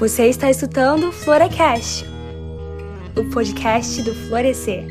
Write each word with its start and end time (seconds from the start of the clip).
Você 0.00 0.28
está 0.30 0.48
escutando 0.48 1.12
Florecast, 1.12 2.06
o 3.14 3.22
podcast 3.30 4.02
do 4.02 4.14
Florescer. 4.14 4.86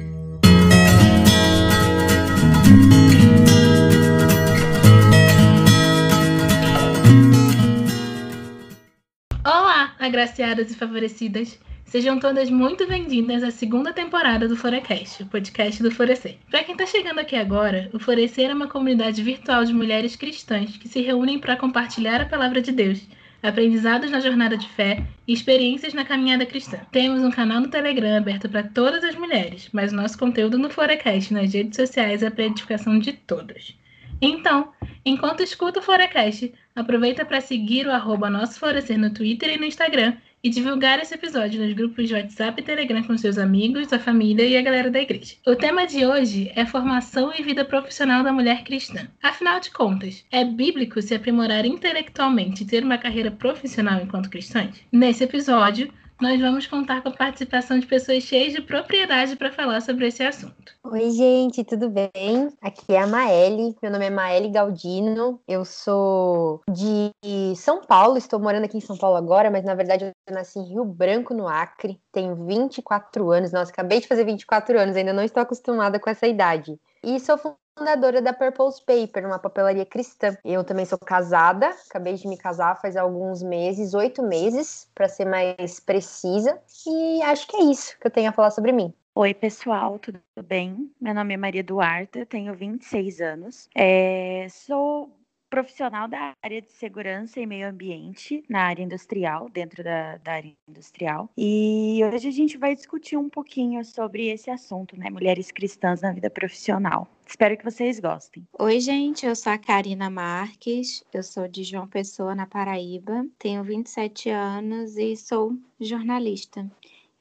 Olá, 9.43 9.95
agraciadas 9.97 10.69
e 10.69 10.75
favorecidas. 10.75 11.59
Sejam 11.85 12.19
todas 12.19 12.51
muito 12.51 12.87
bem-vindas 12.87 13.41
à 13.41 13.49
segunda 13.49 13.91
temporada 13.91 14.47
do 14.47 14.55
Florecast, 14.55 15.23
o 15.23 15.25
podcast 15.25 15.81
do 15.81 15.89
Florescer. 15.89 16.37
Para 16.51 16.63
quem 16.63 16.73
está 16.73 16.85
chegando 16.85 17.17
aqui 17.17 17.35
agora, 17.35 17.89
o 17.91 17.97
Florescer 17.97 18.51
é 18.51 18.53
uma 18.53 18.67
comunidade 18.67 19.23
virtual 19.23 19.65
de 19.65 19.73
mulheres 19.73 20.15
cristãs 20.15 20.77
que 20.77 20.87
se 20.87 21.01
reúnem 21.01 21.39
para 21.39 21.57
compartilhar 21.57 22.21
a 22.21 22.27
palavra 22.27 22.61
de 22.61 22.71
Deus, 22.71 23.07
aprendizados 23.41 24.11
na 24.11 24.19
jornada 24.19 24.57
de 24.57 24.67
fé 24.69 25.03
e 25.27 25.33
experiências 25.33 25.93
na 25.93 26.05
caminhada 26.05 26.45
cristã. 26.45 26.79
Temos 26.91 27.23
um 27.23 27.31
canal 27.31 27.61
no 27.61 27.69
Telegram 27.69 28.17
aberto 28.17 28.49
para 28.49 28.63
todas 28.63 29.03
as 29.03 29.15
mulheres, 29.15 29.69
mas 29.71 29.91
nosso 29.91 30.17
conteúdo 30.17 30.57
no 30.57 30.69
Florecast 30.69 31.33
nas 31.33 31.53
redes 31.53 31.75
sociais 31.75 32.23
é 32.23 32.29
para 32.29 32.45
edificação 32.45 32.99
de 32.99 33.13
todos. 33.13 33.77
Então, 34.21 34.73
enquanto 35.05 35.41
escuta 35.41 35.79
o 35.79 35.83
Florecast, 35.83 36.53
aproveita 36.75 37.23
para 37.23 37.39
seguir 37.39 37.87
o 37.87 37.91
arroba 37.91 38.29
Nosso 38.29 38.59
no 38.97 39.13
Twitter 39.13 39.53
e 39.53 39.57
no 39.57 39.65
Instagram 39.65 40.13
e 40.43 40.49
divulgar 40.49 40.99
esse 40.99 41.13
episódio 41.13 41.61
nos 41.61 41.73
grupos 41.73 42.07
de 42.07 42.13
WhatsApp 42.13 42.61
e 42.61 42.63
Telegram 42.63 43.03
com 43.03 43.17
seus 43.17 43.37
amigos, 43.37 43.91
a 43.91 43.99
família 43.99 44.45
e 44.45 44.55
a 44.55 44.61
galera 44.61 44.89
da 44.89 45.01
igreja. 45.01 45.35
O 45.45 45.55
tema 45.55 45.85
de 45.85 46.05
hoje 46.05 46.51
é 46.55 46.65
formação 46.65 47.33
e 47.37 47.43
vida 47.43 47.65
profissional 47.65 48.23
da 48.23 48.31
mulher 48.31 48.63
cristã. 48.63 49.07
Afinal 49.21 49.59
de 49.59 49.71
contas, 49.71 50.25
é 50.31 50.45
bíblico 50.45 51.01
se 51.01 51.13
aprimorar 51.13 51.65
intelectualmente 51.65 52.63
e 52.63 52.65
ter 52.65 52.83
uma 52.83 52.97
carreira 52.97 53.31
profissional 53.31 54.01
enquanto 54.01 54.29
cristãs? 54.29 54.81
Nesse 54.91 55.23
episódio, 55.23 55.91
nós 56.19 56.39
vamos 56.41 56.67
contar 56.67 57.01
com 57.01 57.09
a 57.09 57.13
participação 57.13 57.79
de 57.79 57.87
pessoas 57.87 58.23
cheias 58.23 58.51
de 58.53 58.61
propriedade 58.61 59.37
para 59.37 59.51
falar 59.51 59.79
sobre 59.81 60.07
esse 60.07 60.21
assunto. 60.21 60.73
Oi, 60.83 61.11
gente, 61.11 61.63
tudo 61.63 61.89
bem? 61.89 62.49
Aqui 62.61 62.93
é 62.93 62.99
a 62.99 63.07
Maeli, 63.07 63.75
meu 63.81 63.91
nome 63.91 64.05
é 64.05 64.09
Maeli 64.09 64.51
Galdino, 64.51 65.41
eu 65.47 65.63
sou 65.63 66.61
de 66.69 67.11
São 67.55 67.81
Paulo, 67.81 68.17
estou 68.17 68.39
morando 68.39 68.65
aqui 68.65 68.77
em 68.77 68.81
São 68.81 68.97
Paulo 68.97 69.15
agora, 69.15 69.49
mas 69.49 69.63
na 69.63 69.75
verdade 69.75 70.05
eu 70.05 70.33
nasci 70.33 70.59
em 70.59 70.73
Rio 70.73 70.83
Branco, 70.83 71.33
no 71.33 71.47
Acre, 71.47 72.01
tenho 72.11 72.35
24 72.45 73.31
anos, 73.31 73.53
nossa, 73.53 73.71
acabei 73.71 74.01
de 74.01 74.07
fazer 74.07 74.25
24 74.25 74.77
anos, 74.77 74.97
ainda 74.97 75.13
não 75.13 75.23
estou 75.23 75.41
acostumada 75.41 75.99
com 75.99 76.09
essa 76.09 76.27
idade. 76.27 76.77
E 77.01 77.17
sou 77.19 77.37
fundadora 77.79 78.21
da 78.21 78.33
Purple's 78.33 78.79
Paper, 78.79 79.25
uma 79.25 79.39
papelaria 79.39 79.85
cristã. 79.85 80.37
Eu 80.43 80.63
também 80.63 80.85
sou 80.85 80.97
casada, 80.97 81.69
acabei 81.89 82.13
de 82.13 82.27
me 82.27 82.37
casar 82.37 82.79
faz 82.79 82.97
alguns 82.97 83.41
meses, 83.41 83.93
oito 83.93 84.21
meses, 84.21 84.89
para 84.93 85.07
ser 85.07 85.25
mais 85.25 85.79
precisa. 85.79 86.59
E 86.85 87.21
acho 87.23 87.47
que 87.47 87.55
é 87.55 87.63
isso 87.63 87.97
que 87.99 88.05
eu 88.05 88.11
tenho 88.11 88.29
a 88.29 88.33
falar 88.33 88.51
sobre 88.51 88.73
mim. 88.73 88.93
Oi, 89.15 89.33
pessoal, 89.33 89.97
tudo 89.97 90.21
bem? 90.45 90.91
Meu 91.01 91.13
nome 91.13 91.33
é 91.33 91.37
Maria 91.37 91.63
Duarte, 91.63 92.25
tenho 92.25 92.53
26 92.53 93.21
anos. 93.21 93.69
É, 93.75 94.45
sou 94.49 95.09
profissional 95.49 96.07
da 96.07 96.33
área 96.43 96.61
de 96.61 96.71
segurança 96.71 97.39
e 97.39 97.45
meio 97.45 97.67
ambiente 97.67 98.43
na 98.47 98.61
área 98.61 98.83
industrial, 98.83 99.49
dentro 99.49 99.83
da, 99.83 100.17
da, 100.17 100.33
área 100.33 100.53
industrial. 100.67 101.29
E 101.37 101.99
hoje 102.05 102.27
a 102.27 102.31
gente 102.31 102.57
vai 102.57 102.75
discutir 102.75 103.17
um 103.17 103.29
pouquinho 103.29 103.83
sobre 103.83 104.27
esse 104.27 104.49
assunto, 104.49 104.97
né? 104.97 105.09
Mulheres 105.09 105.51
cristãs 105.51 106.01
na 106.01 106.11
vida 106.11 106.29
profissional. 106.29 107.07
Espero 107.27 107.57
que 107.57 107.63
vocês 107.63 107.99
gostem. 107.99 108.47
Oi, 108.59 108.79
gente, 108.79 109.25
eu 109.25 109.35
sou 109.35 109.51
a 109.51 109.57
Karina 109.57 110.09
Marques, 110.09 111.03
eu 111.13 111.23
sou 111.23 111.47
de 111.47 111.63
João 111.63 111.87
Pessoa, 111.87 112.35
na 112.35 112.45
Paraíba, 112.45 113.25
tenho 113.37 113.63
27 113.63 114.29
anos 114.29 114.97
e 114.97 115.15
sou 115.15 115.55
jornalista. 115.79 116.69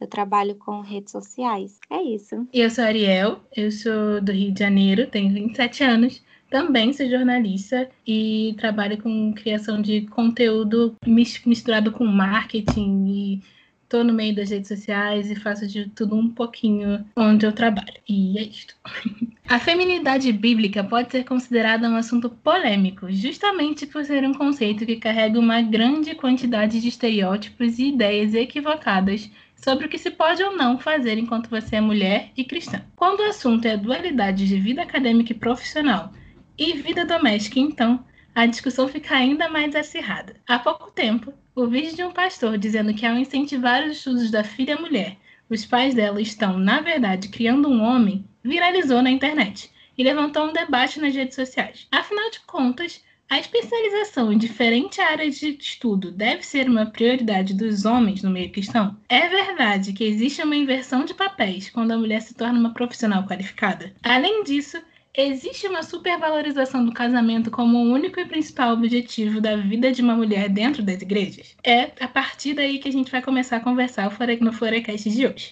Eu 0.00 0.06
trabalho 0.06 0.54
com 0.54 0.80
redes 0.80 1.10
sociais. 1.10 1.78
É 1.90 2.00
isso. 2.00 2.46
E 2.52 2.60
eu 2.60 2.70
sou 2.70 2.84
a 2.84 2.86
Ariel, 2.86 3.40
eu 3.56 3.70
sou 3.72 4.20
do 4.20 4.30
Rio 4.30 4.52
de 4.52 4.60
Janeiro, 4.60 5.08
tenho 5.08 5.32
27 5.32 5.82
anos 5.82 6.22
também 6.50 6.92
sou 6.92 7.08
jornalista 7.08 7.88
e 8.06 8.54
trabalho 8.58 9.00
com 9.02 9.32
criação 9.34 9.80
de 9.80 10.02
conteúdo 10.02 10.94
misturado 11.06 11.92
com 11.92 12.06
marketing 12.06 13.06
e 13.06 13.42
tô 13.88 14.04
no 14.04 14.12
meio 14.12 14.34
das 14.34 14.50
redes 14.50 14.68
sociais 14.68 15.30
e 15.30 15.34
faço 15.34 15.66
de 15.66 15.88
tudo 15.90 16.16
um 16.16 16.28
pouquinho 16.28 17.04
onde 17.16 17.46
eu 17.46 17.52
trabalho. 17.52 17.94
E 18.08 18.38
é 18.38 18.42
isto. 18.42 18.74
A 19.48 19.58
feminidade 19.58 20.30
bíblica 20.30 20.84
pode 20.84 21.10
ser 21.10 21.24
considerada 21.24 21.88
um 21.88 21.96
assunto 21.96 22.28
polêmico, 22.28 23.10
justamente 23.10 23.86
por 23.86 24.04
ser 24.04 24.22
um 24.24 24.34
conceito 24.34 24.84
que 24.84 24.96
carrega 24.96 25.40
uma 25.40 25.62
grande 25.62 26.14
quantidade 26.14 26.78
de 26.78 26.88
estereótipos 26.88 27.78
e 27.78 27.88
ideias 27.88 28.34
equivocadas 28.34 29.30
sobre 29.56 29.86
o 29.86 29.88
que 29.88 29.96
se 29.96 30.10
pode 30.10 30.42
ou 30.42 30.54
não 30.54 30.78
fazer 30.78 31.16
enquanto 31.16 31.48
você 31.48 31.76
é 31.76 31.80
mulher 31.80 32.30
e 32.36 32.44
cristã. 32.44 32.82
Quando 32.94 33.20
o 33.20 33.24
assunto 33.24 33.64
é 33.64 33.72
a 33.72 33.76
dualidade 33.76 34.46
de 34.46 34.60
vida 34.60 34.82
acadêmica 34.82 35.32
e 35.32 35.36
profissional 35.36 36.12
e 36.58 36.72
vida 36.72 37.04
doméstica, 37.04 37.60
então, 37.60 38.04
a 38.34 38.44
discussão 38.46 38.88
fica 38.88 39.14
ainda 39.14 39.48
mais 39.48 39.74
acirrada. 39.76 40.36
Há 40.46 40.58
pouco 40.58 40.90
tempo, 40.90 41.32
o 41.54 41.66
vídeo 41.66 41.94
de 41.94 42.02
um 42.02 42.12
pastor 42.12 42.58
dizendo 42.58 42.92
que 42.92 43.06
ao 43.06 43.16
incentivar 43.16 43.84
os 43.84 43.98
estudos 43.98 44.30
da 44.30 44.42
filha 44.42 44.76
mulher, 44.76 45.16
os 45.48 45.64
pais 45.64 45.94
dela 45.94 46.20
estão, 46.20 46.58
na 46.58 46.80
verdade, 46.80 47.28
criando 47.28 47.68
um 47.68 47.82
homem, 47.82 48.24
viralizou 48.42 49.02
na 49.02 49.10
internet 49.10 49.70
e 49.96 50.04
levantou 50.04 50.48
um 50.48 50.52
debate 50.52 51.00
nas 51.00 51.14
redes 51.14 51.34
sociais. 51.34 51.86
Afinal 51.90 52.30
de 52.30 52.40
contas, 52.40 53.02
a 53.30 53.38
especialização 53.38 54.32
em 54.32 54.38
diferentes 54.38 54.98
áreas 54.98 55.36
de 55.38 55.56
estudo 55.60 56.10
deve 56.10 56.42
ser 56.42 56.68
uma 56.68 56.86
prioridade 56.86 57.52
dos 57.54 57.84
homens 57.84 58.22
no 58.22 58.30
meio 58.30 58.50
cristão? 58.50 58.96
É 59.08 59.28
verdade 59.28 59.92
que 59.92 60.04
existe 60.04 60.42
uma 60.42 60.56
inversão 60.56 61.04
de 61.04 61.12
papéis 61.12 61.68
quando 61.68 61.92
a 61.92 61.98
mulher 61.98 62.22
se 62.22 62.34
torna 62.34 62.58
uma 62.58 62.72
profissional 62.72 63.24
qualificada? 63.24 63.92
Além 64.02 64.44
disso, 64.44 64.80
Existe 65.16 65.66
uma 65.66 65.82
supervalorização 65.82 66.84
do 66.84 66.92
casamento 66.92 67.50
como 67.50 67.78
o 67.78 67.92
único 67.92 68.20
e 68.20 68.26
principal 68.26 68.74
objetivo 68.74 69.40
da 69.40 69.56
vida 69.56 69.90
de 69.90 70.02
uma 70.02 70.14
mulher 70.14 70.48
dentro 70.48 70.82
das 70.82 71.00
igrejas? 71.00 71.56
É 71.64 71.90
a 71.98 72.06
partir 72.06 72.54
daí 72.54 72.78
que 72.78 72.88
a 72.88 72.92
gente 72.92 73.10
vai 73.10 73.22
começar 73.22 73.56
a 73.56 73.60
conversar 73.60 74.10
no 74.40 74.52
Florecast 74.52 75.10
de 75.10 75.26
hoje. 75.26 75.50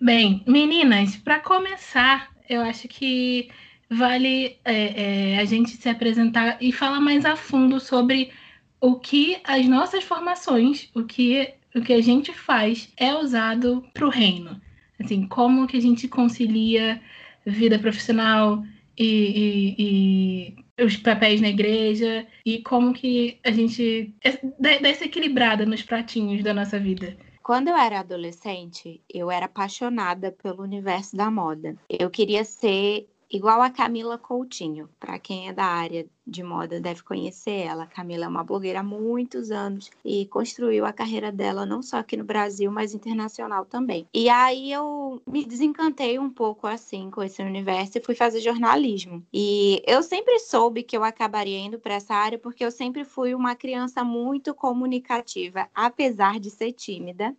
Bem, 0.00 0.44
meninas, 0.46 1.16
para 1.16 1.40
começar, 1.40 2.30
eu 2.48 2.60
acho 2.60 2.86
que 2.86 3.48
vale 3.90 4.58
é, 4.64 5.34
é, 5.34 5.38
a 5.38 5.44
gente 5.44 5.70
se 5.70 5.88
apresentar 5.88 6.58
e 6.60 6.72
falar 6.72 7.00
mais 7.00 7.24
a 7.24 7.36
fundo 7.36 7.78
sobre 7.80 8.30
o 8.80 8.96
que 8.96 9.38
as 9.44 9.66
nossas 9.66 10.04
formações, 10.04 10.90
o 10.94 11.04
que, 11.04 11.54
o 11.74 11.80
que 11.80 11.92
a 11.92 12.00
gente 12.00 12.32
faz 12.32 12.92
é 12.96 13.14
usado 13.14 13.84
para 13.94 14.06
o 14.06 14.10
reino. 14.10 14.60
Assim, 15.00 15.26
como 15.26 15.66
que 15.66 15.76
a 15.76 15.80
gente 15.80 16.08
concilia 16.08 17.00
vida 17.44 17.78
profissional 17.78 18.64
e, 18.98 19.74
e, 19.78 20.56
e, 20.78 20.84
os 20.84 20.96
papéis 20.96 21.40
na 21.40 21.48
igreja 21.48 22.26
e 22.44 22.60
como 22.62 22.92
que 22.92 23.38
a 23.44 23.50
gente 23.50 24.14
é, 24.22 24.38
dá 24.58 24.88
essa 24.88 25.04
equilibrada 25.04 25.64
nos 25.64 25.82
pratinhos 25.82 26.42
da 26.42 26.52
nossa 26.52 26.78
vida. 26.78 27.16
Quando 27.42 27.68
eu 27.68 27.76
era 27.76 28.00
adolescente, 28.00 29.00
eu 29.08 29.30
era 29.30 29.46
apaixonada 29.46 30.32
pelo 30.32 30.64
universo 30.64 31.16
da 31.16 31.30
moda. 31.30 31.76
Eu 31.88 32.10
queria 32.10 32.44
ser 32.44 33.06
igual 33.30 33.62
a 33.62 33.70
Camila 33.70 34.18
Coutinho. 34.18 34.88
Para 34.98 35.18
quem 35.18 35.48
é 35.48 35.52
da 35.52 35.64
área 35.64 36.06
de 36.26 36.42
moda 36.42 36.80
deve 36.80 37.02
conhecer 37.02 37.66
ela. 37.66 37.84
A 37.84 37.86
Camila 37.86 38.24
é 38.24 38.28
uma 38.28 38.42
blogueira 38.42 38.80
há 38.80 38.82
muitos 38.82 39.50
anos 39.50 39.90
e 40.04 40.26
construiu 40.26 40.84
a 40.84 40.92
carreira 40.92 41.30
dela 41.30 41.64
não 41.64 41.82
só 41.82 41.98
aqui 41.98 42.16
no 42.16 42.24
Brasil, 42.24 42.70
mas 42.70 42.94
internacional 42.94 43.64
também. 43.64 44.06
E 44.12 44.28
aí 44.28 44.72
eu 44.72 45.22
me 45.26 45.44
desencantei 45.44 46.18
um 46.18 46.28
pouco 46.28 46.66
assim 46.66 47.10
com 47.10 47.22
esse 47.22 47.42
universo 47.42 47.98
e 47.98 48.02
fui 48.02 48.14
fazer 48.14 48.40
jornalismo. 48.40 49.24
E 49.32 49.82
eu 49.86 50.02
sempre 50.02 50.38
soube 50.40 50.82
que 50.82 50.96
eu 50.96 51.04
acabaria 51.04 51.58
indo 51.58 51.78
para 51.78 51.94
essa 51.94 52.14
área 52.14 52.38
porque 52.38 52.64
eu 52.64 52.70
sempre 52.70 53.04
fui 53.04 53.34
uma 53.34 53.54
criança 53.54 54.02
muito 54.02 54.52
comunicativa, 54.54 55.68
apesar 55.74 56.40
de 56.40 56.50
ser 56.50 56.72
tímida. 56.72 57.34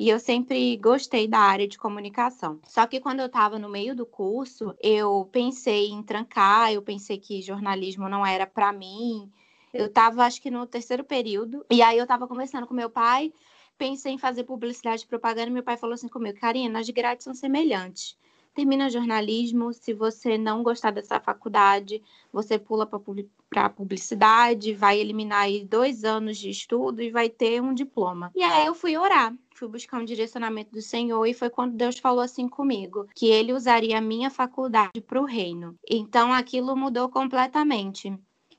E 0.00 0.08
eu 0.08 0.18
sempre 0.18 0.78
gostei 0.78 1.28
da 1.28 1.40
área 1.40 1.68
de 1.68 1.76
comunicação. 1.76 2.58
Só 2.64 2.86
que 2.86 3.00
quando 3.00 3.20
eu 3.20 3.26
estava 3.26 3.58
no 3.58 3.68
meio 3.68 3.94
do 3.94 4.06
curso, 4.06 4.74
eu 4.82 5.28
pensei 5.30 5.90
em 5.90 6.02
trancar, 6.02 6.72
eu 6.72 6.80
pensei 6.80 7.18
que 7.18 7.42
jornalismo 7.42 8.08
não 8.08 8.24
era 8.24 8.46
para 8.46 8.72
mim. 8.72 9.30
Eu 9.74 9.88
estava, 9.88 10.24
acho 10.24 10.40
que 10.40 10.50
no 10.50 10.66
terceiro 10.66 11.04
período, 11.04 11.66
e 11.70 11.82
aí 11.82 11.98
eu 11.98 12.04
estava 12.04 12.26
conversando 12.26 12.66
com 12.66 12.72
meu 12.72 12.88
pai, 12.88 13.30
pensei 13.76 14.14
em 14.14 14.18
fazer 14.18 14.44
publicidade 14.44 15.02
e 15.02 15.06
propaganda, 15.06 15.50
e 15.50 15.52
meu 15.52 15.62
pai 15.62 15.76
falou 15.76 15.92
assim 15.92 16.08
comigo, 16.08 16.40
Karina, 16.40 16.78
as 16.78 16.88
grades 16.88 17.24
são 17.24 17.34
semelhantes 17.34 18.16
termina 18.60 18.90
jornalismo, 18.90 19.72
se 19.72 19.94
você 19.94 20.36
não 20.36 20.62
gostar 20.62 20.90
dessa 20.90 21.18
faculdade, 21.18 22.02
você 22.30 22.58
pula 22.58 22.86
para 22.86 23.70
publicidade, 23.70 24.74
vai 24.74 24.98
eliminar 25.00 25.44
aí 25.44 25.64
dois 25.64 26.04
anos 26.04 26.36
de 26.36 26.50
estudo 26.50 27.00
e 27.00 27.10
vai 27.10 27.30
ter 27.30 27.62
um 27.62 27.72
diploma. 27.72 28.30
E 28.34 28.42
aí 28.42 28.66
eu 28.66 28.74
fui 28.74 28.98
orar, 28.98 29.34
fui 29.54 29.66
buscar 29.66 29.98
um 29.98 30.04
direcionamento 30.04 30.72
do 30.72 30.82
Senhor 30.82 31.24
e 31.24 31.32
foi 31.32 31.48
quando 31.48 31.74
Deus 31.74 31.98
falou 31.98 32.20
assim 32.20 32.46
comigo, 32.46 33.08
que 33.14 33.28
ele 33.28 33.54
usaria 33.54 33.96
a 33.96 34.02
minha 34.02 34.28
faculdade 34.28 35.00
para 35.00 35.20
o 35.20 35.24
reino. 35.24 35.74
Então 35.88 36.30
aquilo 36.30 36.76
mudou 36.76 37.08
completamente. 37.08 38.12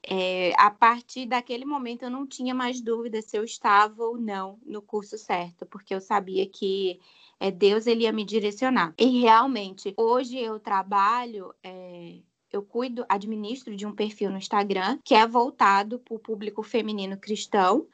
É, 0.04 0.52
a 0.58 0.72
partir 0.72 1.28
daquele 1.28 1.64
momento 1.64 2.02
eu 2.02 2.10
não 2.10 2.26
tinha 2.26 2.56
mais 2.56 2.82
dúvida 2.82 3.22
se 3.22 3.38
eu 3.38 3.44
estava 3.44 4.04
ou 4.04 4.18
não 4.18 4.58
no 4.66 4.82
curso 4.82 5.16
certo, 5.16 5.64
porque 5.68 5.94
eu 5.94 6.02
sabia 6.02 6.50
que 6.50 7.00
é, 7.42 7.50
Deus 7.50 7.88
ele 7.88 8.04
ia 8.04 8.12
me 8.12 8.24
direcionar. 8.24 8.94
E 9.00 9.20
realmente, 9.20 9.96
hoje 9.98 10.38
eu 10.38 10.60
trabalho. 10.60 11.52
É, 11.64 12.20
eu 12.52 12.62
cuido, 12.62 13.04
administro 13.10 13.76
de 13.76 13.86
um 13.86 13.96
perfil 13.96 14.30
no 14.30 14.38
Instagram 14.38 15.00
que 15.04 15.16
é 15.16 15.26
voltado 15.26 15.98
para 15.98 16.14
o 16.14 16.20
público 16.20 16.62
feminino 16.62 17.18
cristão. 17.18 17.88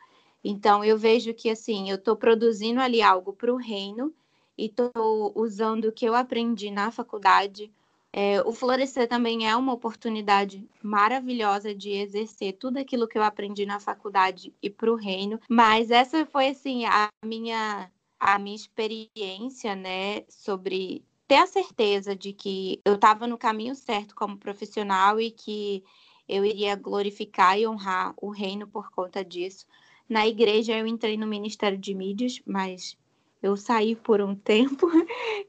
Então 0.44 0.84
eu 0.84 0.98
vejo 0.98 1.34
que 1.34 1.50
assim, 1.50 1.90
eu 1.90 1.96
estou 1.96 2.18
produzindo 2.18 2.82
ali 2.82 3.02
algo 3.02 3.32
para 3.32 3.54
o 3.54 3.56
reino 3.56 4.14
e 4.58 4.66
estou 4.66 5.32
usando 5.34 5.86
o 5.86 5.92
que 5.94 6.06
eu 6.06 6.14
aprendi 6.14 6.70
na 6.70 6.92
faculdade 6.92 7.72
é, 8.12 8.42
o 8.42 8.52
Florescer 8.52 9.08
também 9.08 9.48
é 9.48 9.56
uma 9.56 9.74
oportunidade 9.74 10.68
maravilhosa 10.82 11.76
de 11.76 11.92
exercer 11.92 12.54
tudo 12.54 12.78
aquilo 12.78 13.08
que 13.08 13.16
eu 13.16 13.22
aprendi 13.22 13.64
na 13.64 13.80
faculdade 13.80 14.52
e 14.60 14.72
para 14.72 14.92
o 14.92 14.96
reino. 14.96 15.40
Mas 15.48 15.92
essa 15.92 16.26
foi 16.26 16.48
assim 16.48 16.86
a 16.86 17.10
minha 17.24 17.92
a 18.20 18.40
minha 18.40 18.56
experiência, 18.56 19.76
né, 19.76 20.24
sobre 20.30 21.04
ter 21.28 21.36
a 21.36 21.48
certeza 21.48 22.16
de 22.16 22.34
que 22.34 22.82
eu 22.86 22.96
estava 22.96 23.28
no 23.28 23.38
caminho 23.38 23.76
certo 23.76 24.16
como 24.16 24.38
profissional 24.38 25.20
e 25.20 25.30
que 25.30 25.84
eu 26.28 26.44
iria 26.46 26.76
glorificar 26.76 27.60
e 27.60 27.68
honrar 27.68 28.14
o 28.22 28.30
reino 28.30 28.68
por 28.68 28.90
conta 28.92 29.24
disso. 29.24 29.66
Na 30.08 30.28
igreja 30.28 30.78
eu 30.78 30.88
entrei 30.88 31.18
no 31.18 31.28
ministério 31.28 31.78
de 31.78 31.94
mídias, 31.94 32.42
mas 32.46 32.98
eu 33.42 33.56
saí 33.56 33.96
por 33.96 34.22
um 34.22 34.36
tempo. 34.36 34.88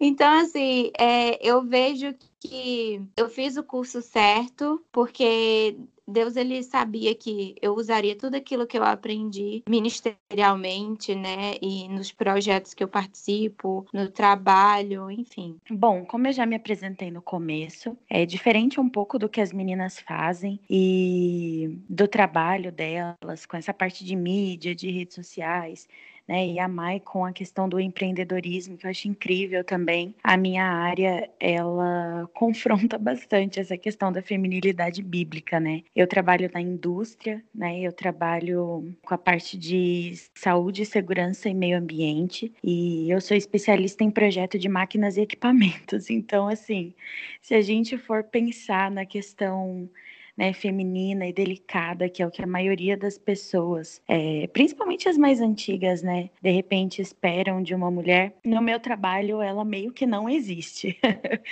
Então, 0.00 0.40
assim, 0.40 0.90
é, 0.98 1.38
eu 1.46 1.62
vejo 1.62 2.14
que 2.40 3.02
eu 3.16 3.28
fiz 3.28 3.56
o 3.56 3.62
curso 3.62 4.02
certo, 4.02 4.84
porque 4.92 5.76
Deus 6.08 6.36
ele 6.36 6.62
sabia 6.62 7.14
que 7.14 7.54
eu 7.60 7.74
usaria 7.74 8.16
tudo 8.16 8.34
aquilo 8.34 8.66
que 8.66 8.78
eu 8.78 8.82
aprendi 8.82 9.62
ministerialmente, 9.68 11.14
né, 11.14 11.54
e 11.60 11.86
nos 11.88 12.10
projetos 12.10 12.72
que 12.72 12.82
eu 12.82 12.88
participo, 12.88 13.86
no 13.92 14.08
trabalho, 14.10 15.10
enfim. 15.10 15.56
Bom, 15.70 16.04
como 16.04 16.26
eu 16.26 16.32
já 16.32 16.46
me 16.46 16.56
apresentei 16.56 17.10
no 17.10 17.20
começo, 17.20 17.96
é 18.08 18.24
diferente 18.24 18.80
um 18.80 18.88
pouco 18.88 19.18
do 19.18 19.28
que 19.28 19.40
as 19.40 19.52
meninas 19.52 20.00
fazem 20.00 20.58
e 20.68 21.78
do 21.88 22.08
trabalho 22.08 22.72
delas 22.72 23.44
com 23.46 23.56
essa 23.56 23.74
parte 23.74 24.04
de 24.04 24.16
mídia, 24.16 24.74
de 24.74 24.90
redes 24.90 25.14
sociais 25.14 25.86
né? 26.28 26.46
E 26.46 26.58
a 26.58 26.68
Mai 26.68 27.00
com 27.00 27.24
a 27.24 27.32
questão 27.32 27.68
do 27.68 27.80
empreendedorismo, 27.80 28.76
que 28.76 28.86
eu 28.86 28.90
acho 28.90 29.08
incrível 29.08 29.64
também. 29.64 30.14
A 30.22 30.36
minha 30.36 30.64
área, 30.64 31.28
ela 31.40 32.28
confronta 32.34 32.98
bastante 32.98 33.58
essa 33.58 33.76
questão 33.76 34.12
da 34.12 34.22
feminilidade 34.22 35.02
bíblica, 35.02 35.58
né? 35.58 35.82
Eu 35.96 36.06
trabalho 36.06 36.50
na 36.52 36.60
indústria, 36.60 37.42
né? 37.54 37.80
Eu 37.80 37.92
trabalho 37.92 38.94
com 39.02 39.14
a 39.14 39.18
parte 39.18 39.56
de 39.56 40.12
saúde, 40.34 40.84
segurança 40.84 41.48
e 41.48 41.54
meio 41.54 41.78
ambiente, 41.78 42.52
e 42.62 43.10
eu 43.10 43.20
sou 43.20 43.36
especialista 43.36 44.04
em 44.04 44.10
projeto 44.10 44.58
de 44.58 44.68
máquinas 44.68 45.16
e 45.16 45.22
equipamentos. 45.22 46.08
Então, 46.18 46.48
assim, 46.48 46.94
se 47.40 47.54
a 47.54 47.60
gente 47.62 47.96
for 47.96 48.24
pensar 48.24 48.90
na 48.90 49.06
questão 49.06 49.88
né, 50.38 50.52
feminina 50.52 51.26
e 51.26 51.32
delicada, 51.32 52.08
que 52.08 52.22
é 52.22 52.26
o 52.26 52.30
que 52.30 52.40
a 52.40 52.46
maioria 52.46 52.96
das 52.96 53.18
pessoas, 53.18 54.00
é, 54.06 54.46
principalmente 54.52 55.08
as 55.08 55.18
mais 55.18 55.40
antigas, 55.40 56.00
né, 56.00 56.30
de 56.40 56.50
repente 56.50 57.02
esperam 57.02 57.60
de 57.60 57.74
uma 57.74 57.90
mulher. 57.90 58.32
No 58.44 58.62
meu 58.62 58.78
trabalho, 58.78 59.42
ela 59.42 59.64
meio 59.64 59.92
que 59.92 60.06
não 60.06 60.28
existe. 60.28 60.96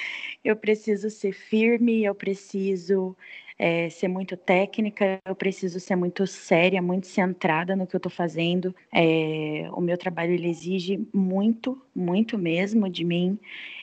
eu 0.44 0.54
preciso 0.54 1.10
ser 1.10 1.32
firme, 1.32 2.04
eu 2.04 2.14
preciso 2.14 3.16
é, 3.58 3.88
ser 3.88 4.06
muito 4.06 4.36
técnica, 4.36 5.18
eu 5.24 5.34
preciso 5.34 5.80
ser 5.80 5.96
muito 5.96 6.24
séria, 6.24 6.80
muito 6.80 7.08
centrada 7.08 7.74
no 7.74 7.88
que 7.88 7.96
eu 7.96 7.98
estou 7.98 8.12
fazendo. 8.12 8.72
É, 8.94 9.68
o 9.72 9.80
meu 9.80 9.98
trabalho 9.98 10.32
ele 10.32 10.48
exige 10.48 11.04
muito, 11.12 11.82
muito 11.92 12.38
mesmo 12.38 12.88
de 12.88 13.04
mim 13.04 13.36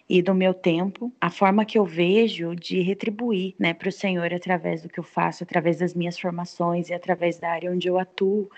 e 0.09 0.21
do 0.21 0.35
meu 0.35 0.53
tempo, 0.53 1.11
a 1.19 1.29
forma 1.29 1.65
que 1.65 1.77
eu 1.77 1.85
vejo 1.85 2.55
de 2.55 2.81
retribuir 2.81 3.55
né, 3.57 3.73
para 3.73 3.89
o 3.89 3.91
Senhor 3.91 4.33
através 4.33 4.81
do 4.81 4.89
que 4.89 4.99
eu 4.99 5.03
faço, 5.03 5.43
através 5.43 5.79
das 5.79 5.93
minhas 5.93 6.19
formações 6.19 6.89
e 6.89 6.93
através 6.93 7.39
da 7.39 7.49
área 7.49 7.71
onde 7.71 7.87
eu 7.87 7.97
atuo, 7.97 8.49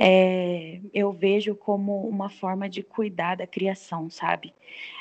é, 0.00 0.80
eu 0.94 1.10
vejo 1.10 1.56
como 1.56 2.08
uma 2.08 2.30
forma 2.30 2.68
de 2.68 2.84
cuidar 2.84 3.36
da 3.36 3.48
criação, 3.48 4.08
sabe? 4.08 4.54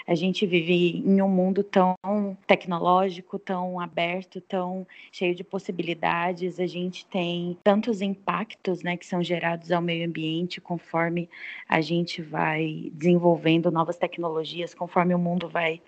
A 0.07 0.15
gente 0.15 0.47
vive 0.47 1.03
em 1.05 1.21
um 1.21 1.27
mundo 1.27 1.63
tão 1.63 1.95
tecnológico, 2.47 3.37
tão 3.37 3.79
aberto, 3.79 4.41
tão 4.41 4.87
cheio 5.11 5.35
de 5.35 5.43
possibilidades. 5.43 6.59
A 6.59 6.65
gente 6.65 7.05
tem 7.05 7.57
tantos 7.63 8.01
impactos, 8.01 8.81
né, 8.81 8.97
que 8.97 9.05
são 9.05 9.21
gerados 9.21 9.71
ao 9.71 9.81
meio 9.81 10.07
ambiente 10.07 10.59
conforme 10.59 11.29
a 11.67 11.79
gente 11.81 12.21
vai 12.21 12.89
desenvolvendo 12.93 13.69
novas 13.69 13.97
tecnologias, 13.97 14.73
conforme 14.73 15.13
o 15.13 15.19
mundo 15.19 15.47
vai 15.47 15.81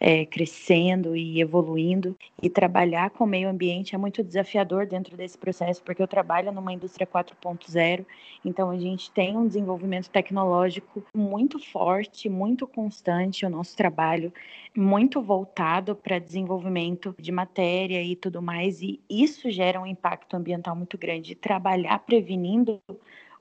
é, 0.00 0.24
crescendo 0.24 1.16
e 1.16 1.40
evoluindo. 1.40 2.16
E 2.42 2.48
trabalhar 2.48 3.10
com 3.10 3.24
o 3.24 3.26
meio 3.26 3.48
ambiente 3.48 3.94
é 3.94 3.98
muito 3.98 4.22
desafiador 4.22 4.86
dentro 4.86 5.16
desse 5.16 5.36
processo, 5.36 5.82
porque 5.82 6.02
eu 6.02 6.08
trabalho 6.08 6.52
numa 6.52 6.72
indústria 6.72 7.06
4.0, 7.06 8.06
então 8.44 8.70
a 8.70 8.78
gente 8.78 9.10
tem 9.10 9.36
um 9.36 9.46
desenvolvimento 9.46 10.08
tecnológico 10.08 11.04
muito 11.14 11.58
forte, 11.58 12.28
muito 12.28 12.66
constante, 12.66 13.44
o 13.44 13.50
nosso 13.50 13.76
trabalho 13.76 14.32
muito 14.76 15.20
voltado 15.20 15.96
para 15.96 16.18
desenvolvimento 16.18 17.14
de 17.18 17.32
matéria 17.32 18.02
e 18.02 18.14
tudo 18.14 18.40
mais, 18.40 18.80
e 18.80 19.00
isso 19.08 19.50
gera 19.50 19.80
um 19.80 19.86
impacto 19.86 20.36
ambiental 20.36 20.76
muito 20.76 20.96
grande. 20.96 21.34
Trabalhar 21.34 21.98
prevenindo 22.00 22.80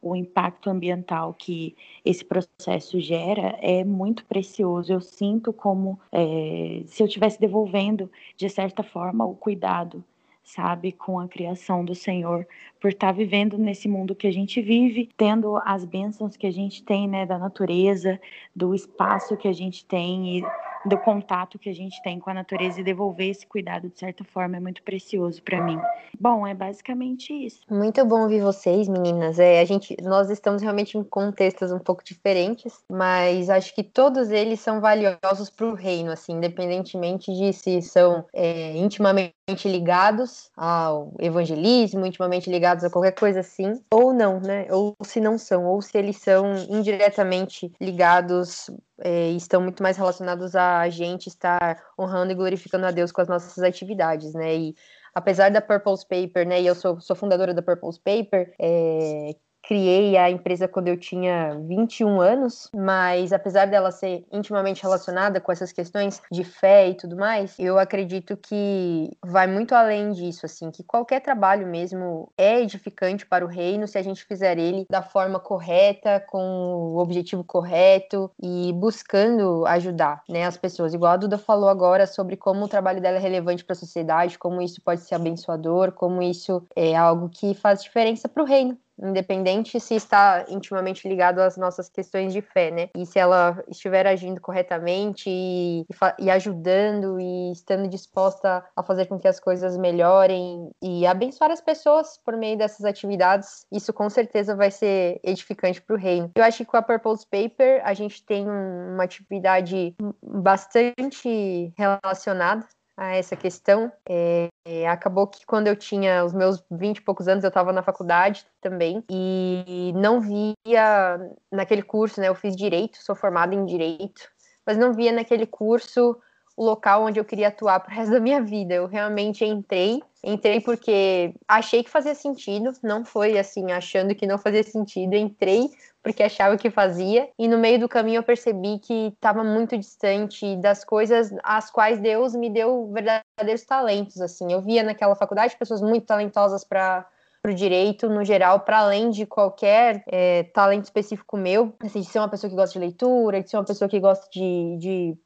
o 0.01 0.15
impacto 0.15 0.69
ambiental 0.69 1.33
que 1.33 1.75
esse 2.03 2.23
processo 2.23 2.99
gera 2.99 3.57
é 3.61 3.83
muito 3.83 4.25
precioso. 4.25 4.91
Eu 4.91 5.01
sinto 5.01 5.51
como 5.51 5.99
é, 6.11 6.83
se 6.85 7.03
eu 7.03 7.07
estivesse 7.07 7.39
devolvendo, 7.39 8.09
de 8.35 8.49
certa 8.49 8.83
forma, 8.83 9.25
o 9.25 9.35
cuidado, 9.35 10.03
sabe, 10.43 10.93
com 10.93 11.19
a 11.19 11.27
criação 11.27 11.83
do 11.83 11.93
Senhor, 11.93 12.47
por 12.79 12.91
estar 12.91 13.07
tá 13.07 13.13
vivendo 13.13 13.57
nesse 13.57 13.87
mundo 13.89 14.15
que 14.15 14.27
a 14.27 14.31
gente 14.31 14.61
vive, 14.61 15.09
tendo 15.17 15.57
as 15.65 15.83
bênçãos 15.83 16.37
que 16.37 16.47
a 16.47 16.51
gente 16.51 16.83
tem, 16.83 17.07
né, 17.07 17.25
da 17.25 17.37
natureza, 17.37 18.19
do 18.55 18.73
espaço 18.73 19.35
que 19.35 19.47
a 19.47 19.53
gente 19.53 19.85
tem 19.85 20.37
e 20.37 20.45
do 20.87 20.97
contato 20.97 21.59
que 21.59 21.69
a 21.69 21.73
gente 21.73 22.01
tem 22.01 22.19
com 22.19 22.29
a 22.29 22.33
natureza 22.33 22.79
e 22.79 22.83
devolver 22.83 23.29
esse 23.29 23.45
cuidado 23.45 23.89
de 23.89 23.99
certa 23.99 24.23
forma 24.23 24.57
é 24.57 24.59
muito 24.59 24.81
precioso 24.83 25.41
para 25.43 25.61
mim. 25.61 25.79
Bom, 26.19 26.45
é 26.47 26.53
basicamente 26.53 27.33
isso. 27.33 27.61
Muito 27.69 28.03
bom 28.05 28.21
ouvir 28.21 28.41
vocês, 28.41 28.87
meninas. 28.87 29.39
É, 29.39 29.59
a 29.59 29.65
gente, 29.65 29.95
nós 30.01 30.29
estamos 30.29 30.61
realmente 30.61 30.97
em 30.97 31.03
contextos 31.03 31.71
um 31.71 31.79
pouco 31.79 32.03
diferentes, 32.03 32.83
mas 32.89 33.49
acho 33.49 33.73
que 33.73 33.83
todos 33.83 34.31
eles 34.31 34.59
são 34.59 34.81
valiosos 34.81 35.49
para 35.49 35.67
o 35.67 35.73
reino, 35.73 36.11
assim, 36.11 36.33
independentemente 36.33 37.33
de 37.33 37.53
se 37.53 37.81
são 37.81 38.25
é, 38.33 38.75
intimamente 38.77 39.33
ligados 39.65 40.49
ao 40.55 41.13
evangelismo, 41.19 42.05
intimamente 42.05 42.49
ligados 42.49 42.83
a 42.83 42.89
qualquer 42.89 43.13
coisa 43.13 43.41
assim, 43.41 43.73
ou 43.91 44.13
não, 44.13 44.39
né? 44.39 44.67
Ou 44.71 44.95
se 45.03 45.19
não 45.19 45.37
são, 45.37 45.65
ou 45.65 45.81
se 45.81 45.97
eles 45.97 46.17
são 46.17 46.53
indiretamente 46.69 47.71
ligados 47.79 48.69
é, 48.99 49.29
estão 49.31 49.61
muito 49.61 49.83
mais 49.83 49.97
relacionados 49.97 50.55
a 50.55 50.89
gente 50.89 51.27
estar 51.27 51.83
honrando 51.97 52.31
e 52.31 52.35
glorificando 52.35 52.85
a 52.85 52.91
Deus 52.91 53.11
com 53.11 53.21
as 53.21 53.27
nossas 53.27 53.63
atividades, 53.63 54.33
né? 54.33 54.55
E 54.55 54.75
apesar 55.13 55.49
da 55.49 55.61
Purpose 55.61 56.05
Paper, 56.07 56.47
né? 56.47 56.61
E 56.61 56.67
eu 56.67 56.75
sou, 56.75 56.99
sou 56.99 57.15
fundadora 57.15 57.53
da 57.53 57.61
Purpose 57.61 57.99
Paper, 57.99 58.53
é, 58.59 59.35
criei 59.67 60.15
a 60.15 60.31
empresa 60.31 60.65
quando 60.65 60.87
eu 60.87 60.97
tinha 60.97 61.59
21 61.67 62.21
anos, 62.21 62.69
mas 62.73 63.33
apesar 63.33 63.65
dela 63.65 63.91
ser 63.91 64.25
intimamente 64.31 64.81
relacionada 64.81 65.41
com 65.41 65.51
essas 65.51 65.73
questões 65.73 66.21
de 66.31 66.45
fé 66.45 66.87
e 66.87 66.93
tudo 66.95 67.17
mais, 67.17 67.53
eu 67.59 67.77
acredito 67.77 68.37
que 68.37 69.11
vai 69.21 69.45
muito 69.45 69.75
além 69.75 70.13
disso, 70.13 70.45
assim, 70.45 70.71
que 70.71 70.83
qualquer 70.83 71.19
trabalho 71.19 71.67
mesmo 71.67 72.31
é 72.37 72.61
edificante 72.61 73.25
para 73.25 73.43
o 73.43 73.47
reino 73.47 73.89
se 73.89 73.97
a 73.97 74.01
gente 74.01 74.23
fizer 74.23 74.57
ele 74.57 74.85
da 74.89 75.01
forma 75.01 75.37
correta, 75.37 76.23
com 76.29 76.39
o 76.39 76.97
objetivo 76.99 77.43
correto 77.43 78.31
e 78.41 78.71
buscando 78.71 79.65
ajudar, 79.65 80.23
né, 80.29 80.45
as 80.45 80.55
pessoas. 80.55 80.93
Igual 80.93 81.11
a 81.11 81.17
Duda 81.17 81.37
falou 81.37 81.67
agora 81.67 82.07
sobre 82.07 82.37
como 82.37 82.63
o 82.63 82.69
trabalho 82.69 83.01
dela 83.01 83.17
é 83.17 83.19
relevante 83.19 83.65
para 83.65 83.73
a 83.73 83.79
sociedade, 83.79 84.39
como 84.39 84.61
isso 84.61 84.81
pode 84.81 85.01
ser 85.01 85.15
abençoador, 85.15 85.91
como 85.91 86.21
isso 86.21 86.65
é 86.73 86.95
algo 86.95 87.27
que 87.27 87.53
faz 87.53 87.83
diferença 87.83 88.29
para 88.29 88.43
o 88.43 88.45
reino 88.45 88.77
independente 89.01 89.79
se 89.79 89.95
está 89.95 90.45
intimamente 90.49 91.07
ligado 91.07 91.39
às 91.39 91.57
nossas 91.57 91.89
questões 91.89 92.33
de 92.33 92.41
fé, 92.41 92.71
né? 92.71 92.89
E 92.95 93.05
se 93.05 93.19
ela 93.19 93.63
estiver 93.67 94.07
agindo 94.07 94.41
corretamente 94.41 95.29
e, 95.29 95.85
e 96.19 96.29
ajudando 96.29 97.19
e 97.19 97.51
estando 97.51 97.87
disposta 97.87 98.63
a 98.75 98.83
fazer 98.83 99.05
com 99.05 99.19
que 99.19 99.27
as 99.27 99.39
coisas 99.39 99.77
melhorem 99.77 100.69
e 100.81 101.05
abençoar 101.05 101.51
as 101.51 101.61
pessoas 101.61 102.19
por 102.23 102.35
meio 102.35 102.57
dessas 102.57 102.85
atividades, 102.85 103.65
isso 103.71 103.93
com 103.93 104.09
certeza 104.09 104.55
vai 104.55 104.71
ser 104.71 105.19
edificante 105.23 105.81
para 105.81 105.95
o 105.95 105.99
reino. 105.99 106.31
Eu 106.35 106.43
acho 106.43 106.59
que 106.59 106.65
com 106.65 106.77
a 106.77 106.81
Purpose 106.81 107.25
Paper 107.25 107.81
a 107.83 107.93
gente 107.93 108.23
tem 108.25 108.47
uma 108.47 109.03
atividade 109.03 109.95
bastante 110.21 111.73
relacionada 111.77 112.65
a 112.97 113.15
essa 113.15 113.35
questão. 113.35 113.91
É, 114.09 114.47
é, 114.65 114.87
acabou 114.87 115.27
que 115.27 115.45
quando 115.45 115.67
eu 115.67 115.75
tinha 115.75 116.25
os 116.25 116.33
meus 116.33 116.63
20 116.71 116.97
e 116.97 117.01
poucos 117.01 117.27
anos, 117.27 117.43
eu 117.43 117.49
estava 117.49 117.71
na 117.71 117.83
faculdade 117.83 118.45
também 118.59 119.03
e 119.09 119.93
não 119.95 120.19
via 120.19 121.19
naquele 121.51 121.83
curso, 121.83 122.19
né? 122.19 122.27
Eu 122.27 122.35
fiz 122.35 122.55
direito, 122.55 122.97
sou 123.01 123.15
formada 123.15 123.53
em 123.53 123.65
direito, 123.65 124.27
mas 124.65 124.77
não 124.77 124.93
via 124.93 125.11
naquele 125.11 125.45
curso 125.45 126.19
o 126.57 126.65
local 126.65 127.03
onde 127.03 127.19
eu 127.19 127.23
queria 127.23 127.49
atuar 127.49 127.79
pro 127.79 127.93
resto 127.93 128.11
da 128.11 128.19
minha 128.19 128.41
vida. 128.41 128.73
Eu 128.73 128.87
realmente 128.87 129.45
entrei, 129.45 130.01
entrei 130.23 130.59
porque 130.59 131.35
achei 131.47 131.83
que 131.83 131.89
fazia 131.89 132.15
sentido, 132.15 132.73
não 132.81 133.05
foi 133.05 133.37
assim 133.37 133.71
achando 133.71 134.15
que 134.15 134.25
não 134.25 134.39
fazia 134.39 134.63
sentido, 134.63 135.13
entrei 135.13 135.69
porque 136.01 136.23
achava 136.23 136.57
que 136.57 136.69
fazia, 136.69 137.29
e 137.37 137.49
no 137.49 137.57
meio 137.57 137.81
do 137.81 137.89
caminho 137.89 138.19
eu 138.19 138.23
percebi 138.23 138.79
que 138.79 139.07
estava 139.07 139.43
muito 139.43 139.77
distante 139.77 140.55
das 140.55 140.85
coisas 140.85 141.35
às 141.43 141.69
quais 141.69 141.99
Deus 141.99 142.33
me 142.33 142.49
deu 142.49 142.89
verdadeiros 142.93 143.65
talentos, 143.65 144.21
assim. 144.21 144.51
Eu 144.51 144.61
via 144.61 144.83
naquela 144.83 145.15
faculdade 145.15 145.57
pessoas 145.57 145.81
muito 145.81 146.05
talentosas 146.05 146.63
para 146.63 147.05
o 147.45 147.53
direito 147.53 148.07
no 148.07 148.23
geral, 148.23 148.61
para 148.61 148.79
além 148.79 149.09
de 149.09 149.25
qualquer 149.25 150.01
é, 150.07 150.43
talento 150.43 150.85
específico 150.85 151.35
meu, 151.35 151.73
assim, 151.81 151.99
de 151.99 152.07
ser 152.07 152.19
uma 152.19 152.29
pessoa 152.29 152.49
que 152.49 152.55
gosta 152.55 152.71
de 152.71 152.79
leitura, 152.79 153.41
de 153.41 153.49
ser 153.49 153.57
uma 153.57 153.65
pessoa 153.65 153.89
que 153.89 153.99
gosta 153.99 154.27
de, 154.31 154.77
de 154.79 155.17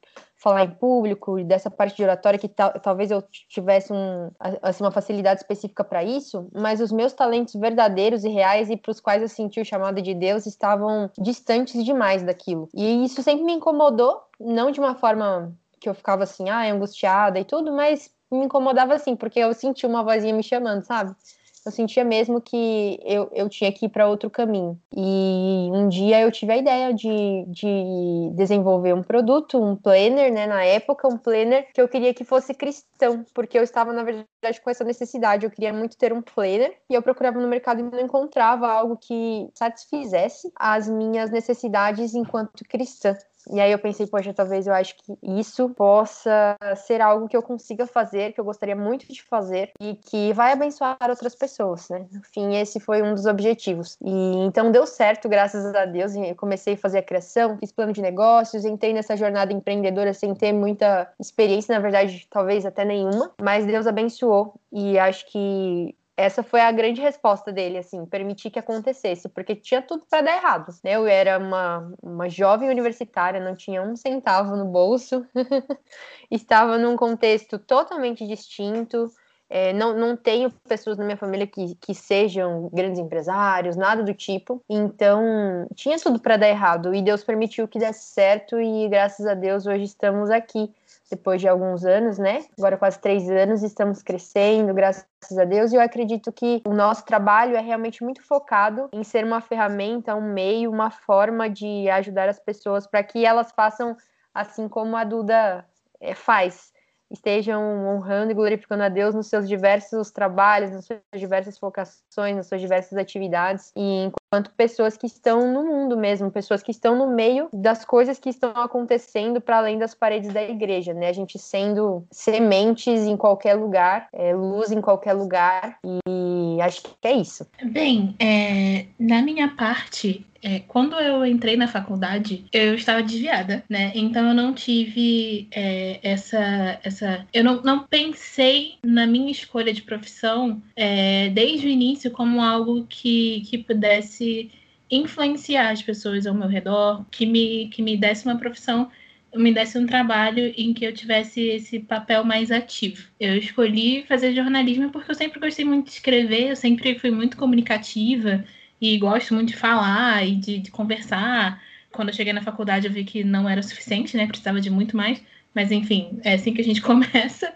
falar 0.42 0.64
em 0.64 0.72
público 0.72 1.38
e 1.38 1.44
dessa 1.44 1.70
parte 1.70 1.96
de 1.96 2.04
oratória 2.04 2.40
que 2.40 2.48
tal, 2.48 2.72
talvez 2.80 3.12
eu 3.12 3.24
tivesse 3.48 3.94
um, 3.94 4.32
assim, 4.64 4.84
uma 4.84 4.90
facilidade 4.90 5.42
específica 5.42 5.84
para 5.84 6.04
isso, 6.04 6.50
mas 6.52 6.82
os 6.82 6.92
meus 6.92 7.14
talentos 7.14 7.54
verdadeiros 7.54 8.24
e 8.24 8.30
reais 8.30 8.68
e 8.72 8.76
para 8.76 8.92
os 8.92 9.00
quais 9.00 9.22
eu 9.22 9.30
senti 9.30 9.62
o 9.62 9.66
chamado 9.66 10.02
de 10.02 10.16
Deus 10.16 10.48
estavam 10.48 11.12
distantes 11.20 11.86
demais 11.86 12.24
daquilo. 12.24 12.68
E 12.74 13.06
isso 13.06 13.22
sempre 13.22 13.44
me 13.44 13.54
incomodou, 13.54 14.20
não 14.40 14.72
de 14.72 14.80
uma 14.80 14.96
forma 14.96 15.54
que 15.80 15.88
eu 15.88 15.94
ficava 15.94 16.24
assim, 16.24 16.50
ah, 16.50 16.72
angustiada 16.72 17.40
e 17.40 17.46
tudo, 17.46 17.72
mas 17.72 18.12
me 18.32 18.46
incomodava 18.46 18.96
assim, 18.96 19.16
porque 19.16 19.40
eu 19.40 19.54
senti 19.54 19.86
uma 19.86 20.04
vozinha 20.04 20.34
me 20.34 20.42
chamando, 20.42 20.84
sabe? 20.84 21.16
Eu 21.66 21.72
sentia 21.72 22.04
mesmo 22.04 22.42
que 22.42 23.00
eu, 23.04 23.30
eu 23.34 23.48
tinha 23.48 23.72
que 23.72 23.86
ir 23.86 23.90
para 23.90 24.08
outro 24.08 24.30
caminho. 24.30 24.80
E 24.96 25.70
um 25.72 25.88
dia 25.88 26.22
eu 26.22 26.32
tive 26.32 26.54
a 26.54 26.58
ideia 26.58 26.94
de, 26.94 27.46
de 27.48 28.32
desenvolver 28.34 28.94
um 28.94 29.04
produto, 29.04 29.62
um 29.62 29.76
planner, 29.76 30.32
né, 30.34 30.48
na 30.48 30.64
época, 30.64 31.08
um 31.08 31.18
planner 31.18 31.68
que 31.74 31.82
eu 31.82 31.88
queria 31.88 32.14
que 32.14 32.24
fosse 32.24 32.54
cristão, 32.54 33.24
porque 33.34 33.58
eu 33.58 33.64
estava, 33.64 33.94
na 33.94 34.04
verdade, 34.04 34.62
com 34.64 34.70
essa 34.70 34.84
necessidade. 34.84 35.46
Eu 35.46 35.52
queria 35.52 35.72
muito 35.72 35.98
ter 35.98 36.12
um 36.12 36.22
planner 36.22 36.76
e 36.90 36.94
eu 36.94 37.02
procurava 37.02 37.40
no 37.40 37.48
mercado 37.48 37.80
e 37.80 37.84
não 37.84 38.00
encontrava 38.00 38.68
algo 38.68 38.98
que 38.98 39.50
satisfizesse 39.54 40.52
as 40.56 40.90
minhas 40.90 41.30
necessidades 41.30 42.16
enquanto 42.16 42.66
cristã. 42.68 43.16
E 43.50 43.60
aí 43.60 43.72
eu 43.72 43.80
pensei, 43.80 44.08
poxa, 44.08 44.34
talvez 44.34 44.68
eu 44.68 44.74
acho 44.74 44.96
que 44.98 45.18
isso 45.24 45.70
possa 45.70 46.58
ser 46.76 47.02
algo 47.02 47.28
que 47.28 47.36
eu 47.36 47.42
consiga 47.42 47.88
fazer, 47.88 48.34
que 48.34 48.40
eu 48.40 48.46
gostaria 48.46 48.76
muito 48.76 49.12
de 49.12 49.24
fazer 49.24 49.72
e 49.80 49.96
que 49.96 50.34
vai 50.34 50.52
abençoar 50.54 50.98
outras 51.10 51.36
pessoas, 51.36 51.90
né? 51.90 52.06
No 52.12 52.22
fim, 52.24 52.56
esse 52.56 52.80
foi 52.80 53.02
um 53.02 53.14
dos 53.14 53.26
objetivos. 53.26 53.98
E 54.02 54.44
então 54.46 54.72
deu 54.72 54.86
certo, 54.86 55.28
graças 55.28 55.74
a 55.74 55.86
Deus. 55.86 56.16
Eu 56.16 56.36
comecei 56.36 56.74
a 56.76 56.78
fazer 56.78 57.00
a 57.00 57.04
criação, 57.04 57.58
fiz 57.58 57.72
plano 57.72 57.94
de 57.94 58.02
negócios, 58.02 58.66
entrei 58.66 58.94
nessa 58.94 59.16
jornada 59.16 59.54
empreendedora 59.54 60.14
sem 60.14 60.34
ter 60.34 60.54
muita 60.54 61.12
experiência, 61.20 61.74
na 61.74 61.82
verdade, 61.82 62.28
talvez 62.30 62.66
até 62.66 62.86
nenhuma, 62.86 63.32
mas 63.42 63.66
Deus 63.66 63.88
abençoou 63.88 64.54
e 64.72 64.98
acho 64.98 65.26
que 65.32 65.96
essa 66.16 66.44
foi 66.44 66.62
a 66.62 66.72
grande 66.72 67.02
resposta 67.02 67.52
dele, 67.52 67.78
assim, 67.78 68.06
permitir 68.06 68.52
que 68.52 68.60
acontecesse, 68.60 69.30
porque 69.30 69.56
tinha 69.56 69.82
tudo 69.82 70.06
para 70.10 70.22
dar 70.22 70.36
errado. 70.36 70.74
Né? 70.84 70.92
Eu 70.96 71.08
era 71.08 71.40
uma, 71.40 71.94
uma 72.02 72.30
jovem 72.30 72.70
universitária, 72.70 73.40
não 73.40 73.56
tinha 73.56 73.82
um 73.82 73.96
centavo 73.96 74.56
no 74.56 74.66
bolso, 74.66 75.26
estava 76.30 76.78
num 76.78 76.96
contexto 76.96 77.58
totalmente 77.58 78.28
distinto. 78.28 79.12
É, 79.50 79.74
não, 79.74 79.98
não 79.98 80.16
tenho 80.16 80.50
pessoas 80.66 80.98
na 80.98 81.04
minha 81.04 81.18
família 81.18 81.46
que, 81.46 81.76
que 81.76 81.94
sejam 81.94 82.70
grandes 82.72 83.00
empresários, 83.00 83.76
nada 83.76 84.02
do 84.02 84.14
tipo. 84.14 84.64
Então, 84.70 85.68
tinha 85.76 86.00
tudo 86.00 86.22
para 86.22 86.38
dar 86.38 86.48
errado. 86.48 86.96
E 86.96 87.02
Deus 87.02 87.22
permitiu 87.22 87.68
que 87.68 87.78
desse 87.78 88.14
certo, 88.14 88.62
e 88.62 88.88
graças 88.88 89.26
a 89.26 89.34
Deus 89.34 89.66
hoje 89.66 89.84
estamos 89.84 90.30
aqui 90.30 90.74
depois 91.12 91.42
de 91.42 91.48
alguns 91.48 91.86
anos, 91.86 92.18
né? 92.18 92.46
Agora 92.58 92.78
quase 92.78 93.00
três 93.00 93.30
anos, 93.30 93.62
estamos 93.62 94.02
crescendo, 94.02 94.74
graças 94.74 95.06
a 95.38 95.44
Deus, 95.44 95.72
e 95.72 95.76
eu 95.76 95.82
acredito 95.82 96.32
que 96.32 96.62
o 96.66 96.74
nosso 96.74 97.06
trabalho 97.06 97.56
é 97.56 97.62
realmente 97.62 98.04
muito 98.04 98.26
focado 98.26 98.90
em 98.94 99.04
ser 99.04 99.26
uma 99.26 99.42
ferramenta, 99.42 100.16
um 100.16 100.34
meio, 100.34 100.72
uma 100.72 100.90
forma 100.90 101.50
de 101.50 101.90
ajudar 101.90 102.30
as 102.30 102.40
pessoas 102.40 102.88
para 102.88 103.04
que 103.04 103.26
elas 103.26 103.52
façam 103.52 103.96
assim 104.34 104.70
como 104.70 104.96
a 104.96 105.04
Duda 105.04 105.66
é, 106.00 106.16
faz, 106.16 106.71
estejam 107.12 107.62
honrando 107.88 108.32
e 108.32 108.36
glorificando 108.36 108.84
a 108.84 108.90
Deus 108.90 109.14
nos 109.14 109.28
seus 109.28 109.48
diversos 109.48 110.12
trabalhos, 110.12 110.72
nas 110.72 110.86
suas 110.86 111.00
diversas 111.16 111.60
vocações, 111.60 112.36
nas 112.36 112.48
suas 112.48 112.62
diversas 112.62 112.98
atividades, 112.98 113.72
e 113.76 114.06
enquanto 114.06 114.52
pessoas 114.56 114.96
que 114.96 115.06
estão 115.06 115.52
no 115.52 115.64
mundo 115.64 115.98
mesmo, 115.98 116.32
pessoas 116.32 116.64
que 116.64 116.72
estão 116.72 116.96
no 116.96 117.08
meio 117.08 117.50
das 117.52 117.84
coisas 117.84 118.20
que 118.20 118.30
estão 118.30 118.52
acontecendo 118.52 119.42
para 119.42 119.58
além 119.58 119.78
das 119.78 119.94
paredes 119.94 120.34
da 120.34 120.42
igreja, 120.42 120.94
né? 120.94 121.10
A 121.10 121.14
gente 121.14 121.38
sendo 121.38 122.06
sementes 122.12 123.02
em 123.02 123.18
qualquer 123.18 123.56
lugar, 123.56 124.08
é, 124.14 124.34
luz 124.34 124.72
em 124.72 124.82
qualquer 124.82 125.14
lugar, 125.14 125.78
e 125.84 126.62
acho 126.62 126.82
que 126.82 127.08
é 127.08 127.14
isso. 127.14 127.46
Bem, 127.64 128.16
é, 128.20 128.86
na 129.00 129.22
minha 129.22 129.56
parte, 129.56 130.26
é, 130.44 130.60
quando 130.60 130.96
eu 130.96 131.26
entrei 131.26 131.56
na 131.56 131.68
faculdade, 131.68 132.46
eu 132.52 132.76
estava 132.76 133.04
desviada, 133.04 133.64
né? 133.70 133.92
Então 133.94 134.28
eu 134.28 134.34
não 134.34 134.54
tive 134.54 135.48
é, 135.52 136.00
essa, 136.02 136.80
essa. 136.84 137.26
Eu 137.34 137.44
não, 137.44 137.62
não 137.62 137.84
pensei 137.84 138.76
na 138.84 139.06
minha 139.06 139.32
escolha 139.32 139.74
de 139.74 139.84
profissão 139.84 140.62
é, 140.76 141.30
desde 141.30 141.68
o 141.68 141.70
início 141.70 142.12
como 142.12 142.42
algo 142.42 142.86
que, 142.88 143.42
que 143.50 143.58
pudesse 143.58 144.50
influenciar 144.90 145.70
as 145.70 145.82
pessoas 145.82 146.26
ao 146.26 146.34
meu 146.34 146.48
redor, 146.48 147.06
que 147.10 147.26
me, 147.26 147.68
que 147.70 147.82
me 147.82 147.96
desse 147.96 148.26
uma 148.26 148.38
profissão 148.38 148.90
me 149.34 149.54
desse 149.54 149.78
um 149.78 149.86
trabalho 149.86 150.54
em 150.58 150.74
que 150.74 150.84
eu 150.84 150.94
tivesse 150.94 151.40
esse 151.42 151.80
papel 151.80 152.24
mais 152.24 152.52
ativo. 152.52 153.08
Eu 153.20 153.38
escolhi 153.38 154.04
fazer 154.04 154.34
jornalismo 154.34 154.90
porque 154.90 155.10
eu 155.10 155.16
sempre 155.16 155.40
gostei 155.40 155.64
muito 155.64 155.86
de 155.86 155.92
escrever, 155.92 156.50
eu 156.50 156.56
sempre 156.56 157.00
fui 157.00 157.12
muito 157.12 157.38
comunicativa, 157.38 158.44
e 158.82 158.98
gosto 158.98 159.34
muito 159.36 159.50
de 159.50 159.58
falar 159.58 160.28
e 160.28 160.36
de, 160.36 160.58
de, 160.58 160.72
conversar. 160.72 161.62
Quando 161.92 162.10
eu 162.10 162.16
cheguei 162.16 162.34
na 162.34 162.42
faculdade, 162.42 162.88
eu 162.88 162.94
vi 162.94 163.04
que 163.04 163.24
não 163.24 163.48
era 163.48 163.62
o 163.62 163.64
suficiente, 163.64 164.18
né? 164.18 164.26
Precisava 164.26 164.60
de 164.60 164.72
muito 164.72 164.98
mais. 164.98 165.22
Mas, 165.54 165.72
enfim, 165.72 166.20
é 166.24 166.34
assim 166.34 166.54
que 166.54 166.62
a 166.62 166.64
gente 166.64 166.82
começa, 166.82 167.54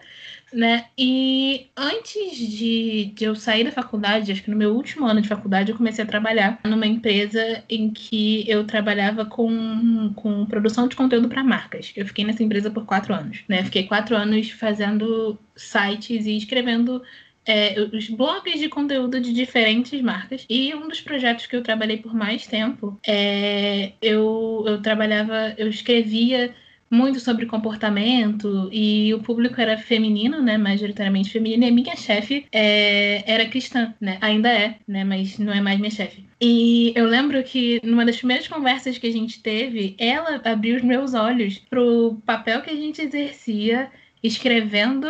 né? 0.52 0.86
E 0.96 1.66
antes 1.76 2.36
de, 2.36 3.06
de 3.06 3.24
eu 3.24 3.34
sair 3.34 3.64
da 3.64 3.72
faculdade, 3.72 4.30
acho 4.30 4.42
que 4.44 4.50
no 4.50 4.56
meu 4.56 4.74
último 4.74 5.06
ano 5.06 5.20
de 5.20 5.28
faculdade, 5.28 5.72
eu 5.72 5.76
comecei 5.76 6.04
a 6.04 6.06
trabalhar 6.06 6.60
numa 6.64 6.86
empresa 6.86 7.64
em 7.68 7.90
que 7.90 8.48
eu 8.48 8.64
trabalhava 8.64 9.24
com, 9.24 10.12
com 10.14 10.46
produção 10.46 10.86
de 10.86 10.94
conteúdo 10.94 11.28
para 11.28 11.42
marcas. 11.42 11.92
Eu 11.96 12.06
fiquei 12.06 12.24
nessa 12.24 12.44
empresa 12.44 12.70
por 12.70 12.84
quatro 12.86 13.12
anos, 13.12 13.40
né? 13.48 13.64
Fiquei 13.64 13.84
quatro 13.84 14.14
anos 14.14 14.50
fazendo 14.50 15.36
sites 15.56 16.26
e 16.26 16.36
escrevendo 16.36 17.02
é, 17.46 17.80
os 17.92 18.08
blogs 18.08 18.58
de 18.58 18.68
conteúdo 18.68 19.20
de 19.20 19.32
diferentes 19.32 20.00
marcas. 20.02 20.44
E 20.48 20.74
um 20.74 20.88
dos 20.88 21.00
projetos 21.00 21.46
que 21.46 21.56
eu 21.56 21.62
trabalhei 21.62 21.98
por 21.98 22.14
mais 22.14 22.46
tempo, 22.46 22.98
é, 23.06 23.92
eu, 24.02 24.64
eu 24.66 24.82
trabalhava, 24.82 25.54
eu 25.56 25.68
escrevia 25.68 26.54
muito 26.90 27.18
sobre 27.20 27.46
comportamento 27.46 28.68
e 28.72 29.12
o 29.12 29.20
público 29.20 29.60
era 29.60 29.76
feminino, 29.76 30.40
né, 30.40 30.56
majoritariamente 30.56 31.30
feminino, 31.30 31.64
e 31.64 31.68
a 31.68 31.72
minha 31.72 31.96
chefe 31.96 32.46
é, 32.52 33.24
era 33.26 33.46
cristã, 33.46 33.92
né, 34.00 34.18
ainda 34.20 34.52
é, 34.52 34.76
né, 34.86 35.04
mas 35.04 35.38
não 35.38 35.52
é 35.52 35.60
mais 35.60 35.78
minha 35.78 35.90
chefe. 35.90 36.24
E 36.40 36.92
eu 36.94 37.06
lembro 37.06 37.42
que 37.42 37.80
numa 37.82 38.04
das 38.04 38.18
primeiras 38.18 38.46
conversas 38.46 38.98
que 38.98 39.06
a 39.06 39.12
gente 39.12 39.42
teve, 39.42 39.96
ela 39.98 40.40
abriu 40.44 40.76
os 40.76 40.82
meus 40.82 41.14
olhos 41.14 41.58
pro 41.58 42.20
papel 42.24 42.62
que 42.62 42.70
a 42.70 42.76
gente 42.76 43.02
exercia 43.02 43.90
escrevendo 44.22 45.08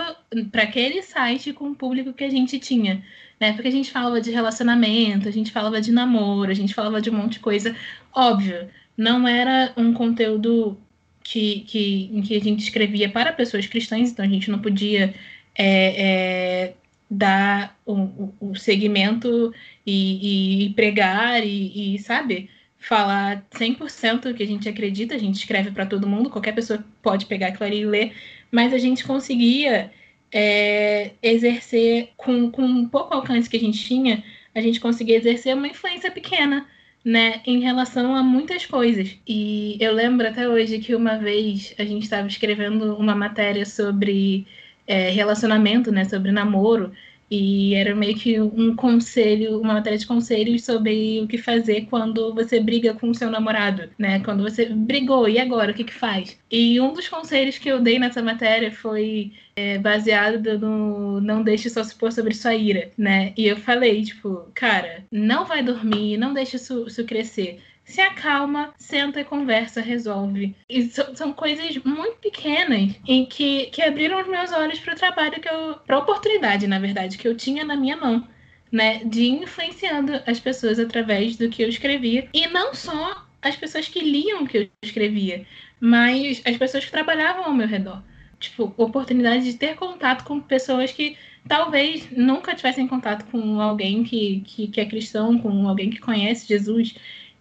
para 0.51 0.63
aquele 0.63 1.03
site 1.03 1.53
com 1.53 1.71
o 1.71 1.75
público 1.75 2.13
que 2.13 2.25
a 2.25 2.31
gente 2.31 2.59
tinha. 2.59 3.05
Né? 3.41 3.53
Porque 3.53 3.69
a 3.69 3.73
gente 3.73 3.91
falava 3.91 4.21
de 4.21 4.31
relacionamento, 4.31 5.29
a 5.29 5.33
gente 5.33 5.53
falava 5.53 5.81
de 5.81 5.93
namoro, 5.93 6.51
a 6.51 6.55
gente 6.55 6.75
falava 6.75 7.01
de 7.01 7.11
um 7.11 7.15
monte 7.15 7.35
de 7.35 7.41
coisa. 7.41 7.77
Óbvio, 8.13 8.69
não 8.97 9.29
era 9.29 9.73
um 9.77 9.93
conteúdo 9.93 10.79
que, 11.23 11.61
que, 11.61 12.11
em 12.13 12.23
que 12.23 12.37
a 12.37 12.41
gente 12.41 12.61
escrevia 12.61 13.09
para 13.11 13.33
pessoas 13.33 13.67
cristãs, 13.67 14.11
então 14.11 14.25
a 14.25 14.29
gente 14.29 14.51
não 14.51 14.61
podia 14.61 15.15
é, 15.55 16.69
é, 16.69 16.75
dar 17.11 17.77
o, 17.85 17.95
o, 17.95 18.35
o 18.41 18.55
segmento 18.55 19.53
e, 19.85 20.67
e 20.67 20.71
pregar 20.71 21.45
e, 21.45 21.95
e, 21.95 21.99
sabe, 21.99 22.49
falar 22.79 23.45
100% 23.51 24.31
o 24.31 24.35
que 24.35 24.43
a 24.43 24.47
gente 24.47 24.69
acredita, 24.69 25.15
a 25.15 25.19
gente 25.19 25.35
escreve 25.35 25.73
para 25.73 25.87
todo 25.87 26.07
mundo, 26.07 26.31
qualquer 26.31 26.55
pessoa 26.55 26.85
pode 27.03 27.27
pegar 27.27 27.49
aquilo 27.49 27.65
ali 27.65 27.81
e 27.81 27.87
ler, 27.87 28.13
mas 28.57 28.73
a 28.73 28.79
gente 28.79 29.05
conseguia 29.05 29.93
é, 30.33 31.11
exercer, 31.23 32.09
com, 32.17 32.51
com 32.51 32.63
um 32.63 32.89
pouco 32.89 33.13
alcance 33.13 33.51
que 33.51 33.57
a 33.59 33.61
gente 33.61 33.85
tinha, 33.85 34.25
a 34.55 34.63
gente 34.63 34.81
conseguia 34.81 35.19
exercer 35.19 35.55
uma 35.55 35.69
influência 35.69 36.11
pequena, 36.11 36.67
né, 37.05 37.43
em 37.45 37.61
relação 37.61 38.17
a 38.17 38.23
muitas 38.23 38.65
coisas. 38.65 39.15
E 39.29 39.77
eu 39.79 39.93
lembro 39.93 40.27
até 40.27 40.49
hoje 40.49 40.79
que 40.79 40.95
uma 40.95 41.19
vez 41.19 41.75
a 41.79 41.85
gente 41.85 42.05
estava 42.05 42.27
escrevendo 42.27 42.97
uma 42.97 43.15
matéria 43.15 43.67
sobre 43.67 44.47
é, 44.87 45.11
relacionamento, 45.11 45.93
né, 45.93 46.07
sobre 46.07 46.33
namoro, 46.33 46.93
e 47.31 47.75
era 47.75 47.95
meio 47.95 48.17
que 48.17 48.41
um 48.41 48.75
conselho, 48.75 49.61
uma 49.61 49.75
matéria 49.75 49.99
de 49.99 50.07
conselhos 50.07 50.65
sobre 50.65 51.21
o 51.21 51.27
que 51.27 51.39
fazer 51.39 51.87
quando 51.87 52.35
você 52.35 52.61
briga 52.61 52.95
com 52.95 53.11
o 53.11 53.15
seu 53.15 53.31
namorado, 53.31 53.91
né? 53.99 54.21
Quando 54.21 54.43
você 54.43 54.67
brigou, 54.67 55.29
e 55.29 55.39
agora? 55.39 55.73
O 55.73 55.75
que 55.75 55.85
que 55.85 55.95
faz? 55.95 56.39
E 56.51 56.81
um 56.81 56.93
dos 56.93 57.09
conselhos 57.09 57.59
que 57.59 57.69
eu 57.69 57.81
dei 57.81 57.99
nessa 57.99 58.23
matéria 58.23 58.71
foi 58.71 59.33
é, 59.57 59.79
baseado 59.79 60.59
no 60.59 61.21
não 61.21 61.43
deixe 61.43 61.69
só 61.71 61.83
se 61.83 61.95
pôr 61.95 62.13
sobre 62.13 62.35
sua 62.35 62.55
ira, 62.55 62.91
né? 62.97 63.33
E 63.37 63.47
eu 63.47 63.57
falei, 63.57 64.05
tipo, 64.05 64.49
cara, 64.55 65.05
não 65.11 65.45
vai 65.45 65.63
dormir, 65.63 66.17
não 66.17 66.33
deixe 66.33 66.57
isso, 66.57 66.87
isso 66.87 67.05
crescer 67.05 67.61
se 67.87 68.01
acalma, 68.01 68.75
senta 68.77 69.21
e 69.21 69.25
conversa, 69.25 69.81
resolve. 69.81 70.55
E 70.69 70.83
são, 70.89 71.15
são 71.15 71.33
coisas 71.33 71.77
muito 71.85 72.17
pequenas 72.17 72.95
em 73.07 73.25
que, 73.25 73.67
que 73.67 73.81
abriram 73.81 74.21
os 74.21 74.27
meus 74.27 74.53
olhos 74.53 74.81
para 74.81 74.93
o 74.93 74.97
trabalho 74.97 75.41
que 75.41 75.49
eu. 75.49 75.77
para 75.87 75.95
a 75.97 76.01
oportunidade, 76.01 76.67
na 76.67 76.81
verdade, 76.81 77.17
que 77.17 77.27
eu 77.27 77.37
tinha 77.37 77.65
na 77.65 77.77
minha 77.77 77.97
mão. 77.97 78.27
Né, 78.71 79.05
de 79.05 79.29
influenciando 79.29 80.21
as 80.27 80.41
pessoas 80.41 80.81
através 80.81 81.37
do 81.37 81.49
que 81.49 81.63
eu 81.63 81.69
escrevia. 81.69 82.29
E 82.35 82.49
não 82.49 82.75
só 82.75 83.25
as 83.41 83.57
pessoas 83.57 83.87
que 83.87 84.01
liam 84.01 84.43
o 84.43 84.47
que 84.47 84.59
eu 84.59 84.69
escrevia, 84.83 85.47
mas 85.79 86.43
as 86.45 86.57
pessoas 86.57 86.85
que 86.85 86.91
trabalhavam 86.91 87.45
ao 87.45 87.55
meu 87.55 87.69
redor. 87.69 88.03
Tipo, 88.41 88.75
oportunidade 88.77 89.45
de 89.45 89.55
ter 89.57 89.77
contato 89.77 90.25
com 90.25 90.41
pessoas 90.41 90.91
que 90.91 91.17
talvez 91.49 92.11
nunca 92.11 92.57
tivessem 92.57 92.89
contato 92.89 93.25
com 93.31 93.61
alguém 93.61 94.03
que, 94.03 94.41
que, 94.45 94.67
que 94.67 94.81
é 94.81 94.85
cristão, 94.85 95.39
com 95.39 95.69
alguém 95.69 95.89
que 95.89 96.01
conhece 96.01 96.49
Jesus 96.49 96.97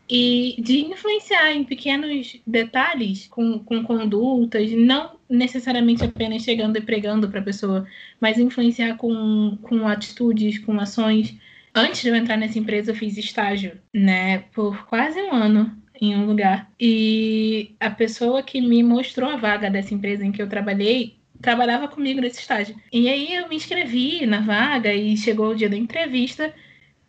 e 0.09 0.55
de 0.59 0.81
influenciar 0.81 1.51
em 1.53 1.63
pequenos 1.63 2.39
detalhes, 2.45 3.27
com, 3.27 3.59
com 3.59 3.83
condutas, 3.83 4.71
não 4.71 5.17
necessariamente 5.29 6.03
apenas 6.03 6.43
chegando 6.43 6.77
e 6.77 6.81
pregando 6.81 7.29
para 7.29 7.39
a 7.39 7.43
pessoa, 7.43 7.87
mas 8.19 8.37
influenciar 8.37 8.95
com, 8.97 9.57
com 9.61 9.87
atitudes, 9.87 10.59
com 10.59 10.79
ações. 10.79 11.35
Antes 11.73 12.01
de 12.01 12.09
eu 12.09 12.15
entrar 12.15 12.37
nessa 12.37 12.59
empresa, 12.59 12.91
eu 12.91 12.95
fiz 12.95 13.17
estágio, 13.17 13.79
né, 13.93 14.39
por 14.53 14.85
quase 14.85 15.19
um 15.19 15.33
ano 15.33 15.75
em 15.99 16.15
um 16.15 16.25
lugar. 16.25 16.69
E 16.79 17.75
a 17.79 17.89
pessoa 17.89 18.43
que 18.43 18.61
me 18.61 18.83
mostrou 18.83 19.29
a 19.29 19.37
vaga 19.37 19.69
dessa 19.69 19.93
empresa 19.93 20.25
em 20.25 20.31
que 20.31 20.41
eu 20.41 20.49
trabalhei 20.49 21.15
trabalhava 21.41 21.87
comigo 21.87 22.21
nesse 22.21 22.39
estágio. 22.39 22.75
E 22.91 23.09
aí 23.09 23.35
eu 23.35 23.47
me 23.49 23.55
inscrevi 23.55 24.25
na 24.25 24.41
vaga 24.41 24.93
e 24.93 25.17
chegou 25.17 25.49
o 25.49 25.55
dia 25.55 25.69
da 25.69 25.75
entrevista 25.75 26.53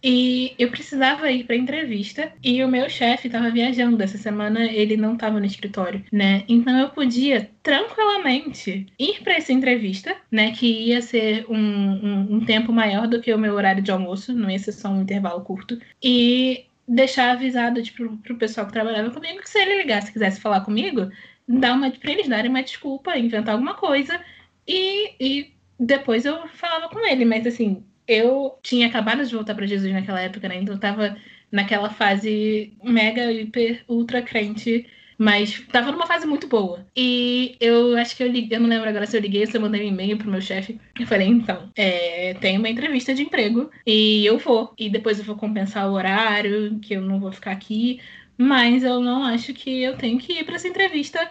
e 0.08 0.54
eu 0.56 0.70
precisava 0.70 1.28
ir 1.32 1.42
para 1.42 1.56
entrevista 1.56 2.32
e 2.40 2.62
o 2.62 2.68
meu 2.68 2.88
chefe 2.88 3.26
estava 3.26 3.50
viajando 3.50 4.00
essa 4.00 4.16
semana, 4.16 4.64
ele 4.64 4.96
não 4.96 5.14
estava 5.14 5.40
no 5.40 5.44
escritório, 5.44 6.04
né? 6.12 6.44
Então 6.48 6.78
eu 6.78 6.90
podia 6.90 7.50
tranquilamente 7.60 8.86
ir 8.96 9.20
para 9.25 9.34
essa 9.34 9.52
entrevista, 9.52 10.16
né? 10.30 10.52
Que 10.52 10.90
ia 10.90 11.02
ser 11.02 11.44
um, 11.48 11.56
um, 11.58 12.36
um, 12.36 12.44
tempo 12.44 12.72
maior 12.72 13.08
do 13.08 13.20
que 13.20 13.34
o 13.34 13.38
meu 13.38 13.54
horário 13.54 13.82
de 13.82 13.90
almoço, 13.90 14.32
não 14.32 14.48
ia 14.48 14.60
ser 14.60 14.70
só 14.70 14.90
um 14.90 15.02
intervalo 15.02 15.40
curto, 15.40 15.76
e 16.00 16.66
deixar 16.86 17.32
avisado 17.32 17.82
tipo, 17.82 18.16
pro 18.18 18.38
pessoal 18.38 18.68
que 18.68 18.72
trabalhava 18.72 19.10
comigo 19.10 19.40
que 19.40 19.50
se 19.50 19.58
ele 19.58 19.82
ligasse, 19.82 20.12
quisesse 20.12 20.40
falar 20.40 20.60
comigo, 20.60 21.10
dar 21.48 21.75
uma 21.75 21.90
para 21.90 22.12
eles 22.12 22.28
darem 22.28 22.48
uma 22.48 22.62
desculpa, 22.62 23.18
inventar 23.18 23.54
alguma 23.54 23.75
coisa 23.75 24.20
e, 24.68 25.14
e 25.18 25.52
depois 25.80 26.25
eu 26.25 26.46
falava 26.46 26.88
com 26.88 27.04
ele, 27.04 27.25
mas 27.25 27.44
assim 27.44 27.82
eu 28.06 28.58
tinha 28.62 28.86
acabado 28.86 29.25
de 29.25 29.34
voltar 29.34 29.54
para 29.54 29.66
Jesus 29.66 29.92
naquela 29.92 30.20
época, 30.20 30.48
né? 30.48 30.56
Então 30.56 30.75
eu 30.75 30.80
tava 30.80 31.16
naquela 31.50 31.90
fase 31.90 32.72
mega, 32.82 33.32
hiper, 33.32 33.84
ultra 33.88 34.22
crente. 34.22 34.86
Mas 35.18 35.60
tava 35.72 35.90
numa 35.92 36.06
fase 36.06 36.26
muito 36.26 36.46
boa. 36.46 36.86
E 36.94 37.56
eu 37.58 37.96
acho 37.96 38.14
que 38.14 38.23
eu 38.23 38.28
liguei, 38.28 38.56
eu 38.56 38.60
não 38.60 38.69
lembro 38.69 38.88
agora 38.88 39.06
se 39.06 39.16
eu 39.16 39.21
liguei, 39.21 39.47
se 39.47 39.56
eu 39.56 39.60
mandei 39.62 39.82
um 39.82 39.88
e-mail 39.88 40.19
pro 40.19 40.30
meu 40.30 40.42
chefe. 40.42 40.78
Eu 40.99 41.06
falei, 41.06 41.26
então, 41.26 41.71
é, 41.75 42.34
tem 42.34 42.58
uma 42.58 42.69
entrevista 42.69 43.14
de 43.14 43.23
emprego 43.23 43.71
e 43.86 44.26
eu 44.26 44.38
vou. 44.38 44.75
E 44.78 44.90
depois 44.90 45.19
eu 45.19 45.25
vou 45.25 45.36
compensar 45.36 45.88
o 45.88 45.95
horário, 45.95 46.78
que 46.80 46.95
eu 46.95 47.00
não 47.00 47.19
vou 47.19 47.32
ficar 47.32 47.52
aqui. 47.52 48.00
Mas 48.36 48.84
eu 48.84 49.00
não 49.00 49.25
acho 49.25 49.54
que 49.54 49.82
eu 49.82 49.97
tenho 49.97 50.19
que 50.19 50.34
ir 50.34 50.45
para 50.45 50.56
essa 50.56 50.69
entrevista 50.69 51.30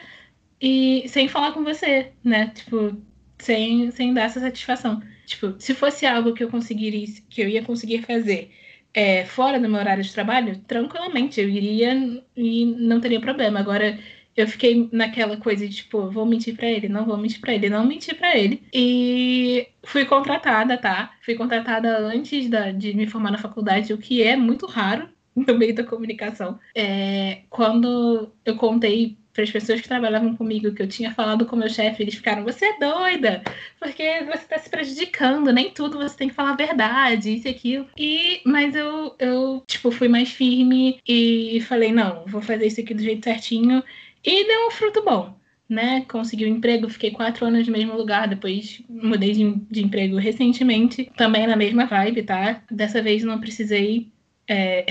e 0.59 1.05
sem 1.07 1.27
falar 1.27 1.51
com 1.51 1.63
você, 1.63 2.11
né? 2.23 2.47
Tipo, 2.55 2.97
sem, 3.38 3.91
sem 3.91 4.13
dar 4.13 4.23
essa 4.23 4.39
satisfação. 4.39 5.01
Tipo, 5.25 5.55
se 5.59 5.73
fosse 5.73 6.05
algo 6.05 6.33
que 6.33 6.43
eu 6.43 6.49
conseguiria, 6.49 7.07
que 7.29 7.41
eu 7.41 7.49
ia 7.49 7.63
conseguir 7.63 8.03
fazer 8.03 8.51
é, 8.93 9.25
fora 9.25 9.59
do 9.59 9.67
meu 9.69 9.79
horário 9.79 10.03
de 10.03 10.13
trabalho, 10.13 10.59
tranquilamente, 10.67 11.41
eu 11.41 11.49
iria 11.49 12.23
e 12.35 12.65
não 12.65 13.01
teria 13.01 13.19
problema. 13.19 13.59
Agora, 13.59 13.99
eu 14.35 14.47
fiquei 14.47 14.89
naquela 14.91 15.38
coisa 15.38 15.67
de, 15.67 15.75
tipo, 15.75 16.09
vou 16.11 16.25
mentir 16.25 16.55
para 16.55 16.67
ele, 16.69 16.89
não 16.89 17.05
vou 17.05 17.17
mentir 17.17 17.39
para 17.39 17.53
ele, 17.53 17.69
não 17.69 17.85
mentir 17.85 18.15
para 18.17 18.38
ele. 18.38 18.63
E 18.73 19.67
fui 19.83 20.05
contratada, 20.05 20.77
tá? 20.77 21.13
Fui 21.23 21.35
contratada 21.35 21.97
antes 21.99 22.49
da, 22.49 22.71
de 22.71 22.93
me 22.93 23.07
formar 23.07 23.31
na 23.31 23.38
faculdade, 23.38 23.93
o 23.93 23.97
que 23.97 24.21
é 24.23 24.35
muito 24.35 24.65
raro 24.65 25.09
no 25.35 25.57
meio 25.57 25.75
da 25.75 25.83
comunicação. 25.83 26.59
É, 26.75 27.43
quando 27.49 28.31
eu 28.45 28.55
contei 28.57 29.17
para 29.35 29.43
as 29.43 29.51
pessoas 29.51 29.81
que 29.81 29.87
trabalhavam 29.87 30.33
comigo 30.35 30.73
que 30.73 30.81
eu 30.81 30.87
tinha 30.87 31.13
falado 31.13 31.45
com 31.45 31.57
meu 31.57 31.69
chefe, 31.69 32.01
eles 32.01 32.15
ficaram: 32.15 32.45
você 32.45 32.65
é 32.65 32.79
doida, 32.79 33.43
porque 33.77 34.23
você 34.23 34.37
está 34.37 34.57
se 34.57 34.69
prejudicando, 34.69 35.51
nem 35.51 35.69
tudo 35.71 35.97
você 35.97 36.15
tem 36.17 36.29
que 36.29 36.33
falar 36.33 36.51
a 36.51 36.55
verdade, 36.55 37.35
isso 37.35 37.47
e 37.47 37.51
aquilo. 37.51 37.87
E, 37.97 38.41
mas 38.45 38.73
eu, 38.73 39.13
eu, 39.19 39.61
tipo, 39.67 39.91
fui 39.91 40.07
mais 40.07 40.31
firme 40.31 40.99
e 41.05 41.61
falei: 41.67 41.91
não, 41.91 42.23
vou 42.25 42.41
fazer 42.41 42.65
isso 42.65 42.79
aqui 42.79 42.93
do 42.93 43.03
jeito 43.03 43.25
certinho. 43.25 43.83
E 44.23 44.47
deu 44.47 44.67
um 44.67 44.71
fruto 44.71 45.03
bom. 45.03 45.35
Né, 45.67 46.05
consegui 46.07 46.45
um 46.45 46.57
emprego, 46.57 46.87
fiquei 46.87 47.09
quatro 47.09 47.43
anos 47.43 47.65
no 47.65 47.73
mesmo 47.73 47.97
lugar, 47.97 48.27
depois 48.27 48.83
mudei 48.87 49.31
de, 49.31 49.55
de 49.71 49.83
emprego 49.83 50.15
recentemente, 50.17 51.11
também 51.17 51.47
na 51.47 51.55
mesma 51.55 51.87
vibe, 51.87 52.21
tá? 52.21 52.61
Dessa 52.69 53.01
vez 53.01 53.23
não 53.23 53.39
precisei 53.39 54.11
é, 54.47 54.86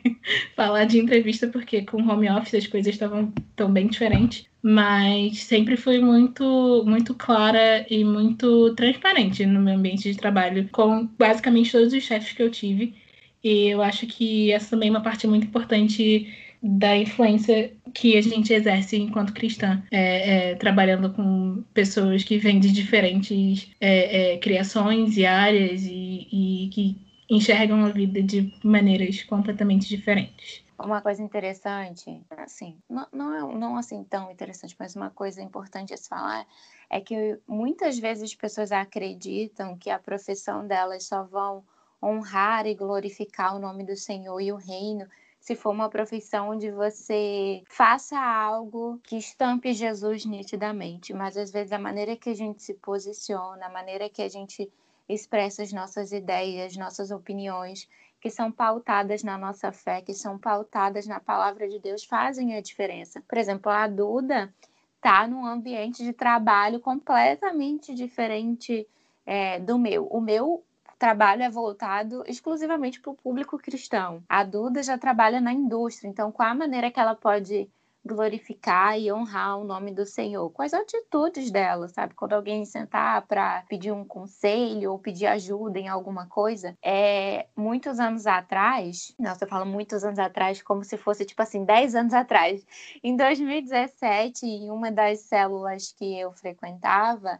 falar 0.56 0.84
de 0.84 0.98
entrevista, 0.98 1.48
porque 1.48 1.82
com 1.82 2.02
home 2.02 2.30
office 2.30 2.54
as 2.54 2.66
coisas 2.66 2.92
estavam 2.92 3.32
tão 3.56 3.72
bem 3.72 3.86
diferentes. 3.86 4.46
Mas 4.62 5.44
sempre 5.44 5.76
fui 5.76 6.00
muito, 6.00 6.84
muito 6.86 7.14
clara 7.14 7.86
e 7.90 8.02
muito 8.02 8.74
transparente 8.74 9.44
no 9.44 9.60
meu 9.60 9.74
ambiente 9.74 10.10
de 10.10 10.16
trabalho, 10.16 10.68
com 10.72 11.06
basicamente 11.18 11.72
todos 11.72 11.92
os 11.92 12.02
chefes 12.02 12.32
que 12.32 12.42
eu 12.42 12.50
tive. 12.50 12.94
E 13.42 13.68
eu 13.68 13.82
acho 13.82 14.06
que 14.06 14.50
essa 14.52 14.70
também 14.70 14.88
é 14.88 14.92
uma 14.92 15.02
parte 15.02 15.26
muito 15.26 15.46
importante 15.46 16.32
da 16.62 16.96
influência 16.96 17.72
que 17.92 18.16
a 18.16 18.22
gente 18.22 18.54
exerce 18.54 18.96
enquanto 18.96 19.34
cristã, 19.34 19.82
é, 19.90 20.52
é, 20.52 20.54
trabalhando 20.54 21.10
com 21.10 21.62
pessoas 21.74 22.24
que 22.24 22.38
vêm 22.38 22.58
de 22.58 22.72
diferentes 22.72 23.68
é, 23.78 24.32
é 24.32 24.38
criações 24.38 25.18
e 25.18 25.26
áreas 25.26 25.82
e, 25.84 26.26
e 26.32 26.70
que 26.72 27.03
enxergam 27.30 27.84
a 27.84 27.90
vida 27.90 28.22
de 28.22 28.52
maneiras 28.62 29.22
completamente 29.22 29.88
diferentes. 29.88 30.62
Uma 30.78 31.00
coisa 31.00 31.22
interessante, 31.22 32.20
assim, 32.36 32.76
não, 32.90 33.06
não 33.12 33.34
é 33.34 33.58
não 33.58 33.76
assim 33.76 34.02
tão 34.04 34.30
interessante, 34.30 34.74
mas 34.78 34.96
uma 34.96 35.10
coisa 35.10 35.40
importante 35.40 35.94
a 35.94 35.96
se 35.96 36.08
falar 36.08 36.46
é 36.90 37.00
que 37.00 37.38
muitas 37.46 37.98
vezes 37.98 38.24
as 38.24 38.34
pessoas 38.34 38.72
acreditam 38.72 39.78
que 39.78 39.88
a 39.88 39.98
profissão 39.98 40.66
delas 40.66 41.04
só 41.04 41.22
vão 41.22 41.64
honrar 42.02 42.66
e 42.66 42.74
glorificar 42.74 43.56
o 43.56 43.58
nome 43.58 43.84
do 43.84 43.96
Senhor 43.96 44.40
e 44.40 44.52
o 44.52 44.56
reino 44.56 45.06
se 45.44 45.54
for 45.54 45.70
uma 45.72 45.90
profissão 45.90 46.50
onde 46.50 46.70
você 46.70 47.62
faça 47.68 48.18
algo 48.18 48.98
que 49.02 49.16
estampe 49.16 49.74
Jesus 49.74 50.24
nitidamente, 50.24 51.12
mas 51.12 51.36
às 51.36 51.50
vezes 51.50 51.70
a 51.70 51.78
maneira 51.78 52.16
que 52.16 52.30
a 52.30 52.34
gente 52.34 52.62
se 52.62 52.72
posiciona, 52.72 53.66
a 53.66 53.68
maneira 53.68 54.08
que 54.08 54.22
a 54.22 54.28
gente 54.28 54.72
expressa 55.08 55.62
as 55.62 55.72
nossas 55.72 56.12
ideias, 56.12 56.76
nossas 56.76 57.10
opiniões, 57.10 57.88
que 58.20 58.30
são 58.30 58.50
pautadas 58.50 59.22
na 59.22 59.36
nossa 59.36 59.70
fé, 59.70 60.00
que 60.00 60.14
são 60.14 60.38
pautadas 60.38 61.06
na 61.06 61.20
palavra 61.20 61.68
de 61.68 61.78
Deus, 61.78 62.04
fazem 62.04 62.56
a 62.56 62.60
diferença. 62.60 63.22
Por 63.28 63.36
exemplo, 63.36 63.70
a 63.70 63.86
Duda 63.86 64.52
está 64.96 65.28
num 65.28 65.44
ambiente 65.44 66.02
de 66.02 66.12
trabalho 66.12 66.80
completamente 66.80 67.94
diferente 67.94 68.88
é, 69.26 69.60
do 69.60 69.78
meu. 69.78 70.06
O 70.06 70.20
meu 70.20 70.64
trabalho 70.98 71.42
é 71.42 71.50
voltado 71.50 72.24
exclusivamente 72.26 72.98
para 72.98 73.12
o 73.12 73.14
público 73.14 73.58
cristão. 73.58 74.22
A 74.26 74.42
Duda 74.42 74.82
já 74.82 74.96
trabalha 74.96 75.38
na 75.38 75.52
indústria, 75.52 76.08
então, 76.08 76.32
qual 76.32 76.48
a 76.48 76.54
maneira 76.54 76.90
que 76.90 76.98
ela 76.98 77.14
pode 77.14 77.68
glorificar 78.04 78.98
e 78.98 79.10
honrar 79.10 79.58
o 79.58 79.64
nome 79.64 79.92
do 79.92 80.04
Senhor, 80.04 80.52
as 80.58 80.74
atitudes 80.74 81.50
dela, 81.50 81.88
sabe? 81.88 82.14
Quando 82.14 82.34
alguém 82.34 82.64
sentar 82.64 83.26
para 83.26 83.62
pedir 83.68 83.92
um 83.92 84.04
conselho 84.04 84.92
ou 84.92 84.98
pedir 84.98 85.26
ajuda 85.26 85.78
em 85.78 85.88
alguma 85.88 86.26
coisa, 86.26 86.76
é 86.82 87.46
muitos 87.56 87.98
anos 87.98 88.26
atrás, 88.26 89.14
nossa, 89.18 89.44
eu 89.44 89.48
falo 89.48 89.64
muitos 89.64 90.04
anos 90.04 90.18
atrás 90.18 90.60
como 90.62 90.84
se 90.84 90.98
fosse 90.98 91.24
tipo 91.24 91.40
assim, 91.42 91.64
10 91.64 91.94
anos 91.94 92.12
atrás. 92.12 92.64
Em 93.02 93.16
2017, 93.16 94.46
em 94.46 94.70
uma 94.70 94.92
das 94.92 95.20
células 95.20 95.92
que 95.92 96.18
eu 96.18 96.32
frequentava, 96.32 97.38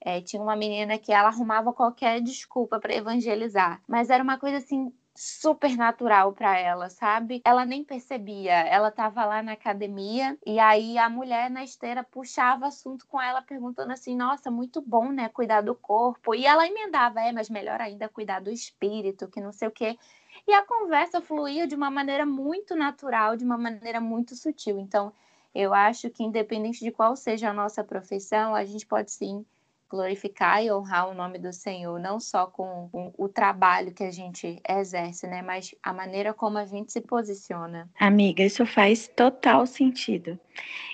é, 0.00 0.20
tinha 0.20 0.42
uma 0.42 0.56
menina 0.56 0.98
que 0.98 1.12
ela 1.12 1.28
arrumava 1.28 1.72
qualquer 1.72 2.20
desculpa 2.20 2.78
para 2.78 2.94
evangelizar, 2.94 3.82
mas 3.88 4.08
era 4.08 4.22
uma 4.22 4.38
coisa 4.38 4.58
assim 4.58 4.92
super 5.16 5.76
natural 5.76 6.32
para 6.32 6.58
ela, 6.58 6.88
sabe? 6.90 7.40
Ela 7.44 7.64
nem 7.64 7.82
percebia. 7.84 8.52
Ela 8.52 8.88
estava 8.88 9.24
lá 9.24 9.42
na 9.42 9.52
academia 9.52 10.38
e 10.46 10.58
aí 10.58 10.98
a 10.98 11.08
mulher 11.10 11.50
na 11.50 11.64
esteira 11.64 12.04
puxava 12.04 12.66
assunto 12.66 13.06
com 13.06 13.20
ela, 13.20 13.42
perguntando 13.42 13.92
assim: 13.92 14.16
"Nossa, 14.16 14.50
muito 14.50 14.80
bom, 14.82 15.10
né, 15.12 15.28
cuidar 15.28 15.62
do 15.62 15.74
corpo". 15.74 16.34
E 16.34 16.46
ela 16.46 16.66
emendava: 16.66 17.20
"É, 17.20 17.32
mas 17.32 17.48
melhor 17.50 17.80
ainda 17.80 18.08
cuidar 18.08 18.40
do 18.40 18.50
espírito, 18.50 19.28
que 19.28 19.40
não 19.40 19.52
sei 19.52 19.68
o 19.68 19.70
quê". 19.72 19.98
E 20.46 20.52
a 20.52 20.64
conversa 20.64 21.20
fluía 21.20 21.66
de 21.66 21.74
uma 21.74 21.90
maneira 21.90 22.26
muito 22.26 22.74
natural, 22.76 23.36
de 23.36 23.44
uma 23.44 23.58
maneira 23.58 24.00
muito 24.00 24.34
sutil. 24.36 24.78
Então, 24.78 25.12
eu 25.54 25.72
acho 25.74 26.10
que 26.10 26.22
independente 26.24 26.80
de 26.80 26.90
qual 26.92 27.16
seja 27.16 27.50
a 27.50 27.52
nossa 27.54 27.82
profissão, 27.84 28.54
a 28.54 28.64
gente 28.64 28.86
pode 28.86 29.10
sim 29.12 29.44
glorificar 29.88 30.62
e 30.62 30.70
honrar 30.70 31.08
o 31.08 31.14
nome 31.14 31.38
do 31.38 31.52
Senhor, 31.52 31.98
não 31.98 32.18
só 32.18 32.46
com, 32.46 32.90
o 33.16 33.28
trabalho 33.28 33.92
que 33.92 34.04
a 34.04 34.10
gente 34.10 34.60
exerce, 34.68 35.26
né, 35.26 35.42
mas 35.42 35.74
a 35.82 35.92
maneira 35.92 36.34
como 36.34 36.58
a 36.58 36.64
gente 36.64 36.92
se 36.92 37.00
posiciona. 37.00 37.88
Amiga, 37.98 38.42
isso 38.42 38.66
faz 38.66 39.08
total 39.08 39.66
sentido. 39.66 40.38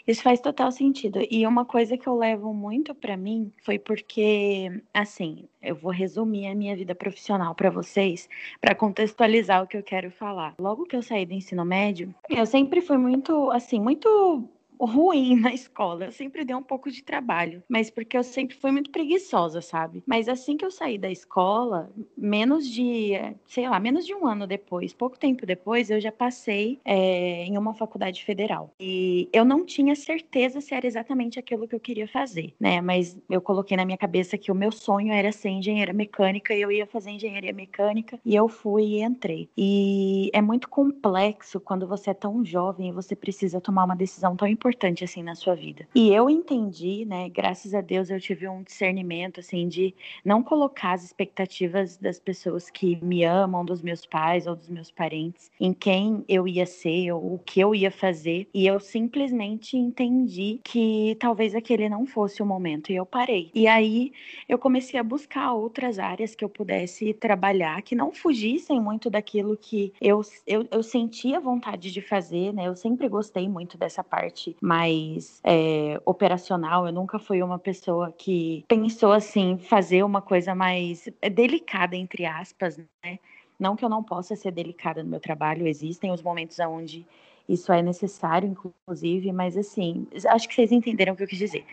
Isso 0.06 0.22
faz 0.22 0.40
total 0.40 0.72
sentido. 0.72 1.20
E 1.30 1.46
uma 1.46 1.64
coisa 1.64 1.96
que 1.96 2.06
eu 2.06 2.16
levo 2.16 2.52
muito 2.52 2.94
para 2.94 3.16
mim 3.16 3.52
foi 3.64 3.78
porque, 3.78 4.82
assim, 4.92 5.48
eu 5.62 5.76
vou 5.76 5.92
resumir 5.92 6.48
a 6.48 6.54
minha 6.54 6.74
vida 6.74 6.94
profissional 6.94 7.54
para 7.54 7.70
vocês, 7.70 8.28
para 8.60 8.74
contextualizar 8.74 9.62
o 9.62 9.66
que 9.66 9.76
eu 9.76 9.82
quero 9.82 10.10
falar. 10.10 10.54
Logo 10.58 10.84
que 10.84 10.96
eu 10.96 11.02
saí 11.02 11.24
do 11.24 11.32
ensino 11.32 11.64
médio, 11.64 12.14
eu 12.28 12.44
sempre 12.46 12.80
fui 12.80 12.98
muito, 12.98 13.50
assim, 13.50 13.80
muito 13.80 14.48
ruim 14.84 15.36
na 15.40 15.52
escola. 15.52 16.06
Eu 16.06 16.12
sempre 16.12 16.44
dei 16.44 16.54
um 16.54 16.62
pouco 16.62 16.90
de 16.90 17.02
trabalho, 17.02 17.62
mas 17.68 17.90
porque 17.90 18.16
eu 18.16 18.22
sempre 18.22 18.56
fui 18.56 18.70
muito 18.70 18.90
preguiçosa, 18.90 19.60
sabe? 19.60 20.02
Mas 20.06 20.28
assim 20.28 20.56
que 20.56 20.64
eu 20.64 20.70
saí 20.70 20.98
da 20.98 21.10
escola, 21.10 21.90
menos 22.16 22.68
de, 22.68 23.12
sei 23.46 23.68
lá, 23.68 23.78
menos 23.78 24.06
de 24.06 24.14
um 24.14 24.26
ano 24.26 24.46
depois, 24.46 24.92
pouco 24.92 25.18
tempo 25.18 25.46
depois, 25.46 25.90
eu 25.90 26.00
já 26.00 26.12
passei 26.12 26.80
é, 26.84 27.44
em 27.44 27.56
uma 27.56 27.74
faculdade 27.74 28.24
federal. 28.24 28.74
E 28.80 29.28
eu 29.32 29.44
não 29.44 29.64
tinha 29.64 29.94
certeza 29.94 30.60
se 30.60 30.74
era 30.74 30.86
exatamente 30.86 31.38
aquilo 31.38 31.66
que 31.68 31.74
eu 31.74 31.80
queria 31.80 32.08
fazer, 32.08 32.54
né? 32.58 32.80
Mas 32.80 33.16
eu 33.30 33.40
coloquei 33.40 33.76
na 33.76 33.84
minha 33.84 33.98
cabeça 33.98 34.36
que 34.38 34.50
o 34.50 34.54
meu 34.54 34.72
sonho 34.72 35.12
era 35.12 35.32
ser 35.32 35.50
engenheira 35.50 35.92
mecânica 35.92 36.54
e 36.54 36.60
eu 36.60 36.70
ia 36.70 36.86
fazer 36.86 37.10
engenharia 37.10 37.52
mecânica 37.52 38.18
e 38.24 38.34
eu 38.34 38.48
fui 38.48 38.82
e 38.84 39.02
entrei. 39.02 39.48
E 39.56 40.30
é 40.32 40.40
muito 40.40 40.68
complexo 40.68 41.60
quando 41.60 41.86
você 41.86 42.10
é 42.10 42.14
tão 42.14 42.44
jovem 42.44 42.88
e 42.88 42.92
você 42.92 43.14
precisa 43.14 43.60
tomar 43.60 43.84
uma 43.84 43.96
decisão 43.96 44.36
tão 44.36 44.48
importante 44.48 44.71
importante 44.72 45.04
assim 45.04 45.22
na 45.22 45.34
sua 45.34 45.54
vida. 45.54 45.86
E 45.94 46.12
eu 46.12 46.30
entendi, 46.30 47.04
né, 47.04 47.28
graças 47.28 47.74
a 47.74 47.80
Deus 47.82 48.08
eu 48.08 48.18
tive 48.18 48.48
um 48.48 48.62
discernimento 48.62 49.40
assim 49.40 49.68
de 49.68 49.94
não 50.24 50.42
colocar 50.42 50.92
as 50.92 51.04
expectativas 51.04 51.98
das 51.98 52.18
pessoas 52.18 52.70
que 52.70 52.98
me 53.04 53.22
amam, 53.22 53.64
dos 53.64 53.82
meus 53.82 54.06
pais 54.06 54.46
ou 54.46 54.56
dos 54.56 54.68
meus 54.68 54.90
parentes, 54.90 55.50
em 55.60 55.74
quem 55.74 56.24
eu 56.26 56.48
ia 56.48 56.64
ser 56.64 57.12
ou 57.12 57.34
o 57.34 57.38
que 57.38 57.60
eu 57.60 57.74
ia 57.74 57.90
fazer, 57.90 58.48
e 58.54 58.66
eu 58.66 58.80
simplesmente 58.80 59.76
entendi 59.76 60.58
que 60.64 61.16
talvez 61.20 61.54
aquele 61.54 61.88
não 61.88 62.06
fosse 62.06 62.42
o 62.42 62.46
momento 62.46 62.90
e 62.90 62.96
eu 62.96 63.04
parei. 63.04 63.50
E 63.54 63.66
aí 63.66 64.12
eu 64.48 64.58
comecei 64.58 64.98
a 64.98 65.02
buscar 65.02 65.52
outras 65.52 65.98
áreas 65.98 66.34
que 66.34 66.44
eu 66.44 66.48
pudesse 66.48 67.12
trabalhar 67.12 67.82
que 67.82 67.94
não 67.94 68.10
fugissem 68.12 68.80
muito 68.80 69.10
daquilo 69.10 69.56
que 69.56 69.92
eu, 70.00 70.22
eu, 70.46 70.66
eu 70.70 70.82
sentia 70.82 71.38
vontade 71.38 71.92
de 71.92 72.00
fazer, 72.00 72.52
né? 72.54 72.68
Eu 72.68 72.76
sempre 72.76 73.08
gostei 73.08 73.48
muito 73.48 73.76
dessa 73.76 74.02
parte 74.02 74.56
mais 74.62 75.40
é, 75.42 76.00
operacional. 76.06 76.86
Eu 76.86 76.92
nunca 76.92 77.18
fui 77.18 77.42
uma 77.42 77.58
pessoa 77.58 78.12
que 78.16 78.64
pensou 78.68 79.10
assim, 79.10 79.58
fazer 79.58 80.04
uma 80.04 80.22
coisa 80.22 80.54
mais 80.54 81.08
delicada, 81.34 81.96
entre 81.96 82.24
aspas, 82.24 82.78
né? 82.78 83.18
Não 83.58 83.74
que 83.74 83.84
eu 83.84 83.88
não 83.88 84.02
possa 84.02 84.36
ser 84.36 84.52
delicada 84.52 85.02
no 85.02 85.10
meu 85.10 85.20
trabalho, 85.20 85.66
existem 85.66 86.12
os 86.12 86.22
momentos 86.22 86.58
onde 86.60 87.04
isso 87.48 87.72
é 87.72 87.82
necessário, 87.82 88.48
inclusive, 88.48 89.32
mas 89.32 89.56
assim, 89.56 90.06
acho 90.28 90.48
que 90.48 90.54
vocês 90.54 90.70
entenderam 90.70 91.12
o 91.12 91.16
que 91.16 91.24
eu 91.24 91.28
quis 91.28 91.38
dizer. 91.38 91.64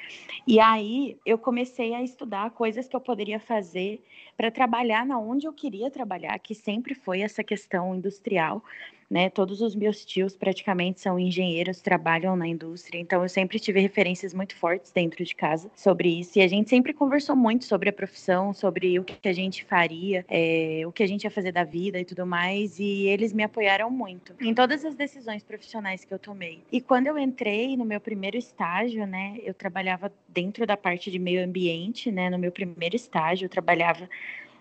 E 0.47 0.59
aí 0.59 1.15
eu 1.23 1.37
comecei 1.37 1.93
a 1.93 2.01
estudar 2.01 2.49
coisas 2.51 2.87
que 2.87 2.95
eu 2.95 2.99
poderia 2.99 3.39
fazer 3.39 4.03
para 4.35 4.49
trabalhar 4.49 5.05
na 5.05 5.19
onde 5.19 5.47
eu 5.47 5.53
queria 5.53 5.91
trabalhar, 5.91 6.37
que 6.39 6.55
sempre 6.55 6.95
foi 6.95 7.21
essa 7.21 7.43
questão 7.43 7.95
industrial 7.95 8.63
né? 9.09 9.29
Todos 9.29 9.61
os 9.61 9.75
meus 9.75 10.05
tios 10.05 10.35
praticamente 10.35 11.01
são 11.01 11.17
engenheiros, 11.17 11.81
trabalham 11.81 12.35
na 12.35 12.47
indústria, 12.47 12.99
então 12.99 13.23
eu 13.23 13.29
sempre 13.29 13.59
tive 13.59 13.79
referências 13.79 14.33
muito 14.33 14.55
fortes 14.55 14.91
dentro 14.91 15.23
de 15.23 15.35
casa 15.35 15.69
sobre 15.75 16.19
isso. 16.19 16.37
E 16.37 16.41
a 16.41 16.47
gente 16.47 16.69
sempre 16.69 16.93
conversou 16.93 17.35
muito 17.35 17.65
sobre 17.65 17.89
a 17.89 17.93
profissão, 17.93 18.53
sobre 18.53 18.99
o 18.99 19.03
que 19.03 19.27
a 19.27 19.33
gente 19.33 19.63
faria, 19.65 20.25
é, 20.29 20.83
o 20.85 20.91
que 20.91 21.03
a 21.03 21.07
gente 21.07 21.23
ia 21.23 21.31
fazer 21.31 21.51
da 21.51 21.63
vida 21.63 21.99
e 21.99 22.05
tudo 22.05 22.25
mais. 22.25 22.79
E 22.79 23.07
eles 23.07 23.33
me 23.33 23.43
apoiaram 23.43 23.89
muito 23.89 24.33
em 24.39 24.53
todas 24.53 24.85
as 24.85 24.95
decisões 24.95 25.43
profissionais 25.43 26.05
que 26.05 26.13
eu 26.13 26.19
tomei. 26.19 26.61
E 26.71 26.79
quando 26.79 27.07
eu 27.07 27.17
entrei 27.17 27.75
no 27.75 27.85
meu 27.85 27.99
primeiro 27.99 28.37
estágio, 28.37 29.05
né? 29.07 29.37
Eu 29.43 29.53
trabalhava 29.53 30.11
dentro 30.27 30.65
da 30.65 30.77
parte 30.77 31.09
de 31.09 31.17
meio 31.19 31.43
ambiente, 31.43 32.11
né? 32.11 32.29
No 32.29 32.37
meu 32.37 32.51
primeiro 32.51 32.95
estágio, 32.95 33.45
eu 33.45 33.49
trabalhava 33.49 34.09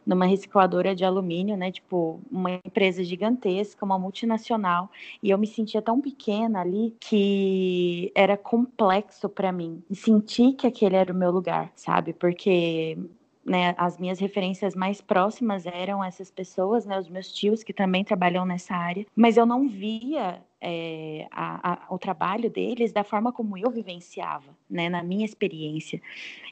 numa 0.08 0.24
recicladora 0.24 0.94
de 0.94 1.04
alumínio, 1.04 1.54
né? 1.54 1.70
Tipo, 1.70 2.18
uma 2.32 2.52
empresa 2.52 3.04
gigantesca, 3.04 3.84
uma 3.84 3.98
multinacional, 3.98 4.90
e 5.22 5.28
eu 5.28 5.36
me 5.36 5.46
sentia 5.46 5.82
tão 5.82 6.00
pequena 6.00 6.62
ali 6.62 6.96
que 6.98 8.10
era 8.14 8.34
complexo 8.34 9.28
para 9.28 9.52
mim 9.52 9.82
sentir 9.92 10.54
que 10.54 10.66
aquele 10.66 10.96
era 10.96 11.12
o 11.12 11.16
meu 11.16 11.30
lugar, 11.30 11.70
sabe? 11.76 12.14
Porque 12.14 12.96
né, 13.44 13.74
as 13.76 13.98
minhas 13.98 14.18
referências 14.18 14.74
mais 14.74 15.00
próximas 15.02 15.66
eram 15.66 16.02
essas 16.02 16.30
pessoas, 16.30 16.86
né, 16.86 16.98
os 16.98 17.08
meus 17.08 17.30
tios 17.30 17.62
que 17.62 17.72
também 17.74 18.02
trabalham 18.02 18.46
nessa 18.46 18.74
área, 18.74 19.06
mas 19.14 19.36
eu 19.36 19.44
não 19.44 19.68
via 19.68 20.42
é, 20.60 21.26
a, 21.30 21.72
a, 21.72 21.94
o 21.94 21.98
trabalho 21.98 22.50
deles 22.50 22.92
da 22.92 23.04
forma 23.04 23.32
como 23.32 23.56
eu 23.56 23.70
vivenciava, 23.70 24.56
né, 24.68 24.88
na 24.88 25.02
minha 25.02 25.24
experiência. 25.24 26.00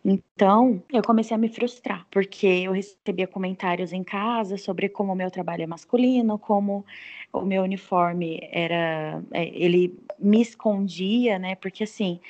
Então, 0.04 0.82
eu 0.92 1.02
comecei 1.02 1.34
a 1.34 1.38
me 1.38 1.48
frustrar, 1.48 2.06
porque 2.10 2.46
eu 2.46 2.72
recebia 2.72 3.26
comentários 3.26 3.92
em 3.92 4.04
casa 4.04 4.56
sobre 4.56 4.88
como 4.88 5.12
o 5.12 5.16
meu 5.16 5.30
trabalho 5.30 5.62
é 5.62 5.66
masculino, 5.66 6.38
como 6.38 6.84
o 7.32 7.40
meu 7.42 7.62
uniforme 7.62 8.40
era, 8.50 9.22
é, 9.32 9.48
ele 9.48 9.98
me 10.18 10.40
escondia, 10.40 11.38
né, 11.38 11.54
porque 11.56 11.84
assim, 11.84 12.20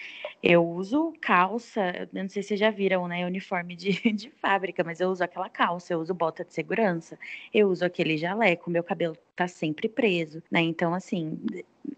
eu 0.48 0.64
uso 0.64 1.12
calça, 1.20 2.08
não 2.12 2.28
sei 2.28 2.40
se 2.40 2.48
vocês 2.50 2.60
já 2.60 2.70
viram, 2.70 3.08
né, 3.08 3.26
uniforme 3.26 3.74
de, 3.74 3.90
de 4.14 4.30
fábrica, 4.30 4.84
mas 4.84 5.00
eu 5.00 5.10
uso 5.10 5.24
aquela 5.24 5.48
calça, 5.50 5.92
eu 5.92 5.98
uso 6.00 6.14
bota 6.14 6.44
de 6.44 6.54
segurança, 6.54 7.18
eu 7.52 7.68
uso 7.68 7.84
aquele 7.84 8.16
jaleco, 8.16 8.70
meu 8.70 8.84
cabelo 8.84 9.16
tá 9.34 9.48
sempre 9.48 9.88
preso, 9.88 10.40
né? 10.50 10.60
Então, 10.60 10.94
assim, 10.94 11.36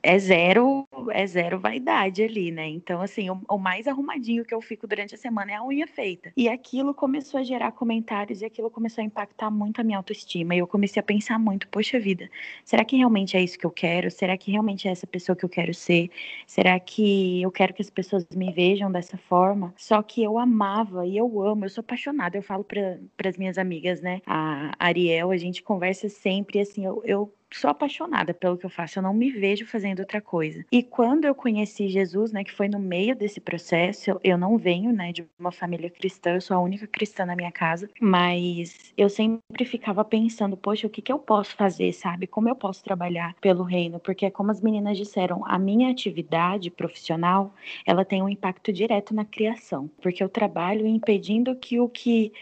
é 0.02 0.18
zero, 0.18 0.86
é 1.10 1.26
zero 1.26 1.58
vaidade 1.58 2.22
ali, 2.22 2.50
né? 2.50 2.68
Então, 2.68 3.00
assim, 3.00 3.30
o, 3.30 3.40
o, 3.48 3.58
mais 3.58 3.86
arrumadinho 3.86 4.44
que 4.44 4.54
eu 4.54 4.60
fico 4.60 4.86
durante 4.86 5.14
a 5.14 5.18
semana 5.18 5.52
é 5.52 5.54
a 5.56 5.64
unha 5.64 5.86
feita. 5.86 6.32
E 6.36 6.48
aquilo 6.48 6.94
começou 6.94 7.40
a 7.40 7.42
gerar 7.42 7.72
comentários 7.72 8.42
e 8.42 8.44
aquilo 8.44 8.70
começou 8.70 9.02
a 9.02 9.04
impactar 9.04 9.50
muito 9.50 9.80
a 9.80 9.84
minha 9.84 9.98
autoestima. 9.98 10.54
E 10.54 10.58
eu 10.58 10.66
comecei 10.66 11.00
a 11.00 11.02
pensar 11.02 11.38
muito, 11.38 11.68
poxa 11.68 11.98
vida, 11.98 12.30
será 12.64 12.84
que 12.84 12.96
realmente 12.96 13.36
é 13.36 13.42
isso 13.42 13.58
que 13.58 13.66
eu 13.66 13.70
quero? 13.70 14.10
Será 14.10 14.36
que 14.36 14.50
realmente 14.50 14.88
é 14.88 14.90
essa 14.90 15.06
pessoa 15.06 15.36
que 15.36 15.44
eu 15.44 15.48
quero 15.48 15.74
ser? 15.74 16.10
Será 16.46 16.78
que 16.78 17.42
eu 17.42 17.50
quero 17.50 17.74
que 17.74 17.82
as 17.82 17.90
pessoas 17.90 18.26
me 18.34 18.52
vejam 18.52 18.90
dessa 18.90 19.16
forma? 19.16 19.74
Só 19.76 20.02
que 20.02 20.22
eu 20.22 20.38
amava 20.38 21.06
e 21.06 21.16
eu 21.16 21.42
amo, 21.42 21.64
eu 21.64 21.70
sou 21.70 21.82
apaixonada. 21.82 22.36
Eu 22.36 22.42
falo 22.42 22.64
para 22.64 23.28
as 23.28 23.36
minhas 23.36 23.58
amigas, 23.58 24.00
né? 24.00 24.20
A 24.26 24.72
Ariel, 24.78 25.30
a 25.30 25.36
gente 25.36 25.62
conversa 25.62 26.08
sempre 26.08 26.60
assim, 26.60 26.84
eu, 26.84 27.02
eu 27.04 27.32
sou 27.52 27.70
apaixonada 27.70 28.34
pelo 28.34 28.56
que 28.56 28.66
eu 28.66 28.70
faço, 28.70 28.98
eu 28.98 29.02
não 29.02 29.14
me 29.14 29.30
vejo 29.30 29.66
fazendo 29.66 30.00
outra 30.00 30.20
coisa. 30.20 30.64
E 30.70 30.82
quando 30.82 31.24
eu 31.24 31.34
conheci 31.34 31.88
Jesus, 31.88 32.32
né, 32.32 32.44
que 32.44 32.52
foi 32.52 32.68
no 32.68 32.78
meio 32.78 33.16
desse 33.16 33.40
processo, 33.40 34.18
eu 34.22 34.36
não 34.36 34.58
venho, 34.58 34.92
né, 34.92 35.12
de 35.12 35.26
uma 35.38 35.52
família 35.52 35.90
cristã, 35.90 36.34
eu 36.34 36.40
sou 36.40 36.56
a 36.56 36.60
única 36.60 36.86
cristã 36.86 37.24
na 37.24 37.36
minha 37.36 37.52
casa, 37.52 37.88
mas 38.00 38.92
eu 38.96 39.08
sempre 39.08 39.64
ficava 39.64 40.04
pensando, 40.04 40.56
poxa, 40.56 40.86
o 40.86 40.90
que 40.90 41.02
que 41.02 41.12
eu 41.12 41.18
posso 41.18 41.56
fazer, 41.56 41.92
sabe? 41.92 42.26
Como 42.26 42.48
eu 42.48 42.56
posso 42.56 42.82
trabalhar 42.82 43.34
pelo 43.40 43.62
reino? 43.62 43.98
Porque 43.98 44.30
como 44.30 44.50
as 44.50 44.60
meninas 44.60 44.96
disseram, 44.96 45.42
a 45.46 45.58
minha 45.58 45.90
atividade 45.90 46.70
profissional, 46.70 47.54
ela 47.86 48.04
tem 48.04 48.22
um 48.22 48.28
impacto 48.28 48.72
direto 48.72 49.14
na 49.14 49.24
criação, 49.24 49.90
porque 50.00 50.22
eu 50.22 50.28
trabalho 50.28 50.86
impedindo 50.86 51.54
que 51.56 51.80
o 51.80 51.88
que 51.88 52.32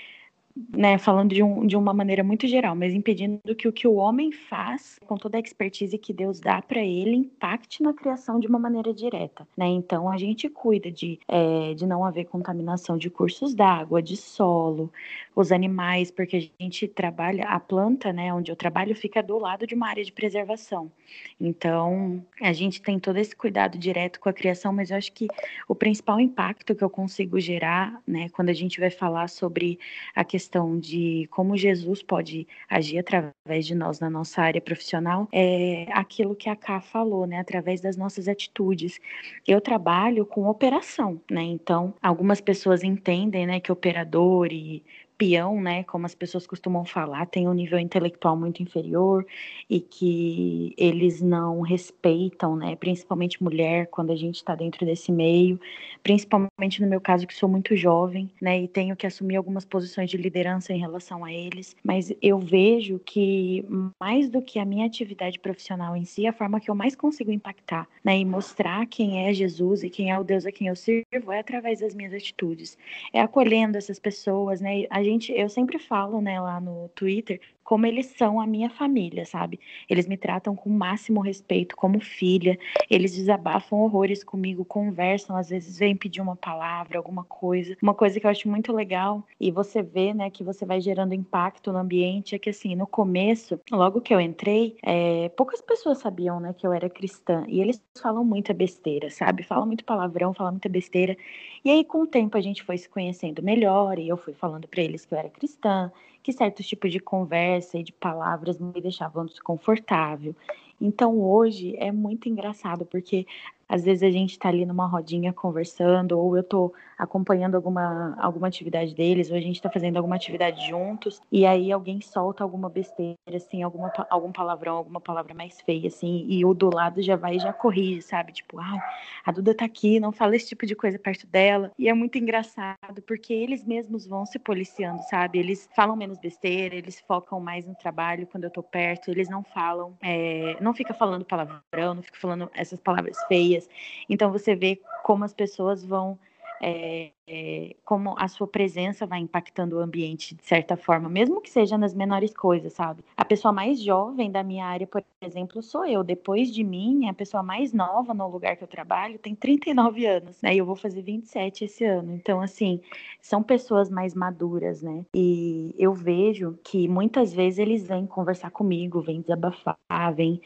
né, 0.70 0.96
falando 0.96 1.34
de, 1.34 1.42
um, 1.42 1.66
de 1.66 1.76
uma 1.76 1.92
maneira 1.92 2.24
muito 2.24 2.46
geral, 2.46 2.74
mas 2.74 2.94
impedindo 2.94 3.54
que 3.54 3.68
o 3.68 3.72
que 3.72 3.86
o 3.86 3.94
homem 3.94 4.32
faz, 4.32 4.98
com 5.06 5.16
toda 5.16 5.36
a 5.36 5.40
expertise 5.40 5.98
que 5.98 6.12
Deus 6.12 6.40
dá 6.40 6.62
para 6.62 6.80
ele, 6.80 7.14
impacte 7.14 7.82
na 7.82 7.92
criação 7.92 8.40
de 8.40 8.46
uma 8.46 8.58
maneira 8.58 8.92
direta, 8.92 9.46
né? 9.56 9.66
Então 9.66 10.10
a 10.10 10.16
gente 10.16 10.48
cuida 10.48 10.90
de, 10.90 11.18
é, 11.28 11.74
de 11.74 11.86
não 11.86 12.04
haver 12.04 12.24
contaminação 12.24 12.96
de 12.96 13.10
cursos 13.10 13.54
d'água, 13.54 14.02
de 14.02 14.16
solo, 14.16 14.90
os 15.36 15.52
animais, 15.52 16.10
porque 16.10 16.50
a 16.58 16.62
gente 16.62 16.88
trabalha, 16.88 17.44
a 17.44 17.60
planta, 17.60 18.10
né, 18.10 18.32
onde 18.32 18.50
eu 18.50 18.56
trabalho, 18.56 18.96
fica 18.96 19.22
do 19.22 19.38
lado 19.38 19.66
de 19.66 19.74
uma 19.74 19.86
área 19.86 20.02
de 20.02 20.10
preservação. 20.10 20.90
Então 21.38 22.24
a 22.40 22.54
gente 22.54 22.80
tem 22.80 22.98
todo 22.98 23.18
esse 23.18 23.36
cuidado 23.36 23.76
direto 23.76 24.18
com 24.18 24.30
a 24.30 24.32
criação, 24.32 24.72
mas 24.72 24.90
eu 24.90 24.96
acho 24.96 25.12
que 25.12 25.28
o 25.68 25.74
principal 25.74 26.18
impacto 26.18 26.74
que 26.74 26.82
eu 26.82 26.88
consigo 26.88 27.38
gerar, 27.38 28.00
né, 28.06 28.30
quando 28.30 28.48
a 28.48 28.54
gente 28.54 28.80
vai 28.80 28.88
falar 28.88 29.28
sobre 29.28 29.78
a 30.14 30.24
questão 30.24 30.80
de 30.80 31.28
como 31.30 31.54
Jesus 31.54 32.02
pode 32.02 32.48
agir 32.66 32.98
através 32.98 33.66
de 33.66 33.74
nós 33.74 34.00
na 34.00 34.08
nossa 34.08 34.40
área 34.40 34.60
profissional, 34.60 35.28
é 35.30 35.86
aquilo 35.92 36.34
que 36.34 36.48
a 36.48 36.56
Ká 36.56 36.80
falou, 36.80 37.26
né, 37.26 37.40
através 37.40 37.82
das 37.82 37.94
nossas 37.94 38.26
atitudes. 38.26 38.98
Eu 39.46 39.60
trabalho 39.60 40.24
com 40.24 40.48
operação, 40.48 41.20
né, 41.30 41.42
então 41.42 41.92
algumas 42.00 42.40
pessoas 42.40 42.82
entendem, 42.82 43.46
né, 43.46 43.60
que 43.60 43.70
operador 43.70 44.50
e 44.50 44.82
peão, 45.18 45.60
né, 45.60 45.82
como 45.84 46.06
as 46.06 46.14
pessoas 46.14 46.46
costumam 46.46 46.84
falar, 46.84 47.26
tem 47.26 47.48
um 47.48 47.52
nível 47.54 47.78
intelectual 47.78 48.36
muito 48.36 48.62
inferior 48.62 49.26
e 49.68 49.80
que 49.80 50.74
eles 50.76 51.22
não 51.22 51.60
respeitam, 51.60 52.56
né, 52.56 52.76
principalmente 52.76 53.42
mulher, 53.42 53.86
quando 53.86 54.12
a 54.12 54.16
gente 54.16 54.36
está 54.36 54.54
dentro 54.54 54.84
desse 54.84 55.10
meio, 55.10 55.58
principalmente 56.02 56.80
no 56.80 56.86
meu 56.86 57.00
caso 57.00 57.26
que 57.26 57.34
sou 57.34 57.48
muito 57.48 57.74
jovem, 57.76 58.30
né, 58.40 58.60
e 58.60 58.68
tenho 58.68 58.94
que 58.94 59.06
assumir 59.06 59.36
algumas 59.36 59.64
posições 59.64 60.10
de 60.10 60.16
liderança 60.16 60.72
em 60.72 60.78
relação 60.78 61.24
a 61.24 61.32
eles, 61.32 61.74
mas 61.82 62.12
eu 62.20 62.38
vejo 62.38 62.98
que 63.04 63.64
mais 64.00 64.28
do 64.28 64.42
que 64.42 64.58
a 64.58 64.64
minha 64.64 64.86
atividade 64.86 65.38
profissional 65.38 65.96
em 65.96 66.04
si, 66.04 66.26
a 66.26 66.32
forma 66.32 66.60
que 66.60 66.70
eu 66.70 66.74
mais 66.74 66.94
consigo 66.94 67.32
impactar, 67.32 67.88
né, 68.04 68.18
e 68.18 68.24
mostrar 68.24 68.86
quem 68.86 69.26
é 69.26 69.32
Jesus 69.32 69.82
e 69.82 69.90
quem 69.90 70.10
é 70.10 70.18
o 70.18 70.24
Deus 70.24 70.44
a 70.44 70.52
quem 70.52 70.68
eu 70.68 70.76
sirvo 70.76 71.32
é 71.32 71.38
através 71.38 71.80
das 71.80 71.94
minhas 71.94 72.12
atitudes, 72.12 72.76
é 73.12 73.20
acolhendo 73.20 73.78
essas 73.78 73.98
pessoas, 73.98 74.60
né, 74.60 74.84
a 74.90 75.05
gente, 75.06 75.32
eu 75.32 75.48
sempre 75.48 75.78
falo, 75.78 76.20
né, 76.20 76.40
lá 76.40 76.60
no 76.60 76.88
Twitter, 76.90 77.40
como 77.66 77.84
eles 77.84 78.06
são 78.16 78.40
a 78.40 78.46
minha 78.46 78.70
família, 78.70 79.26
sabe? 79.26 79.58
Eles 79.90 80.06
me 80.06 80.16
tratam 80.16 80.54
com 80.54 80.70
o 80.70 80.72
máximo 80.72 81.20
respeito 81.20 81.76
como 81.76 81.98
filha, 81.98 82.56
eles 82.88 83.12
desabafam 83.16 83.80
horrores 83.80 84.22
comigo, 84.22 84.64
conversam, 84.64 85.36
às 85.36 85.50
vezes 85.50 85.76
vêm 85.76 85.96
pedir 85.96 86.20
uma 86.20 86.36
palavra, 86.36 86.96
alguma 86.96 87.24
coisa. 87.24 87.76
Uma 87.82 87.92
coisa 87.92 88.20
que 88.20 88.26
eu 88.26 88.30
acho 88.30 88.48
muito 88.48 88.72
legal 88.72 89.26
e 89.40 89.50
você 89.50 89.82
vê, 89.82 90.14
né, 90.14 90.30
que 90.30 90.44
você 90.44 90.64
vai 90.64 90.80
gerando 90.80 91.12
impacto 91.12 91.72
no 91.72 91.78
ambiente 91.78 92.36
é 92.36 92.38
que 92.38 92.50
assim, 92.50 92.76
no 92.76 92.86
começo, 92.86 93.60
logo 93.68 94.00
que 94.00 94.14
eu 94.14 94.20
entrei, 94.20 94.76
é, 94.84 95.28
poucas 95.30 95.60
pessoas 95.60 95.98
sabiam, 95.98 96.38
né, 96.38 96.54
que 96.56 96.64
eu 96.64 96.72
era 96.72 96.88
cristã 96.88 97.44
e 97.48 97.60
eles 97.60 97.82
falam 98.00 98.24
muita 98.24 98.54
besteira, 98.54 99.10
sabe? 99.10 99.42
Falam 99.42 99.66
muito 99.66 99.84
palavrão, 99.84 100.32
falam 100.32 100.52
muita 100.52 100.68
besteira. 100.68 101.16
E 101.64 101.70
aí 101.70 101.84
com 101.84 102.02
o 102.02 102.06
tempo 102.06 102.38
a 102.38 102.40
gente 102.40 102.62
foi 102.62 102.78
se 102.78 102.88
conhecendo 102.88 103.42
melhor 103.42 103.98
e 103.98 104.08
eu 104.08 104.16
fui 104.16 104.34
falando 104.34 104.68
para 104.68 104.82
eles 104.82 105.04
que 105.04 105.12
eu 105.12 105.18
era 105.18 105.28
cristã 105.28 105.90
que 106.26 106.32
certos 106.32 106.66
tipos 106.66 106.90
de 106.90 106.98
conversa 106.98 107.78
e 107.78 107.84
de 107.84 107.92
palavras 107.92 108.58
me 108.58 108.80
deixavam 108.80 109.24
desconfortável. 109.24 110.34
Então 110.80 111.20
hoje 111.20 111.76
é 111.76 111.92
muito 111.92 112.28
engraçado 112.28 112.84
porque 112.84 113.24
às 113.68 113.84
vezes 113.84 114.02
a 114.02 114.10
gente 114.10 114.32
está 114.32 114.48
ali 114.48 114.66
numa 114.66 114.88
rodinha 114.88 115.32
conversando, 115.32 116.18
ou 116.18 116.36
eu 116.36 116.40
estou 116.40 116.74
acompanhando 116.98 117.54
alguma, 117.54 118.16
alguma 118.18 118.48
atividade 118.48 118.94
deles, 118.94 119.30
ou 119.30 119.36
a 119.36 119.40
gente 119.40 119.56
está 119.56 119.70
fazendo 119.70 119.96
alguma 119.96 120.16
atividade 120.16 120.66
juntos, 120.66 121.20
e 121.30 121.44
aí 121.44 121.70
alguém 121.70 122.00
solta 122.00 122.42
alguma 122.42 122.68
besteira, 122.68 123.16
assim, 123.34 123.62
alguma, 123.62 123.92
algum 124.08 124.32
palavrão, 124.32 124.76
alguma 124.76 125.00
palavra 125.00 125.34
mais 125.34 125.60
feia, 125.60 125.88
assim, 125.88 126.26
e 126.28 126.44
o 126.44 126.54
do 126.54 126.74
lado 126.74 127.02
já 127.02 127.16
vai 127.16 127.36
e 127.36 127.40
já 127.40 127.52
corrige, 127.52 128.02
sabe? 128.02 128.32
Tipo, 128.32 128.58
ah, 128.60 128.82
a 129.24 129.32
Duda 129.32 129.54
tá 129.54 129.64
aqui, 129.64 130.00
não 130.00 130.12
fala 130.12 130.36
esse 130.36 130.48
tipo 130.48 130.66
de 130.66 130.74
coisa 130.74 130.98
perto 130.98 131.26
dela. 131.26 131.70
E 131.78 131.88
é 131.88 131.94
muito 131.94 132.18
engraçado, 132.18 133.02
porque 133.06 133.32
eles 133.32 133.64
mesmos 133.64 134.06
vão 134.06 134.24
se 134.24 134.38
policiando, 134.38 135.02
sabe? 135.04 135.38
Eles 135.38 135.68
falam 135.74 135.96
menos 135.96 136.18
besteira, 136.18 136.74
eles 136.74 137.00
focam 137.00 137.40
mais 137.40 137.66
no 137.66 137.74
trabalho 137.74 138.26
quando 138.26 138.44
eu 138.44 138.50
tô 138.50 138.62
perto, 138.62 139.10
eles 139.10 139.28
não 139.28 139.42
falam, 139.42 139.96
é, 140.02 140.56
não 140.60 140.72
fica 140.72 140.94
falando 140.94 141.24
palavrão, 141.24 141.94
não 141.94 142.02
fica 142.02 142.18
falando 142.18 142.50
essas 142.54 142.80
palavras 142.80 143.16
feias. 143.28 143.68
Então 144.08 144.32
você 144.32 144.54
vê 144.54 144.80
como 145.02 145.24
as 145.24 145.34
pessoas 145.34 145.84
vão 145.84 146.18
é, 146.60 147.10
é, 147.26 147.76
como 147.84 148.14
a 148.18 148.28
sua 148.28 148.46
presença 148.46 149.06
vai 149.06 149.20
impactando 149.20 149.76
o 149.76 149.80
ambiente 149.80 150.34
de 150.34 150.44
certa 150.44 150.76
forma, 150.76 151.08
mesmo 151.08 151.40
que 151.40 151.50
seja 151.50 151.76
nas 151.76 151.94
menores 151.94 152.34
coisas, 152.34 152.72
sabe? 152.72 153.04
A 153.16 153.24
pessoa 153.24 153.52
mais 153.52 153.80
jovem 153.82 154.30
da 154.30 154.42
minha 154.42 154.64
área, 154.66 154.86
por 154.86 155.04
exemplo, 155.20 155.62
sou 155.62 155.84
eu. 155.84 156.02
Depois 156.02 156.52
de 156.52 156.64
mim, 156.64 157.08
a 157.08 157.14
pessoa 157.14 157.42
mais 157.42 157.72
nova 157.72 158.14
no 158.14 158.28
lugar 158.28 158.56
que 158.56 158.64
eu 158.64 158.68
trabalho 158.68 159.18
tem 159.18 159.34
39 159.34 160.06
anos, 160.06 160.40
né? 160.42 160.54
E 160.54 160.58
eu 160.58 160.66
vou 160.66 160.76
fazer 160.76 161.02
27 161.02 161.64
esse 161.64 161.84
ano. 161.84 162.12
Então, 162.12 162.40
assim, 162.40 162.80
são 163.20 163.42
pessoas 163.42 163.90
mais 163.90 164.14
maduras, 164.14 164.82
né? 164.82 165.04
E 165.14 165.74
eu 165.78 165.92
vejo 165.92 166.58
que 166.64 166.88
muitas 166.88 167.32
vezes 167.32 167.58
eles 167.58 167.86
vêm 167.86 168.06
conversar 168.06 168.50
comigo, 168.50 169.00
vêm 169.00 169.20
desabafar, 169.20 169.76
vêm 170.14 170.40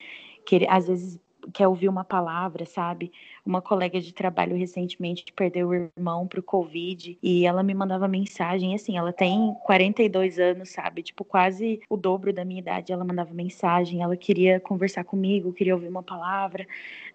querer, 0.44 0.68
às 0.70 0.88
vezes 0.88 1.20
quer 1.52 1.68
ouvir 1.68 1.88
uma 1.88 2.04
palavra, 2.04 2.64
sabe? 2.66 3.12
Uma 3.44 3.62
colega 3.62 4.00
de 4.00 4.12
trabalho 4.12 4.56
recentemente 4.56 5.24
perdeu 5.34 5.68
o 5.68 5.74
irmão 5.74 6.26
pro 6.26 6.42
Covid 6.42 7.18
e 7.22 7.46
ela 7.46 7.62
me 7.62 7.74
mandava 7.74 8.06
mensagem, 8.08 8.74
assim, 8.74 8.96
ela 8.96 9.12
tem 9.12 9.54
42 9.64 10.38
anos, 10.38 10.70
sabe? 10.70 11.02
Tipo, 11.02 11.24
quase 11.24 11.80
o 11.88 11.96
dobro 11.96 12.32
da 12.32 12.44
minha 12.44 12.60
idade. 12.60 12.92
Ela 12.92 13.04
mandava 13.04 13.32
mensagem, 13.32 14.02
ela 14.02 14.16
queria 14.16 14.60
conversar 14.60 15.04
comigo, 15.04 15.52
queria 15.52 15.74
ouvir 15.74 15.88
uma 15.88 16.02
palavra, 16.02 16.66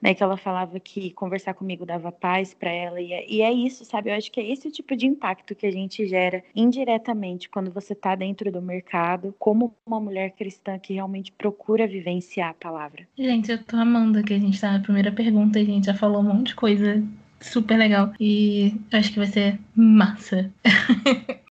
né? 0.02 0.14
Que 0.14 0.24
ela 0.24 0.38
falava 0.38 0.80
que 0.80 1.12
conversar 1.12 1.54
comigo 1.54 1.86
dava 1.86 2.12
paz 2.12 2.54
para 2.54 2.72
ela. 2.72 3.00
E 3.02 3.14
é, 3.14 3.30
e 3.30 3.42
é 3.42 3.52
isso, 3.52 3.86
sabe? 3.86 4.10
Eu 4.10 4.16
acho 4.16 4.32
que 4.32 4.40
é 4.40 4.52
esse 4.52 4.72
tipo 4.72 4.96
de 4.96 5.06
impacto 5.06 5.56
que 5.56 5.66
a 5.66 5.72
gente 5.72 6.06
gera 6.08 6.44
indiretamente 6.56 7.50
quando 7.50 7.72
você 7.72 7.94
tá 7.94 8.16
dentro 8.16 8.52
do 8.52 8.62
mercado, 8.62 9.34
como 9.40 9.74
uma 9.86 10.00
mulher 10.00 10.32
cristã 10.32 10.78
que 10.80 10.94
realmente 10.94 11.32
procura 11.32 11.88
vivenciar 11.88 12.50
a 12.50 12.54
palavra. 12.54 13.08
Gente, 13.18 13.52
eu 13.52 13.64
tô 13.64 13.76
amando 13.78 14.24
que 14.24 14.34
a 14.34 14.40
gente 14.40 14.60
tá 14.60 14.72
na 14.72 14.80
primeira 14.80 15.12
pergunta, 15.12 15.60
a 15.60 15.64
gente 15.64 15.86
já 15.86 15.94
falou 15.94 16.15
um 16.20 16.24
monte 16.24 16.48
de 16.48 16.56
coisa 16.56 17.04
super 17.40 17.78
legal. 17.78 18.14
E 18.20 18.76
acho 18.92 19.12
que 19.12 19.20
vai 19.20 19.28
ser 19.28 19.60
massa. 19.76 20.52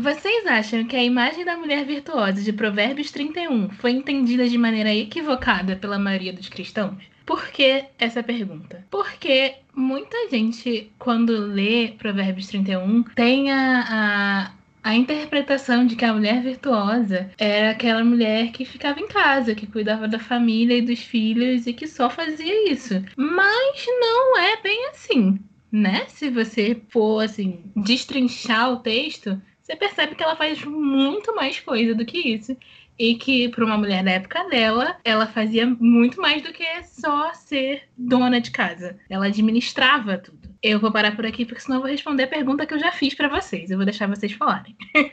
Vocês 0.00 0.46
acham 0.46 0.84
que 0.84 0.96
a 0.96 1.02
imagem 1.02 1.44
da 1.44 1.56
mulher 1.56 1.84
virtuosa 1.84 2.40
de 2.42 2.52
Provérbios 2.52 3.10
31 3.10 3.70
foi 3.70 3.90
entendida 3.90 4.48
de 4.48 4.56
maneira 4.56 4.94
equivocada 4.94 5.76
pela 5.76 5.98
maioria 5.98 6.32
dos 6.32 6.48
cristãos? 6.48 7.02
Por 7.26 7.48
que 7.48 7.84
essa 7.98 8.22
pergunta? 8.22 8.86
Porque 8.90 9.56
muita 9.74 10.28
gente, 10.30 10.90
quando 10.98 11.32
lê 11.32 11.88
Provérbios 11.98 12.46
31, 12.48 13.02
tem 13.14 13.50
a, 13.52 13.84
a 13.88 14.52
a 14.82 14.94
interpretação 14.94 15.86
de 15.86 15.96
que 15.96 16.04
a 16.04 16.12
mulher 16.12 16.42
virtuosa 16.42 17.30
era 17.38 17.70
aquela 17.70 18.02
mulher 18.02 18.50
que 18.50 18.64
ficava 18.64 19.00
em 19.00 19.08
casa, 19.08 19.54
que 19.54 19.66
cuidava 19.66 20.08
da 20.08 20.18
família 20.18 20.78
e 20.78 20.82
dos 20.82 21.00
filhos 21.00 21.66
e 21.66 21.72
que 21.72 21.86
só 21.86 22.08
fazia 22.08 22.72
isso. 22.72 22.94
Mas 23.16 23.86
não 23.86 24.38
é 24.38 24.60
bem 24.62 24.88
assim, 24.88 25.38
né? 25.70 26.06
Se 26.08 26.30
você 26.30 26.80
for 26.88 27.24
assim 27.24 27.64
destrinchar 27.76 28.72
o 28.72 28.78
texto, 28.78 29.40
você 29.60 29.76
percebe 29.76 30.14
que 30.14 30.22
ela 30.22 30.36
faz 30.36 30.64
muito 30.64 31.34
mais 31.34 31.60
coisa 31.60 31.94
do 31.94 32.04
que 32.04 32.18
isso. 32.18 32.56
E 32.98 33.14
que, 33.14 33.48
para 33.48 33.64
uma 33.64 33.78
mulher 33.78 34.04
da 34.04 34.10
época 34.10 34.44
dela, 34.50 34.98
ela 35.02 35.26
fazia 35.26 35.66
muito 35.66 36.20
mais 36.20 36.42
do 36.42 36.52
que 36.52 36.64
só 36.84 37.32
ser 37.32 37.84
dona 37.96 38.40
de 38.42 38.50
casa. 38.50 38.98
Ela 39.08 39.26
administrava 39.26 40.18
tudo. 40.18 40.39
Eu 40.62 40.78
vou 40.78 40.92
parar 40.92 41.16
por 41.16 41.24
aqui, 41.24 41.46
porque 41.46 41.60
senão 41.60 41.78
eu 41.78 41.82
vou 41.82 41.90
responder 41.90 42.24
a 42.24 42.28
pergunta 42.28 42.66
que 42.66 42.74
eu 42.74 42.78
já 42.78 42.92
fiz 42.92 43.14
para 43.14 43.28
vocês. 43.28 43.70
Eu 43.70 43.78
vou 43.78 43.84
deixar 43.84 44.08
vocês 44.08 44.32
falarem. 44.32 44.76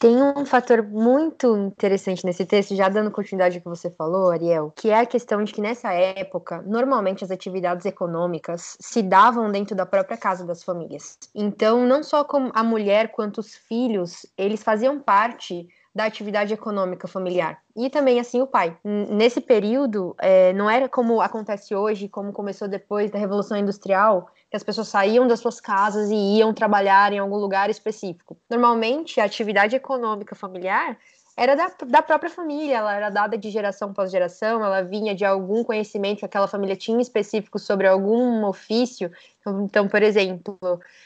Tem 0.00 0.20
um 0.20 0.44
fator 0.44 0.82
muito 0.82 1.56
interessante 1.56 2.26
nesse 2.26 2.44
texto, 2.44 2.76
já 2.76 2.90
dando 2.90 3.10
continuidade 3.10 3.56
ao 3.56 3.62
que 3.62 3.68
você 3.68 3.88
falou, 3.88 4.30
Ariel, 4.30 4.70
que 4.76 4.90
é 4.90 5.00
a 5.00 5.06
questão 5.06 5.42
de 5.42 5.50
que 5.50 5.62
nessa 5.62 5.92
época, 5.92 6.60
normalmente 6.66 7.24
as 7.24 7.30
atividades 7.30 7.86
econômicas 7.86 8.76
se 8.80 9.00
davam 9.02 9.50
dentro 9.50 9.74
da 9.74 9.86
própria 9.86 10.18
casa 10.18 10.44
das 10.44 10.62
famílias. 10.62 11.16
Então, 11.34 11.86
não 11.86 12.02
só 12.02 12.26
a 12.52 12.62
mulher 12.62 13.12
quanto 13.12 13.38
os 13.38 13.54
filhos, 13.54 14.26
eles 14.36 14.62
faziam 14.62 15.00
parte 15.00 15.66
da 15.94 16.04
atividade 16.04 16.52
econômica 16.52 17.06
familiar. 17.06 17.58
E 17.76 17.88
também, 17.88 18.18
assim, 18.18 18.42
o 18.42 18.46
pai. 18.46 18.76
Nesse 18.84 19.40
período, 19.40 20.14
é, 20.20 20.52
não 20.52 20.68
era 20.68 20.88
como 20.88 21.20
acontece 21.20 21.74
hoje, 21.74 22.08
como 22.08 22.32
começou 22.32 22.66
depois 22.66 23.12
da 23.12 23.18
Revolução 23.18 23.56
Industrial, 23.56 24.28
que 24.54 24.56
as 24.56 24.62
pessoas 24.62 24.86
saíam 24.86 25.26
das 25.26 25.40
suas 25.40 25.60
casas 25.60 26.08
e 26.10 26.14
iam 26.14 26.54
trabalhar 26.54 27.12
em 27.12 27.18
algum 27.18 27.34
lugar 27.34 27.68
específico. 27.70 28.36
Normalmente, 28.48 29.20
a 29.20 29.24
atividade 29.24 29.74
econômica 29.74 30.36
familiar 30.36 30.96
era 31.36 31.56
da, 31.56 31.72
da 31.84 32.00
própria 32.00 32.30
família, 32.30 32.76
ela 32.76 32.94
era 32.94 33.10
dada 33.10 33.36
de 33.36 33.50
geração 33.50 33.90
após 33.90 34.12
geração, 34.12 34.64
ela 34.64 34.80
vinha 34.82 35.12
de 35.12 35.24
algum 35.24 35.64
conhecimento 35.64 36.20
que 36.20 36.24
aquela 36.24 36.46
família 36.46 36.76
tinha 36.76 37.02
específico 37.02 37.58
sobre 37.58 37.88
algum 37.88 38.44
ofício 38.46 39.10
Então, 39.46 39.88
por 39.88 40.02
exemplo, 40.02 40.58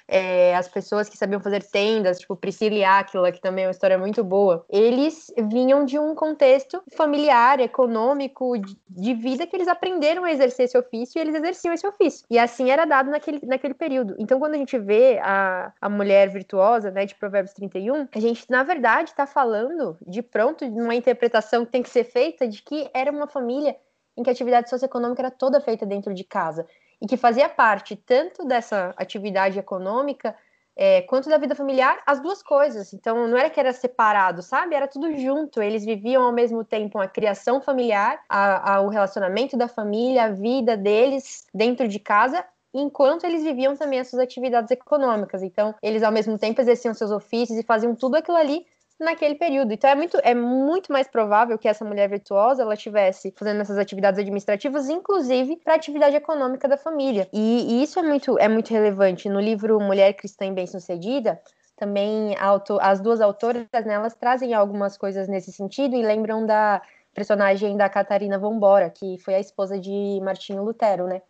é, 0.06 0.54
as 0.54 0.68
pessoas 0.68 1.08
que 1.08 1.16
sabiam 1.16 1.40
fazer 1.40 1.62
tendas, 1.62 2.18
tipo 2.18 2.36
Priscila 2.36 2.74
e 2.76 2.84
Aquila, 2.84 3.32
que 3.32 3.40
também 3.40 3.64
é 3.64 3.66
uma 3.66 3.72
história 3.72 3.98
muito 3.98 4.22
boa, 4.22 4.64
eles 4.68 5.32
vinham 5.50 5.84
de 5.84 5.98
um 5.98 6.14
contexto 6.14 6.82
familiar, 6.96 7.60
econômico, 7.60 8.52
de 8.88 9.14
vida 9.14 9.46
que 9.46 9.56
eles 9.56 9.68
aprenderam 9.68 10.24
a 10.24 10.32
exercer 10.32 10.66
esse 10.66 10.78
ofício 10.78 11.18
e 11.18 11.20
eles 11.20 11.34
exerciam 11.34 11.74
esse 11.74 11.86
ofício. 11.86 12.26
E 12.30 12.38
assim 12.38 12.70
era 12.70 12.84
dado 12.84 13.10
naquele, 13.10 13.40
naquele 13.44 13.74
período. 13.74 14.14
Então, 14.18 14.38
quando 14.38 14.54
a 14.54 14.58
gente 14.58 14.78
vê 14.78 15.18
a, 15.22 15.72
a 15.80 15.88
mulher 15.88 16.28
virtuosa, 16.30 16.90
né, 16.90 17.04
de 17.04 17.14
Provérbios 17.14 17.54
31, 17.54 18.08
a 18.14 18.20
gente, 18.20 18.44
na 18.48 18.62
verdade, 18.62 19.10
está 19.10 19.26
falando 19.26 19.96
de 20.06 20.22
pronto, 20.22 20.68
de 20.68 20.80
uma 20.80 20.94
interpretação 20.94 21.64
que 21.64 21.72
tem 21.72 21.82
que 21.82 21.90
ser 21.90 22.04
feita 22.04 22.46
de 22.46 22.62
que 22.62 22.88
era 22.94 23.10
uma 23.10 23.26
família 23.26 23.76
em 24.16 24.22
que 24.22 24.30
a 24.30 24.32
atividade 24.32 24.68
socioeconômica 24.68 25.22
era 25.22 25.30
toda 25.30 25.60
feita 25.60 25.86
dentro 25.86 26.12
de 26.12 26.24
casa 26.24 26.66
e 27.00 27.06
que 27.06 27.16
fazia 27.16 27.48
parte 27.48 27.96
tanto 27.96 28.44
dessa 28.44 28.94
atividade 28.96 29.58
econômica 29.58 30.34
é, 30.80 31.02
quanto 31.02 31.28
da 31.28 31.36
vida 31.36 31.56
familiar, 31.56 32.00
as 32.06 32.20
duas 32.20 32.40
coisas. 32.40 32.92
Então, 32.92 33.26
não 33.26 33.36
era 33.36 33.50
que 33.50 33.58
era 33.58 33.72
separado, 33.72 34.42
sabe? 34.42 34.76
Era 34.76 34.86
tudo 34.86 35.12
junto. 35.18 35.60
Eles 35.60 35.84
viviam 35.84 36.22
ao 36.22 36.32
mesmo 36.32 36.64
tempo 36.64 37.00
a 37.00 37.08
criação 37.08 37.60
familiar, 37.60 38.20
a, 38.28 38.74
a, 38.74 38.80
o 38.80 38.88
relacionamento 38.88 39.56
da 39.56 39.66
família, 39.66 40.24
a 40.24 40.30
vida 40.30 40.76
deles 40.76 41.46
dentro 41.52 41.88
de 41.88 41.98
casa 41.98 42.44
enquanto 42.72 43.24
eles 43.24 43.42
viviam 43.42 43.74
também 43.76 43.98
as 43.98 44.08
suas 44.08 44.22
atividades 44.22 44.70
econômicas. 44.70 45.42
Então, 45.42 45.74
eles 45.82 46.02
ao 46.02 46.12
mesmo 46.12 46.38
tempo 46.38 46.60
exerciam 46.60 46.94
seus 46.94 47.10
ofícios 47.10 47.58
e 47.58 47.64
faziam 47.64 47.94
tudo 47.94 48.14
aquilo 48.14 48.36
ali 48.36 48.64
naquele 48.98 49.34
período. 49.34 49.72
Então 49.72 49.88
é 49.90 49.94
muito, 49.94 50.18
é 50.22 50.34
muito 50.34 50.92
mais 50.92 51.06
provável 51.08 51.58
que 51.58 51.68
essa 51.68 51.84
mulher 51.84 52.08
virtuosa 52.08 52.62
ela 52.62 52.74
estivesse 52.74 53.32
fazendo 53.36 53.60
essas 53.60 53.78
atividades 53.78 54.18
administrativas, 54.18 54.88
inclusive 54.88 55.56
para 55.56 55.74
atividade 55.74 56.16
econômica 56.16 56.66
da 56.66 56.76
família. 56.76 57.28
E, 57.32 57.80
e, 57.80 57.82
isso 57.82 57.98
é 57.98 58.02
muito, 58.02 58.38
é 58.38 58.48
muito 58.48 58.70
relevante. 58.72 59.28
No 59.28 59.40
livro 59.40 59.80
Mulher 59.80 60.12
Cristã 60.14 60.46
e 60.46 60.52
Bem-Sucedida, 60.52 61.40
também 61.76 62.34
as 62.80 63.00
duas 63.00 63.20
autoras 63.20 63.66
né, 63.86 63.94
elas 63.94 64.14
trazem 64.14 64.52
algumas 64.52 64.96
coisas 64.96 65.28
nesse 65.28 65.52
sentido 65.52 65.94
e 65.94 66.02
lembram 66.02 66.44
da 66.44 66.82
personagem 67.14 67.76
da 67.76 67.88
Catarina 67.88 68.38
Vombora, 68.38 68.90
que 68.90 69.18
foi 69.18 69.34
a 69.34 69.40
esposa 69.40 69.78
de 69.78 70.20
Martinho 70.22 70.62
Lutero, 70.64 71.06
né? 71.06 71.22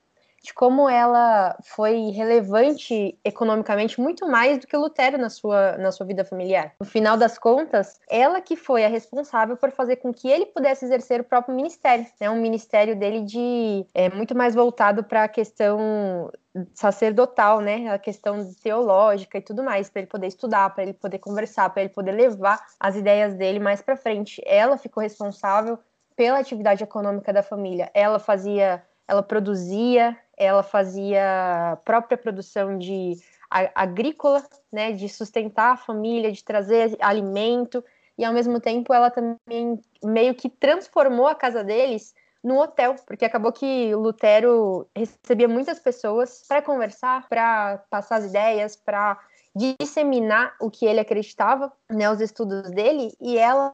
De 0.42 0.54
como 0.54 0.88
ela 0.88 1.56
foi 1.62 2.10
relevante 2.10 3.18
economicamente 3.24 4.00
muito 4.00 4.26
mais 4.26 4.58
do 4.58 4.66
que 4.66 4.76
Lutero 4.76 5.18
na 5.18 5.28
sua, 5.28 5.76
na 5.78 5.90
sua 5.90 6.06
vida 6.06 6.24
familiar. 6.24 6.72
No 6.80 6.86
final 6.86 7.16
das 7.16 7.38
contas, 7.38 8.00
ela 8.08 8.40
que 8.40 8.56
foi 8.56 8.84
a 8.84 8.88
responsável 8.88 9.56
por 9.56 9.70
fazer 9.70 9.96
com 9.96 10.12
que 10.12 10.28
ele 10.28 10.46
pudesse 10.46 10.84
exercer 10.84 11.20
o 11.20 11.24
próprio 11.24 11.54
ministério, 11.54 12.06
né? 12.20 12.30
Um 12.30 12.40
ministério 12.40 12.96
dele 12.96 13.22
de 13.22 13.86
é 13.94 14.08
muito 14.10 14.36
mais 14.36 14.54
voltado 14.54 15.02
para 15.02 15.24
a 15.24 15.28
questão 15.28 16.30
sacerdotal, 16.72 17.60
né? 17.60 17.92
A 17.92 17.98
questão 17.98 18.48
teológica 18.62 19.38
e 19.38 19.42
tudo 19.42 19.62
mais, 19.62 19.90
para 19.90 20.02
ele 20.02 20.08
poder 20.08 20.28
estudar, 20.28 20.70
para 20.74 20.82
ele 20.84 20.92
poder 20.92 21.18
conversar, 21.18 21.70
para 21.70 21.82
ele 21.82 21.92
poder 21.92 22.12
levar 22.12 22.64
as 22.78 22.96
ideias 22.96 23.34
dele 23.34 23.58
mais 23.58 23.82
para 23.82 23.96
frente. 23.96 24.40
Ela 24.46 24.78
ficou 24.78 25.02
responsável 25.02 25.78
pela 26.16 26.38
atividade 26.38 26.82
econômica 26.82 27.32
da 27.32 27.42
família. 27.42 27.90
Ela 27.94 28.18
fazia, 28.18 28.82
ela 29.06 29.22
produzia, 29.22 30.16
ela 30.38 30.62
fazia 30.62 31.78
própria 31.84 32.16
produção 32.16 32.78
de 32.78 33.16
agrícola, 33.74 34.42
né, 34.70 34.92
de 34.92 35.08
sustentar 35.08 35.72
a 35.72 35.76
família, 35.76 36.30
de 36.30 36.44
trazer 36.44 36.96
alimento, 37.00 37.82
e 38.16 38.24
ao 38.24 38.32
mesmo 38.32 38.60
tempo 38.60 38.92
ela 38.92 39.10
também 39.10 39.80
meio 40.04 40.34
que 40.34 40.48
transformou 40.48 41.26
a 41.26 41.34
casa 41.34 41.64
deles 41.64 42.14
num 42.42 42.58
hotel, 42.58 42.94
porque 43.06 43.24
acabou 43.24 43.52
que 43.52 43.94
Lutero 43.94 44.88
recebia 44.94 45.48
muitas 45.48 45.78
pessoas 45.80 46.44
para 46.46 46.62
conversar, 46.62 47.28
para 47.28 47.78
passar 47.90 48.16
as 48.16 48.26
ideias, 48.26 48.76
para 48.76 49.18
disseminar 49.58 50.54
o 50.60 50.70
que 50.70 50.86
ele 50.86 51.00
acreditava, 51.00 51.72
né, 51.90 52.10
os 52.10 52.20
estudos 52.20 52.70
dele, 52.70 53.12
e 53.20 53.36
ela 53.36 53.72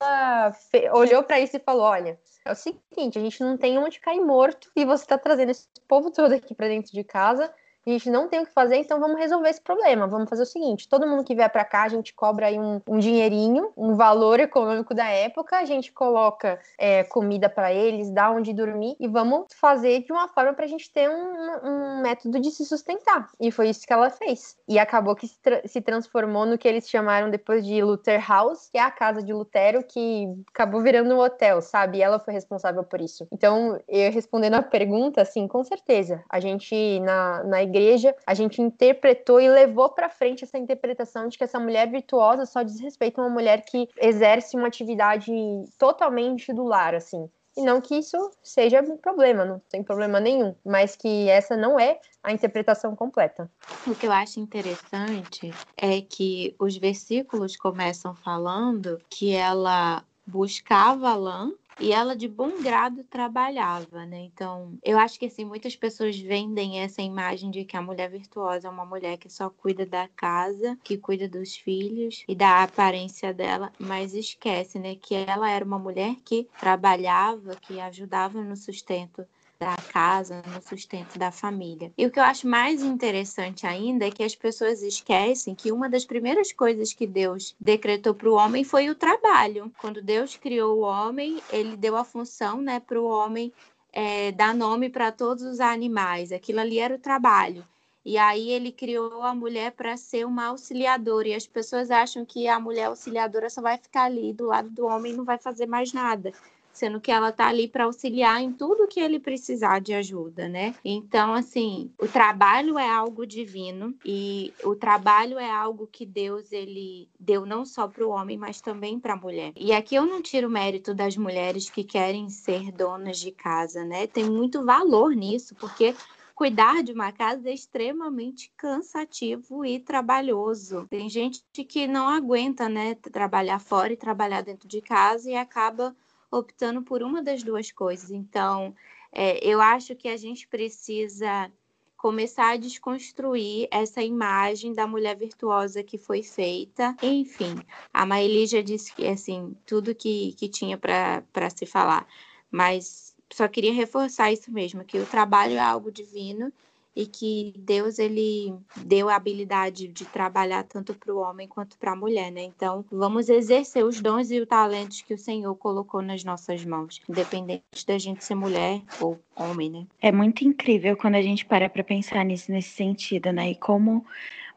olhou 0.93 1.23
para 1.23 1.41
isso 1.41 1.57
e 1.57 1.61
falou: 1.61 1.85
"Olha, 1.85 2.19
é 2.45 2.53
o 2.53 2.55
seguinte, 2.55 3.19
a 3.19 3.23
gente 3.23 3.41
não 3.41 3.57
tem 3.57 3.79
onde 3.79 4.01
cair 4.01 4.21
morto 4.21 4.71
e 4.75 4.85
você 4.85 5.05
está 5.05 5.19
trazendo 5.19 5.51
esse 5.51 5.69
povo 5.87 6.11
todo 6.11 6.33
aqui 6.33 6.55
para 6.55 6.69
dentro 6.69 6.93
de 6.93 7.05
casa 7.05 7.53
a 7.87 7.91
gente 7.91 8.11
não 8.11 8.29
tem 8.29 8.41
o 8.41 8.47
que 8.47 8.53
fazer, 8.53 8.77
então 8.77 8.99
vamos 8.99 9.19
resolver 9.19 9.49
esse 9.49 9.61
problema. 9.61 10.07
Vamos 10.07 10.29
fazer 10.29 10.43
o 10.43 10.47
seguinte: 10.47 10.89
todo 10.89 11.07
mundo 11.07 11.25
que 11.25 11.35
vier 11.35 11.51
para 11.51 11.65
cá, 11.65 11.83
a 11.83 11.89
gente 11.89 12.15
cobra 12.15 12.47
aí 12.47 12.59
um, 12.59 12.81
um, 12.89 12.99
dinheirinho, 12.99 13.73
um 13.77 13.95
valor 13.95 14.41
econômico 14.41 14.95
da 14.95 15.07
época, 15.09 15.59
a 15.59 15.65
gente 15.65 15.93
coloca 15.93 16.59
é, 16.79 17.05
comida 17.05 17.49
para 17.49 17.73
eles, 17.73 18.11
dá 18.11 18.31
onde 18.31 18.53
dormir 18.53 18.97
e 18.99 19.07
vamos 19.07 19.47
fazer 19.55 20.03
de 20.05 20.13
uma 20.13 20.29
forma 20.29 20.55
para 20.55 20.65
a 20.65 20.69
gente 20.69 20.91
ter 20.91 21.09
um, 21.09 21.69
um, 21.69 22.03
método 22.03 22.41
de 22.41 22.51
se 22.51 22.65
sustentar. 22.65 23.29
E 23.41 23.51
foi 23.51 23.69
isso 23.69 23.87
que 23.87 23.93
ela 23.93 24.11
fez. 24.11 24.57
E 24.67 24.79
acabou 24.79 25.15
que 25.15 25.29
se, 25.29 25.39
tra 25.41 25.61
se 25.67 25.81
transformou 25.81 26.47
no 26.47 26.59
que 26.59 26.67
eles 26.67 26.89
chamaram 26.89 27.31
depois 27.31 27.65
de 27.65 27.83
Luther 27.83 28.25
House, 28.27 28.69
que 28.71 28.79
é 28.79 28.83
a 28.83 28.91
casa 28.91 29.23
de 29.23 29.33
Lutero, 29.33 29.85
que 29.85 30.27
acabou 30.53 30.81
virando 30.81 31.15
um 31.15 31.19
hotel, 31.19 31.61
sabe? 31.61 31.99
E 31.99 32.03
ela 32.03 32.19
foi 32.19 32.33
responsável 32.33 32.83
por 32.83 33.01
isso. 33.01 33.27
Então, 33.31 33.79
eu 33.89 34.11
respondendo 34.11 34.55
a 34.55 34.63
pergunta, 34.63 35.23
assim, 35.23 35.47
com 35.47 35.63
certeza. 35.65 36.23
A 36.29 36.41
gente, 36.41 37.01
na, 37.01 37.45
na 37.45 37.63
igreja, 37.63 37.74
igreja, 37.75 38.15
a 38.25 38.35
gente 38.35 38.63
interpretou 38.63 39.41
e 39.41 39.49
levou 39.49 39.89
para 39.89 40.09
frente 40.09 40.45
essa 40.45 40.57
interpretação 40.57 41.29
de 41.29 41.37
que 41.37 41.45
essa 41.45 41.59
mulher 41.59 41.91
virtuosa 41.91 42.47
só 42.47 42.63
diz 42.63 42.81
respeito 42.81 43.21
a 43.21 43.25
uma 43.25 43.31
mulher 43.31 43.65
que 43.65 43.89
exerce 44.01 44.57
uma 44.57 44.69
atividade 44.69 45.33
totalmente 45.77 46.53
do 46.53 46.63
lar, 46.63 46.95
assim. 46.95 47.29
E 47.57 47.63
não 47.63 47.81
que 47.81 47.97
isso 47.97 48.17
seja 48.43 48.81
um 48.81 48.97
problema, 48.97 49.45
não 49.45 49.61
tem 49.71 49.83
problema 49.83 50.19
nenhum, 50.19 50.55
mas 50.65 50.97
que 50.97 51.29
essa 51.29 51.57
não 51.57 51.79
é 51.79 52.01
a 52.23 52.33
interpretação 52.33 52.97
completa. 52.97 53.49
O 53.87 53.95
que 53.95 54.07
eu 54.07 54.13
acho 54.13 54.41
interessante 54.41 55.53
é 55.77 56.01
que 56.01 56.55
os 56.59 56.77
versículos 56.77 57.57
começam 57.57 58.13
falando 58.15 59.01
que 59.09 59.33
ela 59.33 60.03
buscava 60.27 61.15
lã 61.15 61.53
e 61.81 61.93
ela 61.93 62.17
de 62.17 62.29
bom 62.29 62.63
grado 62.63 63.05
trabalhava, 63.05 64.07
né? 64.07 64.21
Então, 64.21 64.79
eu 64.83 64.99
acho 64.99 65.19
que 65.19 65.27
assim, 65.27 65.45
muitas 65.45 65.77
pessoas 65.77 66.19
vendem 66.19 66.81
essa 66.81 67.03
imagem 67.03 67.51
de 67.51 67.65
que 67.65 67.77
a 67.77 67.83
mulher 67.83 68.11
virtuosa 68.11 68.69
é 68.69 68.71
uma 68.71 68.87
mulher 68.87 69.17
que 69.19 69.29
só 69.29 69.51
cuida 69.51 69.85
da 69.85 70.09
casa, 70.09 70.79
que 70.83 70.97
cuida 70.97 71.29
dos 71.29 71.57
filhos 71.57 72.25
e 72.29 72.35
da 72.35 72.63
aparência 72.63 73.33
dela, 73.33 73.73
mas 73.79 74.15
esquece, 74.15 74.79
né, 74.79 74.95
que 74.97 75.15
ela 75.15 75.51
era 75.51 75.65
uma 75.65 75.79
mulher 75.79 76.17
que 76.25 76.49
trabalhava, 76.59 77.57
que 77.57 77.81
ajudava 77.81 78.43
no 78.43 78.57
sustento 78.57 79.27
da 79.59 79.77
casa, 79.93 80.43
no 80.53 80.61
sustento 80.63 81.19
da 81.19 81.31
família. 81.31 81.93
E 81.97 82.07
o 82.07 82.11
que 82.11 82.19
eu 82.19 82.25
acho 82.25 82.47
mais 82.47 82.83
interessante 82.83 83.67
ainda 83.67 84.07
é 84.07 84.11
que 84.11 84.23
as 84.23 84.35
pessoas 84.35 84.83
esquecem 84.83 85.55
que 85.55 85.73
uma 85.73 85.89
das 85.89 86.05
primeiras 86.05 86.53
coisas 86.53 86.93
que 86.93 87.07
Deus 87.07 87.55
decretou 87.61 88.15
para 88.15 88.29
o 88.29 88.35
homem 88.35 88.65
foi 88.65 88.91
o 88.91 88.95
trabalho. 88.95 89.73
Quando 89.79 90.03
Deus 90.03 90.37
criou 90.37 90.79
o 90.79 90.83
homem, 90.83 91.41
ele 91.51 91.77
deu 91.77 91.97
a 91.97 92.05
função 92.05 92.61
né, 92.61 92.81
para 92.81 93.01
o 93.01 93.07
homem 93.07 93.53
é, 93.93 94.33
dar 94.33 94.55
nome 94.55 94.91
para 94.91 95.13
todos 95.13 95.45
os 95.45 95.61
animais. 95.61 96.33
Aquilo 96.33 96.61
ali 96.61 96.79
era 96.79 96.95
o 96.95 96.99
trabalho. 96.99 97.65
E 98.05 98.19
aí 98.19 98.51
ele 98.51 98.71
criou 98.71 99.23
a 99.23 99.35
mulher 99.35 99.73
para 99.73 99.97
ser 99.97 100.27
uma 100.27 100.47
auxiliadora. 100.47 101.29
E 101.29 101.35
as 101.35 101.47
pessoas 101.47 101.91
acham 101.91 102.25
que 102.25 102.47
a 102.47 102.61
mulher 102.61 102.85
auxiliadora 102.85 103.49
só 103.49 103.63
vai 103.63 103.79
ficar 103.79 104.05
ali 104.05 104.33
do 104.33 104.47
lado 104.47 104.69
do 104.69 104.85
homem 104.85 105.13
e 105.13 105.17
não 105.17 105.25
vai 105.25 105.39
fazer 105.39 105.67
mais 105.67 105.93
nada 105.93 106.33
sendo 106.75 107.01
que 107.01 107.11
ela 107.11 107.33
tá 107.33 107.47
ali 107.47 107.69
para 107.69 107.85
auxiliar 107.85 108.43
em 108.43 108.53
tudo 108.53 108.89
que 108.89 109.01
ele 109.01 109.19
precisar 109.19 109.81
de 109.81 109.95
ajuda, 109.95 110.49
né? 110.49 110.75
Então, 110.85 111.33
assim, 111.33 111.91
o 111.99 112.07
trabalho 112.07 112.79
é 112.79 112.91
algo 112.91 113.25
divino 113.25 113.95
e 114.05 114.53
o 114.65 114.75
trabalho 114.75 115.39
é 115.39 115.51
algo 115.51 115.87
que 115.87 116.05
Deus 116.05 116.53
ele 116.53 117.09
deu 117.19 117.47
não 117.47 117.65
só 117.65 117.87
para 117.87 118.05
o 118.05 118.11
homem, 118.11 118.37
mas 118.37 118.61
também 118.61 118.99
para 118.99 119.15
a 119.15 119.17
mulher. 119.17 119.53
E 119.57 119.73
aqui 119.73 119.95
eu 119.95 120.05
não 120.05 120.21
tiro 120.21 120.49
o 120.49 120.51
mérito 120.51 120.93
das 120.93 121.17
mulheres 121.17 121.71
que 121.71 121.85
querem 121.85 122.29
ser 122.29 122.73
donas 122.73 123.19
de 123.19 123.31
casa, 123.31 123.85
né? 123.85 124.07
Tem 124.09 124.25
muito 124.25 124.65
valor 124.65 125.15
nisso, 125.15 125.55
porque 125.55 125.95
cuidar 126.35 126.83
de 126.83 126.93
uma 126.93 127.13
casa 127.13 127.49
é 127.49 127.55
extremamente 127.55 128.53
cansativo 128.57 129.65
e 129.65 129.79
trabalhoso. 129.79 130.87
Tem 130.91 131.09
gente 131.09 131.43
que 131.69 131.87
não 131.87 132.09
aguenta, 132.09 132.69
né, 132.69 132.95
trabalhar 132.97 133.61
fora 133.61 133.93
e 133.93 133.97
trabalhar 133.97 134.43
dentro 134.43 134.67
de 134.67 134.81
casa 134.81 135.31
e 135.31 135.37
acaba 135.37 135.95
optando 136.39 136.83
por 136.83 137.03
uma 137.03 137.23
das 137.23 137.43
duas 137.43 137.71
coisas. 137.71 138.11
Então, 138.11 138.75
é, 139.13 139.39
eu 139.47 139.61
acho 139.61 139.95
que 139.95 140.09
a 140.09 140.17
gente 140.17 140.47
precisa 140.49 141.51
começar 141.97 142.51
a 142.51 142.57
desconstruir 142.57 143.67
essa 143.71 144.03
imagem 144.03 144.75
da 144.75 144.87
mulher 144.87 145.17
virtuosa 145.17 145.83
que 145.83 145.97
foi 145.97 146.23
feita. 146.23 146.95
Enfim, 147.03 147.55
a 147.93 148.05
Maeli 148.05 148.47
já 148.47 148.61
disse 148.61 148.95
que 148.95 149.07
assim 149.07 149.57
tudo 149.65 149.95
que, 149.95 150.35
que 150.35 150.49
tinha 150.49 150.77
para 150.77 151.51
se 151.51 151.65
falar, 151.65 152.07
mas 152.51 153.17
só 153.33 153.49
queria 153.49 153.73
reforçar 153.73 154.31
isso 154.31 154.53
mesmo, 154.53 154.85
que 154.85 154.99
o 154.99 155.07
trabalho 155.07 155.55
é 155.55 155.61
algo 155.61 155.91
divino 155.91 156.53
e 156.97 157.07
que 157.07 157.53
Deus 157.59 157.99
ele 157.99 158.55
deu 158.77 159.09
a 159.09 159.17
habilidade 159.17 159.89
de 159.89 160.05
trabalhar 160.05 160.63
tanto 160.65 160.95
para 160.95 161.13
o 161.13 161.19
homem 161.19 161.49
quanto 161.49 161.77
para 161.77 161.93
a 161.93 161.97
mulher, 161.97 162.31
né? 162.31 162.43
Então, 162.43 162.85
vamos 162.91 163.29
exercer 163.29 163.85
os 163.85 164.01
dons 164.01 164.31
e 164.31 164.41
os 164.41 164.47
talentos 164.47 165.03
que 165.03 165.15
o 165.15 165.19
Senhor 165.19 165.55
colocou 165.57 166.01
nas 166.01 166.23
nossas 166.23 166.65
mãos, 166.65 167.01
independente 167.09 167.87
da 167.87 167.99
gente 167.99 168.25
ser 168.25 168.35
mulher 168.37 168.81
ou 169.01 169.19
homem, 169.35 169.71
né? 169.71 169.87
É 170.01 170.13
muito 170.13 170.45
incrível 170.45 170.97
quando 170.97 171.17
a 171.17 171.23
gente 171.23 171.45
para 171.45 171.69
para 171.69 171.83
pensar 171.83 172.25
nisso 172.25 172.53
nesse 172.53 172.71
sentido, 172.71 173.33
né? 173.33 173.51
E 173.51 173.55
como 173.57 174.05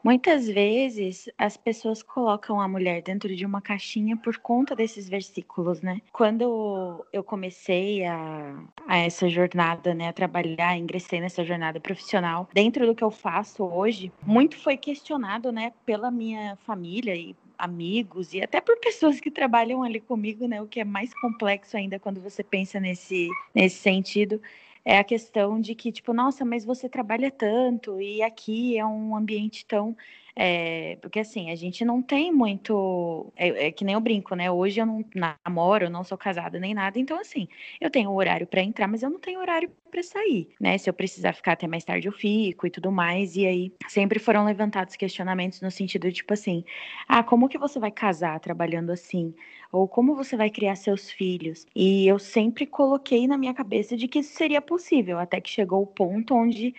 Muitas 0.08 0.48
vezes 0.48 1.28
as 1.36 1.58
pessoas 1.58 2.02
colocam 2.02 2.58
a 2.58 2.66
mulher 2.66 3.02
dentro 3.02 3.36
de 3.36 3.44
uma 3.44 3.60
caixinha 3.60 4.16
por 4.16 4.38
conta 4.38 4.74
desses 4.74 5.06
versículos, 5.06 5.82
né? 5.82 6.00
Quando 6.10 7.04
eu 7.12 7.22
comecei 7.22 8.06
a, 8.06 8.58
a 8.86 8.96
essa 8.96 9.28
jornada, 9.28 9.92
né, 9.92 10.08
a 10.08 10.12
trabalhar, 10.14 10.78
ingressei 10.78 11.20
nessa 11.20 11.44
jornada 11.44 11.78
profissional, 11.78 12.48
dentro 12.54 12.86
do 12.86 12.94
que 12.94 13.04
eu 13.04 13.10
faço 13.10 13.62
hoje, 13.62 14.10
muito 14.24 14.56
foi 14.56 14.78
questionado, 14.78 15.52
né, 15.52 15.74
pela 15.84 16.10
minha 16.10 16.56
família 16.64 17.14
e 17.14 17.36
amigos 17.58 18.32
e 18.32 18.40
até 18.40 18.62
por 18.62 18.78
pessoas 18.78 19.20
que 19.20 19.30
trabalham 19.30 19.82
ali 19.82 20.00
comigo, 20.00 20.48
né, 20.48 20.62
o 20.62 20.66
que 20.66 20.80
é 20.80 20.84
mais 20.84 21.12
complexo 21.20 21.76
ainda 21.76 21.98
quando 21.98 22.18
você 22.18 22.42
pensa 22.42 22.80
nesse 22.80 23.28
nesse 23.54 23.76
sentido 23.76 24.40
é 24.84 24.98
a 24.98 25.04
questão 25.04 25.60
de 25.60 25.74
que, 25.74 25.92
tipo, 25.92 26.12
nossa, 26.12 26.44
mas 26.44 26.64
você 26.64 26.88
trabalha 26.88 27.30
tanto 27.30 28.00
e 28.00 28.22
aqui 28.22 28.78
é 28.78 28.84
um 28.86 29.16
ambiente 29.16 29.66
tão 29.66 29.96
é, 30.40 30.96
porque 31.02 31.18
assim, 31.18 31.50
a 31.50 31.56
gente 31.56 31.84
não 31.84 32.00
tem 32.00 32.32
muito. 32.32 33.32
É, 33.36 33.66
é, 33.66 33.72
que 33.72 33.84
nem 33.84 33.94
eu 33.94 34.00
brinco, 34.00 34.36
né? 34.36 34.48
Hoje 34.48 34.80
eu 34.80 34.86
não 34.86 35.04
namoro, 35.12 35.90
não 35.90 36.04
sou 36.04 36.16
casada 36.16 36.60
nem 36.60 36.72
nada. 36.72 36.96
Então, 36.96 37.18
assim, 37.18 37.48
eu 37.80 37.90
tenho 37.90 38.12
horário 38.12 38.46
para 38.46 38.62
entrar, 38.62 38.86
mas 38.86 39.02
eu 39.02 39.10
não 39.10 39.18
tenho 39.18 39.40
horário 39.40 39.68
para 39.90 40.00
sair, 40.00 40.48
né? 40.60 40.78
Se 40.78 40.88
eu 40.88 40.94
precisar 40.94 41.32
ficar 41.32 41.54
até 41.54 41.66
mais 41.66 41.82
tarde, 41.82 42.06
eu 42.06 42.12
fico 42.12 42.68
e 42.68 42.70
tudo 42.70 42.92
mais. 42.92 43.34
E 43.34 43.44
aí 43.46 43.72
sempre 43.88 44.20
foram 44.20 44.44
levantados 44.44 44.94
questionamentos 44.94 45.60
no 45.60 45.72
sentido 45.72 46.06
de, 46.06 46.14
tipo 46.14 46.32
assim, 46.32 46.64
ah, 47.08 47.24
como 47.24 47.48
que 47.48 47.58
você 47.58 47.80
vai 47.80 47.90
casar 47.90 48.38
trabalhando 48.38 48.90
assim? 48.90 49.34
Ou 49.72 49.88
como 49.88 50.14
você 50.14 50.36
vai 50.36 50.50
criar 50.50 50.76
seus 50.76 51.10
filhos? 51.10 51.66
E 51.74 52.06
eu 52.06 52.18
sempre 52.18 52.64
coloquei 52.64 53.26
na 53.26 53.36
minha 53.36 53.52
cabeça 53.52 53.96
de 53.96 54.06
que 54.06 54.20
isso 54.20 54.36
seria 54.36 54.62
possível, 54.62 55.18
até 55.18 55.40
que 55.40 55.50
chegou 55.50 55.82
o 55.82 55.86
ponto 55.86 56.32
onde 56.32 56.74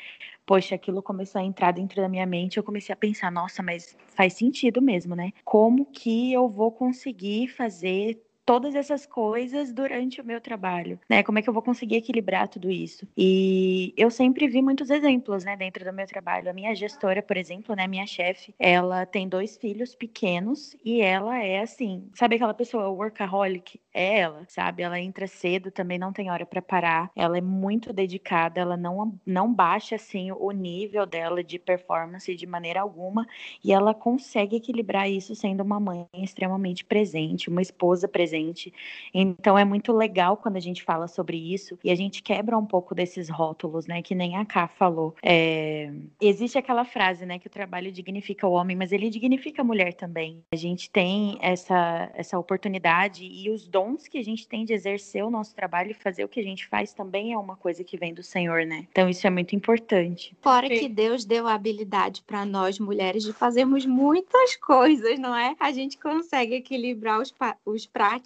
poxa, 0.50 0.74
aquilo 0.74 1.04
começou 1.04 1.39
a 1.39 1.43
entrar 1.43 1.72
dentro 1.72 2.02
da 2.02 2.10
minha 2.10 2.26
mente, 2.26 2.58
eu 2.58 2.64
comecei 2.64 2.91
a 2.91 2.95
pensar, 2.95 3.32
nossa, 3.32 3.62
mas 3.62 3.95
faz 4.16 4.34
sentido 4.34 4.82
mesmo, 4.82 5.16
né? 5.16 5.32
Como 5.45 5.86
que 5.86 6.34
eu 6.34 6.50
vou 6.50 6.72
conseguir 6.72 7.50
fazer 7.50 8.20
todas 8.50 8.74
essas 8.74 9.06
coisas 9.06 9.72
durante 9.72 10.20
o 10.20 10.26
meu 10.26 10.41
trabalho, 10.41 11.00
né? 11.08 11.22
Como 11.22 11.38
é 11.38 11.41
que 11.43 11.47
eu 11.47 11.54
vou 11.54 11.62
conseguir 11.62 11.97
equilibrar 11.97 12.47
tudo 12.47 12.72
isso? 12.72 13.08
E 13.16 13.93
eu 13.95 14.10
sempre 14.10 14.47
vi 14.47 14.60
muitos 14.60 14.89
exemplos, 14.89 15.45
né, 15.45 15.56
dentro 15.56 15.86
do 15.86 15.93
meu 15.93 16.08
trabalho. 16.08 16.50
A 16.50 16.54
minha 16.54 16.74
gestora, 16.74 17.22
por 17.22 17.38
exemplo, 17.38 17.76
né, 17.76 17.86
minha 17.86 18.08
chefe, 18.08 18.56
ela 18.58 19.06
tem 19.06 19.30
dois 19.30 19.56
filhos 19.56 19.93
pequenos 19.93 20.76
e 20.84 21.00
ela 21.00 21.38
é 21.43 21.60
assim, 21.60 22.10
sabe 22.16 22.38
aquela 22.38 22.56
pessoa 22.56 22.89
workaholic? 22.89 23.80
É 24.00 24.20
ela, 24.20 24.45
sabe? 24.47 24.82
Ela 24.82 24.97
entra 24.97 25.28
cedo, 25.28 25.70
também 25.70 26.00
não 26.00 26.14
tem 26.14 26.32
hora 26.32 26.45
para 26.45 26.62
parar. 26.62 27.12
Ela 27.14 27.38
é 27.38 27.41
muito 27.41 27.91
dedicada, 27.91 28.62
ela 28.62 28.78
não 28.78 29.20
não 29.26 29.54
baixa 29.54 29.95
assim 29.95 30.32
o 30.32 30.52
nível 30.52 31.06
dela 31.06 31.43
de 31.43 31.60
performance 31.60 32.34
de 32.34 32.47
maneira 32.47 32.80
alguma 32.80 33.28
e 33.62 33.74
ela 33.74 33.93
consegue 33.93 34.56
equilibrar 34.56 35.10
isso 35.10 35.36
sendo 35.36 35.64
uma 35.64 35.82
mãe 35.82 36.08
extremamente 36.14 36.86
presente, 36.86 37.50
uma 37.50 37.62
esposa 37.62 38.08
presente. 38.08 38.74
Então 39.14 39.58
é 39.58 39.66
muito 39.66 39.91
legal 39.91 40.38
quando 40.38 40.56
a 40.56 40.62
gente 40.62 40.82
fala 40.82 41.10
sobre 41.10 41.36
isso 41.36 41.78
e 41.84 41.91
a 41.91 41.95
gente 41.95 42.24
quebra 42.24 42.58
um 42.58 42.66
pouco 42.66 42.95
desses 42.95 43.28
rótulos, 43.28 43.86
né? 43.86 44.02
Que 44.02 44.16
nem 44.16 44.38
a 44.38 44.45
Ká 44.45 44.70
falou. 44.70 45.14
É... 45.22 45.91
Existe 46.22 46.58
aquela 46.58 46.86
frase, 46.86 47.26
né? 47.26 47.38
Que 47.38 47.47
o 47.47 47.52
trabalho 47.52 47.91
dignifica 47.91 48.47
o 48.47 48.54
homem, 48.54 48.78
mas 48.78 48.93
ele 48.93 49.10
dignifica 49.10 49.62
a 49.62 49.66
mulher 49.66 49.93
também. 49.93 50.41
A 50.54 50.56
gente 50.56 50.89
tem 50.89 51.38
essa, 51.41 52.10
essa 52.14 52.39
oportunidade 52.39 53.26
e 53.26 53.50
os 53.50 53.68
dons 53.68 53.89
que 53.98 54.18
a 54.18 54.24
gente 54.24 54.48
tem 54.48 54.66
de 54.66 54.74
exercer 54.74 55.24
o 55.24 55.30
nosso 55.30 55.56
trabalho 55.56 55.92
e 55.92 55.94
fazer 55.94 56.24
o 56.24 56.30
que 56.30 56.40
a 56.40 56.44
gente 56.44 56.68
faz 56.68 56.94
também 56.94 57.34
é 57.34 57.38
uma 57.38 57.56
coisa 57.56 57.84
que 57.84 57.98
vem 57.98 58.14
do 58.14 58.24
Senhor, 58.24 58.66
né? 58.66 58.86
Então 58.92 59.10
isso 59.10 59.26
é 59.26 59.30
muito 59.30 59.56
importante. 59.56 60.36
Fora 60.42 60.70
que 60.70 60.88
Deus 60.88 61.26
deu 61.26 61.48
a 61.48 61.54
habilidade 61.54 62.24
para 62.26 62.46
nós 62.46 62.80
mulheres 62.80 63.24
de 63.24 63.34
fazermos 63.34 63.86
muitas 63.86 64.56
coisas, 64.56 65.20
não 65.20 65.36
é? 65.36 65.56
A 65.60 65.72
gente 65.72 65.98
consegue 65.98 66.56
equilibrar 66.56 67.20
os, 67.20 67.34
os 67.66 67.86
pratos 67.86 68.20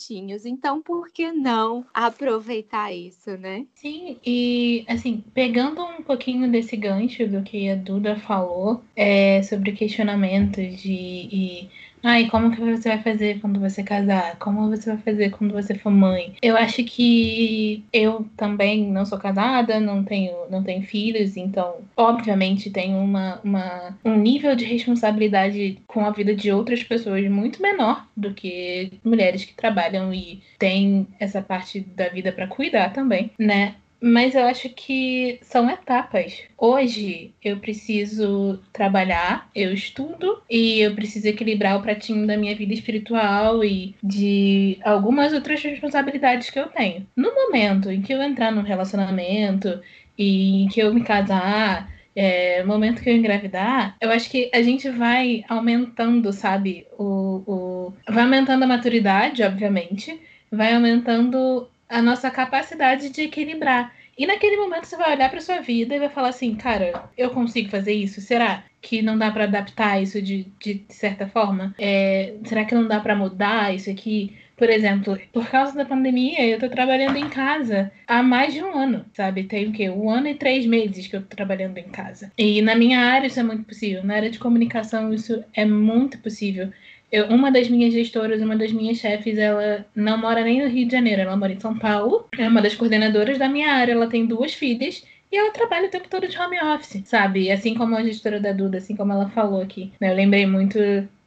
então, 0.45 0.82
por 0.82 1.09
que 1.11 1.32
não 1.32 1.86
aproveitar 1.93 2.91
isso, 2.91 3.38
né? 3.38 3.66
Sim, 3.74 4.18
e 4.26 4.86
assim, 4.88 5.24
pegando 5.34 5.84
um 5.84 6.01
pouquinho 6.01 6.49
desse 6.51 6.76
gancho 6.76 7.28
do 7.28 7.41
que 7.41 7.70
a 7.70 7.76
Duda 7.76 8.16
falou 8.18 8.82
é, 8.95 9.41
sobre 9.43 9.72
questionamentos 9.72 10.82
de. 10.82 10.93
E 11.32 11.70
e 12.03 12.29
como 12.29 12.51
que 12.51 12.59
você 12.59 12.89
vai 12.89 13.01
fazer 13.01 13.39
quando 13.39 13.59
você 13.59 13.83
casar? 13.83 14.37
Como 14.37 14.69
você 14.69 14.91
vai 14.93 15.01
fazer 15.01 15.29
quando 15.31 15.53
você 15.53 15.73
for 15.75 15.91
mãe? 15.91 16.35
Eu 16.41 16.57
acho 16.57 16.83
que 16.83 17.83
eu 17.93 18.27
também 18.35 18.85
não 18.91 19.05
sou 19.05 19.17
casada, 19.17 19.79
não 19.79 20.03
tenho, 20.03 20.33
não 20.49 20.63
tenho 20.63 20.83
filhos, 20.83 21.37
então, 21.37 21.77
obviamente, 21.95 22.69
tenho 22.69 22.97
uma, 22.97 23.39
uma, 23.43 23.97
um 24.03 24.17
nível 24.17 24.55
de 24.55 24.65
responsabilidade 24.65 25.79
com 25.87 26.05
a 26.05 26.11
vida 26.11 26.35
de 26.35 26.51
outras 26.51 26.83
pessoas 26.83 27.27
muito 27.29 27.61
menor 27.61 28.05
do 28.15 28.33
que 28.33 28.91
mulheres 29.03 29.45
que 29.45 29.53
trabalham 29.53 30.13
e 30.13 30.41
têm 30.59 31.07
essa 31.19 31.41
parte 31.41 31.79
da 31.79 32.09
vida 32.09 32.31
para 32.31 32.47
cuidar 32.47 32.91
também, 32.91 33.31
né? 33.39 33.75
Mas 34.03 34.35
eu 34.35 34.43
acho 34.43 34.67
que 34.67 35.39
são 35.43 35.69
etapas. 35.69 36.41
Hoje 36.57 37.33
eu 37.41 37.57
preciso 37.59 38.59
trabalhar, 38.73 39.49
eu 39.55 39.73
estudo 39.73 40.41
e 40.49 40.81
eu 40.81 40.93
preciso 40.93 41.25
equilibrar 41.29 41.77
o 41.77 41.81
pratinho 41.81 42.27
da 42.27 42.35
minha 42.35 42.53
vida 42.53 42.73
espiritual 42.73 43.63
e 43.63 43.95
de 44.03 44.77
algumas 44.83 45.31
outras 45.31 45.63
responsabilidades 45.63 46.49
que 46.49 46.59
eu 46.59 46.67
tenho. 46.67 47.07
No 47.15 47.33
momento 47.33 47.89
em 47.89 48.01
que 48.01 48.13
eu 48.13 48.21
entrar 48.21 48.51
num 48.51 48.61
relacionamento 48.61 49.79
e 50.17 50.63
em 50.63 50.67
que 50.67 50.81
eu 50.81 50.93
me 50.93 51.01
casar, 51.01 51.89
é, 52.13 52.61
momento 52.65 53.01
que 53.01 53.09
eu 53.09 53.15
engravidar, 53.15 53.95
eu 54.01 54.11
acho 54.11 54.29
que 54.29 54.51
a 54.53 54.61
gente 54.61 54.89
vai 54.89 55.45
aumentando, 55.47 56.33
sabe? 56.33 56.85
O, 56.99 57.43
o... 57.47 57.93
Vai 58.09 58.25
aumentando 58.25 58.63
a 58.63 58.67
maturidade, 58.67 59.43
obviamente, 59.43 60.19
vai 60.51 60.75
aumentando 60.75 61.69
a 61.93 62.01
nossa 62.01 62.31
capacidade 62.31 63.09
de 63.09 63.21
equilibrar. 63.21 63.93
E 64.17 64.25
naquele 64.25 64.57
momento 64.57 64.85
você 64.85 64.97
vai 64.97 65.13
olhar 65.15 65.29
para 65.29 65.41
sua 65.41 65.59
vida 65.59 65.95
e 65.95 65.99
vai 65.99 66.09
falar 66.09 66.29
assim, 66.29 66.55
cara, 66.55 67.09
eu 67.17 67.29
consigo 67.29 67.69
fazer 67.69 67.93
isso? 67.93 68.19
Será 68.19 68.63
que 68.81 69.01
não 69.01 69.17
dá 69.17 69.31
para 69.31 69.45
adaptar 69.45 70.01
isso 70.01 70.21
de, 70.21 70.47
de, 70.59 70.83
certa 70.89 71.27
forma? 71.27 71.73
É, 71.79 72.33
será 72.45 72.65
que 72.65 72.75
não 72.75 72.87
dá 72.87 72.99
para 72.99 73.15
mudar 73.15 73.73
isso 73.73 73.89
aqui? 73.89 74.35
Por 74.55 74.69
exemplo, 74.69 75.19
por 75.31 75.47
causa 75.49 75.75
da 75.75 75.85
pandemia, 75.85 76.45
eu 76.45 76.59
tô 76.59 76.69
trabalhando 76.69 77.17
em 77.17 77.27
casa 77.27 77.91
há 78.07 78.21
mais 78.21 78.53
de 78.53 78.63
um 78.63 78.75
ano, 78.77 79.05
sabe? 79.13 79.43
Tem 79.43 79.67
o 79.67 79.71
quê? 79.71 79.89
Um 79.89 80.09
ano 80.09 80.27
e 80.27 80.35
três 80.35 80.65
meses 80.65 81.07
que 81.07 81.15
eu 81.15 81.21
tô 81.21 81.35
trabalhando 81.35 81.77
em 81.77 81.89
casa. 81.89 82.31
E 82.37 82.61
na 82.61 82.75
minha 82.75 82.99
área 82.99 83.27
isso 83.27 83.39
é 83.39 83.43
muito 83.43 83.63
possível. 83.63 84.03
Na 84.03 84.15
área 84.15 84.29
de 84.29 84.39
comunicação 84.39 85.13
isso 85.13 85.43
é 85.53 85.65
muito 85.65 86.19
possível. 86.19 86.71
Eu, 87.14 87.28
uma 87.28 87.51
das 87.51 87.70
minhas 87.70 87.93
gestoras, 87.93 88.41
uma 88.41 88.55
das 88.55 88.72
minhas 88.72 88.97
chefes, 88.97 89.38
ela 89.38 89.86
não 89.95 90.18
mora 90.18 90.43
nem 90.43 90.64
no 90.64 90.68
Rio 90.68 90.88
de 90.88 90.93
Janeiro, 90.93 91.22
ela 91.22 91.38
mora 91.38 91.53
em 91.53 91.59
São 91.59 91.78
Paulo. 91.78 92.28
É 92.36 92.47
uma 92.47 92.59
das 92.59 92.74
coordenadoras 92.74 93.38
da 93.38 93.47
minha 93.47 93.72
área, 93.72 93.91
ela 93.91 94.07
tem 94.07 94.26
duas 94.26 94.55
filhas. 94.55 95.03
E 95.32 95.38
ela 95.38 95.51
trabalha 95.51 95.86
o 95.86 95.91
tempo 95.91 96.09
todo 96.09 96.28
de 96.28 96.36
home 96.39 96.57
office, 96.59 97.03
sabe? 97.05 97.51
Assim 97.51 97.76
como 97.76 97.95
a 97.95 98.03
gestora 98.03 98.39
da 98.39 98.51
Duda, 98.51 98.80
assim 98.80 98.95
como 98.95 99.14
ela 99.14 99.30
falou 99.30 99.61
aqui. 99.61 99.93
Né? 100.01 100.09
Eu 100.09 100.16
lembrei 100.16 100.47
muito 100.47 100.80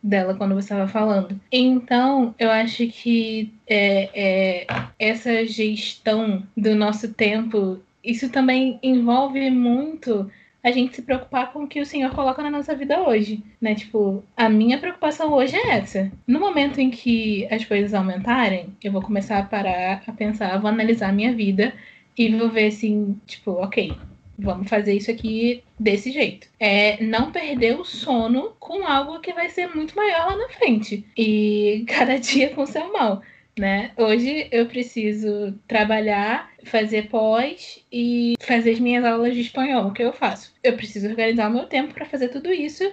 dela 0.02 0.34
quando 0.34 0.56
você 0.56 0.72
estava 0.72 0.88
falando. 0.88 1.40
Então, 1.52 2.34
eu 2.36 2.50
acho 2.50 2.84
que 2.88 3.52
é, 3.68 4.10
é, 4.12 4.66
essa 4.98 5.46
gestão 5.46 6.42
do 6.56 6.74
nosso 6.74 7.14
tempo, 7.14 7.78
isso 8.02 8.28
também 8.28 8.80
envolve 8.82 9.50
muito 9.52 10.28
a 10.66 10.72
gente 10.72 10.96
se 10.96 11.02
preocupar 11.02 11.52
com 11.52 11.62
o 11.62 11.68
que 11.68 11.80
o 11.80 11.86
Senhor 11.86 12.12
coloca 12.12 12.42
na 12.42 12.50
nossa 12.50 12.74
vida 12.74 13.00
hoje, 13.08 13.40
né? 13.60 13.76
Tipo, 13.76 14.24
a 14.36 14.48
minha 14.48 14.78
preocupação 14.78 15.32
hoje 15.32 15.54
é 15.54 15.76
essa. 15.76 16.10
No 16.26 16.40
momento 16.40 16.80
em 16.80 16.90
que 16.90 17.46
as 17.54 17.64
coisas 17.64 17.94
aumentarem, 17.94 18.76
eu 18.82 18.90
vou 18.90 19.00
começar 19.00 19.38
a 19.38 19.44
parar, 19.44 20.02
a 20.04 20.12
pensar, 20.12 20.58
vou 20.58 20.68
analisar 20.68 21.10
a 21.10 21.12
minha 21.12 21.32
vida 21.32 21.72
e 22.18 22.34
vou 22.36 22.50
ver 22.50 22.66
assim, 22.66 23.16
tipo, 23.28 23.52
ok, 23.52 23.92
vamos 24.36 24.68
fazer 24.68 24.94
isso 24.94 25.08
aqui 25.08 25.62
desse 25.78 26.10
jeito. 26.10 26.48
É 26.58 27.00
não 27.00 27.30
perder 27.30 27.78
o 27.78 27.84
sono 27.84 28.50
com 28.58 28.84
algo 28.84 29.20
que 29.20 29.32
vai 29.32 29.48
ser 29.48 29.72
muito 29.72 29.94
maior 29.94 30.26
lá 30.26 30.36
na 30.36 30.48
frente. 30.48 31.06
E 31.16 31.84
cada 31.86 32.18
dia 32.18 32.50
com 32.50 32.66
seu 32.66 32.92
mal 32.92 33.22
né? 33.58 33.90
Hoje 33.96 34.48
eu 34.52 34.66
preciso 34.66 35.58
trabalhar, 35.66 36.50
fazer 36.64 37.08
pós 37.08 37.82
e 37.90 38.34
fazer 38.40 38.72
as 38.72 38.80
minhas 38.80 39.04
aulas 39.04 39.34
de 39.34 39.40
espanhol. 39.40 39.86
O 39.86 39.92
que 39.92 40.02
eu 40.02 40.12
faço? 40.12 40.54
Eu 40.62 40.76
preciso 40.76 41.08
organizar 41.08 41.48
o 41.48 41.54
meu 41.54 41.64
tempo 41.64 41.94
para 41.94 42.04
fazer 42.04 42.28
tudo 42.28 42.52
isso 42.52 42.84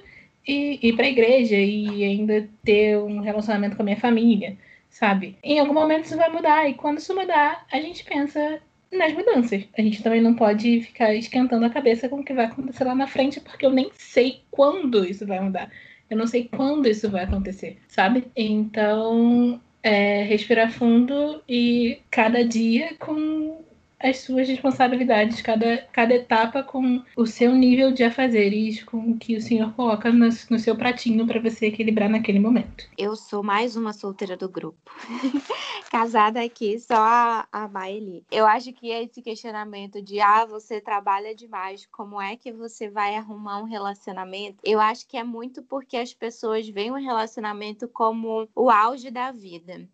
e 0.48 0.80
ir 0.82 0.94
para 0.96 1.06
a 1.06 1.10
igreja 1.10 1.58
e 1.58 2.04
ainda 2.04 2.48
ter 2.64 2.98
um 2.98 3.20
relacionamento 3.20 3.76
com 3.76 3.82
a 3.82 3.86
minha 3.86 3.98
família, 3.98 4.58
sabe? 4.90 5.38
Em 5.44 5.60
algum 5.60 5.74
momento 5.74 6.06
isso 6.06 6.18
vai 6.18 6.30
mudar 6.30 6.70
e 6.70 6.74
quando 6.76 7.00
isso 7.00 7.16
mudar, 7.16 7.66
a 7.72 7.80
gente 7.80 8.04
pensa 8.06 8.62
nas 8.92 9.12
mudanças. 9.14 9.66
A 9.78 9.82
gente 9.82 10.02
também 10.02 10.22
não 10.22 10.34
pode 10.34 10.82
ficar 10.82 11.14
esquentando 11.14 11.66
a 11.66 11.70
cabeça 11.70 12.08
com 12.08 12.22
o 12.22 12.24
que 12.24 12.34
vai 12.34 12.46
acontecer 12.46 12.86
lá 12.86 12.96
na 12.96 13.08
frente, 13.08 13.42
porque 13.42 13.66
eu 13.66 13.72
nem 13.72 13.92
sei 13.96 14.42
quando 14.50 15.06
isso 15.06 15.26
vai 15.26 15.42
mudar. 15.42 15.70
Eu 16.10 16.18
não 16.18 16.28
sei 16.28 16.48
quando 16.48 16.88
isso 16.88 17.10
vai 17.10 17.24
acontecer, 17.24 17.80
sabe? 17.88 18.26
Então, 18.36 19.60
é, 19.84 20.24
respirar 20.24 20.72
fundo 20.72 21.44
e 21.48 22.02
cada 22.10 22.44
dia 22.44 22.96
com 22.98 23.64
as 24.04 24.18
suas 24.20 24.50
responsabilidades, 24.50 25.42
cada, 25.42 25.78
cada 25.94 26.14
etapa 26.14 26.62
com 26.62 27.02
o 27.16 27.26
seu 27.26 27.56
nível 27.56 27.94
de 27.94 28.04
afazeres, 28.04 28.84
com 28.84 28.98
o 28.98 29.18
que 29.18 29.38
o 29.38 29.42
Senhor 29.42 29.74
coloca 29.74 30.12
no, 30.12 30.28
no 30.50 30.60
seu 30.60 30.76
pratinho 30.76 31.26
para 31.26 31.40
você 31.40 31.68
equilibrar 31.68 32.10
naquele 32.10 32.40
momento. 32.40 32.86
Eu 32.98 33.16
sou 33.16 33.42
mais 33.42 33.78
uma 33.78 33.94
solteira 33.94 34.36
do 34.36 34.50
grupo. 34.50 34.92
Casada 35.90 36.44
aqui, 36.44 36.78
só 36.80 36.98
a, 36.98 37.48
a 37.52 37.68
Maeli. 37.68 38.26
Eu 38.30 38.46
acho 38.46 38.74
que 38.74 38.90
esse 38.90 39.22
questionamento 39.22 40.02
de, 40.02 40.20
ah, 40.20 40.46
você 40.46 40.82
trabalha 40.82 41.34
demais, 41.34 41.88
como 41.92 42.22
é 42.22 42.36
que 42.36 42.52
você 42.52 42.90
vai 42.90 43.16
arrumar 43.16 43.60
um 43.60 43.66
relacionamento? 43.66 44.58
Eu 44.64 44.82
acho 44.82 45.08
que 45.08 45.16
é 45.16 45.24
muito 45.24 45.64
porque 45.64 45.96
as 45.96 46.14
pessoas 46.14 46.68
veem 46.68 46.92
o 46.92 46.96
relacionamento 46.96 47.88
como 47.88 48.50
o 48.54 48.70
auge 48.70 49.10
da 49.10 49.32
vida 49.32 49.88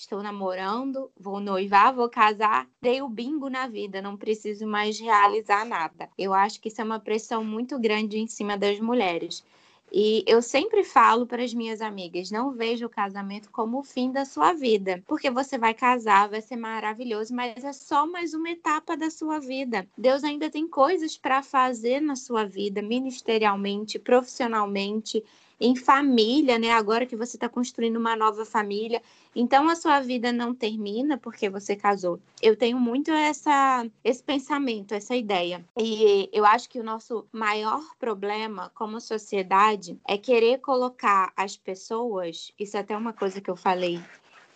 estou 0.00 0.22
namorando, 0.22 1.10
vou 1.18 1.40
noivar, 1.40 1.94
vou 1.94 2.08
casar, 2.08 2.68
dei 2.80 3.00
o 3.02 3.08
bingo 3.08 3.48
na 3.48 3.66
vida, 3.66 4.02
não 4.02 4.16
preciso 4.16 4.66
mais 4.66 4.98
realizar 5.00 5.64
nada. 5.64 6.08
Eu 6.18 6.34
acho 6.34 6.60
que 6.60 6.68
isso 6.68 6.80
é 6.80 6.84
uma 6.84 7.00
pressão 7.00 7.42
muito 7.42 7.78
grande 7.78 8.18
em 8.18 8.26
cima 8.26 8.56
das 8.56 8.78
mulheres. 8.78 9.44
E 9.92 10.24
eu 10.26 10.42
sempre 10.42 10.82
falo 10.82 11.26
para 11.26 11.42
as 11.42 11.54
minhas 11.54 11.80
amigas: 11.80 12.30
não 12.30 12.52
veja 12.52 12.84
o 12.84 12.90
casamento 12.90 13.50
como 13.50 13.78
o 13.78 13.84
fim 13.84 14.10
da 14.10 14.24
sua 14.24 14.52
vida, 14.52 15.02
porque 15.06 15.30
você 15.30 15.56
vai 15.56 15.72
casar, 15.72 16.28
vai 16.28 16.42
ser 16.42 16.56
maravilhoso, 16.56 17.34
mas 17.34 17.64
é 17.64 17.72
só 17.72 18.06
mais 18.06 18.34
uma 18.34 18.50
etapa 18.50 18.96
da 18.96 19.10
sua 19.10 19.38
vida. 19.38 19.88
Deus 19.96 20.24
ainda 20.24 20.50
tem 20.50 20.68
coisas 20.68 21.16
para 21.16 21.42
fazer 21.42 22.00
na 22.00 22.16
sua 22.16 22.44
vida, 22.44 22.82
ministerialmente, 22.82 23.98
profissionalmente 23.98 25.24
em 25.60 25.74
família, 25.74 26.58
né? 26.58 26.70
Agora 26.72 27.06
que 27.06 27.16
você 27.16 27.36
está 27.36 27.48
construindo 27.48 27.96
uma 27.96 28.16
nova 28.16 28.44
família. 28.44 29.02
Então 29.34 29.68
a 29.68 29.74
sua 29.74 30.00
vida 30.00 30.32
não 30.32 30.54
termina 30.54 31.18
porque 31.18 31.48
você 31.48 31.76
casou. 31.76 32.20
Eu 32.40 32.56
tenho 32.56 32.78
muito 32.78 33.10
essa, 33.10 33.86
esse 34.04 34.22
pensamento, 34.22 34.92
essa 34.92 35.14
ideia. 35.14 35.64
E 35.78 36.28
eu 36.32 36.44
acho 36.44 36.68
que 36.68 36.80
o 36.80 36.84
nosso 36.84 37.26
maior 37.32 37.82
problema 37.98 38.70
como 38.74 39.00
sociedade 39.00 39.98
é 40.06 40.16
querer 40.16 40.58
colocar 40.58 41.32
as 41.36 41.56
pessoas, 41.56 42.52
isso 42.58 42.76
é 42.76 42.80
até 42.80 42.96
uma 42.96 43.12
coisa 43.12 43.40
que 43.40 43.50
eu 43.50 43.56
falei 43.56 44.00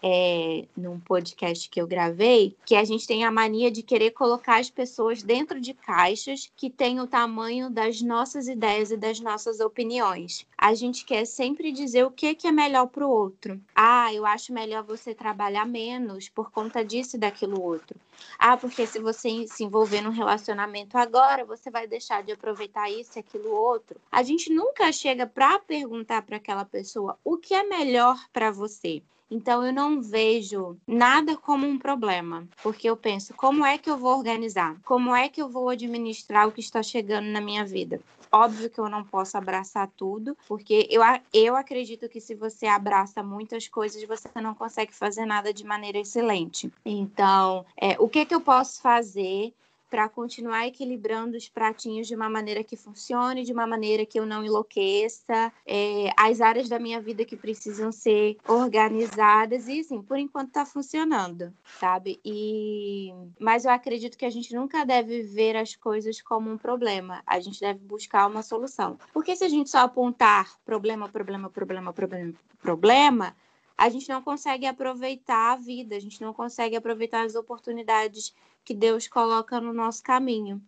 é, 0.02 0.64
num 0.76 0.98
podcast 0.98 1.68
que 1.68 1.80
eu 1.80 1.86
gravei, 1.86 2.56
que 2.64 2.74
a 2.74 2.84
gente 2.84 3.06
tem 3.06 3.24
a 3.24 3.30
mania 3.30 3.70
de 3.70 3.82
querer 3.82 4.10
colocar 4.12 4.60
as 4.60 4.70
pessoas 4.70 5.22
dentro 5.22 5.60
de 5.60 5.74
caixas 5.74 6.50
que 6.56 6.70
têm 6.70 7.00
o 7.00 7.06
tamanho 7.06 7.70
das 7.70 8.00
nossas 8.00 8.48
ideias 8.48 8.90
e 8.90 8.96
das 8.96 9.20
nossas 9.20 9.60
opiniões. 9.60 10.46
A 10.56 10.74
gente 10.74 11.04
quer 11.04 11.24
sempre 11.24 11.72
dizer 11.72 12.04
o 12.04 12.10
que, 12.10 12.34
que 12.34 12.46
é 12.46 12.52
melhor 12.52 12.86
para 12.86 13.06
o 13.06 13.10
outro. 13.10 13.60
Ah, 13.74 14.12
eu 14.12 14.26
acho 14.26 14.52
melhor 14.52 14.82
você 14.82 15.14
trabalhar 15.14 15.66
menos 15.66 16.28
por 16.28 16.50
conta 16.50 16.84
disso 16.84 17.16
e 17.16 17.20
daquilo 17.20 17.62
outro. 17.62 17.98
Ah, 18.38 18.56
porque 18.56 18.86
se 18.86 18.98
você 18.98 19.46
se 19.48 19.64
envolver 19.64 20.02
num 20.02 20.10
relacionamento 20.10 20.98
agora, 20.98 21.44
você 21.44 21.70
vai 21.70 21.86
deixar 21.86 22.22
de 22.22 22.32
aproveitar 22.32 22.90
isso 22.90 23.18
e 23.18 23.20
aquilo 23.20 23.50
outro. 23.50 23.98
A 24.10 24.22
gente 24.22 24.52
nunca 24.52 24.92
chega 24.92 25.26
para 25.26 25.58
perguntar 25.58 26.22
para 26.22 26.36
aquela 26.36 26.64
pessoa 26.64 27.18
o 27.24 27.36
que 27.36 27.54
é 27.54 27.62
melhor 27.62 28.18
para 28.32 28.50
você. 28.50 29.02
Então 29.30 29.64
eu 29.64 29.72
não 29.72 30.02
vejo 30.02 30.76
nada 30.86 31.36
como 31.36 31.66
um 31.66 31.78
problema, 31.78 32.48
porque 32.62 32.90
eu 32.90 32.96
penso 32.96 33.32
como 33.34 33.64
é 33.64 33.78
que 33.78 33.88
eu 33.88 33.96
vou 33.96 34.16
organizar, 34.16 34.76
como 34.84 35.14
é 35.14 35.28
que 35.28 35.40
eu 35.40 35.48
vou 35.48 35.68
administrar 35.68 36.48
o 36.48 36.52
que 36.52 36.60
está 36.60 36.82
chegando 36.82 37.26
na 37.26 37.40
minha 37.40 37.64
vida. 37.64 38.00
Óbvio 38.32 38.70
que 38.70 38.78
eu 38.78 38.88
não 38.88 39.02
posso 39.02 39.36
abraçar 39.36 39.90
tudo, 39.96 40.36
porque 40.46 40.86
eu, 40.88 41.02
eu 41.32 41.56
acredito 41.56 42.08
que 42.08 42.20
se 42.20 42.34
você 42.34 42.66
abraça 42.66 43.22
muitas 43.24 43.66
coisas, 43.66 44.02
você 44.04 44.28
não 44.40 44.54
consegue 44.54 44.94
fazer 44.94 45.26
nada 45.26 45.52
de 45.52 45.64
maneira 45.64 45.98
excelente. 45.98 46.72
Então, 46.84 47.66
é, 47.76 47.96
o 47.98 48.08
que, 48.08 48.24
que 48.24 48.34
eu 48.34 48.40
posso 48.40 48.80
fazer 48.80 49.52
para 49.90 50.08
continuar 50.08 50.68
equilibrando 50.68 51.36
os 51.36 51.48
pratinhos 51.48 52.06
de 52.06 52.14
uma 52.14 52.30
maneira 52.30 52.62
que 52.62 52.76
funcione, 52.76 53.44
de 53.44 53.52
uma 53.52 53.66
maneira 53.66 54.06
que 54.06 54.18
eu 54.18 54.24
não 54.24 54.44
enlouqueça, 54.44 55.52
é, 55.66 56.12
as 56.16 56.40
áreas 56.40 56.68
da 56.68 56.78
minha 56.78 57.00
vida 57.00 57.24
que 57.24 57.36
precisam 57.36 57.90
ser 57.90 58.38
organizadas 58.46 59.66
e 59.66 59.80
assim, 59.80 60.00
por 60.00 60.16
enquanto 60.16 60.48
está 60.48 60.64
funcionando, 60.64 61.52
sabe? 61.78 62.20
E 62.24 63.12
mas 63.38 63.64
eu 63.64 63.72
acredito 63.72 64.16
que 64.16 64.24
a 64.24 64.30
gente 64.30 64.54
nunca 64.54 64.84
deve 64.84 65.22
ver 65.22 65.56
as 65.56 65.74
coisas 65.74 66.22
como 66.22 66.50
um 66.50 66.56
problema, 66.56 67.22
a 67.26 67.40
gente 67.40 67.58
deve 67.58 67.80
buscar 67.80 68.28
uma 68.28 68.42
solução. 68.42 68.98
Porque 69.12 69.34
se 69.34 69.44
a 69.44 69.48
gente 69.48 69.68
só 69.68 69.78
apontar 69.78 70.56
problema, 70.64 71.08
problema, 71.08 71.50
problema, 71.50 71.92
problema, 71.92 72.34
problema, 72.62 73.36
a 73.80 73.88
gente 73.88 74.10
não 74.10 74.20
consegue 74.20 74.66
aproveitar 74.66 75.52
a 75.52 75.56
vida, 75.56 75.96
a 75.96 75.98
gente 75.98 76.20
não 76.20 76.34
consegue 76.34 76.76
aproveitar 76.76 77.24
as 77.24 77.34
oportunidades 77.34 78.34
que 78.64 78.74
Deus 78.74 79.08
coloca 79.08 79.60
no 79.60 79.72
nosso 79.72 80.02
caminho. 80.02 80.62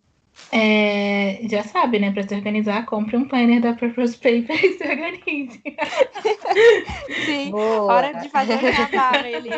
É, 0.51 1.41
já 1.49 1.63
sabe, 1.63 1.99
né? 1.99 2.11
Para 2.11 2.27
se 2.27 2.35
organizar, 2.35 2.87
compre 2.87 3.17
um 3.17 3.29
planner 3.29 3.61
da 3.61 3.75
Purpose 3.75 4.17
Paper 4.17 4.65
e 4.65 4.79
se 4.79 4.89
organize. 4.89 5.63
Sim, 7.27 7.51
Boa. 7.51 7.93
hora 7.93 8.13
de 8.13 8.29
fazer 8.29 8.55
o 8.55 8.63
Natal, 8.63 9.25
ele. 9.25 9.51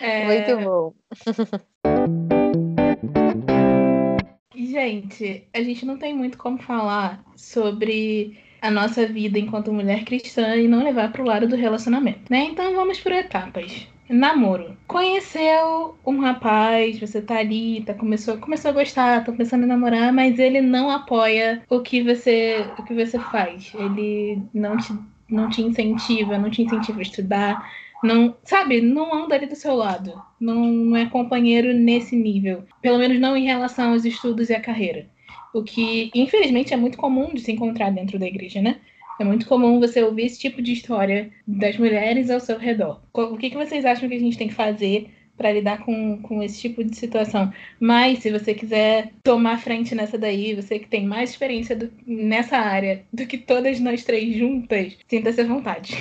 É. 0.00 0.26
Muito 0.26 0.64
bom. 0.64 0.94
Gente, 4.54 5.48
a 5.54 5.62
gente 5.62 5.86
não 5.86 5.98
tem 5.98 6.14
muito 6.14 6.36
como 6.36 6.58
falar 6.58 7.24
sobre 7.36 8.38
a 8.60 8.70
nossa 8.70 9.06
vida 9.06 9.38
enquanto 9.38 9.72
mulher 9.72 10.04
cristã 10.04 10.56
e 10.56 10.68
não 10.68 10.84
levar 10.84 11.12
para 11.12 11.22
o 11.22 11.26
lado 11.26 11.46
do 11.46 11.56
relacionamento, 11.56 12.30
né? 12.30 12.44
Então 12.44 12.74
vamos 12.74 13.00
por 13.00 13.12
etapas. 13.12 13.86
Namoro. 14.08 14.76
Conheceu 14.86 15.96
um 16.06 16.20
rapaz, 16.20 16.98
você 16.98 17.20
tá 17.20 17.38
ali, 17.38 17.82
tá, 17.82 17.92
começou, 17.94 18.36
começou 18.38 18.70
a 18.70 18.74
gostar, 18.74 19.24
tá 19.24 19.32
começando 19.32 19.64
a 19.64 19.66
namorar, 19.66 20.12
mas 20.12 20.38
ele 20.38 20.60
não 20.60 20.90
apoia 20.90 21.62
o 21.68 21.80
que 21.80 22.02
você, 22.02 22.64
o 22.78 22.84
que 22.84 22.94
você 22.94 23.18
faz. 23.18 23.72
Ele 23.74 24.40
não 24.54 24.76
te, 24.76 24.92
não 25.28 25.48
te 25.48 25.62
incentiva, 25.62 26.38
não 26.38 26.50
te 26.50 26.62
incentiva 26.62 27.00
a 27.00 27.02
estudar, 27.02 27.70
não, 28.02 28.36
sabe, 28.44 28.80
não 28.80 29.14
anda 29.14 29.34
ali 29.34 29.46
do 29.46 29.56
seu 29.56 29.74
lado. 29.74 30.22
Não, 30.40 30.66
não 30.66 30.96
é 30.96 31.06
companheiro 31.06 31.72
nesse 31.74 32.14
nível. 32.14 32.64
Pelo 32.80 32.98
menos 32.98 33.18
não 33.18 33.36
em 33.36 33.46
relação 33.46 33.92
aos 33.92 34.04
estudos 34.04 34.50
e 34.50 34.54
à 34.54 34.60
carreira. 34.60 35.08
O 35.52 35.62
que, 35.62 36.10
infelizmente, 36.14 36.74
é 36.74 36.76
muito 36.76 36.98
comum 36.98 37.32
de 37.32 37.40
se 37.40 37.50
encontrar 37.50 37.90
dentro 37.90 38.18
da 38.18 38.26
igreja, 38.26 38.60
né? 38.60 38.78
É 39.18 39.24
muito 39.24 39.46
comum 39.46 39.80
você 39.80 40.02
ouvir 40.02 40.26
esse 40.26 40.38
tipo 40.38 40.60
de 40.60 40.72
história 40.72 41.30
das 41.46 41.78
mulheres 41.78 42.30
ao 42.30 42.40
seu 42.40 42.58
redor. 42.58 43.00
O 43.12 43.36
que, 43.36 43.50
que 43.50 43.56
vocês 43.56 43.84
acham 43.84 44.08
que 44.08 44.14
a 44.14 44.20
gente 44.20 44.36
tem 44.36 44.48
que 44.48 44.54
fazer 44.54 45.10
para 45.36 45.52
lidar 45.52 45.84
com, 45.84 46.20
com 46.22 46.42
esse 46.42 46.60
tipo 46.60 46.84
de 46.84 46.94
situação? 46.94 47.50
Mas, 47.80 48.18
se 48.18 48.30
você 48.30 48.54
quiser 48.54 49.12
tomar 49.22 49.58
frente 49.58 49.94
nessa 49.94 50.18
daí, 50.18 50.54
você 50.54 50.78
que 50.78 50.88
tem 50.88 51.06
mais 51.06 51.30
experiência 51.30 51.74
do, 51.74 51.90
nessa 52.06 52.58
área 52.58 53.04
do 53.10 53.26
que 53.26 53.38
todas 53.38 53.80
nós 53.80 54.04
três 54.04 54.36
juntas, 54.36 54.96
sinta-se 55.08 55.40
à 55.40 55.44
vontade. 55.46 55.96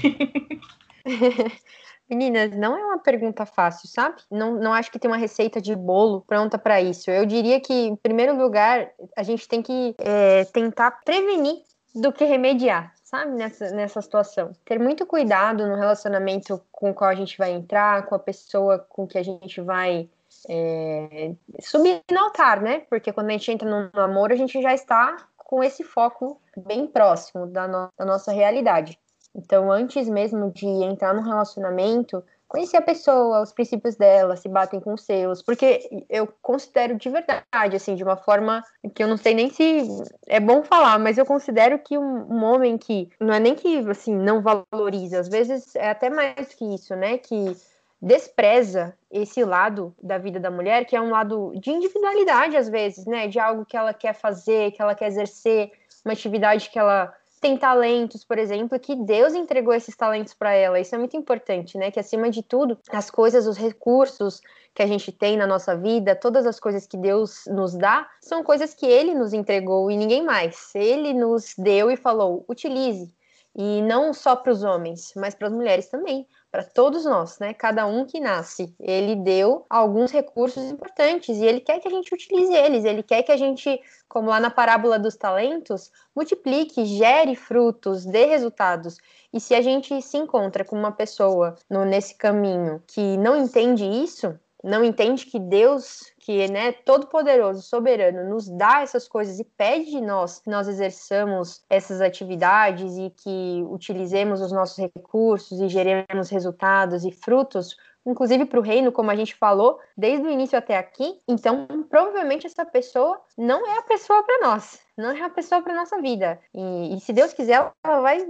Meninas, 2.10 2.52
não 2.56 2.78
é 2.78 2.86
uma 2.86 3.00
pergunta 3.00 3.46
fácil, 3.48 3.88
sabe? 3.88 4.22
Não, 4.30 4.60
não 4.60 4.74
acho 4.74 4.92
que 4.92 5.00
tem 5.00 5.10
uma 5.10 5.18
receita 5.18 5.60
de 5.60 5.76
bolo 5.76 6.22
pronta 6.28 6.58
para 6.58 6.80
isso. 6.80 7.10
Eu 7.10 7.26
diria 7.26 7.60
que, 7.60 7.74
em 7.74 7.96
primeiro 7.96 8.38
lugar, 8.38 8.92
a 9.18 9.24
gente 9.24 9.48
tem 9.48 9.62
que 9.62 9.96
é, 9.98 10.46
tentar 10.46 10.92
prevenir 11.04 11.64
do 11.96 12.12
que 12.12 12.26
remediar 12.26 12.95
sabe, 13.16 13.32
nessa, 13.32 13.72
nessa 13.72 14.02
situação. 14.02 14.52
Ter 14.66 14.80
muito 14.80 15.06
cuidado 15.06 15.66
no 15.68 15.76
relacionamento 15.76 16.62
com 16.72 16.92
o 16.92 16.94
qual 16.94 17.10
a 17.10 17.16
gente 17.16 17.38
vai 17.38 17.52
entrar, 17.52 18.06
com 18.06 18.16
a 18.16 18.20
pessoa 18.20 18.80
com 18.80 19.08
que 19.08 19.18
a 19.18 19.24
gente 19.24 19.62
vai 19.62 20.10
é, 20.50 21.34
subir 21.62 22.02
no 22.12 22.20
altar, 22.20 22.62
né? 22.62 22.82
Porque 22.90 23.14
quando 23.14 23.30
a 23.30 23.32
gente 23.32 23.52
entra 23.52 23.70
no 23.70 23.90
namoro, 23.94 24.34
a 24.34 24.38
gente 24.38 24.62
já 24.62 24.74
está 24.74 25.18
com 25.38 25.64
esse 25.64 25.84
foco 25.84 26.42
bem 26.58 26.88
próximo 26.88 27.48
da, 27.48 27.68
no, 27.68 27.90
da 27.98 28.06
nossa 28.06 28.32
realidade. 28.32 29.00
Então, 29.34 29.72
antes 29.72 30.08
mesmo 30.10 30.52
de 30.52 30.66
entrar 30.66 31.14
no 31.14 31.22
relacionamento, 31.22 32.24
conhecer 32.48 32.78
a 32.78 32.82
pessoa, 32.82 33.42
os 33.42 33.52
princípios 33.52 33.96
dela, 33.96 34.36
se 34.36 34.48
batem 34.48 34.80
com 34.80 34.94
os 34.94 35.04
seus, 35.04 35.42
porque 35.42 36.06
eu 36.10 36.28
considero 36.42 36.96
de 36.96 37.10
verdade, 37.10 37.76
assim, 37.76 37.96
de 37.96 38.04
uma 38.04 38.18
forma 38.18 38.64
que 38.94 39.04
eu 39.04 39.08
não 39.08 39.18
sei 39.18 39.34
nem 39.34 39.50
se 39.50 39.88
é 40.28 40.40
bom 40.40 40.64
falar, 40.64 41.00
mas 41.00 41.18
eu 41.18 41.26
considero 41.26 41.80
que 41.80 41.98
um, 41.98 42.34
um 42.34 42.44
homem 42.44 42.78
que 42.78 43.10
não 43.20 43.34
é 43.34 43.40
nem 43.40 43.56
que, 43.56 43.78
assim, 43.90 44.16
não 44.16 44.42
valoriza, 44.42 45.20
às 45.20 45.28
vezes 45.28 45.76
é 45.76 45.90
até 45.90 46.10
mais 46.10 46.54
que 46.54 46.76
isso, 46.76 46.96
né, 46.96 47.18
que 47.18 47.56
despreza 48.02 48.96
esse 49.10 49.44
lado 49.44 49.96
da 50.02 50.18
vida 50.18 50.40
da 50.40 50.52
mulher, 50.52 50.86
que 50.86 50.96
é 50.96 51.02
um 51.02 51.10
lado 51.10 51.54
de 51.56 51.72
individualidade, 51.72 52.56
às 52.56 52.70
vezes, 52.70 53.06
né, 53.06 53.28
de 53.28 53.40
algo 53.40 53.66
que 53.66 53.76
ela 53.76 53.94
quer 53.94 54.14
fazer, 54.14 54.72
que 54.72 54.82
ela 54.82 54.94
quer 54.94 55.08
exercer, 55.08 55.72
uma 56.04 56.14
atividade 56.14 56.70
que 56.70 56.78
ela 56.78 57.12
tem 57.46 57.56
talentos, 57.56 58.24
por 58.24 58.40
exemplo, 58.40 58.80
que 58.80 58.96
Deus 58.96 59.36
entregou 59.36 59.72
esses 59.72 59.96
talentos 59.96 60.34
para 60.34 60.56
ela. 60.56 60.80
Isso 60.80 60.96
é 60.96 60.98
muito 60.98 61.16
importante, 61.16 61.78
né? 61.78 61.92
Que 61.92 62.00
acima 62.00 62.28
de 62.32 62.42
tudo, 62.42 62.76
as 62.90 63.12
coisas, 63.12 63.46
os 63.46 63.56
recursos 63.56 64.42
que 64.74 64.82
a 64.82 64.88
gente 64.88 65.12
tem 65.12 65.38
na 65.38 65.46
nossa 65.46 65.78
vida, 65.78 66.16
todas 66.16 66.48
as 66.48 66.60
coisas 66.60 66.88
que 66.88 66.98
Deus 66.98 67.44
nos 67.46 67.76
dá, 67.76 68.10
são 68.20 68.44
coisas 68.44 68.74
que 68.74 68.88
ele 68.88 69.14
nos 69.14 69.32
entregou 69.32 69.92
e 69.92 69.96
ninguém 69.96 70.24
mais. 70.24 70.74
Ele 70.74 71.14
nos 71.14 71.54
deu 71.56 71.92
e 71.92 71.96
falou: 71.96 72.44
utilize. 72.50 73.14
E 73.56 73.80
não 73.84 74.12
só 74.12 74.36
para 74.36 74.52
os 74.52 74.64
homens, 74.64 75.14
mas 75.16 75.36
para 75.36 75.48
as 75.48 75.54
mulheres 75.54 75.88
também 75.88 76.28
para 76.56 76.64
todos 76.64 77.04
nós, 77.04 77.38
né? 77.38 77.54
Cada 77.54 77.86
um 77.86 78.06
que 78.06 78.18
nasce, 78.18 78.74
ele 78.80 79.14
deu 79.14 79.66
alguns 79.70 80.10
recursos 80.10 80.64
importantes 80.72 81.38
e 81.38 81.44
ele 81.44 81.60
quer 81.60 81.82
que 81.82 81.88
a 81.90 81.92
gente 81.92 82.14
utilize 82.14 82.54
eles, 82.54 82.86
ele 82.86 83.04
quer 83.04 83.24
que 83.24 83.32
a 83.34 83.36
gente, 83.36 83.78
como 84.08 84.30
lá 84.30 84.40
na 84.40 84.50
parábola 84.50 84.98
dos 84.98 85.18
talentos, 85.18 85.92
multiplique, 86.16 86.86
gere 86.86 87.36
frutos, 87.36 88.06
dê 88.06 88.24
resultados. 88.28 88.96
E 89.34 89.40
se 89.42 89.54
a 89.54 89.62
gente 89.62 90.02
se 90.02 90.16
encontra 90.16 90.64
com 90.64 90.78
uma 90.78 90.94
pessoa 90.94 91.58
no, 91.70 91.84
nesse 91.84 92.16
caminho 92.16 92.82
que 92.88 93.18
não 93.18 93.36
entende 93.36 93.84
isso, 93.84 94.40
não 94.64 94.82
entende 94.82 95.26
que 95.26 95.38
Deus, 95.38 96.06
que 96.26 96.48
né, 96.48 96.72
todo 96.72 97.06
poderoso, 97.06 97.62
soberano, 97.62 98.28
nos 98.28 98.50
dá 98.50 98.82
essas 98.82 99.08
coisas 99.08 99.40
e 99.40 99.44
pede 99.44 99.92
de 99.92 100.02
nós 100.02 100.40
que 100.40 100.50
nós 100.50 100.68
exerçamos 100.68 101.64
essas 101.70 102.02
atividades 102.02 102.98
e 102.98 103.12
que 103.12 103.64
utilizemos 103.70 104.42
os 104.42 104.52
nossos 104.52 104.76
recursos 104.76 105.62
e 105.62 105.70
geremos 105.70 106.32
resultados 106.32 107.06
e 107.06 107.12
frutos, 107.12 107.78
inclusive 108.04 108.44
para 108.46 108.60
o 108.60 108.64
reino, 108.64 108.92
como 108.92 109.12
a 109.12 109.16
gente 109.16 109.36
falou, 109.36 109.80
desde 109.96 110.26
o 110.26 110.32
início 110.32 110.58
até 110.58 110.80
aqui. 110.80 111.22
Então, 111.28 111.68
provavelmente 111.88 112.48
essa 112.48 112.66
pessoa 112.66 113.22
não 113.38 113.64
é 113.68 113.78
a 113.78 113.84
pessoa 113.84 114.24
para 114.24 114.48
nós, 114.48 114.80
não 114.98 115.12
é 115.12 115.22
a 115.22 115.30
pessoa 115.30 115.62
para 115.62 115.76
nossa 115.76 116.02
vida. 116.02 116.40
E, 116.56 116.96
e 116.96 117.00
se 117.02 117.14
Deus 117.14 117.34
quiser, 117.34 117.72
ela 117.84 118.02
vai 118.02 118.28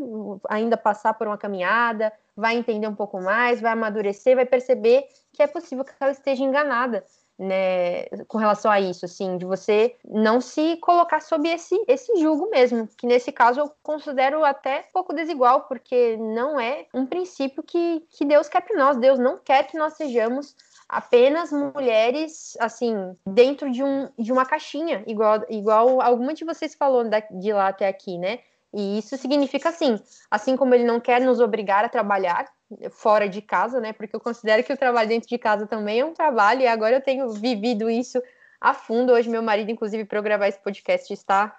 ainda 0.49 0.75
passar 0.75 1.13
por 1.13 1.27
uma 1.27 1.37
caminhada, 1.37 2.11
vai 2.35 2.57
entender 2.57 2.89
um 2.89 2.95
pouco 2.95 3.21
mais, 3.21 3.61
vai 3.61 3.71
amadurecer, 3.71 4.35
vai 4.35 4.45
perceber 4.45 5.07
que 5.31 5.41
é 5.41 5.47
possível 5.47 5.85
que 5.85 5.93
ela 5.97 6.11
esteja 6.11 6.43
enganada. 6.43 7.05
Né, 7.37 8.05
com 8.29 8.37
relação 8.37 8.71
a 8.71 8.79
isso, 8.79 9.03
assim, 9.03 9.37
de 9.37 9.43
você 9.43 9.93
não 10.09 10.39
se 10.39 10.77
colocar 10.77 11.19
sob 11.19 11.49
esse, 11.49 11.75
esse 11.85 12.15
julgo 12.17 12.49
mesmo, 12.49 12.87
que 12.97 13.05
nesse 13.05 13.29
caso 13.29 13.59
eu 13.59 13.71
considero 13.83 14.45
até 14.45 14.85
um 14.89 14.93
pouco 14.93 15.13
desigual, 15.13 15.63
porque 15.63 16.15
não 16.15 16.57
é 16.57 16.85
um 16.93 17.05
princípio 17.05 17.61
que, 17.61 18.05
que 18.09 18.23
Deus 18.23 18.47
quer 18.47 18.61
para 18.61 18.77
nós, 18.77 18.95
Deus 18.95 19.19
não 19.19 19.37
quer 19.37 19.67
que 19.67 19.77
nós 19.77 19.95
sejamos 19.95 20.55
apenas 20.87 21.51
mulheres, 21.51 22.55
assim, 22.59 22.95
dentro 23.25 23.69
de, 23.69 23.83
um, 23.83 24.07
de 24.17 24.31
uma 24.31 24.45
caixinha, 24.45 25.03
igual, 25.05 25.43
igual 25.49 26.01
alguma 26.01 26.33
de 26.33 26.45
vocês 26.45 26.73
falou 26.73 27.03
de 27.03 27.51
lá 27.51 27.67
até 27.67 27.87
aqui, 27.87 28.17
né, 28.17 28.39
e 28.75 28.97
isso 28.97 29.15
significa 29.15 29.69
assim, 29.69 29.97
assim 30.29 30.57
como 30.57 30.75
ele 30.75 30.83
não 30.83 30.99
quer 30.99 31.21
nos 31.21 31.39
obrigar 31.39 31.85
a 31.85 31.89
trabalhar 31.89 32.45
fora 32.91 33.29
de 33.29 33.41
casa, 33.41 33.79
né? 33.79 33.93
Porque 33.93 34.13
eu 34.13 34.19
considero 34.19 34.63
que 34.65 34.73
o 34.73 34.77
trabalho 34.77 35.07
dentro 35.07 35.29
de 35.29 35.37
casa 35.37 35.65
também 35.65 36.01
é 36.01 36.05
um 36.05 36.13
trabalho 36.13 36.61
e 36.61 36.67
agora 36.67 36.97
eu 36.97 37.01
tenho 37.01 37.29
vivido 37.29 37.89
isso 37.89 38.21
a 38.59 38.73
fundo. 38.73 39.13
Hoje 39.13 39.29
meu 39.29 39.41
marido, 39.41 39.71
inclusive, 39.71 40.03
para 40.03 40.19
gravar 40.19 40.49
esse 40.49 40.61
podcast, 40.61 41.13
está 41.13 41.57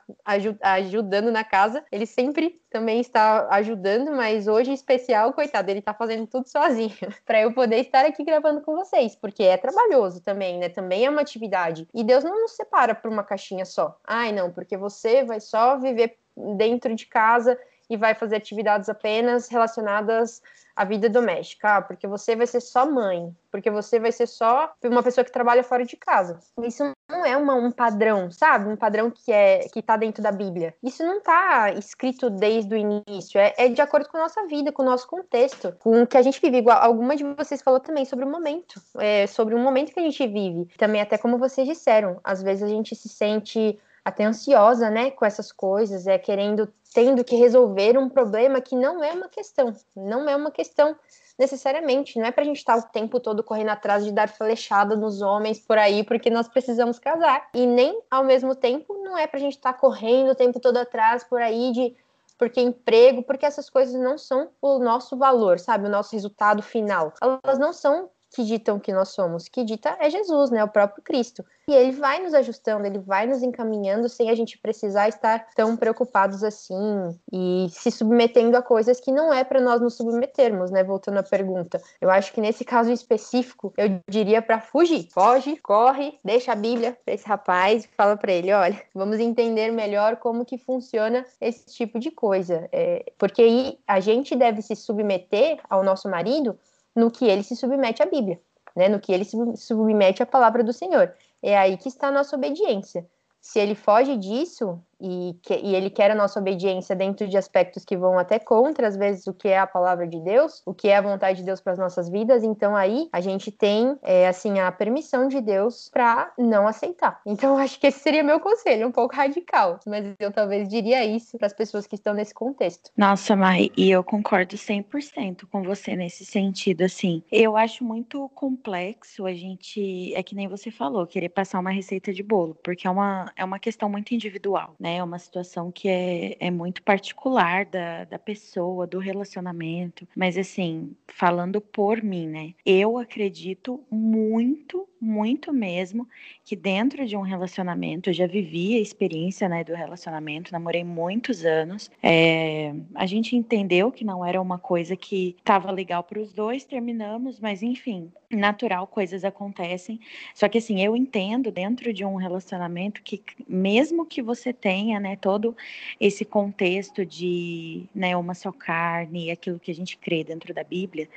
ajudando 0.61 1.33
na 1.33 1.43
casa. 1.43 1.83
Ele 1.91 2.05
sempre 2.05 2.61
também 2.69 3.01
está 3.01 3.49
ajudando, 3.51 4.13
mas 4.13 4.47
hoje 4.47 4.71
em 4.71 4.75
especial, 4.75 5.33
coitado, 5.33 5.71
ele 5.71 5.79
está 5.79 5.95
fazendo 5.95 6.27
tudo 6.27 6.47
sozinho 6.49 6.93
para 7.25 7.41
eu 7.41 7.55
poder 7.55 7.79
estar 7.79 8.05
aqui 8.05 8.25
gravando 8.25 8.61
com 8.61 8.75
vocês, 8.75 9.17
porque 9.17 9.43
é 9.43 9.57
trabalhoso 9.57 10.21
também, 10.21 10.59
né? 10.59 10.69
Também 10.69 11.07
é 11.07 11.09
uma 11.09 11.23
atividade. 11.23 11.89
E 11.95 12.05
Deus 12.05 12.25
não 12.25 12.43
nos 12.43 12.57
separa 12.57 12.95
por 12.95 13.11
uma 13.11 13.25
caixinha 13.25 13.65
só. 13.65 13.99
Ai, 14.05 14.33
não, 14.33 14.53
porque 14.53 14.77
você 14.77 15.25
vai 15.25 15.41
só 15.41 15.79
viver 15.79 16.19
dentro 16.37 16.95
de 16.95 17.07
casa 17.07 17.59
e 17.89 17.97
vai 17.97 18.15
fazer 18.15 18.37
atividades 18.37 18.89
apenas 18.89 19.49
relacionadas 19.49 20.43
à 20.75 20.85
vida 20.85 21.09
doméstica, 21.09 21.77
ah, 21.77 21.83
porque 21.83 22.07
você 22.07 22.37
vai 22.37 22.47
ser 22.47 22.61
só 22.61 22.85
mãe, 22.85 23.35
porque 23.51 23.71
você 23.71 23.99
vai 23.99 24.13
ser 24.13 24.27
só 24.27 24.75
uma 24.85 25.03
pessoa 25.03 25.25
que 25.25 25.33
trabalha 25.33 25.65
fora 25.65 25.87
de 25.87 25.97
casa. 25.97 26.39
Isso 26.63 26.85
não 27.09 27.25
é 27.25 27.35
uma, 27.35 27.55
um 27.55 27.71
padrão, 27.71 28.31
sabe? 28.31 28.69
Um 28.69 28.77
padrão 28.77 29.11
que 29.11 29.33
é 29.33 29.61
que 29.73 29.79
está 29.79 29.97
dentro 29.97 30.23
da 30.23 30.31
Bíblia. 30.31 30.75
Isso 30.83 31.03
não 31.03 31.19
está 31.19 31.73
escrito 31.73 32.29
desde 32.29 32.75
o 32.75 32.77
início, 32.77 33.41
é, 33.41 33.55
é, 33.57 33.69
de 33.69 33.81
acordo 33.81 34.09
com 34.09 34.19
a 34.19 34.23
nossa 34.23 34.45
vida, 34.47 34.71
com 34.71 34.83
o 34.83 34.87
nosso 34.87 35.09
contexto, 35.09 35.73
com 35.79 36.03
o 36.03 36.07
que 36.07 36.19
a 36.19 36.23
gente 36.23 36.41
vive. 36.41 36.59
Igual 36.59 36.83
alguma 36.83 37.17
de 37.17 37.25
vocês 37.25 37.63
falou 37.63 37.81
também 37.81 38.05
sobre 38.05 38.27
o 38.27 38.31
momento, 38.31 38.81
é, 38.99 39.27
sobre 39.27 39.55
o 39.55 39.59
momento 39.59 39.95
que 39.95 40.01
a 40.01 40.03
gente 40.03 40.27
vive. 40.27 40.69
Também 40.77 41.01
até 41.01 41.17
como 41.17 41.39
vocês 41.39 41.67
disseram, 41.67 42.21
às 42.23 42.43
vezes 42.43 42.65
a 42.65 42.69
gente 42.69 42.95
se 42.95 43.09
sente 43.09 43.79
até 44.07 44.25
ansiosa, 44.25 44.89
né, 44.89 45.11
com 45.11 45.27
essas 45.27 45.51
coisas, 45.51 46.07
é 46.07 46.17
querendo, 46.17 46.73
tendo 46.95 47.25
que 47.25 47.35
resolver 47.35 47.99
um 47.99 48.09
problema 48.09 48.61
que 48.61 48.77
não 48.77 49.03
é 49.03 49.11
uma 49.11 49.29
questão, 49.29 49.75
não 49.97 50.29
é 50.29 50.37
uma 50.37 50.53
questão 50.53 50.95
necessariamente, 51.37 52.17
não 52.17 52.25
é 52.25 52.31
para 52.31 52.45
a 52.45 52.47
gente 52.47 52.59
estar 52.59 52.81
tá 52.81 52.87
o 52.87 52.93
tempo 52.93 53.19
todo 53.19 53.43
correndo 53.43 53.71
atrás 53.71 54.05
de 54.05 54.13
dar 54.13 54.29
flechada 54.29 54.95
nos 54.95 55.21
homens 55.21 55.59
por 55.59 55.77
aí, 55.77 56.05
porque 56.05 56.31
nós 56.31 56.47
precisamos 56.47 57.01
casar, 57.01 57.49
e 57.53 57.67
nem 57.67 58.01
ao 58.09 58.23
mesmo 58.23 58.55
tempo 58.55 58.95
não 59.03 59.19
é 59.19 59.27
para 59.27 59.39
a 59.39 59.43
gente 59.43 59.57
estar 59.57 59.73
tá 59.73 59.79
correndo 59.79 60.31
o 60.31 60.37
tempo 60.37 60.61
todo 60.61 60.77
atrás 60.77 61.25
por 61.25 61.43
aí 61.43 61.73
de 61.73 61.97
porque 62.39 62.61
emprego, 62.61 63.25
porque 63.25 63.45
essas 63.45 63.69
coisas 63.69 64.01
não 64.01 64.17
são 64.17 64.51
o 64.63 64.79
nosso 64.79 65.17
valor, 65.17 65.59
sabe? 65.59 65.87
O 65.87 65.91
nosso 65.91 66.13
resultado 66.13 66.63
final. 66.63 67.13
Elas 67.21 67.59
não 67.59 67.73
são 67.73 68.11
que 68.35 68.45
ditam 68.45 68.79
que 68.79 68.93
nós 68.93 69.11
somos. 69.11 69.49
Que 69.49 69.65
dita 69.65 69.97
é 70.01 70.11
Jesus, 70.11 70.51
né? 70.51 70.63
O 70.63 70.69
próprio 70.69 71.03
Cristo. 71.03 71.45
E 71.69 71.75
ele 71.75 71.93
vai 71.93 72.23
nos 72.23 72.33
ajustando, 72.33 72.87
ele 72.87 72.99
vai 72.99 73.27
nos 73.27 73.43
encaminhando 73.43 74.09
sem 74.09 74.31
a 74.31 74.35
gente 74.35 74.57
precisar 74.59 75.09
estar 75.09 75.49
tão 75.57 75.77
preocupados 75.77 76.45
assim 76.45 77.19
e 77.33 77.67
se 77.71 77.91
submetendo 77.91 78.57
a 78.57 78.63
coisas 78.63 79.01
que 79.01 79.11
não 79.11 79.33
é 79.33 79.43
para 79.43 79.61
nós 79.61 79.81
nos 79.81 79.95
submetermos, 79.97 80.71
né? 80.71 80.85
Voltando 80.85 81.19
à 81.19 81.23
pergunta. 81.23 81.83
Eu 82.01 82.09
acho 82.09 82.33
que 82.33 82.41
nesse 82.41 82.65
caso 82.65 82.93
específico, 82.93 83.73
eu 83.77 84.01
diria 84.09 84.41
para 84.41 84.61
fugir. 84.61 85.09
Foge, 85.11 85.57
corre, 85.57 86.19
deixa 86.25 86.53
a 86.53 86.57
Bíblia 86.57 86.97
para 87.05 87.15
esse 87.15 87.27
rapaz 87.27 87.85
e 87.85 87.89
fala 87.97 88.17
para 88.17 88.33
ele, 88.33 88.53
olha, 88.53 88.81
vamos 88.95 89.19
entender 89.19 89.73
melhor 89.73 90.17
como 90.17 90.45
que 90.45 90.59
funciona 90.59 91.25
esse 91.41 91.67
tipo 91.75 91.99
de 91.99 92.11
coisa. 92.11 92.69
É, 92.71 93.13
porque 93.19 93.43
aí 93.43 93.79
a 93.89 93.99
gente 93.99 94.37
deve 94.37 94.63
se 94.63 94.77
submeter 94.77 95.59
ao 95.69 95.83
nosso 95.83 96.09
marido 96.09 96.57
no 96.97 97.11
que 97.11 97.27
ele 97.27 97.43
se 97.43 97.55
submete 97.55 98.03
à 98.03 98.07
Bíblia, 98.07 98.41
né? 98.75 98.89
no 98.89 98.99
que 98.99 99.13
ele 99.13 99.25
se 99.25 99.37
submete 99.57 100.23
à 100.23 100.27
palavra 100.27 100.65
do 100.65 100.73
Senhor. 100.73 101.15
É 101.43 101.57
aí 101.57 101.77
que 101.77 101.89
está 101.89 102.09
a 102.09 102.13
nossa 102.13 102.35
obediência. 102.35 103.07
Se 103.41 103.61
ele 103.61 103.75
foge 103.75 104.17
disso, 104.17 104.81
e, 105.01 105.37
que, 105.43 105.55
e 105.55 105.75
ele 105.75 105.91
quer 105.91 106.11
a 106.11 106.15
nossa 106.15 106.41
obediência 106.41 106.97
dentro 106.97 107.29
de 107.29 107.37
aspectos 107.37 107.85
que 107.85 107.97
vão 107.97 108.19
até 108.19 108.39
contra, 108.39 108.87
às 108.87 108.97
vezes, 108.97 109.27
o 109.27 109.35
que 109.35 109.49
é 109.49 109.59
a 109.59 109.67
palavra 109.67 110.07
de 110.07 110.21
Deus, 110.21 110.63
o 110.65 110.75
que 110.75 110.89
é 110.89 110.97
a 110.97 111.01
vontade 111.01 111.39
de 111.39 111.45
Deus 111.45 111.61
para 111.61 111.73
as 111.73 111.79
nossas 111.79 112.09
vidas. 112.09 112.43
Então, 112.43 112.75
aí 112.75 113.09
a 113.13 113.21
gente 113.21 113.51
tem, 113.51 113.97
é, 114.03 114.27
assim, 114.29 114.59
a 114.59 114.71
permissão 114.73 115.29
de 115.29 115.41
Deus 115.41 115.91
para 115.93 116.33
não 116.39 116.67
aceitar. 116.67 117.21
Então, 117.27 117.57
acho 117.59 117.79
que 117.79 117.87
esse 117.87 118.01
seria 118.01 118.23
meu 118.23 118.41
conselho, 118.41 118.89
um 118.89 118.93
pouco 118.93 119.15
radical, 119.15 119.79
mas 119.87 120.15
eu 120.19 120.33
talvez 120.33 120.69
diria 120.69 121.05
isso 121.05 121.37
para 121.39 121.47
as 121.47 121.53
pessoas 121.53 121.87
que 121.87 121.95
estão 121.95 122.15
nesse 122.15 122.35
contexto. 122.35 122.91
Nossa, 122.97 123.37
Mai, 123.37 123.71
e 123.77 123.91
eu 123.91 124.03
concordo 124.03 124.57
100% 124.57 125.47
com 125.51 125.63
você 125.63 125.95
nesse 125.95 126.25
sentido, 126.25 126.83
assim. 126.83 127.23
Eu 127.31 127.57
acho 127.57 127.85
muito 127.85 128.29
complexo 128.35 129.27
a 129.27 129.35
gente, 129.35 130.15
é 130.15 130.23
que 130.23 130.35
nem 130.35 130.49
você 130.49 130.71
falou, 130.71 131.07
querer 131.07 131.29
passar 131.29 131.59
uma 131.59 131.71
receita 131.71 132.13
de 132.13 132.23
bolo, 132.23 132.57
porque 132.63 132.87
é 132.87 132.91
uma, 132.91 133.31
é 133.37 133.45
uma 133.45 133.59
questão 133.59 133.89
muito 133.89 134.15
individual, 134.15 134.75
né? 134.79 134.86
Né? 134.87 134.99
É 134.99 135.03
uma 135.03 135.19
situação 135.19 135.73
que 135.73 135.89
é, 135.89 136.37
é 136.39 136.49
muito 136.49 136.81
particular 136.83 137.65
da, 137.65 138.05
da 138.05 138.19
pessoa, 138.21 138.87
do 138.87 139.01
relacionamento. 139.01 140.07
Mas, 140.15 140.39
assim, 140.39 140.95
falando 141.09 141.61
por 141.61 142.03
mim, 142.03 142.29
né? 142.29 142.55
Eu 142.65 142.97
acredito 142.97 143.83
muito, 143.91 144.89
muito 145.01 145.53
mesmo 145.53 146.09
que 146.45 146.55
dentro 146.55 147.05
de 147.05 147.17
um 147.17 147.23
relacionamento, 147.23 148.11
eu 148.11 148.15
já 148.15 148.27
vivi 148.29 148.77
a 148.77 148.81
experiência, 148.81 149.49
né, 149.49 149.65
do 149.65 149.75
relacionamento, 149.75 150.53
namorei 150.53 150.85
muitos 150.85 151.45
anos. 151.45 151.91
É, 152.01 152.73
a 152.95 153.07
gente 153.07 153.35
entendeu 153.35 153.91
que 153.91 154.05
não 154.05 154.25
era 154.25 154.41
uma 154.41 154.59
coisa 154.59 154.95
que 154.95 155.35
estava 155.39 155.73
legal 155.73 156.05
para 156.05 156.21
os 156.21 156.33
dois, 156.33 156.65
terminamos, 156.65 157.41
mas 157.41 157.63
enfim, 157.63 158.13
natural, 158.31 158.87
coisas 158.87 159.25
acontecem. 159.25 159.99
Só 160.35 160.49
que 160.49 160.59
assim, 160.59 160.81
eu 160.83 160.95
entendo 160.97 161.51
dentro 161.51 161.93
de 161.93 162.05
um 162.05 162.15
relacionamento 162.15 163.03
que 163.03 163.23
mesmo 163.49 164.07
que 164.07 164.23
você 164.23 164.53
tenha, 164.53 164.76
né, 164.85 165.17
todo 165.17 165.57
esse 166.01 166.25
contexto 166.25 167.05
de, 167.05 167.85
né, 167.95 168.17
uma 168.17 168.35
só 168.35 168.53
carne, 168.53 169.31
aquilo 169.31 169.59
que 169.59 169.71
a 169.71 169.75
gente 169.75 169.97
crê 169.97 170.23
dentro 170.23 170.53
da 170.55 170.65
Bíblia, 170.65 171.09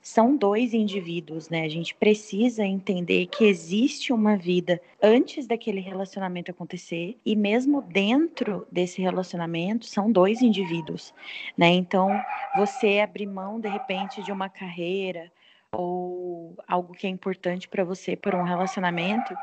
são 0.00 0.36
dois 0.36 0.72
indivíduos, 0.72 1.48
né? 1.48 1.62
A 1.64 1.68
gente 1.68 1.94
precisa 1.94 2.64
entender 2.64 3.26
que 3.26 3.44
existe 3.44 4.12
uma 4.12 4.36
vida 4.36 4.80
antes 5.02 5.46
daquele 5.46 5.80
relacionamento 5.80 6.50
acontecer 6.50 7.18
e 7.24 7.34
mesmo 7.36 7.82
dentro 7.82 8.66
desse 8.70 9.02
relacionamento 9.02 9.86
são 9.86 10.10
dois 10.10 10.40
indivíduos, 10.40 11.12
né? 11.56 11.68
Então, 11.68 12.08
você 12.56 13.00
abrir 13.00 13.26
mão 13.26 13.60
de 13.60 13.68
repente 13.68 14.22
de 14.22 14.32
uma 14.32 14.48
carreira 14.48 15.30
ou 15.72 16.56
algo 16.66 16.94
que 16.94 17.06
é 17.06 17.10
importante 17.10 17.68
para 17.68 17.84
você 17.84 18.16
por 18.16 18.34
um 18.34 18.42
relacionamento, 18.42 19.34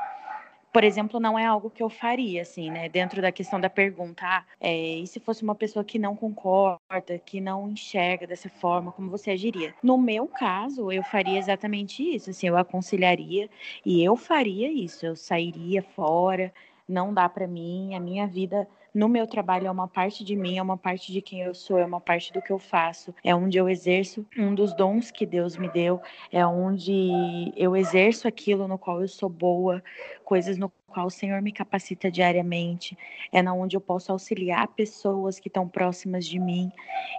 por 0.76 0.84
exemplo, 0.84 1.22
não 1.22 1.40
é 1.40 1.46
algo 1.46 1.70
que 1.70 1.82
eu 1.82 1.90
faria, 1.90 2.42
assim, 2.42 2.70
né? 2.70 2.90
Dentro 2.90 3.22
da 3.22 3.32
questão 3.32 3.62
da 3.62 3.70
pergunta, 3.70 4.26
ah, 4.26 4.44
é, 4.60 4.98
e 4.98 5.08
se 5.08 5.22
fosse 5.22 5.42
uma 5.42 5.56
pessoa 5.56 5.86
que 5.86 5.98
não 5.98 6.18
concorda, 6.18 7.18
que 7.26 7.40
não 7.40 7.70
enxerga 7.70 8.28
dessa 8.28 8.50
forma, 8.50 8.92
como 8.92 9.10
você 9.10 9.32
agiria? 9.32 9.74
No 9.82 9.98
meu 9.98 10.28
caso, 10.28 10.92
eu 10.92 11.02
faria 11.02 11.40
exatamente 11.40 12.04
isso, 12.04 12.30
assim, 12.30 12.50
eu 12.50 12.58
aconselharia 12.58 13.50
e 13.86 14.04
eu 14.04 14.18
faria 14.18 14.70
isso, 14.70 15.06
eu 15.06 15.16
sairia 15.16 15.82
fora, 15.82 16.54
não 16.86 17.14
dá 17.14 17.30
para 17.30 17.48
mim, 17.48 17.96
a 17.96 18.00
minha 18.02 18.28
vida 18.28 18.68
no 18.96 19.10
meu 19.10 19.28
trabalho 19.28 19.68
é 19.68 19.72
uma 19.72 19.90
parte 19.90 20.24
de 20.24 20.38
mim, 20.38 20.58
é 20.58 20.62
uma 20.62 20.78
parte 20.78 21.12
de 21.12 21.22
quem 21.22 21.42
eu 21.42 21.54
sou, 21.54 21.78
é 21.78 21.86
uma 21.86 22.00
parte 22.00 22.32
do 22.32 22.42
que 22.42 22.52
eu 22.52 22.58
faço, 22.58 23.14
é 23.22 23.36
onde 23.36 23.58
eu 23.58 23.68
exerço 23.68 24.26
um 24.38 24.56
dos 24.56 24.74
dons 24.74 25.12
que 25.12 25.26
Deus 25.26 25.58
me 25.58 25.68
deu, 25.68 26.02
é 26.32 26.48
onde 26.48 27.52
eu 27.58 27.76
exerço 27.76 28.26
aquilo 28.26 28.70
no 28.70 28.78
qual 28.78 29.02
eu 29.02 29.08
sou 29.10 29.28
boa, 29.28 29.84
coisas 30.24 30.58
no 30.58 30.72
qual 30.88 31.08
o 31.08 31.12
Senhor 31.12 31.42
me 31.42 31.52
capacita 31.52 32.10
diariamente, 32.10 32.98
é 33.34 33.42
na 33.42 33.54
onde 33.54 33.76
eu 33.76 33.82
posso 33.82 34.14
auxiliar 34.14 34.66
pessoas 34.70 35.40
que 35.40 35.50
estão 35.50 35.68
próximas 35.68 36.26
de 36.26 36.40
mim. 36.40 36.72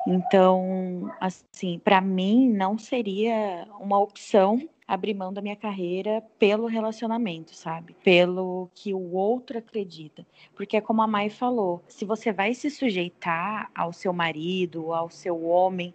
Então, 0.07 1.13
assim, 1.21 1.79
para 1.79 2.01
mim 2.01 2.49
não 2.49 2.79
seria 2.79 3.69
uma 3.79 3.99
opção 3.99 4.67
abrir 4.87 5.15
mão 5.15 5.33
da 5.33 5.43
minha 5.43 5.57
carreira 5.57 6.23
pelo 6.39 6.67
relacionamento, 6.67 7.55
sabe? 7.55 7.97
Pelo 8.05 8.71
que 8.75 8.95
o 8.95 9.15
outro 9.15 9.59
acredita. 9.59 10.27
Porque 10.55 10.77
é 10.77 10.81
como 10.81 11.03
a 11.03 11.07
Mai 11.07 11.29
falou, 11.29 11.83
se 11.89 12.05
você 12.05 12.33
vai 12.33 12.55
se 12.55 12.71
sujeitar 12.71 13.71
ao 13.75 13.93
seu 13.93 14.13
marido, 14.13 14.93
ao 14.93 15.11
seu 15.11 15.45
homem, 15.45 15.93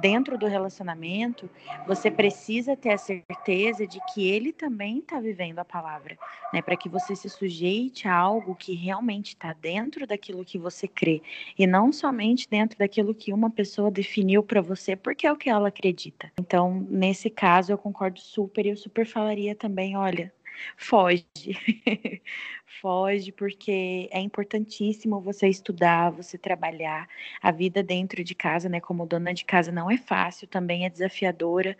dentro 0.00 0.38
do 0.38 0.46
relacionamento, 0.46 1.48
você 1.86 2.10
precisa 2.10 2.76
ter 2.76 2.90
a 2.90 2.98
certeza 2.98 3.86
de 3.86 4.00
que 4.12 4.28
ele 4.28 4.52
também 4.52 4.98
está 4.98 5.20
vivendo 5.20 5.58
a 5.58 5.64
palavra, 5.64 6.18
né? 6.52 6.62
Para 6.62 6.76
que 6.76 6.88
você 6.88 7.14
se 7.14 7.28
sujeite 7.28 8.08
a 8.08 8.14
algo 8.14 8.54
que 8.54 8.74
realmente 8.74 9.28
está 9.28 9.52
dentro 9.52 10.06
daquilo 10.06 10.44
que 10.44 10.58
você 10.58 10.88
crê 10.88 11.22
e 11.58 11.66
não 11.66 11.92
somente 11.92 12.46
dentro 12.48 12.78
daquilo 12.78 13.14
que 13.14 13.32
uma 13.32 13.50
pessoa 13.50 13.90
definiu 13.90 14.42
para 14.42 14.60
você, 14.60 14.96
porque 14.96 15.26
é 15.26 15.32
o 15.32 15.36
que 15.36 15.50
ela 15.50 15.68
acredita. 15.68 16.32
Então, 16.40 16.86
nesse 16.88 17.28
caso, 17.28 17.72
eu 17.72 17.78
concordo 17.78 18.20
super 18.20 18.64
e 18.64 18.70
eu 18.70 18.76
super 18.76 19.06
falaria 19.06 19.54
também, 19.54 19.96
olha, 19.96 20.32
foge. 20.76 21.26
foge, 22.80 23.32
porque 23.32 24.08
é 24.12 24.20
importantíssimo 24.20 25.20
você 25.20 25.48
estudar, 25.48 26.10
você 26.10 26.38
trabalhar. 26.38 27.08
A 27.42 27.50
vida 27.50 27.82
dentro 27.82 28.22
de 28.24 28.34
casa, 28.34 28.68
né, 28.68 28.80
como 28.80 29.06
dona 29.06 29.34
de 29.34 29.44
casa, 29.44 29.70
não 29.72 29.90
é 29.90 29.96
fácil, 29.98 30.48
também 30.48 30.86
é 30.86 30.90
desafiadora 30.90 31.76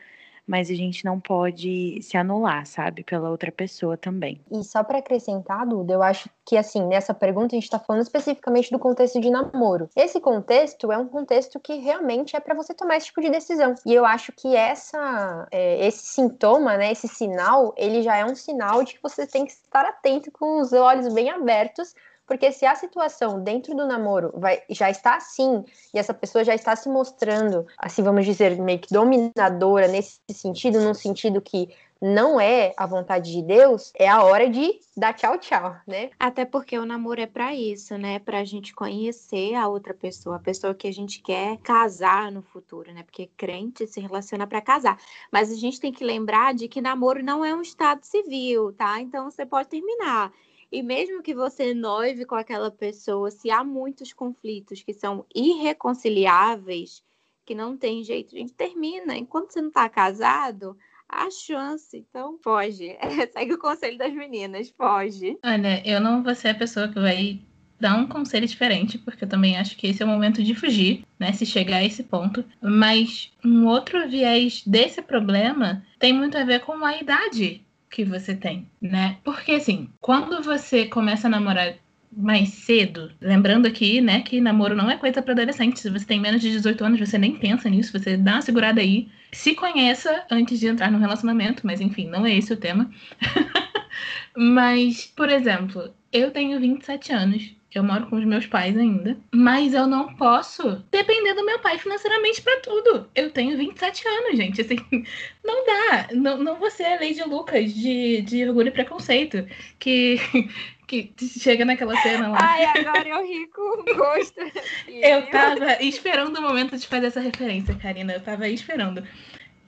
mas 0.47 0.71
a 0.71 0.75
gente 0.75 1.05
não 1.05 1.21
pode 1.21 2.01
se 2.03 2.17
anular, 2.17 2.67
sabe, 2.67 3.05
pela 3.05 3.31
outra 3.31 3.53
pessoa 3.53 3.97
também. 3.97 4.41
E 4.51 4.63
só 4.65 4.83
para 4.83 4.99
acrescentar, 4.99 5.67
Duda, 5.67 5.93
eu 5.93 6.03
acho 6.03 6.29
que 6.45 6.57
assim, 6.57 6.87
nessa 6.87 7.15
pergunta 7.15 7.55
a 7.55 7.57
gente 7.57 7.65
está 7.65 7.79
falando 7.79 8.03
especificamente 8.03 8.71
do 8.71 8.79
contexto 8.79 9.21
de 9.21 9.31
namoro. 9.31 9.89
Esse 9.95 10.21
contexto 10.21 10.91
é 10.91 10.99
um 10.99 11.07
contexto 11.07 11.61
que 11.61 11.75
realmente 11.75 12.37
é 12.37 12.41
para 12.41 12.55
você 12.55 12.75
tomar 12.75 12.97
esse 12.97 13.07
tipo 13.07 13.21
de 13.21 13.31
decisão. 13.31 13.75
E 13.87 13.95
eu 13.95 14.05
acho 14.05 14.33
que 14.33 14.55
essa, 14.57 15.47
é, 15.51 15.87
esse 15.87 16.07
sintoma, 16.07 16.77
né, 16.77 16.93
esse 16.93 17.09
sinal, 17.09 17.75
ele 17.77 18.03
já 18.03 18.17
é 18.17 18.25
um 18.25 18.35
sinal 18.35 18.83
de 18.83 18.95
que 18.95 19.03
você 19.03 19.27
tem 19.27 19.45
que 19.45 19.53
estar 19.53 19.85
atento 19.85 20.31
com 20.31 20.61
os 20.61 20.73
olhos 20.73 21.13
bem 21.13 21.31
abertos 21.31 21.95
porque 22.31 22.53
se 22.53 22.65
a 22.65 22.77
situação 22.77 23.43
dentro 23.43 23.75
do 23.75 23.85
namoro 23.85 24.31
vai, 24.37 24.63
já 24.71 24.89
está 24.89 25.17
assim, 25.17 25.65
e 25.93 25.99
essa 25.99 26.15
pessoa 26.15 26.45
já 26.45 26.55
está 26.55 26.77
se 26.77 26.89
mostrando, 26.89 27.67
assim 27.77 28.05
vamos 28.05 28.25
dizer, 28.25 28.57
meio 28.57 28.79
que 28.79 28.95
dominadora 28.95 29.89
nesse 29.89 30.21
sentido, 30.33 30.81
num 30.81 30.95
sentido 30.95 31.41
que 31.41 31.71
não 32.01 32.41
é 32.41 32.73
a 32.77 32.87
vontade 32.87 33.33
de 33.33 33.43
Deus, 33.43 33.91
é 33.97 34.09
a 34.09 34.23
hora 34.23 34.49
de 34.49 34.79
dar 34.97 35.13
tchau, 35.13 35.39
tchau, 35.39 35.75
né? 35.85 36.11
Até 36.21 36.45
porque 36.45 36.79
o 36.79 36.87
namoro 36.87 37.21
é 37.21 37.27
para 37.27 37.53
isso, 37.53 37.99
né? 37.99 38.21
Pra 38.21 38.45
gente 38.45 38.73
conhecer 38.73 39.57
a 39.57 39.67
outra 39.67 39.93
pessoa, 39.93 40.37
a 40.37 40.39
pessoa 40.41 40.73
que 40.73 40.87
a 40.87 40.93
gente 40.93 41.21
quer 41.21 41.57
casar 41.59 42.31
no 42.31 42.43
futuro, 42.43 42.95
né? 42.95 43.03
Porque 43.03 43.29
crente 43.37 43.89
se 43.89 44.01
relaciona 44.01 44.47
para 44.47 44.61
casar. 44.61 44.97
Mas 45.33 45.51
a 45.51 45.57
gente 45.57 45.81
tem 45.81 45.93
que 45.93 46.05
lembrar 46.05 46.55
de 46.55 46.69
que 46.69 46.81
namoro 46.81 47.25
não 47.25 47.45
é 47.45 47.53
um 47.53 47.61
estado 47.61 48.05
civil, 48.05 48.73
tá? 48.73 49.01
Então 49.01 49.29
você 49.29 49.45
pode 49.45 49.69
terminar. 49.69 50.33
E 50.73 50.83
mesmo 50.83 51.23
que 51.23 51.35
você 51.35 51.75
noive 51.75 52.25
com 52.25 52.37
aquela 52.37 52.71
pessoa, 52.71 53.31
se 53.31 53.51
há 53.51 53.65
muitos 53.65 54.13
conflitos 54.13 54.83
que 54.83 54.93
são 54.93 55.27
irreconciliáveis, 55.35 57.03
que 57.45 57.55
não 57.55 57.77
tem 57.77 58.05
jeito, 58.05 58.35
a 58.35 58.39
gente 58.39 58.53
termina. 58.53 59.17
Enquanto 59.17 59.53
você 59.53 59.61
não 59.61 59.69
está 59.69 59.89
casado, 59.89 60.77
há 61.09 61.29
chance. 61.31 61.97
Então, 61.97 62.39
foge. 62.39 62.97
É, 63.01 63.27
segue 63.27 63.55
o 63.55 63.59
conselho 63.59 63.99
das 63.99 64.15
meninas, 64.15 64.71
foge. 64.71 65.37
Olha, 65.45 65.83
eu 65.85 66.01
não 66.01 66.23
vou 66.23 66.35
ser 66.35 66.51
a 66.51 66.55
pessoa 66.55 66.87
que 66.87 67.01
vai 67.01 67.41
dar 67.81 67.97
um 67.97 68.07
conselho 68.07 68.47
diferente, 68.47 68.99
porque 68.99 69.25
eu 69.25 69.29
também 69.29 69.57
acho 69.57 69.77
que 69.77 69.89
esse 69.89 70.03
é 70.03 70.07
o 70.07 70.09
momento 70.09 70.43
de 70.45 70.55
fugir, 70.55 71.05
né? 71.19 71.33
Se 71.33 71.45
chegar 71.45 71.79
a 71.79 71.85
esse 71.85 72.05
ponto. 72.05 72.45
Mas 72.63 73.33
um 73.45 73.67
outro 73.67 74.09
viés 74.09 74.63
desse 74.65 75.03
problema 75.03 75.85
tem 75.99 76.13
muito 76.13 76.39
a 76.39 76.45
ver 76.45 76.61
com 76.61 76.85
a 76.85 76.97
idade 76.97 77.65
que 77.91 78.05
você 78.05 78.35
tem, 78.35 78.69
né? 78.81 79.19
Porque 79.25 79.53
assim, 79.53 79.89
quando 80.01 80.43
você 80.43 80.87
começa 80.87 81.27
a 81.27 81.31
namorar 81.31 81.75
mais 82.13 82.49
cedo, 82.51 83.13
lembrando 83.21 83.67
aqui, 83.67 84.01
né, 84.01 84.21
que 84.21 84.41
namoro 84.41 84.75
não 84.75 84.91
é 84.91 84.97
coisa 84.97 85.23
para 85.23 85.33
adolescente. 85.33 85.81
Se 85.81 85.91
você 85.91 86.05
tem 86.05 86.21
menos 86.21 86.41
de 86.41 86.51
18 86.51 86.85
anos, 86.85 87.01
você 87.01 87.19
nem 87.19 87.37
pensa 87.37 87.69
nisso, 87.69 87.97
você 87.97 88.17
dá 88.17 88.35
uma 88.35 88.43
segurada 88.43 88.81
aí. 88.81 89.09
Se 89.33 89.55
conheça 89.55 90.25
antes 90.31 90.59
de 90.59 90.67
entrar 90.67 90.91
no 90.91 90.99
relacionamento, 90.99 91.65
mas 91.65 91.81
enfim, 91.81 92.09
não 92.09 92.27
é 92.27 92.35
esse 92.37 92.53
o 92.53 92.57
tema. 92.57 92.91
mas, 94.37 95.07
por 95.07 95.29
exemplo, 95.29 95.93
eu 96.13 96.31
tenho 96.31 96.59
27 96.59 97.13
anos. 97.13 97.55
Eu 97.73 97.85
moro 97.85 98.07
com 98.07 98.17
os 98.17 98.25
meus 98.25 98.47
pais 98.47 98.77
ainda, 98.77 99.17
mas 99.33 99.75
eu 99.75 99.87
não 99.87 100.15
posso 100.17 100.83
depender 100.91 101.35
do 101.35 101.47
meu 101.47 101.61
pai 101.61 101.79
financeiramente 101.79 102.43
para 102.43 102.61
tudo. 102.61 103.09
Eu 103.15 103.31
tenho 103.31 103.57
27 103.57 104.09
anos, 104.09 104.37
gente. 104.37 104.61
Assim, 104.61 104.77
não 105.45 105.65
dá. 105.65 106.09
Não, 106.13 106.37
não 106.39 106.57
vou 106.57 106.71
ser 106.71 106.85
a 106.85 106.95
Lady 106.95 107.23
Lucas 107.23 107.73
de, 107.73 108.23
de 108.23 108.45
orgulho 108.45 108.69
e 108.69 108.73
preconceito, 108.73 109.47
que, 109.79 110.19
que 110.89 111.13
chega 111.39 111.65
naquela 111.65 111.97
cena 111.99 112.29
lá. 112.29 112.39
Ai, 112.41 112.65
agora 112.65 113.09
eu 113.09 113.25
ri 113.25 113.47
com 113.49 113.85
gosto. 113.95 114.41
eu 114.89 115.27
tava 115.29 115.81
esperando 115.81 116.39
o 116.39 116.43
momento 116.43 116.77
de 116.77 116.89
fazer 116.89 117.07
essa 117.07 117.21
referência, 117.21 117.77
Karina. 117.77 118.15
Eu 118.15 118.21
tava 118.21 118.49
esperando. 118.49 119.07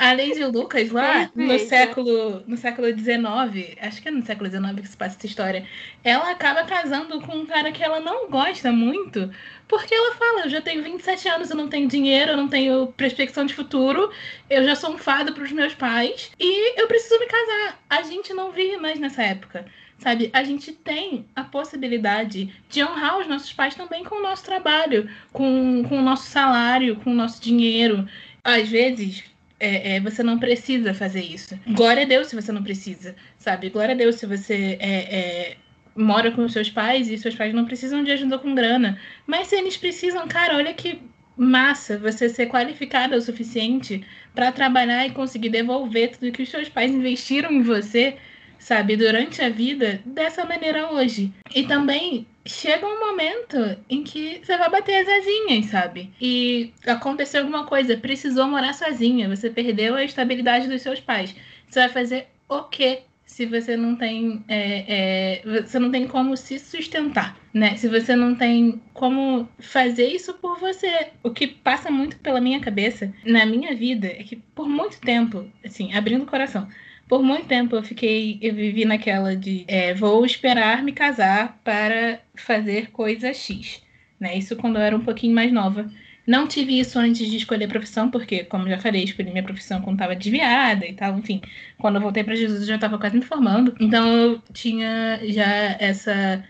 A 0.02 0.14
Lady 0.14 0.44
Lucas 0.44 0.90
lá 0.90 1.30
no 1.32 1.56
século 1.60 2.42
no 2.48 2.56
século 2.56 2.88
XIX, 2.88 3.78
acho 3.80 4.02
que 4.02 4.08
é 4.08 4.10
no 4.10 4.26
século 4.26 4.50
XIX 4.50 4.80
que 4.80 4.88
se 4.88 4.96
passa 4.96 5.16
essa 5.16 5.26
história, 5.26 5.64
ela 6.02 6.28
acaba 6.32 6.64
casando 6.64 7.20
com 7.20 7.36
um 7.36 7.46
cara 7.46 7.70
que 7.70 7.84
ela 7.84 8.00
não 8.00 8.28
gosta 8.28 8.72
muito, 8.72 9.30
porque 9.68 9.94
ela 9.94 10.16
fala, 10.16 10.40
eu 10.40 10.50
já 10.50 10.60
tenho 10.60 10.82
27 10.82 11.28
anos, 11.28 11.50
eu 11.50 11.56
não 11.56 11.68
tenho 11.68 11.86
dinheiro, 11.86 12.32
eu 12.32 12.36
não 12.36 12.48
tenho 12.48 12.88
prospecção 12.88 13.46
de 13.46 13.54
futuro, 13.54 14.10
eu 14.50 14.64
já 14.64 14.74
sou 14.74 14.90
um 14.90 14.98
fardo 14.98 15.32
para 15.34 15.44
os 15.44 15.52
meus 15.52 15.72
pais 15.72 16.32
e 16.36 16.80
eu 16.80 16.88
preciso 16.88 17.20
me 17.20 17.26
casar. 17.26 17.80
A 17.88 18.02
gente 18.02 18.34
não 18.34 18.50
vive 18.50 18.78
mais 18.78 18.98
nessa 18.98 19.22
época. 19.22 19.64
Sabe, 19.98 20.30
a 20.32 20.42
gente 20.42 20.72
tem 20.72 21.26
a 21.36 21.44
possibilidade 21.44 22.52
de 22.68 22.82
honrar 22.82 23.20
os 23.20 23.28
nossos 23.28 23.52
pais 23.52 23.76
também 23.76 24.02
com 24.02 24.16
o 24.16 24.22
nosso 24.22 24.44
trabalho, 24.44 25.08
com, 25.32 25.84
com 25.88 25.96
o 25.96 26.02
nosso 26.02 26.28
salário, 26.28 26.96
com 26.96 27.12
o 27.12 27.14
nosso 27.14 27.40
dinheiro. 27.40 28.08
Às 28.42 28.68
vezes, 28.68 29.22
é, 29.62 29.94
é, 29.94 30.00
você 30.00 30.22
não 30.22 30.38
precisa 30.38 30.92
fazer 30.92 31.22
isso. 31.22 31.58
Glória 31.68 32.02
a 32.02 32.06
Deus 32.06 32.26
se 32.26 32.34
você 32.34 32.50
não 32.50 32.62
precisa, 32.62 33.14
sabe? 33.38 33.70
Glória 33.70 33.94
a 33.94 33.96
Deus 33.96 34.16
se 34.16 34.26
você 34.26 34.76
é, 34.80 35.16
é, 35.16 35.56
mora 35.94 36.32
com 36.32 36.48
seus 36.48 36.68
pais 36.68 37.08
e 37.08 37.16
seus 37.16 37.36
pais 37.36 37.54
não 37.54 37.64
precisam 37.64 38.02
de 38.02 38.10
ajuda 38.10 38.38
com 38.38 38.54
grana. 38.54 38.98
Mas 39.24 39.46
se 39.46 39.56
eles 39.56 39.76
precisam, 39.76 40.26
cara, 40.26 40.56
olha 40.56 40.74
que 40.74 41.00
massa 41.36 41.96
você 41.96 42.28
ser 42.28 42.46
qualificada 42.48 43.16
o 43.16 43.22
suficiente 43.22 44.04
para 44.34 44.50
trabalhar 44.50 45.06
e 45.06 45.12
conseguir 45.12 45.50
devolver 45.50 46.10
tudo 46.10 46.32
que 46.32 46.42
os 46.42 46.48
seus 46.48 46.68
pais 46.68 46.90
investiram 46.90 47.52
em 47.52 47.62
você 47.62 48.18
sabe, 48.62 48.96
durante 48.96 49.42
a 49.42 49.50
vida 49.50 50.00
dessa 50.06 50.44
maneira 50.44 50.92
hoje. 50.92 51.32
E 51.54 51.64
também 51.64 52.26
chega 52.44 52.86
um 52.86 53.00
momento 53.00 53.56
em 53.88 54.02
que 54.02 54.40
você 54.42 54.56
vai 54.56 54.70
bater 54.70 55.02
as 55.02 55.08
asinhas, 55.08 55.66
sabe? 55.66 56.12
E 56.20 56.72
aconteceu 56.86 57.40
alguma 57.40 57.66
coisa, 57.66 57.96
precisou 57.96 58.46
morar 58.46 58.72
sozinha, 58.74 59.28
você 59.28 59.50
perdeu 59.50 59.94
a 59.94 60.04
estabilidade 60.04 60.68
dos 60.68 60.82
seus 60.82 61.00
pais. 61.00 61.34
Você 61.68 61.80
vai 61.80 61.88
fazer 61.88 62.26
o 62.48 62.64
quê 62.64 63.02
se 63.32 63.46
você 63.46 63.78
não 63.78 63.96
tem 63.96 64.44
é, 64.46 65.40
é, 65.46 65.62
você 65.62 65.78
não 65.78 65.90
tem 65.90 66.06
como 66.06 66.36
se 66.36 66.58
sustentar, 66.58 67.34
né? 67.54 67.76
Se 67.76 67.88
você 67.88 68.14
não 68.14 68.34
tem 68.34 68.80
como 68.92 69.48
fazer 69.58 70.06
isso 70.06 70.34
por 70.34 70.58
você, 70.58 71.08
o 71.22 71.30
que 71.30 71.46
passa 71.46 71.90
muito 71.90 72.18
pela 72.18 72.42
minha 72.42 72.60
cabeça 72.60 73.10
na 73.24 73.46
minha 73.46 73.74
vida 73.74 74.08
é 74.08 74.22
que 74.22 74.36
por 74.36 74.68
muito 74.68 75.00
tempo, 75.00 75.50
assim, 75.64 75.94
abrindo 75.94 76.24
o 76.24 76.26
coração, 76.26 76.68
por 77.12 77.22
muito 77.22 77.46
tempo 77.46 77.76
eu 77.76 77.82
fiquei, 77.82 78.38
eu 78.40 78.54
vivi 78.54 78.86
naquela 78.86 79.36
de 79.36 79.66
é, 79.68 79.92
vou 79.92 80.24
esperar 80.24 80.82
me 80.82 80.92
casar 80.92 81.60
para 81.62 82.18
fazer 82.34 82.90
coisa 82.90 83.34
X. 83.34 83.82
Né? 84.18 84.38
Isso 84.38 84.56
quando 84.56 84.76
eu 84.76 84.82
era 84.82 84.96
um 84.96 85.04
pouquinho 85.04 85.34
mais 85.34 85.52
nova. 85.52 85.92
Não 86.26 86.48
tive 86.48 86.80
isso 86.80 86.98
antes 86.98 87.30
de 87.30 87.36
escolher 87.36 87.68
profissão, 87.68 88.10
porque, 88.10 88.44
como 88.44 88.66
já 88.66 88.78
falei, 88.78 89.04
escolhi 89.04 89.30
minha 89.30 89.42
profissão 89.42 89.82
quando 89.82 89.96
estava 89.96 90.16
desviada 90.16 90.86
e 90.86 90.94
tal. 90.94 91.18
Enfim, 91.18 91.42
quando 91.78 91.96
eu 91.96 92.00
voltei 92.00 92.24
para 92.24 92.34
Jesus, 92.34 92.62
eu 92.62 92.66
já 92.68 92.76
estava 92.76 92.98
quase 92.98 93.18
me 93.18 93.22
formando. 93.22 93.74
Então, 93.78 94.08
eu 94.08 94.42
tinha 94.54 95.20
já 95.24 95.76
essa 95.78 96.42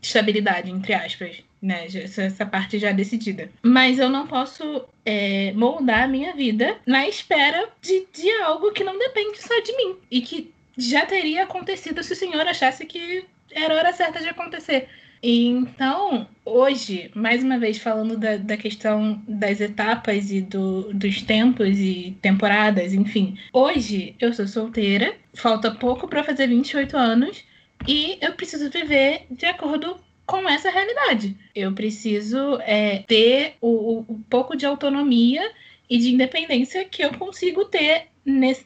estabilidade, 0.00 0.70
entre 0.70 0.94
aspas, 0.94 1.44
né? 1.60 1.86
Essa 1.86 2.46
parte 2.46 2.78
já 2.78 2.92
decidida. 2.92 3.50
Mas 3.62 3.98
eu 3.98 4.08
não 4.08 4.26
posso 4.26 4.84
é, 5.04 5.52
moldar 5.52 6.04
a 6.04 6.08
minha 6.08 6.34
vida 6.34 6.78
na 6.86 7.08
espera 7.08 7.68
de, 7.80 8.06
de 8.12 8.30
algo 8.42 8.72
que 8.72 8.84
não 8.84 8.98
depende 8.98 9.42
só 9.42 9.60
de 9.60 9.76
mim. 9.76 9.96
E 10.10 10.20
que 10.20 10.52
já 10.76 11.06
teria 11.06 11.44
acontecido 11.44 12.02
se 12.02 12.12
o 12.12 12.16
Senhor 12.16 12.46
achasse 12.46 12.84
que 12.84 13.24
era 13.50 13.74
hora 13.74 13.92
certa 13.92 14.20
de 14.20 14.28
acontecer. 14.28 14.88
Então, 15.22 16.28
hoje, 16.44 17.10
mais 17.14 17.42
uma 17.42 17.58
vez 17.58 17.78
falando 17.78 18.16
da, 18.16 18.36
da 18.36 18.56
questão 18.56 19.20
das 19.26 19.60
etapas 19.60 20.30
e 20.30 20.40
do, 20.40 20.92
dos 20.92 21.22
tempos 21.22 21.78
e 21.78 22.16
temporadas, 22.20 22.92
enfim. 22.92 23.38
Hoje 23.52 24.14
eu 24.20 24.32
sou 24.32 24.46
solteira, 24.46 25.16
falta 25.34 25.70
pouco 25.70 26.06
para 26.06 26.22
fazer 26.22 26.46
28 26.46 26.96
anos 26.96 27.44
e 27.88 28.18
eu 28.20 28.34
preciso 28.34 28.70
viver 28.70 29.26
de 29.30 29.46
acordo 29.46 29.98
com 30.26 30.48
essa 30.48 30.70
realidade. 30.70 31.36
Eu 31.54 31.72
preciso 31.72 32.58
é, 32.62 33.04
ter 33.06 33.54
o, 33.60 34.00
o 34.00 34.20
pouco 34.28 34.56
de 34.56 34.66
autonomia 34.66 35.52
e 35.88 35.98
de 35.98 36.12
independência 36.12 36.84
que 36.84 37.02
eu 37.02 37.16
consigo 37.16 37.64
ter 37.64 38.08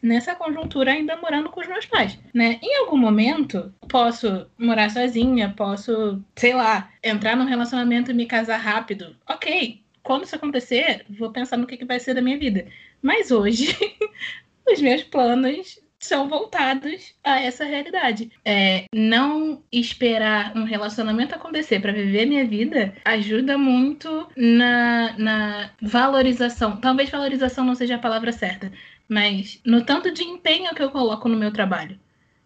nessa 0.03 0.35
conjuntura 0.35 0.93
ainda 0.93 1.19
morando 1.19 1.51
com 1.51 1.61
os 1.61 1.67
meus 1.67 1.85
pais, 1.85 2.19
né? 2.33 2.59
Em 2.63 2.79
algum 2.79 2.97
momento, 2.97 3.73
posso 3.89 4.47
morar 4.57 4.89
sozinha, 4.89 5.53
posso, 5.55 6.25
sei 6.35 6.55
lá, 6.55 6.91
entrar 7.05 7.37
num 7.37 7.45
relacionamento 7.45 8.11
e 8.11 8.15
me 8.15 8.25
casar 8.25 8.57
rápido. 8.57 9.15
Ok, 9.29 9.83
quando 10.03 10.25
isso 10.25 10.35
acontecer, 10.35 11.05
vou 11.11 11.31
pensar 11.31 11.59
no 11.59 11.67
que, 11.67 11.77
que 11.77 11.85
vai 11.85 12.01
ser 12.01 12.15
da 12.15 12.23
minha 12.23 12.39
vida. 12.39 12.67
Mas 13.03 13.31
hoje, 13.31 13.77
os 14.67 14.81
meus 14.81 15.03
planos 15.03 15.79
são 16.01 16.29
voltados 16.29 17.15
a 17.23 17.41
essa 17.41 17.65
realidade. 17.65 18.33
É, 18.45 18.87
não 18.93 19.63
esperar 19.71 20.57
um 20.57 20.65
relacionamento 20.65 21.35
acontecer 21.35 21.81
para 21.81 21.93
viver 21.93 22.27
minha 22.27 22.47
vida 22.47 22.95
ajuda 23.05 23.59
muito 23.59 24.27
na, 24.37 25.17
na 25.19 25.71
valorização. 25.81 26.79
Talvez 26.79 27.11
valorização 27.11 27.65
não 27.65 27.75
seja 27.75 27.97
a 27.97 28.01
palavra 28.01 28.33
certa, 28.33 28.73
mas 29.07 29.61
no 29.65 29.85
tanto 29.85 30.11
de 30.13 30.25
empenho 30.25 30.75
que 30.75 30.83
eu 30.83 30.91
coloco 30.91 31.29
no 31.29 31.37
meu 31.37 31.53
trabalho. 31.53 31.99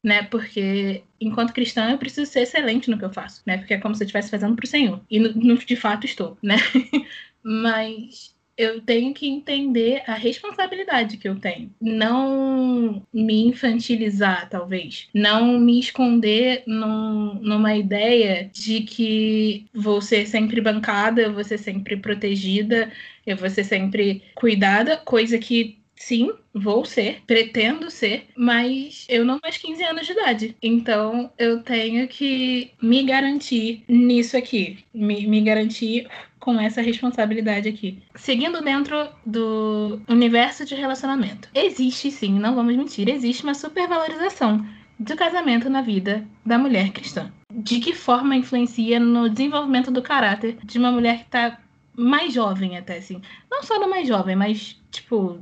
Né? 0.03 0.23
Porque 0.25 1.03
enquanto 1.19 1.55
cristã 1.55 1.91
eu 1.91 1.97
preciso 1.97 2.31
ser 2.31 2.41
excelente 2.41 2.91
no 2.91 2.99
que 2.99 3.05
eu 3.07 3.13
faço, 3.13 3.41
né? 3.47 3.57
Porque 3.57 3.73
é 3.73 3.79
como 3.79 3.95
se 3.95 4.03
eu 4.03 4.05
estivesse 4.05 4.31
fazendo 4.31 4.55
para 4.55 4.65
o 4.65 4.69
Senhor. 4.69 5.01
E 5.11 5.19
no, 5.19 5.33
no, 5.33 5.57
de 5.57 5.77
fato 5.77 6.05
estou, 6.05 6.37
né? 6.43 6.57
Mas 7.43 8.34
eu 8.57 8.81
tenho 8.81 9.13
que 9.13 9.29
entender 9.29 10.03
a 10.07 10.15
responsabilidade 10.15 11.17
que 11.17 11.29
eu 11.29 11.39
tenho. 11.39 11.75
Não 11.81 13.03
me 13.13 13.47
infantilizar, 13.47 14.49
talvez. 14.49 15.09
Não 15.13 15.59
me 15.59 15.79
esconder 15.81 16.63
num, 16.67 17.35
numa 17.35 17.77
ideia 17.77 18.49
de 18.53 18.83
que 18.83 19.67
vou 19.75 20.01
ser 20.01 20.27
sempre 20.27 20.61
bancada, 20.61 21.23
eu 21.23 21.33
vou 21.35 21.45
ser 21.45 21.59
sempre 21.59 21.97
protegida, 21.97 22.93
eu 23.27 23.37
vou 23.37 23.51
ser 23.51 23.65
sempre 23.65 24.23
cuidada, 24.35 24.97
coisa 24.97 25.39
que 25.39 25.84
sim, 26.05 26.31
vou 26.53 26.85
ser, 26.85 27.23
pretendo 27.27 27.91
ser, 27.91 28.27
mas 28.37 29.07
eu 29.09 29.25
não 29.25 29.39
mais 29.43 29.57
15 29.57 29.83
anos 29.85 30.07
de 30.07 30.13
idade. 30.13 30.57
Então 30.63 31.33
eu 31.39 31.63
tenho 31.63 32.07
que 32.07 32.73
me 32.81 33.03
garantir 33.03 33.83
nisso 33.89 34.37
aqui, 34.37 34.85
me, 34.93 35.27
me 35.27 35.41
garantir 35.41 36.07
com 36.39 36.61
essa 36.61 36.83
responsabilidade 36.83 37.69
aqui. 37.69 38.03
Seguindo 38.15 38.63
dentro 38.63 39.09
do 39.25 39.99
universo 40.07 40.67
de 40.67 40.75
relacionamento. 40.75 41.49
Existe 41.55 42.11
sim, 42.11 42.39
não 42.39 42.55
vamos 42.55 42.77
mentir, 42.77 43.09
existe 43.09 43.43
uma 43.43 43.55
supervalorização 43.55 44.65
do 44.99 45.17
casamento 45.17 45.71
na 45.71 45.81
vida 45.81 46.23
da 46.45 46.59
mulher 46.59 46.93
cristã. 46.93 47.33
De 47.51 47.81
que 47.81 47.95
forma 47.95 48.37
influencia 48.37 49.01
no 49.01 49.31
desenvolvimento 49.31 49.91
do 49.91 50.03
caráter 50.03 50.59
de 50.63 50.79
uma 50.79 50.93
mulher 50.93 51.21
que 51.21 51.25
está 51.25 51.59
mais 51.97 52.35
jovem 52.35 52.77
até 52.77 52.99
assim. 52.99 53.23
Não 53.51 53.63
só 53.63 53.79
da 53.79 53.87
mais 53.87 54.07
jovem, 54.07 54.37
mas 54.37 54.79
tipo 54.91 55.41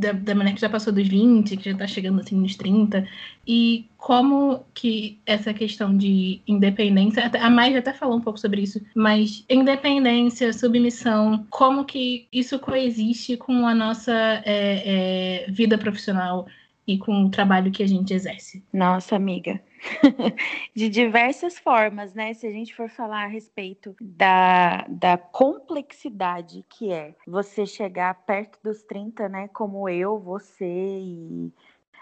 da, 0.00 0.12
da 0.12 0.34
mulher 0.34 0.54
que 0.54 0.60
já 0.60 0.68
passou 0.68 0.92
dos 0.92 1.06
20, 1.06 1.56
que 1.56 1.64
já 1.64 1.72
está 1.72 1.86
chegando 1.86 2.20
assim 2.20 2.36
nos 2.36 2.56
30, 2.56 3.06
e 3.46 3.86
como 3.96 4.64
que 4.74 5.18
essa 5.26 5.52
questão 5.52 5.96
de 5.96 6.40
independência, 6.46 7.30
a 7.40 7.50
Mai 7.50 7.76
até 7.76 7.92
falou 7.92 8.16
um 8.16 8.20
pouco 8.20 8.40
sobre 8.40 8.62
isso, 8.62 8.80
mas 8.94 9.44
independência, 9.48 10.52
submissão, 10.52 11.46
como 11.50 11.84
que 11.84 12.26
isso 12.32 12.58
coexiste 12.58 13.36
com 13.36 13.66
a 13.66 13.74
nossa 13.74 14.12
é, 14.44 15.44
é, 15.46 15.50
vida 15.50 15.76
profissional 15.76 16.46
e 16.86 16.98
com 16.98 17.24
o 17.24 17.30
trabalho 17.30 17.70
que 17.70 17.82
a 17.82 17.86
gente 17.86 18.12
exerce. 18.12 18.64
Nossa, 18.72 19.16
amiga, 19.16 19.60
de 20.74 20.88
diversas 20.88 21.58
formas, 21.58 22.14
né? 22.14 22.34
Se 22.34 22.46
a 22.46 22.50
gente 22.50 22.74
for 22.74 22.88
falar 22.88 23.24
a 23.24 23.28
respeito 23.28 23.94
da, 24.00 24.84
da 24.88 25.16
complexidade 25.16 26.64
que 26.68 26.92
é 26.92 27.14
você 27.26 27.66
chegar 27.66 28.14
perto 28.24 28.58
dos 28.62 28.82
30, 28.82 29.28
né? 29.28 29.48
Como 29.48 29.88
eu, 29.88 30.18
você 30.18 30.66
e 30.66 31.52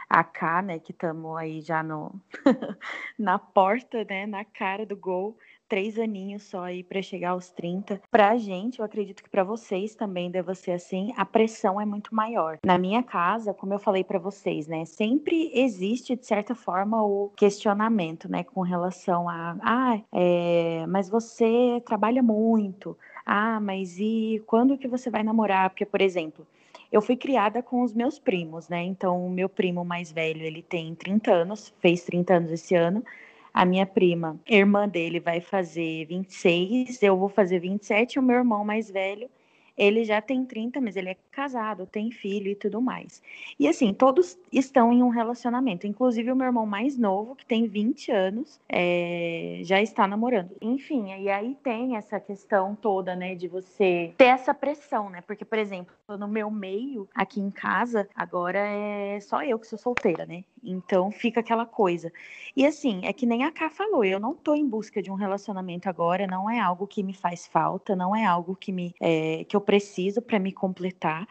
a 0.09 0.25
K, 0.25 0.63
né? 0.63 0.79
Que 0.79 0.93
estamos 0.93 1.37
aí 1.37 1.61
já 1.61 1.83
no, 1.83 2.15
na 3.19 3.39
porta, 3.39 4.05
né? 4.05 4.27
Na 4.27 4.45
cara 4.45 4.87
do 4.87 4.97
gol 4.97 5.37
três 5.69 5.99
aninhos 5.99 6.45
só 6.45 6.65
aí 6.65 6.83
para 6.83 7.03
chegar 7.03 7.31
aos 7.31 7.51
30. 7.51 8.01
Pra 8.11 8.37
gente, 8.37 8.79
eu 8.79 8.85
acredito 8.85 9.23
que 9.23 9.29
para 9.29 9.45
vocês 9.45 9.95
também 9.95 10.31
deve 10.31 10.55
ser 10.55 10.73
assim, 10.73 11.13
a 11.17 11.25
pressão 11.25 11.81
é 11.81 11.85
muito 11.85 12.15
maior. 12.15 12.59
Na 12.65 12.79
minha 12.79 13.03
casa, 13.03 13.53
como 13.53 13.75
eu 13.75 13.79
falei 13.79 14.03
para 14.03 14.19
vocês, 14.19 14.67
né, 14.67 14.85
sempre 14.85 15.51
existe 15.55 16.17
de 16.17 16.27
certa 16.27 16.55
forma 16.55 17.03
o 17.03 17.31
questionamento, 17.37 18.31
né, 18.31 18.43
com 18.45 18.63
relação 18.63 19.29
a, 19.29 19.57
ah, 19.63 20.01
é, 20.13 20.87
mas 20.89 21.09
você 21.09 21.83
trabalha 21.85 22.23
muito. 22.23 22.97
Ah, 23.25 23.61
mas 23.61 23.99
e 23.99 24.43
quando 24.47 24.79
que 24.79 24.89
você 24.89 25.11
vai 25.11 25.23
namorar? 25.23 25.69
Porque, 25.69 25.85
por 25.85 26.01
exemplo, 26.01 26.47
eu 26.91 27.03
fui 27.03 27.17
criada 27.17 27.63
com 27.63 27.83
os 27.83 27.93
meus 27.93 28.19
primos, 28.19 28.69
né? 28.69 28.83
Então, 28.83 29.27
o 29.27 29.31
meu 29.31 29.49
primo 29.49 29.85
mais 29.85 30.11
velho, 30.11 30.43
ele 30.43 30.63
tem 30.63 30.95
30 30.95 31.31
anos, 31.31 31.75
fez 31.81 32.03
30 32.05 32.35
anos 32.35 32.51
esse 32.51 32.75
ano. 32.75 33.05
A 33.53 33.65
minha 33.65 33.87
prima, 33.87 34.41
irmã 34.47 34.89
dele, 34.89 35.21
vai 35.21 35.41
fazer 35.41 36.07
26, 36.07 37.03
eu 37.03 37.17
vou 37.19 37.29
fazer 37.29 37.59
27, 37.59 38.15
e 38.15 38.19
o 38.19 38.23
meu 38.23 38.37
irmão 38.37 38.65
mais 38.65 38.91
velho 38.91 39.31
ele 39.79 40.05
já 40.05 40.21
tem 40.21 40.45
30, 40.45 40.81
mas 40.81 40.97
ele 40.97 41.11
é 41.11 41.17
casado, 41.31 41.87
tem 41.87 42.11
filho 42.11 42.51
e 42.51 42.55
tudo 42.57 42.83
mais. 42.83 43.23
E 43.59 43.69
assim, 43.69 43.95
todos 43.95 44.37
estão 44.53 44.93
em 44.93 45.03
um 45.03 45.09
relacionamento. 45.09 45.87
Inclusive 45.87 46.33
o 46.33 46.37
meu 46.37 46.47
irmão 46.47 46.67
mais 46.67 46.99
novo, 46.99 47.37
que 47.37 47.47
tem 47.47 47.69
20 47.69 48.11
anos, 48.11 48.61
é, 48.69 49.61
já 49.63 49.81
está 49.81 50.07
namorando. 50.07 50.51
Enfim, 50.61 51.13
e 51.21 51.31
aí 51.31 51.57
tem 51.63 51.97
essa 51.97 52.19
questão 52.19 52.75
toda, 52.75 53.15
né, 53.15 53.37
de 53.37 53.47
você 53.47 54.13
ter 54.17 54.25
essa 54.25 54.53
pressão, 54.53 55.09
né? 55.09 55.21
Porque, 55.21 55.45
por 55.45 55.59
exemplo, 55.59 55.95
no 56.09 56.27
meu 56.27 56.51
meio, 56.51 57.09
aqui 57.15 57.41
em 57.41 57.51
casa, 57.51 58.09
agora 58.15 58.59
é 58.59 59.21
só 59.21 59.45
eu 59.45 59.59
que 59.59 59.67
sou 59.67 59.79
solteira, 59.79 60.27
né? 60.27 60.43
Então 60.63 61.11
fica 61.11 61.41
aquela 61.41 61.65
coisa. 61.65 62.13
E 62.57 62.67
assim, 62.67 63.01
é 63.05 63.13
que 63.13 63.27
nem 63.27 63.45
a 63.45 63.53
Ká 63.53 63.71
falou, 63.71 64.05
eu 64.05 64.19
não 64.19 64.35
tô 64.35 64.55
em 64.55 64.67
busca 64.67 65.03
de 65.03 65.11
um 65.11 65.15
relacionamento 65.15 65.89
agora, 65.89 66.27
não 66.27 66.51
é 66.51 66.59
algo 66.59 66.87
que 66.87 67.03
me 67.03 67.15
faz 67.15 67.47
falta, 67.47 67.95
não 67.95 68.15
é 68.15 68.25
algo 68.25 68.57
que 68.57 68.73
me 68.73 68.95
é, 69.01 69.45
que 69.45 69.57
eu 69.57 69.61
preciso 69.69 70.23
para 70.23 70.39
me 70.39 70.51
completar. 70.55 71.29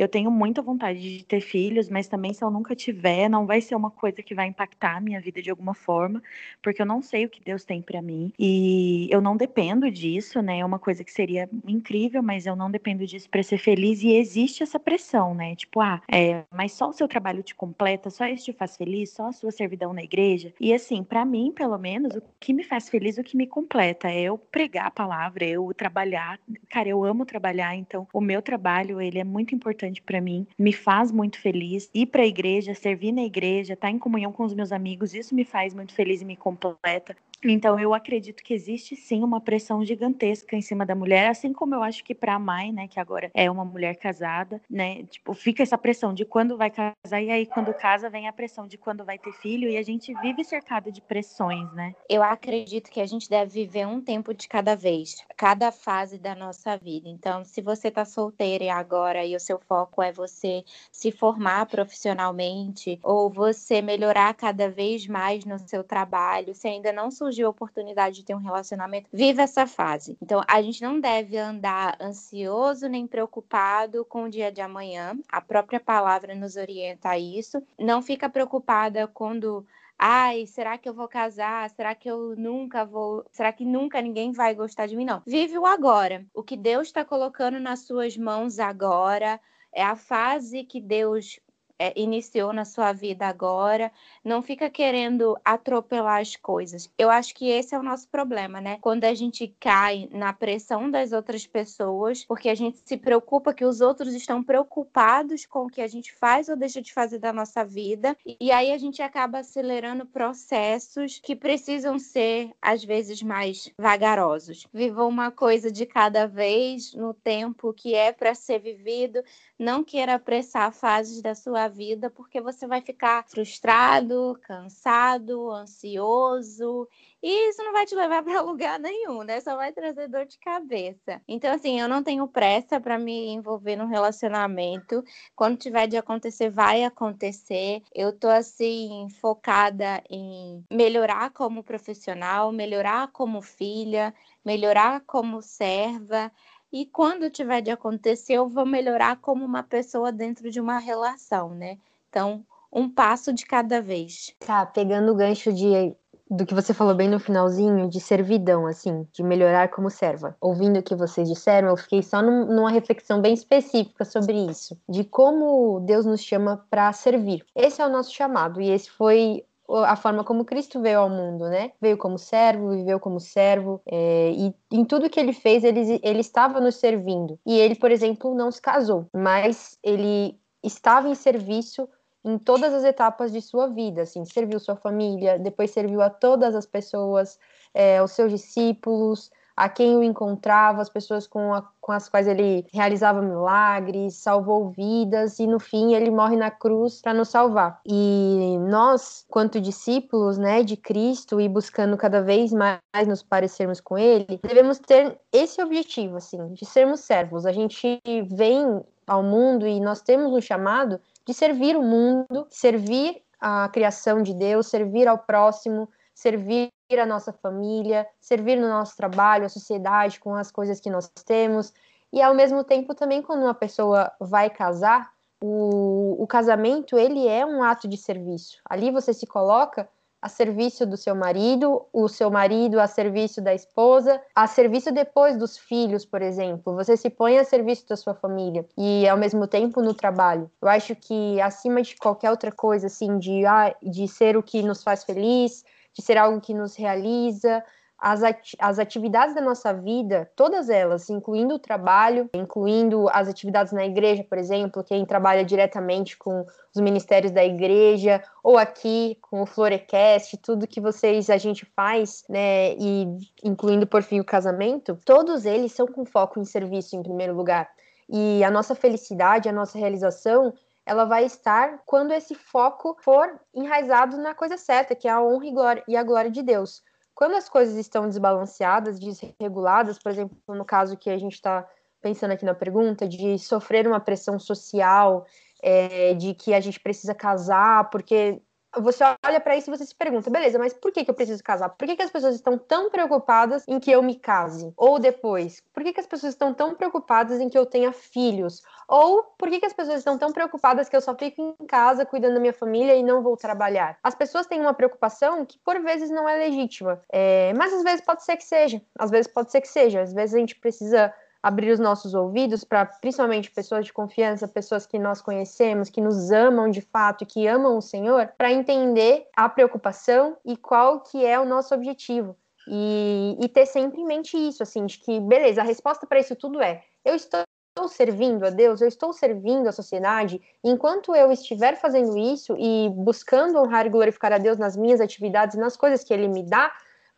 Eu 0.00 0.08
tenho 0.08 0.30
muita 0.30 0.62
vontade 0.62 1.18
de 1.18 1.22
ter 1.26 1.42
filhos, 1.42 1.90
mas 1.90 2.08
também 2.08 2.32
se 2.32 2.42
eu 2.42 2.50
nunca 2.50 2.74
tiver, 2.74 3.28
não 3.28 3.44
vai 3.44 3.60
ser 3.60 3.74
uma 3.74 3.90
coisa 3.90 4.22
que 4.22 4.34
vai 4.34 4.46
impactar 4.46 4.96
a 4.96 5.00
minha 5.00 5.20
vida 5.20 5.42
de 5.42 5.50
alguma 5.50 5.74
forma, 5.74 6.22
porque 6.62 6.80
eu 6.80 6.86
não 6.86 7.02
sei 7.02 7.26
o 7.26 7.28
que 7.28 7.44
Deus 7.44 7.64
tem 7.64 7.82
para 7.82 8.00
mim 8.00 8.32
e 8.38 9.08
eu 9.10 9.20
não 9.20 9.36
dependo 9.36 9.90
disso, 9.90 10.40
né? 10.40 10.60
É 10.60 10.64
uma 10.64 10.78
coisa 10.78 11.04
que 11.04 11.12
seria 11.12 11.50
incrível, 11.66 12.22
mas 12.22 12.46
eu 12.46 12.56
não 12.56 12.70
dependo 12.70 13.06
disso 13.06 13.28
para 13.28 13.42
ser 13.42 13.58
feliz 13.58 14.02
e 14.02 14.14
existe 14.14 14.62
essa 14.62 14.80
pressão, 14.80 15.34
né? 15.34 15.54
Tipo, 15.54 15.82
ah, 15.82 16.00
é, 16.10 16.44
mas 16.50 16.72
só 16.72 16.88
o 16.88 16.94
seu 16.94 17.06
trabalho 17.06 17.42
te 17.42 17.54
completa, 17.54 18.08
só 18.08 18.24
isso 18.24 18.46
te 18.46 18.54
faz 18.54 18.78
feliz, 18.78 19.10
só 19.10 19.28
a 19.28 19.32
sua 19.32 19.50
servidão 19.50 19.92
na 19.92 20.02
igreja. 20.02 20.54
E 20.58 20.72
assim, 20.72 21.04
para 21.04 21.26
mim, 21.26 21.52
pelo 21.54 21.76
menos, 21.76 22.16
o 22.16 22.22
que 22.40 22.54
me 22.54 22.64
faz 22.64 22.88
feliz, 22.88 23.18
o 23.18 23.22
que 23.22 23.36
me 23.36 23.46
completa 23.46 24.08
é 24.08 24.22
eu 24.22 24.38
pregar 24.38 24.86
a 24.86 24.90
palavra, 24.90 25.44
eu 25.44 25.70
trabalhar. 25.74 26.40
Cara, 26.70 26.88
eu 26.88 27.04
amo 27.04 27.26
trabalhar, 27.26 27.76
então 27.76 28.08
o 28.14 28.20
meu 28.22 28.40
trabalho, 28.40 28.98
ele 28.98 29.18
é 29.18 29.24
muito 29.24 29.54
importante 29.54 29.89
importante 29.90 30.02
para 30.02 30.20
mim, 30.20 30.46
me 30.58 30.72
faz 30.72 31.10
muito 31.10 31.38
feliz. 31.38 31.90
Ir 31.92 32.06
para 32.06 32.22
a 32.22 32.26
igreja, 32.26 32.74
servir 32.74 33.12
na 33.12 33.22
igreja, 33.22 33.74
estar 33.74 33.88
tá 33.88 33.92
em 33.92 33.98
comunhão 33.98 34.32
com 34.32 34.44
os 34.44 34.54
meus 34.54 34.72
amigos, 34.72 35.14
isso 35.14 35.34
me 35.34 35.44
faz 35.44 35.74
muito 35.74 35.92
feliz 35.92 36.22
e 36.22 36.24
me 36.24 36.36
completa. 36.36 37.16
Então, 37.44 37.78
eu 37.80 37.94
acredito 37.94 38.42
que 38.42 38.52
existe 38.52 38.94
sim 38.94 39.22
uma 39.24 39.40
pressão 39.40 39.82
gigantesca 39.84 40.54
em 40.54 40.60
cima 40.60 40.84
da 40.84 40.94
mulher, 40.94 41.28
assim 41.30 41.52
como 41.54 41.74
eu 41.74 41.82
acho 41.82 42.04
que 42.04 42.14
para 42.14 42.34
a 42.34 42.38
mãe, 42.38 42.70
né, 42.70 42.86
que 42.86 43.00
agora 43.00 43.30
é 43.34 43.50
uma 43.50 43.64
mulher 43.64 43.96
casada, 43.96 44.60
né, 44.68 45.04
tipo, 45.04 45.32
fica 45.32 45.62
essa 45.62 45.78
pressão 45.78 46.12
de 46.12 46.24
quando 46.26 46.56
vai 46.58 46.70
casar, 46.70 47.22
e 47.22 47.30
aí 47.30 47.46
quando 47.46 47.72
casa 47.72 48.10
vem 48.10 48.28
a 48.28 48.32
pressão 48.32 48.66
de 48.66 48.76
quando 48.76 49.04
vai 49.06 49.18
ter 49.18 49.32
filho, 49.32 49.70
e 49.70 49.76
a 49.78 49.82
gente 49.82 50.12
vive 50.14 50.44
cercado 50.44 50.92
de 50.92 51.00
pressões, 51.00 51.72
né? 51.72 51.94
Eu 52.08 52.22
acredito 52.22 52.90
que 52.90 53.00
a 53.00 53.06
gente 53.06 53.28
deve 53.28 53.64
viver 53.64 53.86
um 53.86 54.02
tempo 54.02 54.34
de 54.34 54.46
cada 54.46 54.74
vez, 54.76 55.24
cada 55.36 55.72
fase 55.72 56.18
da 56.18 56.34
nossa 56.34 56.76
vida. 56.76 57.08
Então, 57.08 57.42
se 57.44 57.62
você 57.62 57.88
está 57.88 58.04
solteira 58.04 58.74
agora 58.74 59.24
e 59.24 59.34
o 59.34 59.40
seu 59.40 59.58
foco 59.58 60.02
é 60.02 60.12
você 60.12 60.62
se 60.92 61.10
formar 61.10 61.66
profissionalmente, 61.66 62.98
ou 63.02 63.30
você 63.30 63.80
melhorar 63.80 64.34
cada 64.34 64.68
vez 64.68 65.06
mais 65.06 65.44
no 65.46 65.58
seu 65.58 65.82
trabalho, 65.82 66.54
se 66.54 66.68
ainda 66.68 66.92
não 66.92 67.10
surgiu 67.10 67.29
surgiu 67.30 67.46
a 67.46 67.50
oportunidade 67.50 68.16
de 68.16 68.24
ter 68.24 68.34
um 68.34 68.42
relacionamento, 68.42 69.08
vive 69.12 69.40
essa 69.40 69.66
fase. 69.66 70.18
Então, 70.20 70.42
a 70.48 70.60
gente 70.60 70.82
não 70.82 70.98
deve 70.98 71.38
andar 71.38 71.96
ansioso 72.00 72.88
nem 72.88 73.06
preocupado 73.06 74.04
com 74.04 74.24
o 74.24 74.28
dia 74.28 74.50
de 74.50 74.60
amanhã. 74.60 75.16
A 75.30 75.40
própria 75.40 75.78
palavra 75.78 76.34
nos 76.34 76.56
orienta 76.56 77.10
a 77.10 77.18
isso. 77.18 77.62
Não 77.78 78.02
fica 78.02 78.28
preocupada 78.28 79.06
quando 79.06 79.64
ai, 79.96 80.46
será 80.46 80.76
que 80.76 80.88
eu 80.88 80.94
vou 80.94 81.06
casar? 81.06 81.70
Será 81.70 81.94
que 81.94 82.10
eu 82.10 82.34
nunca 82.36 82.84
vou? 82.84 83.24
Será 83.30 83.52
que 83.52 83.64
nunca 83.64 84.02
ninguém 84.02 84.32
vai 84.32 84.54
gostar 84.54 84.86
de 84.86 84.96
mim? 84.96 85.04
Não. 85.04 85.22
Vive 85.24 85.56
o 85.56 85.66
agora. 85.66 86.26
O 86.34 86.42
que 86.42 86.56
Deus 86.56 86.88
está 86.88 87.04
colocando 87.04 87.60
nas 87.60 87.80
suas 87.80 88.16
mãos 88.16 88.58
agora 88.58 89.38
é 89.72 89.84
a 89.84 89.94
fase 89.94 90.64
que 90.64 90.80
Deus 90.80 91.38
é, 91.80 91.94
iniciou 91.96 92.52
na 92.52 92.66
sua 92.66 92.92
vida 92.92 93.26
agora, 93.26 93.90
não 94.22 94.42
fica 94.42 94.68
querendo 94.68 95.34
atropelar 95.42 96.20
as 96.20 96.36
coisas. 96.36 96.90
Eu 96.98 97.08
acho 97.08 97.34
que 97.34 97.48
esse 97.48 97.74
é 97.74 97.78
o 97.78 97.82
nosso 97.82 98.06
problema, 98.08 98.60
né? 98.60 98.76
Quando 98.82 99.04
a 99.04 99.14
gente 99.14 99.48
cai 99.58 100.06
na 100.12 100.30
pressão 100.30 100.90
das 100.90 101.12
outras 101.12 101.46
pessoas, 101.46 102.22
porque 102.26 102.50
a 102.50 102.54
gente 102.54 102.78
se 102.84 102.98
preocupa 102.98 103.54
que 103.54 103.64
os 103.64 103.80
outros 103.80 104.12
estão 104.12 104.42
preocupados 104.42 105.46
com 105.46 105.64
o 105.64 105.70
que 105.70 105.80
a 105.80 105.88
gente 105.88 106.12
faz 106.12 106.50
ou 106.50 106.56
deixa 106.56 106.82
de 106.82 106.92
fazer 106.92 107.18
da 107.18 107.32
nossa 107.32 107.64
vida, 107.64 108.14
e 108.38 108.52
aí 108.52 108.72
a 108.72 108.78
gente 108.78 109.00
acaba 109.00 109.38
acelerando 109.38 110.04
processos 110.04 111.18
que 111.22 111.34
precisam 111.34 111.98
ser, 111.98 112.50
às 112.60 112.84
vezes, 112.84 113.22
mais 113.22 113.72
vagarosos. 113.78 114.66
Viva 114.70 115.06
uma 115.06 115.30
coisa 115.30 115.72
de 115.72 115.86
cada 115.86 116.26
vez, 116.26 116.92
no 116.92 117.14
tempo 117.14 117.72
que 117.72 117.94
é 117.94 118.12
para 118.12 118.34
ser 118.34 118.58
vivido, 118.58 119.22
não 119.58 119.82
queira 119.82 120.16
apressar 120.16 120.70
fases 120.72 121.22
da 121.22 121.34
sua 121.34 121.69
vida, 121.70 122.10
porque 122.10 122.40
você 122.40 122.66
vai 122.66 122.80
ficar 122.82 123.24
frustrado, 123.28 124.38
cansado, 124.42 125.50
ansioso, 125.50 126.88
e 127.22 127.48
isso 127.48 127.62
não 127.62 127.72
vai 127.72 127.86
te 127.86 127.94
levar 127.94 128.22
para 128.24 128.40
lugar 128.40 128.78
nenhum, 128.78 129.22
né? 129.22 129.40
Só 129.40 129.56
vai 129.56 129.72
trazer 129.72 130.08
dor 130.08 130.26
de 130.26 130.38
cabeça. 130.38 131.20
Então, 131.28 131.52
assim, 131.52 131.80
eu 131.80 131.88
não 131.88 132.02
tenho 132.02 132.26
pressa 132.26 132.80
para 132.80 132.98
me 132.98 133.28
envolver 133.28 133.76
num 133.76 133.86
relacionamento. 133.86 135.02
Quando 135.36 135.58
tiver 135.58 135.86
de 135.86 135.96
acontecer, 135.96 136.50
vai 136.50 136.84
acontecer. 136.84 137.82
Eu 137.94 138.12
tô, 138.12 138.28
assim, 138.28 139.08
focada 139.20 140.02
em 140.10 140.64
melhorar 140.70 141.30
como 141.30 141.62
profissional, 141.62 142.52
melhorar 142.52 143.08
como 143.12 143.42
filha, 143.42 144.14
melhorar 144.44 145.02
como 145.06 145.42
serva 145.42 146.32
e 146.72 146.86
quando 146.86 147.30
tiver 147.30 147.60
de 147.60 147.70
acontecer, 147.70 148.34
eu 148.34 148.48
vou 148.48 148.66
melhorar 148.66 149.16
como 149.16 149.44
uma 149.44 149.62
pessoa 149.62 150.12
dentro 150.12 150.50
de 150.50 150.60
uma 150.60 150.78
relação, 150.78 151.54
né? 151.54 151.78
Então, 152.08 152.44
um 152.72 152.88
passo 152.88 153.32
de 153.32 153.44
cada 153.44 153.82
vez. 153.82 154.34
Tá, 154.38 154.64
pegando 154.64 155.12
o 155.12 155.16
gancho 155.16 155.52
de 155.52 155.94
do 156.30 156.46
que 156.46 156.54
você 156.54 156.72
falou 156.72 156.94
bem 156.94 157.08
no 157.08 157.18
finalzinho, 157.18 157.88
de 157.88 157.98
servidão, 157.98 158.64
assim, 158.64 159.04
de 159.12 159.20
melhorar 159.20 159.68
como 159.68 159.90
serva. 159.90 160.36
Ouvindo 160.40 160.78
o 160.78 160.82
que 160.82 160.94
vocês 160.94 161.28
disseram, 161.28 161.68
eu 161.68 161.76
fiquei 161.76 162.04
só 162.04 162.22
num, 162.22 162.46
numa 162.46 162.70
reflexão 162.70 163.20
bem 163.20 163.34
específica 163.34 164.04
sobre 164.04 164.34
isso, 164.48 164.78
de 164.88 165.02
como 165.02 165.80
Deus 165.80 166.06
nos 166.06 166.22
chama 166.22 166.64
para 166.70 166.92
servir. 166.92 167.44
Esse 167.52 167.82
é 167.82 167.86
o 167.86 167.90
nosso 167.90 168.14
chamado, 168.14 168.60
e 168.60 168.70
esse 168.70 168.88
foi 168.88 169.44
a 169.84 169.96
forma 169.96 170.24
como 170.24 170.44
Cristo 170.44 170.80
veio 170.80 171.00
ao 171.00 171.08
mundo, 171.08 171.48
né? 171.48 171.72
Veio 171.80 171.96
como 171.96 172.18
servo, 172.18 172.70
viveu 172.70 172.98
como 172.98 173.20
servo, 173.20 173.80
é, 173.86 174.32
e 174.32 174.54
em 174.70 174.84
tudo 174.84 175.10
que 175.10 175.20
ele 175.20 175.32
fez, 175.32 175.64
ele, 175.64 176.00
ele 176.02 176.20
estava 176.20 176.60
nos 176.60 176.76
servindo. 176.76 177.38
E 177.46 177.58
ele, 177.58 177.74
por 177.74 177.90
exemplo, 177.90 178.34
não 178.34 178.50
se 178.50 178.60
casou, 178.60 179.06
mas 179.14 179.78
ele 179.82 180.38
estava 180.62 181.08
em 181.08 181.14
serviço 181.14 181.88
em 182.24 182.36
todas 182.38 182.74
as 182.74 182.84
etapas 182.84 183.32
de 183.32 183.40
sua 183.40 183.66
vida, 183.68 184.02
assim, 184.02 184.24
serviu 184.24 184.60
sua 184.60 184.76
família, 184.76 185.38
depois 185.38 185.70
serviu 185.70 186.02
a 186.02 186.10
todas 186.10 186.54
as 186.54 186.66
pessoas, 186.66 187.38
é, 187.72 188.02
os 188.02 188.12
seus 188.12 188.30
discípulos, 188.30 189.30
a 189.60 189.68
quem 189.68 189.94
o 189.94 190.02
encontrava, 190.02 190.80
as 190.80 190.88
pessoas 190.88 191.26
com, 191.26 191.52
a, 191.52 191.62
com 191.82 191.92
as 191.92 192.08
quais 192.08 192.26
ele 192.26 192.66
realizava 192.72 193.20
milagres, 193.20 194.14
salvou 194.14 194.70
vidas 194.70 195.38
e 195.38 195.46
no 195.46 195.60
fim 195.60 195.92
ele 195.92 196.10
morre 196.10 196.34
na 196.34 196.50
cruz 196.50 197.02
para 197.02 197.12
nos 197.12 197.28
salvar. 197.28 197.78
E 197.84 198.56
nós, 198.70 199.26
quanto 199.28 199.60
discípulos, 199.60 200.38
né, 200.38 200.62
de 200.62 200.78
Cristo 200.78 201.38
e 201.38 201.46
buscando 201.46 201.94
cada 201.98 202.22
vez 202.22 202.54
mais 202.54 202.80
nos 203.06 203.22
parecermos 203.22 203.82
com 203.82 203.98
ele, 203.98 204.40
devemos 204.42 204.78
ter 204.78 205.20
esse 205.30 205.62
objetivo, 205.62 206.16
assim, 206.16 206.54
de 206.54 206.64
sermos 206.64 207.00
servos. 207.00 207.44
A 207.44 207.52
gente 207.52 208.00
vem 208.30 208.82
ao 209.06 209.22
mundo 209.22 209.66
e 209.66 209.78
nós 209.78 210.00
temos 210.00 210.32
um 210.32 210.40
chamado 210.40 210.98
de 211.26 211.34
servir 211.34 211.76
o 211.76 211.82
mundo, 211.82 212.46
servir 212.48 213.20
a 213.38 213.68
criação 213.68 214.22
de 214.22 214.32
Deus, 214.32 214.68
servir 214.68 215.06
ao 215.06 215.18
próximo, 215.18 215.86
servir 216.14 216.70
a 216.98 217.06
nossa 217.06 217.32
família, 217.32 218.06
servir 218.20 218.56
no 218.56 218.68
nosso 218.68 218.96
trabalho, 218.96 219.44
a 219.44 219.48
sociedade 219.48 220.18
com 220.18 220.34
as 220.34 220.50
coisas 220.50 220.80
que 220.80 220.90
nós 220.90 221.08
temos. 221.24 221.72
E 222.12 222.20
ao 222.20 222.34
mesmo 222.34 222.64
tempo 222.64 222.94
também 222.94 223.22
quando 223.22 223.42
uma 223.42 223.54
pessoa 223.54 224.10
vai 224.18 224.50
casar, 224.50 225.12
o, 225.42 226.16
o 226.18 226.26
casamento 226.26 226.98
ele 226.98 227.26
é 227.26 227.46
um 227.46 227.62
ato 227.62 227.88
de 227.88 227.96
serviço. 227.96 228.58
Ali 228.68 228.90
você 228.90 229.14
se 229.14 229.26
coloca 229.26 229.88
a 230.22 230.28
serviço 230.28 230.84
do 230.84 230.96
seu 230.96 231.14
marido, 231.14 231.86
o 231.92 232.06
seu 232.06 232.30
marido 232.30 232.78
a 232.78 232.86
serviço 232.86 233.40
da 233.40 233.54
esposa, 233.54 234.20
a 234.34 234.46
serviço 234.46 234.92
depois 234.92 235.36
dos 235.36 235.56
filhos, 235.56 236.04
por 236.04 236.20
exemplo. 236.20 236.74
Você 236.74 236.96
se 236.96 237.08
põe 237.08 237.38
a 237.38 237.44
serviço 237.44 237.88
da 237.88 237.96
sua 237.96 238.14
família 238.14 238.66
e 238.76 239.08
ao 239.08 239.16
mesmo 239.16 239.46
tempo 239.46 239.80
no 239.80 239.94
trabalho. 239.94 240.50
Eu 240.60 240.68
acho 240.68 240.94
que 240.94 241.40
acima 241.40 241.80
de 241.80 241.96
qualquer 241.96 242.30
outra 242.30 242.52
coisa, 242.52 242.88
assim, 242.88 243.18
de, 243.18 243.46
ah, 243.46 243.74
de 243.82 244.06
ser 244.06 244.36
o 244.36 244.42
que 244.42 244.62
nos 244.62 244.82
faz 244.82 245.04
feliz, 245.04 245.64
de 245.92 246.02
ser 246.02 246.16
algo 246.16 246.40
que 246.40 246.54
nos 246.54 246.76
realiza. 246.76 247.62
As, 248.02 248.22
ati 248.22 248.56
as 248.58 248.78
atividades 248.78 249.34
da 249.34 249.42
nossa 249.42 249.74
vida, 249.74 250.30
todas 250.34 250.70
elas, 250.70 251.10
incluindo 251.10 251.56
o 251.56 251.58
trabalho, 251.58 252.30
incluindo 252.32 253.06
as 253.10 253.28
atividades 253.28 253.74
na 253.74 253.84
igreja, 253.84 254.24
por 254.24 254.38
exemplo, 254.38 254.82
quem 254.82 255.04
trabalha 255.04 255.44
diretamente 255.44 256.16
com 256.16 256.46
os 256.74 256.80
ministérios 256.80 257.30
da 257.30 257.44
igreja, 257.44 258.22
ou 258.42 258.56
aqui 258.56 259.18
com 259.20 259.42
o 259.42 259.46
Florecast, 259.46 260.38
tudo 260.38 260.66
que 260.66 260.80
vocês, 260.80 261.28
a 261.28 261.36
gente 261.36 261.66
faz, 261.76 262.24
né, 262.26 262.72
e 262.72 263.06
incluindo 263.44 263.86
por 263.86 264.02
fim 264.02 264.18
o 264.18 264.24
casamento, 264.24 264.98
todos 265.04 265.44
eles 265.44 265.72
são 265.72 265.86
com 265.86 266.06
foco 266.06 266.40
em 266.40 266.44
serviço 266.46 266.96
em 266.96 267.02
primeiro 267.02 267.34
lugar. 267.34 267.68
E 268.08 268.42
a 268.42 268.50
nossa 268.50 268.74
felicidade, 268.74 269.46
a 269.46 269.52
nossa 269.52 269.78
realização 269.78 270.54
ela 270.86 271.04
vai 271.04 271.24
estar 271.24 271.82
quando 271.86 272.12
esse 272.12 272.34
foco 272.34 272.96
for 273.02 273.40
enraizado 273.54 274.16
na 274.16 274.34
coisa 274.34 274.56
certa, 274.56 274.94
que 274.94 275.06
é 275.06 275.10
a 275.10 275.22
honra 275.22 275.82
e, 275.86 275.96
a 275.96 276.02
glória 276.02 276.30
de 276.30 276.42
Deus. 276.42 276.82
Quando 277.14 277.34
as 277.34 277.48
coisas 277.48 277.76
estão 277.76 278.08
desbalanceadas, 278.08 278.98
desreguladas, 278.98 279.98
por 279.98 280.10
exemplo, 280.10 280.36
no 280.48 280.64
caso 280.64 280.96
que 280.96 281.10
a 281.10 281.18
gente 281.18 281.34
está 281.34 281.68
pensando 282.00 282.32
aqui 282.32 282.44
na 282.44 282.54
pergunta, 282.54 283.06
de 283.06 283.38
sofrer 283.38 283.86
uma 283.86 284.00
pressão 284.00 284.38
social, 284.38 285.26
é, 285.62 286.14
de 286.14 286.34
que 286.34 286.54
a 286.54 286.60
gente 286.60 286.80
precisa 286.80 287.14
casar, 287.14 287.90
porque 287.90 288.40
você 288.78 289.04
olha 289.26 289.40
para 289.40 289.56
isso 289.56 289.70
e 289.70 289.76
você 289.76 289.84
se 289.84 289.94
pergunta, 289.94 290.30
beleza, 290.30 290.58
mas 290.58 290.72
por 290.72 290.92
que, 290.92 291.04
que 291.04 291.10
eu 291.10 291.14
preciso 291.14 291.42
casar? 291.42 291.70
Por 291.70 291.86
que, 291.86 291.96
que 291.96 292.02
as 292.02 292.10
pessoas 292.10 292.34
estão 292.34 292.56
tão 292.56 292.90
preocupadas 292.90 293.64
em 293.66 293.80
que 293.80 293.90
eu 293.90 294.02
me 294.02 294.14
case? 294.14 294.72
Ou 294.76 294.98
depois, 294.98 295.62
por 295.72 295.82
que, 295.82 295.92
que 295.92 296.00
as 296.00 296.06
pessoas 296.06 296.34
estão 296.34 296.54
tão 296.54 296.74
preocupadas 296.74 297.40
em 297.40 297.48
que 297.48 297.58
eu 297.58 297.66
tenha 297.66 297.92
filhos? 297.92 298.62
Ou 298.86 299.22
por 299.38 299.48
que, 299.48 299.60
que 299.60 299.66
as 299.66 299.72
pessoas 299.72 299.98
estão 299.98 300.16
tão 300.16 300.32
preocupadas 300.32 300.88
que 300.88 300.96
eu 300.96 301.00
só 301.00 301.14
fico 301.14 301.56
em 301.60 301.66
casa 301.66 302.06
cuidando 302.06 302.34
da 302.34 302.40
minha 302.40 302.52
família 302.52 302.94
e 302.94 303.02
não 303.02 303.22
vou 303.22 303.36
trabalhar? 303.36 303.98
As 304.02 304.14
pessoas 304.14 304.46
têm 304.46 304.60
uma 304.60 304.74
preocupação 304.74 305.44
que 305.44 305.58
por 305.58 305.80
vezes 305.80 306.10
não 306.10 306.28
é 306.28 306.36
legítima, 306.36 307.00
é, 307.10 307.52
mas 307.54 307.72
às 307.72 307.82
vezes 307.82 308.00
pode 308.00 308.24
ser 308.24 308.36
que 308.36 308.44
seja, 308.44 308.80
às 308.98 309.10
vezes 309.10 309.32
pode 309.32 309.50
ser 309.50 309.60
que 309.60 309.68
seja, 309.68 310.02
às 310.02 310.12
vezes 310.12 310.34
a 310.34 310.38
gente 310.38 310.56
precisa 310.56 311.12
abrir 311.42 311.70
os 311.70 311.80
nossos 311.80 312.14
ouvidos 312.14 312.64
para 312.64 312.84
principalmente 312.84 313.50
pessoas 313.50 313.86
de 313.86 313.92
confiança, 313.92 314.46
pessoas 314.46 314.86
que 314.86 314.98
nós 314.98 315.22
conhecemos, 315.22 315.88
que 315.88 316.00
nos 316.00 316.30
amam 316.30 316.70
de 316.70 316.80
fato, 316.80 317.24
que 317.24 317.46
amam 317.46 317.78
o 317.78 317.82
Senhor, 317.82 318.32
para 318.36 318.52
entender 318.52 319.26
a 319.36 319.48
preocupação 319.48 320.36
e 320.44 320.56
qual 320.56 321.00
que 321.00 321.24
é 321.24 321.38
o 321.40 321.46
nosso 321.46 321.74
objetivo. 321.74 322.36
E, 322.68 323.36
e 323.40 323.48
ter 323.48 323.66
sempre 323.66 324.00
em 324.00 324.06
mente 324.06 324.36
isso, 324.36 324.62
assim, 324.62 324.84
de 324.84 324.98
que, 324.98 325.18
beleza, 325.18 325.62
a 325.62 325.64
resposta 325.64 326.06
para 326.06 326.20
isso 326.20 326.36
tudo 326.36 326.60
é: 326.60 326.82
eu 327.04 327.14
estou 327.14 327.42
servindo 327.88 328.44
a 328.44 328.50
Deus, 328.50 328.80
eu 328.80 328.88
estou 328.88 329.12
servindo 329.12 329.66
a 329.66 329.72
sociedade, 329.72 330.40
enquanto 330.62 331.14
eu 331.14 331.32
estiver 331.32 331.80
fazendo 331.80 332.18
isso 332.18 332.54
e 332.58 332.90
buscando 332.90 333.58
honrar 333.58 333.86
e 333.86 333.90
glorificar 333.90 334.32
a 334.32 334.38
Deus 334.38 334.58
nas 334.58 334.76
minhas 334.76 335.00
atividades, 335.00 335.56
nas 335.56 335.76
coisas 335.76 336.04
que 336.04 336.12
Ele 336.12 336.28
me 336.28 336.42
dá, 336.42 336.70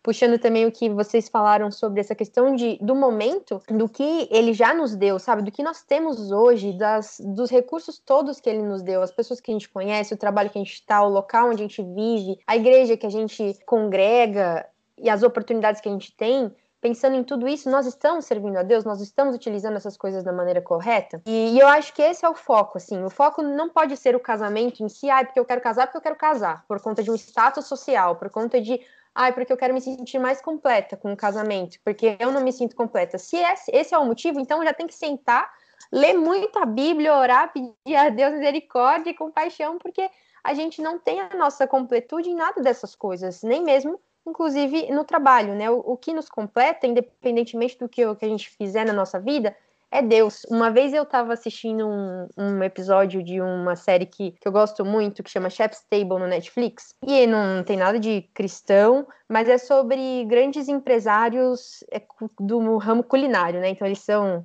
puxando 0.02 0.38
também 0.38 0.66
o 0.66 0.72
que 0.72 0.90
vocês 0.90 1.28
falaram 1.28 1.70
sobre 1.70 2.00
essa 2.00 2.14
questão 2.14 2.54
de, 2.54 2.76
do 2.80 2.94
momento, 2.94 3.62
do 3.68 3.88
que 3.88 4.28
ele 4.30 4.52
já 4.52 4.74
nos 4.74 4.96
deu, 4.96 5.18
sabe? 5.18 5.42
Do 5.42 5.52
que 5.52 5.62
nós 5.62 5.82
temos 5.82 6.32
hoje, 6.32 6.72
das, 6.72 7.20
dos 7.24 7.50
recursos 7.50 7.98
todos 7.98 8.40
que 8.40 8.50
ele 8.50 8.62
nos 8.62 8.82
deu, 8.82 9.02
as 9.02 9.12
pessoas 9.12 9.40
que 9.40 9.50
a 9.50 9.54
gente 9.54 9.68
conhece, 9.68 10.12
o 10.12 10.16
trabalho 10.16 10.50
que 10.50 10.58
a 10.58 10.62
gente 10.62 10.74
está, 10.74 11.02
o 11.02 11.08
local 11.08 11.50
onde 11.50 11.62
a 11.62 11.66
gente 11.66 11.82
vive, 11.82 12.38
a 12.46 12.56
igreja 12.56 12.96
que 12.96 13.06
a 13.06 13.10
gente 13.10 13.56
congrega 13.64 14.66
e 14.98 15.08
as 15.08 15.22
oportunidades 15.22 15.80
que 15.80 15.88
a 15.88 15.92
gente 15.92 16.14
tem, 16.16 16.52
pensando 16.80 17.14
em 17.14 17.22
tudo 17.22 17.46
isso, 17.46 17.70
nós 17.70 17.86
estamos 17.86 18.24
servindo 18.24 18.56
a 18.56 18.62
Deus, 18.64 18.84
nós 18.84 19.00
estamos 19.00 19.36
utilizando 19.36 19.76
essas 19.76 19.96
coisas 19.96 20.24
da 20.24 20.32
maneira 20.32 20.60
correta. 20.60 21.22
E, 21.24 21.54
e, 21.54 21.58
eu 21.60 21.68
acho 21.68 21.94
que 21.94 22.02
esse 22.02 22.24
é 22.24 22.28
o 22.28 22.34
foco, 22.34 22.76
assim. 22.76 23.04
O 23.04 23.08
foco 23.08 23.40
não 23.40 23.68
pode 23.68 23.96
ser 23.96 24.16
o 24.16 24.20
casamento 24.20 24.82
em 24.82 24.88
si, 24.88 25.08
ai, 25.08 25.24
porque 25.24 25.38
eu 25.38 25.44
quero 25.44 25.60
casar, 25.60 25.86
porque 25.86 25.98
eu 25.98 26.02
quero 26.02 26.16
casar, 26.16 26.64
por 26.66 26.80
conta 26.80 27.00
de 27.00 27.10
um 27.10 27.14
status 27.14 27.66
social, 27.66 28.16
por 28.16 28.28
conta 28.30 28.60
de, 28.60 28.80
ai, 29.14 29.32
porque 29.32 29.52
eu 29.52 29.56
quero 29.56 29.74
me 29.74 29.80
sentir 29.80 30.18
mais 30.18 30.40
completa 30.40 30.96
com 30.96 31.12
o 31.12 31.16
casamento, 31.16 31.78
porque 31.84 32.16
eu 32.18 32.32
não 32.32 32.42
me 32.42 32.52
sinto 32.52 32.74
completa. 32.74 33.18
Se 33.18 33.36
esse, 33.36 33.70
esse 33.74 33.94
é 33.94 33.98
o 33.98 34.06
motivo, 34.06 34.40
então 34.40 34.64
já 34.64 34.72
tem 34.72 34.86
que 34.86 34.94
sentar, 34.94 35.50
ler 35.90 36.14
muito 36.14 36.58
a 36.58 36.66
Bíblia, 36.66 37.14
orar, 37.14 37.52
pedir 37.52 37.96
a 37.96 38.08
Deus 38.08 38.32
misericórdia 38.32 39.10
e 39.10 39.14
compaixão, 39.14 39.78
porque 39.78 40.08
a 40.42 40.54
gente 40.54 40.80
não 40.80 40.98
tem 40.98 41.20
a 41.20 41.30
nossa 41.36 41.66
completude 41.66 42.30
em 42.30 42.34
nada 42.34 42.60
dessas 42.60 42.94
coisas, 42.94 43.42
nem 43.42 43.62
mesmo 43.62 44.00
inclusive 44.26 44.90
no 44.92 45.04
trabalho, 45.04 45.54
né? 45.54 45.70
O, 45.70 45.78
o 45.78 45.96
que 45.96 46.12
nos 46.12 46.28
completa, 46.28 46.86
independentemente 46.86 47.78
do 47.78 47.88
que, 47.88 48.02
que, 48.14 48.24
a 48.24 48.28
gente 48.28 48.50
fizer 48.50 48.84
na 48.84 48.92
nossa 48.92 49.18
vida, 49.18 49.56
é 49.92 50.00
Deus. 50.00 50.44
Uma 50.48 50.70
vez 50.70 50.94
eu 50.94 51.02
estava 51.02 51.34
assistindo 51.34 51.86
um, 51.86 52.26
um, 52.38 52.62
episódio 52.62 53.22
de 53.22 53.42
uma 53.42 53.76
série 53.76 54.06
que, 54.06 54.32
que 54.32 54.48
eu 54.48 54.50
gosto 54.50 54.86
muito, 54.86 55.22
que 55.22 55.30
chama 55.30 55.50
Chef's 55.50 55.84
Table 55.90 56.18
no 56.18 56.26
Netflix, 56.26 56.94
e 57.06 57.26
não 57.26 57.62
tem 57.62 57.76
nada 57.76 58.00
de 58.00 58.22
cristão, 58.32 59.06
mas 59.28 59.46
é 59.50 59.58
sobre 59.58 60.24
grandes 60.24 60.66
empresários 60.66 61.84
é, 61.92 62.00
do 62.40 62.78
ramo 62.78 63.02
culinário, 63.02 63.60
né? 63.60 63.68
Então 63.68 63.86
eles 63.86 64.00
são 64.00 64.42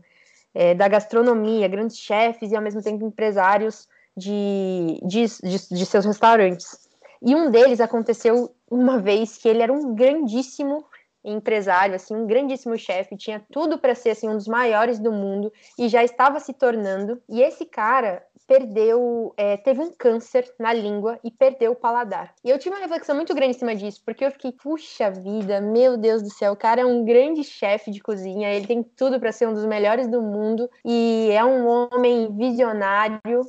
é, 0.53 0.75
da 0.75 0.89
gastronomia, 0.89 1.69
grandes 1.69 1.97
chefes 1.97 2.51
e 2.51 2.55
ao 2.55 2.61
mesmo 2.61 2.83
tempo 2.83 3.05
empresários 3.05 3.87
de, 4.17 4.99
de, 5.01 5.25
de, 5.43 5.69
de 5.69 5.85
seus 5.85 6.03
restaurantes. 6.05 6.89
E 7.21 7.33
um 7.33 7.49
deles 7.49 7.79
aconteceu 7.79 8.53
uma 8.69 8.99
vez 8.99 9.37
que 9.37 9.47
ele 9.47 9.63
era 9.63 9.71
um 9.71 9.95
grandíssimo 9.95 10.85
empresário, 11.31 11.95
assim, 11.95 12.15
um 12.15 12.25
grandíssimo 12.25 12.77
chefe, 12.77 13.17
tinha 13.17 13.43
tudo 13.51 13.77
para 13.77 13.95
ser 13.95 14.11
assim 14.11 14.29
um 14.29 14.35
dos 14.35 14.47
maiores 14.47 14.99
do 14.99 15.11
mundo 15.11 15.51
e 15.77 15.87
já 15.87 16.03
estava 16.03 16.39
se 16.39 16.53
tornando. 16.53 17.21
E 17.29 17.41
esse 17.41 17.65
cara 17.65 18.23
perdeu, 18.47 19.33
é, 19.35 19.57
teve 19.57 19.81
um 19.81 19.91
câncer 19.91 20.49
na 20.57 20.71
língua 20.71 21.19
e 21.23 21.29
perdeu 21.29 21.73
o 21.73 21.75
paladar. 21.75 22.33
E 22.43 22.49
eu 22.49 22.57
tive 22.57 22.73
uma 22.73 22.81
reflexão 22.81 23.13
muito 23.13 23.35
grande 23.35 23.55
em 23.55 23.59
cima 23.59 23.75
disso, 23.75 24.01
porque 24.05 24.23
eu 24.23 24.31
fiquei, 24.31 24.53
puxa 24.53 25.11
vida, 25.11 25.59
meu 25.59 25.97
Deus 25.97 26.23
do 26.23 26.29
céu, 26.29 26.53
o 26.53 26.57
cara 26.57 26.81
é 26.81 26.85
um 26.85 27.03
grande 27.03 27.43
chefe 27.43 27.91
de 27.91 27.99
cozinha, 27.99 28.53
ele 28.53 28.65
tem 28.65 28.81
tudo 28.81 29.19
para 29.19 29.33
ser 29.33 29.47
um 29.47 29.53
dos 29.53 29.65
melhores 29.65 30.07
do 30.07 30.21
mundo 30.21 30.69
e 30.83 31.29
é 31.31 31.43
um 31.43 31.67
homem 31.67 32.33
visionário. 32.35 33.41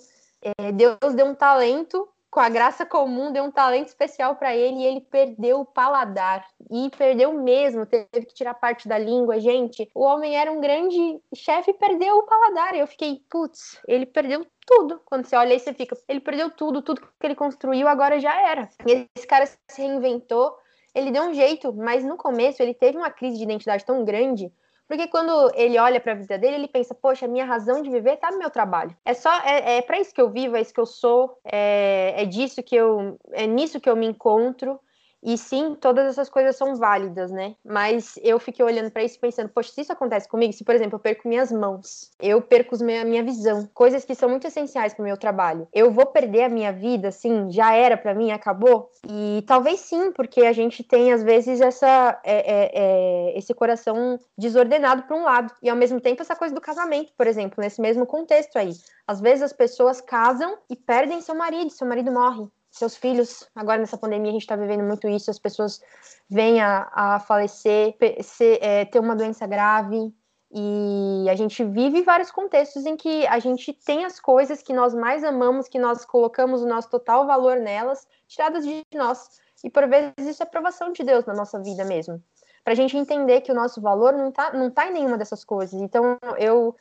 É, 0.43 0.73
Deus 0.73 1.15
deu 1.15 1.27
um 1.27 1.35
talento 1.35 2.09
com 2.39 2.43
a 2.43 2.49
graça 2.49 2.87
comum, 2.87 3.33
deu 3.33 3.43
um 3.43 3.51
talento 3.51 3.89
especial 3.89 4.37
para 4.37 4.55
ele 4.55 4.77
e 4.77 4.87
ele 4.87 5.01
perdeu 5.01 5.59
o 5.59 5.65
paladar. 5.65 6.47
E 6.71 6.89
perdeu 6.97 7.33
mesmo, 7.33 7.85
teve 7.85 8.27
que 8.27 8.33
tirar 8.33 8.55
parte 8.55 8.87
da 8.87 8.97
língua. 8.97 9.41
Gente, 9.41 9.91
o 9.93 10.05
homem 10.05 10.37
era 10.37 10.49
um 10.53 10.61
grande 10.61 11.21
chefe 11.35 11.73
e 11.73 11.75
perdeu 11.75 12.17
o 12.17 12.23
paladar. 12.23 12.77
Eu 12.77 12.87
fiquei, 12.87 13.21
putz, 13.29 13.81
ele 13.89 14.07
perdeu 14.07 14.47
tudo. 14.65 15.01
Quando 15.05 15.27
você 15.27 15.35
olha 15.35 15.51
aí, 15.51 15.59
você 15.59 15.75
fica, 15.75 15.97
ele 16.07 16.21
perdeu 16.21 16.49
tudo, 16.49 16.81
tudo 16.81 17.01
que 17.01 17.27
ele 17.27 17.35
construiu 17.35 17.89
agora 17.89 18.21
já 18.21 18.41
era. 18.49 18.69
Esse 18.87 19.27
cara 19.27 19.45
se 19.45 19.59
reinventou, 19.77 20.57
ele 20.95 21.11
deu 21.11 21.25
um 21.25 21.35
jeito, 21.35 21.75
mas 21.75 22.05
no 22.05 22.17
começo 22.17 22.63
ele 22.63 22.73
teve 22.73 22.97
uma 22.97 23.11
crise 23.11 23.37
de 23.37 23.43
identidade 23.43 23.85
tão 23.85 24.05
grande 24.05 24.53
porque 24.89 25.07
quando 25.07 25.53
ele 25.55 25.79
olha 25.79 26.01
para 26.01 26.13
a 26.13 26.17
vida 26.17 26.39
dele, 26.39 26.57
ele 26.57 26.69
pensa: 26.69 26.95
poxa, 26.95 27.27
a 27.27 27.29
minha 27.29 27.45
razão 27.45 27.83
de 27.83 27.91
viver 27.91 28.15
está 28.15 28.31
no 28.31 28.39
meu 28.39 28.49
trabalho. 28.49 28.97
É 29.05 29.13
só 29.13 29.31
é, 29.45 29.77
é 29.77 29.83
para 29.83 30.01
isso 30.01 30.15
que 30.15 30.21
eu 30.21 30.31
vivo, 30.31 30.57
é 30.57 30.63
isso 30.63 30.73
que 30.73 30.81
eu 30.81 30.87
sou, 30.87 31.39
é, 31.45 32.15
é 32.17 32.25
disso 32.25 32.63
que 32.63 32.75
eu 32.75 33.19
é 33.33 33.47
nisso 33.47 33.79
que 33.81 33.91
eu 33.91 33.95
me 33.95 34.07
encontro. 34.07 34.81
E 35.23 35.37
sim, 35.37 35.75
todas 35.75 36.07
essas 36.07 36.29
coisas 36.29 36.57
são 36.57 36.77
válidas, 36.77 37.31
né? 37.31 37.57
Mas 37.65 38.19
eu 38.23 38.39
fiquei 38.39 38.65
olhando 38.65 38.91
para 38.91 39.03
isso 39.03 39.19
pensando, 39.19 39.49
poxa, 39.49 39.73
se 39.73 39.81
isso 39.81 39.93
acontece 39.93 40.29
comigo, 40.29 40.53
se 40.53 40.65
por 40.65 40.75
exemplo 40.75 40.97
eu 40.97 41.01
perco 41.01 41.29
minhas 41.29 41.51
mãos, 41.51 42.11
eu 42.21 42.41
perco 42.41 42.77
a 42.77 43.05
minha 43.05 43.23
visão, 43.23 43.69
coisas 43.75 44.05
que 44.05 44.15
são 44.15 44.29
muito 44.29 44.47
essenciais 44.47 44.95
para 44.95 45.03
o 45.03 45.07
meu 45.07 45.17
trabalho, 45.17 45.67
eu 45.73 45.91
vou 45.91 46.07
perder 46.07 46.45
a 46.45 46.49
minha 46.49 46.73
vida, 46.73 47.09
assim, 47.09 47.51
já 47.51 47.75
era 47.75 47.97
para 47.97 48.15
mim, 48.15 48.31
acabou? 48.31 48.91
E 49.09 49.43
talvez 49.47 49.81
sim, 49.81 50.13
porque 50.13 50.43
a 50.43 50.53
gente 50.53 50.85
tem 50.85 51.13
às 51.13 51.23
vezes 51.23 51.61
essa, 51.61 52.21
é, 52.25 52.37
é, 52.37 52.71
é, 52.75 53.39
esse 53.39 53.53
coração 53.53 54.19
desordenado 54.37 55.03
para 55.03 55.17
um 55.17 55.25
lado 55.25 55.53
e 55.63 55.69
ao 55.69 55.77
mesmo 55.77 56.01
tempo 56.01 56.23
essa 56.23 56.37
coisa 56.37 56.55
do 56.55 56.61
casamento, 56.61 57.13
por 57.17 57.27
exemplo, 57.27 57.61
nesse 57.61 57.81
mesmo 57.81 58.07
contexto 58.07 58.57
aí. 58.57 58.73
Às 59.07 59.21
vezes 59.21 59.43
as 59.43 59.53
pessoas 59.53 60.01
casam 60.01 60.59
e 60.71 60.77
perdem 60.77 61.21
seu 61.21 61.35
marido, 61.35 61.71
seu 61.71 61.87
marido 61.87 62.13
morre 62.13 62.49
seus 62.71 62.97
filhos, 62.97 63.49
agora 63.55 63.79
nessa 63.79 63.99
pandemia 63.99 64.31
a 64.31 64.33
gente 64.33 64.43
está 64.43 64.57
vivendo 64.57 64.85
muito 64.85 65.09
isso, 65.09 65.31
as 65.31 65.39
pessoas 65.39 65.81
vêm 66.29 66.61
a, 66.61 66.89
a 66.93 67.21
falecer, 67.21 67.97
ser, 68.23 68.59
é, 68.63 68.85
ter 68.85 68.99
uma 68.99 69.17
doença 69.17 69.47
grave, 69.47 70.13
e 70.51 71.29
a 71.29 71.35
gente 71.35 71.63
vive 71.63 72.03
vários 72.03 72.31
contextos 72.31 72.87
em 72.87 72.97
que 72.97 73.27
a 73.27 73.39
gente 73.39 73.73
tem 73.73 74.05
as 74.05 74.19
coisas 74.19 74.63
que 74.63 74.73
nós 74.73 74.95
mais 74.95 75.23
amamos, 75.23 75.69
que 75.69 75.79
nós 75.79 76.05
colocamos 76.07 76.63
o 76.63 76.67
nosso 76.67 76.89
total 76.89 77.27
valor 77.27 77.57
nelas, 77.59 78.07
tiradas 78.27 78.65
de 78.65 78.83
nós. 78.95 79.41
E 79.63 79.69
por 79.69 79.87
vezes 79.87 80.15
isso 80.19 80.43
é 80.43 80.47
aprovação 80.47 80.93
de 80.93 81.03
Deus 81.03 81.27
na 81.27 81.35
nossa 81.35 81.61
vida 81.61 81.85
mesmo. 81.85 82.23
Para 82.65 82.73
a 82.73 82.77
gente 82.77 82.97
entender 82.97 83.43
que 83.43 83.53
o 83.53 83.55
nosso 83.55 83.81
valor 83.81 84.13
não 84.15 84.29
está 84.29 84.53
não 84.53 84.71
tá 84.71 84.89
em 84.89 84.93
nenhuma 84.93 85.19
dessas 85.19 85.45
coisas. 85.45 85.81
Então, 85.81 86.19
eu, 86.39 86.75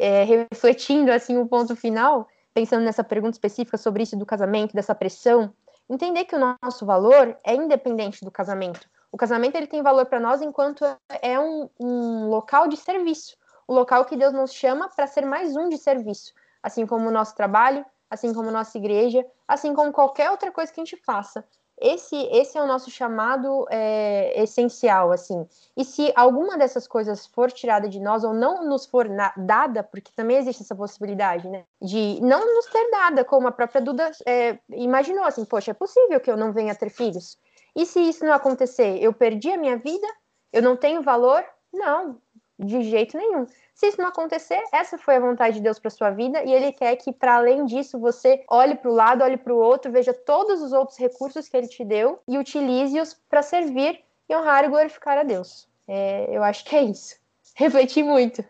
é, 0.00 0.24
refletindo 0.24 1.12
assim 1.12 1.36
o 1.36 1.46
ponto 1.46 1.76
final, 1.76 2.26
pensando 2.54 2.84
nessa 2.84 3.04
pergunta 3.04 3.36
específica 3.36 3.76
sobre 3.76 4.02
isso 4.02 4.16
do 4.16 4.26
casamento, 4.26 4.74
dessa 4.74 4.94
pressão, 4.94 5.52
entender 5.88 6.24
que 6.24 6.36
o 6.36 6.56
nosso 6.62 6.84
valor 6.86 7.36
é 7.44 7.54
independente 7.54 8.24
do 8.24 8.30
casamento. 8.30 8.88
O 9.12 9.16
casamento 9.16 9.56
ele 9.56 9.66
tem 9.66 9.82
valor 9.82 10.06
para 10.06 10.20
nós 10.20 10.40
enquanto 10.40 10.84
é 11.20 11.38
um, 11.38 11.68
um, 11.80 12.28
local 12.28 12.68
de 12.68 12.76
serviço, 12.76 13.36
o 13.66 13.74
local 13.74 14.04
que 14.04 14.16
Deus 14.16 14.32
nos 14.32 14.52
chama 14.52 14.88
para 14.88 15.06
ser 15.06 15.26
mais 15.26 15.56
um 15.56 15.68
de 15.68 15.78
serviço, 15.78 16.32
assim 16.62 16.86
como 16.86 17.08
o 17.08 17.12
nosso 17.12 17.34
trabalho, 17.34 17.84
assim 18.08 18.32
como 18.32 18.50
nossa 18.50 18.76
igreja, 18.78 19.24
assim 19.46 19.74
como 19.74 19.92
qualquer 19.92 20.30
outra 20.30 20.50
coisa 20.52 20.72
que 20.72 20.80
a 20.80 20.84
gente 20.84 20.96
faça 21.04 21.44
esse, 21.80 22.16
esse 22.30 22.58
é 22.58 22.62
o 22.62 22.66
nosso 22.66 22.90
chamado 22.90 23.66
é, 23.70 24.42
essencial, 24.42 25.10
assim. 25.10 25.48
E 25.76 25.84
se 25.84 26.12
alguma 26.14 26.58
dessas 26.58 26.86
coisas 26.86 27.26
for 27.26 27.50
tirada 27.50 27.88
de 27.88 27.98
nós 27.98 28.22
ou 28.22 28.34
não 28.34 28.68
nos 28.68 28.84
for 28.84 29.08
dada, 29.36 29.82
porque 29.82 30.12
também 30.14 30.36
existe 30.36 30.62
essa 30.62 30.76
possibilidade, 30.76 31.48
né? 31.48 31.64
De 31.80 32.20
não 32.20 32.40
nos 32.54 32.66
ter 32.66 32.90
dada, 32.90 33.24
como 33.24 33.48
a 33.48 33.52
própria 33.52 33.80
Duda 33.80 34.10
é, 34.26 34.58
imaginou, 34.70 35.24
assim, 35.24 35.44
poxa, 35.44 35.70
é 35.70 35.74
possível 35.74 36.20
que 36.20 36.30
eu 36.30 36.36
não 36.36 36.52
venha 36.52 36.74
ter 36.74 36.90
filhos? 36.90 37.38
E 37.74 37.86
se 37.86 38.00
isso 38.00 38.24
não 38.24 38.34
acontecer, 38.34 39.02
eu 39.02 39.12
perdi 39.12 39.50
a 39.50 39.56
minha 39.56 39.78
vida? 39.78 40.06
Eu 40.52 40.62
não 40.62 40.76
tenho 40.76 41.02
valor? 41.02 41.42
Não, 41.72 42.20
de 42.58 42.82
jeito 42.82 43.16
nenhum. 43.16 43.46
Se 43.80 43.86
isso 43.86 43.98
não 43.98 44.08
acontecer, 44.08 44.62
essa 44.74 44.98
foi 44.98 45.16
a 45.16 45.20
vontade 45.20 45.54
de 45.56 45.62
Deus 45.62 45.78
para 45.78 45.88
sua 45.88 46.10
vida 46.10 46.44
e 46.44 46.52
Ele 46.52 46.70
quer 46.70 46.94
que, 46.96 47.10
para 47.10 47.36
além 47.36 47.64
disso, 47.64 47.98
você 47.98 48.44
olhe 48.46 48.74
para 48.74 48.90
o 48.90 48.94
lado, 48.94 49.24
olhe 49.24 49.38
para 49.38 49.54
o 49.54 49.56
outro, 49.56 49.90
veja 49.90 50.12
todos 50.12 50.60
os 50.60 50.70
outros 50.74 50.98
recursos 50.98 51.48
que 51.48 51.56
Ele 51.56 51.66
te 51.66 51.82
deu 51.82 52.20
e 52.28 52.36
utilize-os 52.36 53.14
para 53.26 53.40
servir 53.40 54.00
e 54.28 54.36
honrar 54.36 54.64
e 54.64 54.68
glorificar 54.68 55.16
a 55.16 55.22
Deus. 55.22 55.66
É, 55.88 56.28
eu 56.30 56.44
acho 56.44 56.62
que 56.66 56.76
é 56.76 56.82
isso. 56.82 57.16
Refleti 57.56 58.02
muito. 58.02 58.44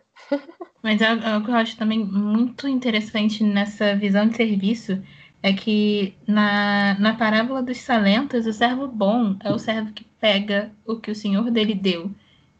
Mas 0.83 1.01
é, 1.01 1.05
é 1.05 1.37
o 1.37 1.45
que 1.45 1.49
eu 1.49 1.55
acho 1.55 1.77
também 1.77 1.99
muito 1.99 2.67
interessante 2.67 3.41
nessa 3.41 3.95
visão 3.95 4.27
de 4.27 4.35
serviço 4.35 5.01
é 5.41 5.53
que 5.53 6.13
na, 6.27 6.99
na 6.99 7.15
parábola 7.15 7.63
dos 7.63 7.81
talentos, 7.85 8.45
o 8.45 8.51
servo 8.51 8.85
bom 8.85 9.37
é 9.41 9.49
o 9.49 9.57
servo 9.57 9.93
que 9.93 10.03
pega 10.19 10.73
o 10.85 10.97
que 10.97 11.09
o 11.09 11.15
senhor 11.15 11.49
dele 11.49 11.73
deu 11.73 12.11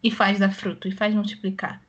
e 0.02 0.10
faz 0.10 0.40
dar 0.40 0.54
fruto, 0.54 0.88
e 0.88 0.92
faz 0.94 1.14
multiplicar. 1.14 1.82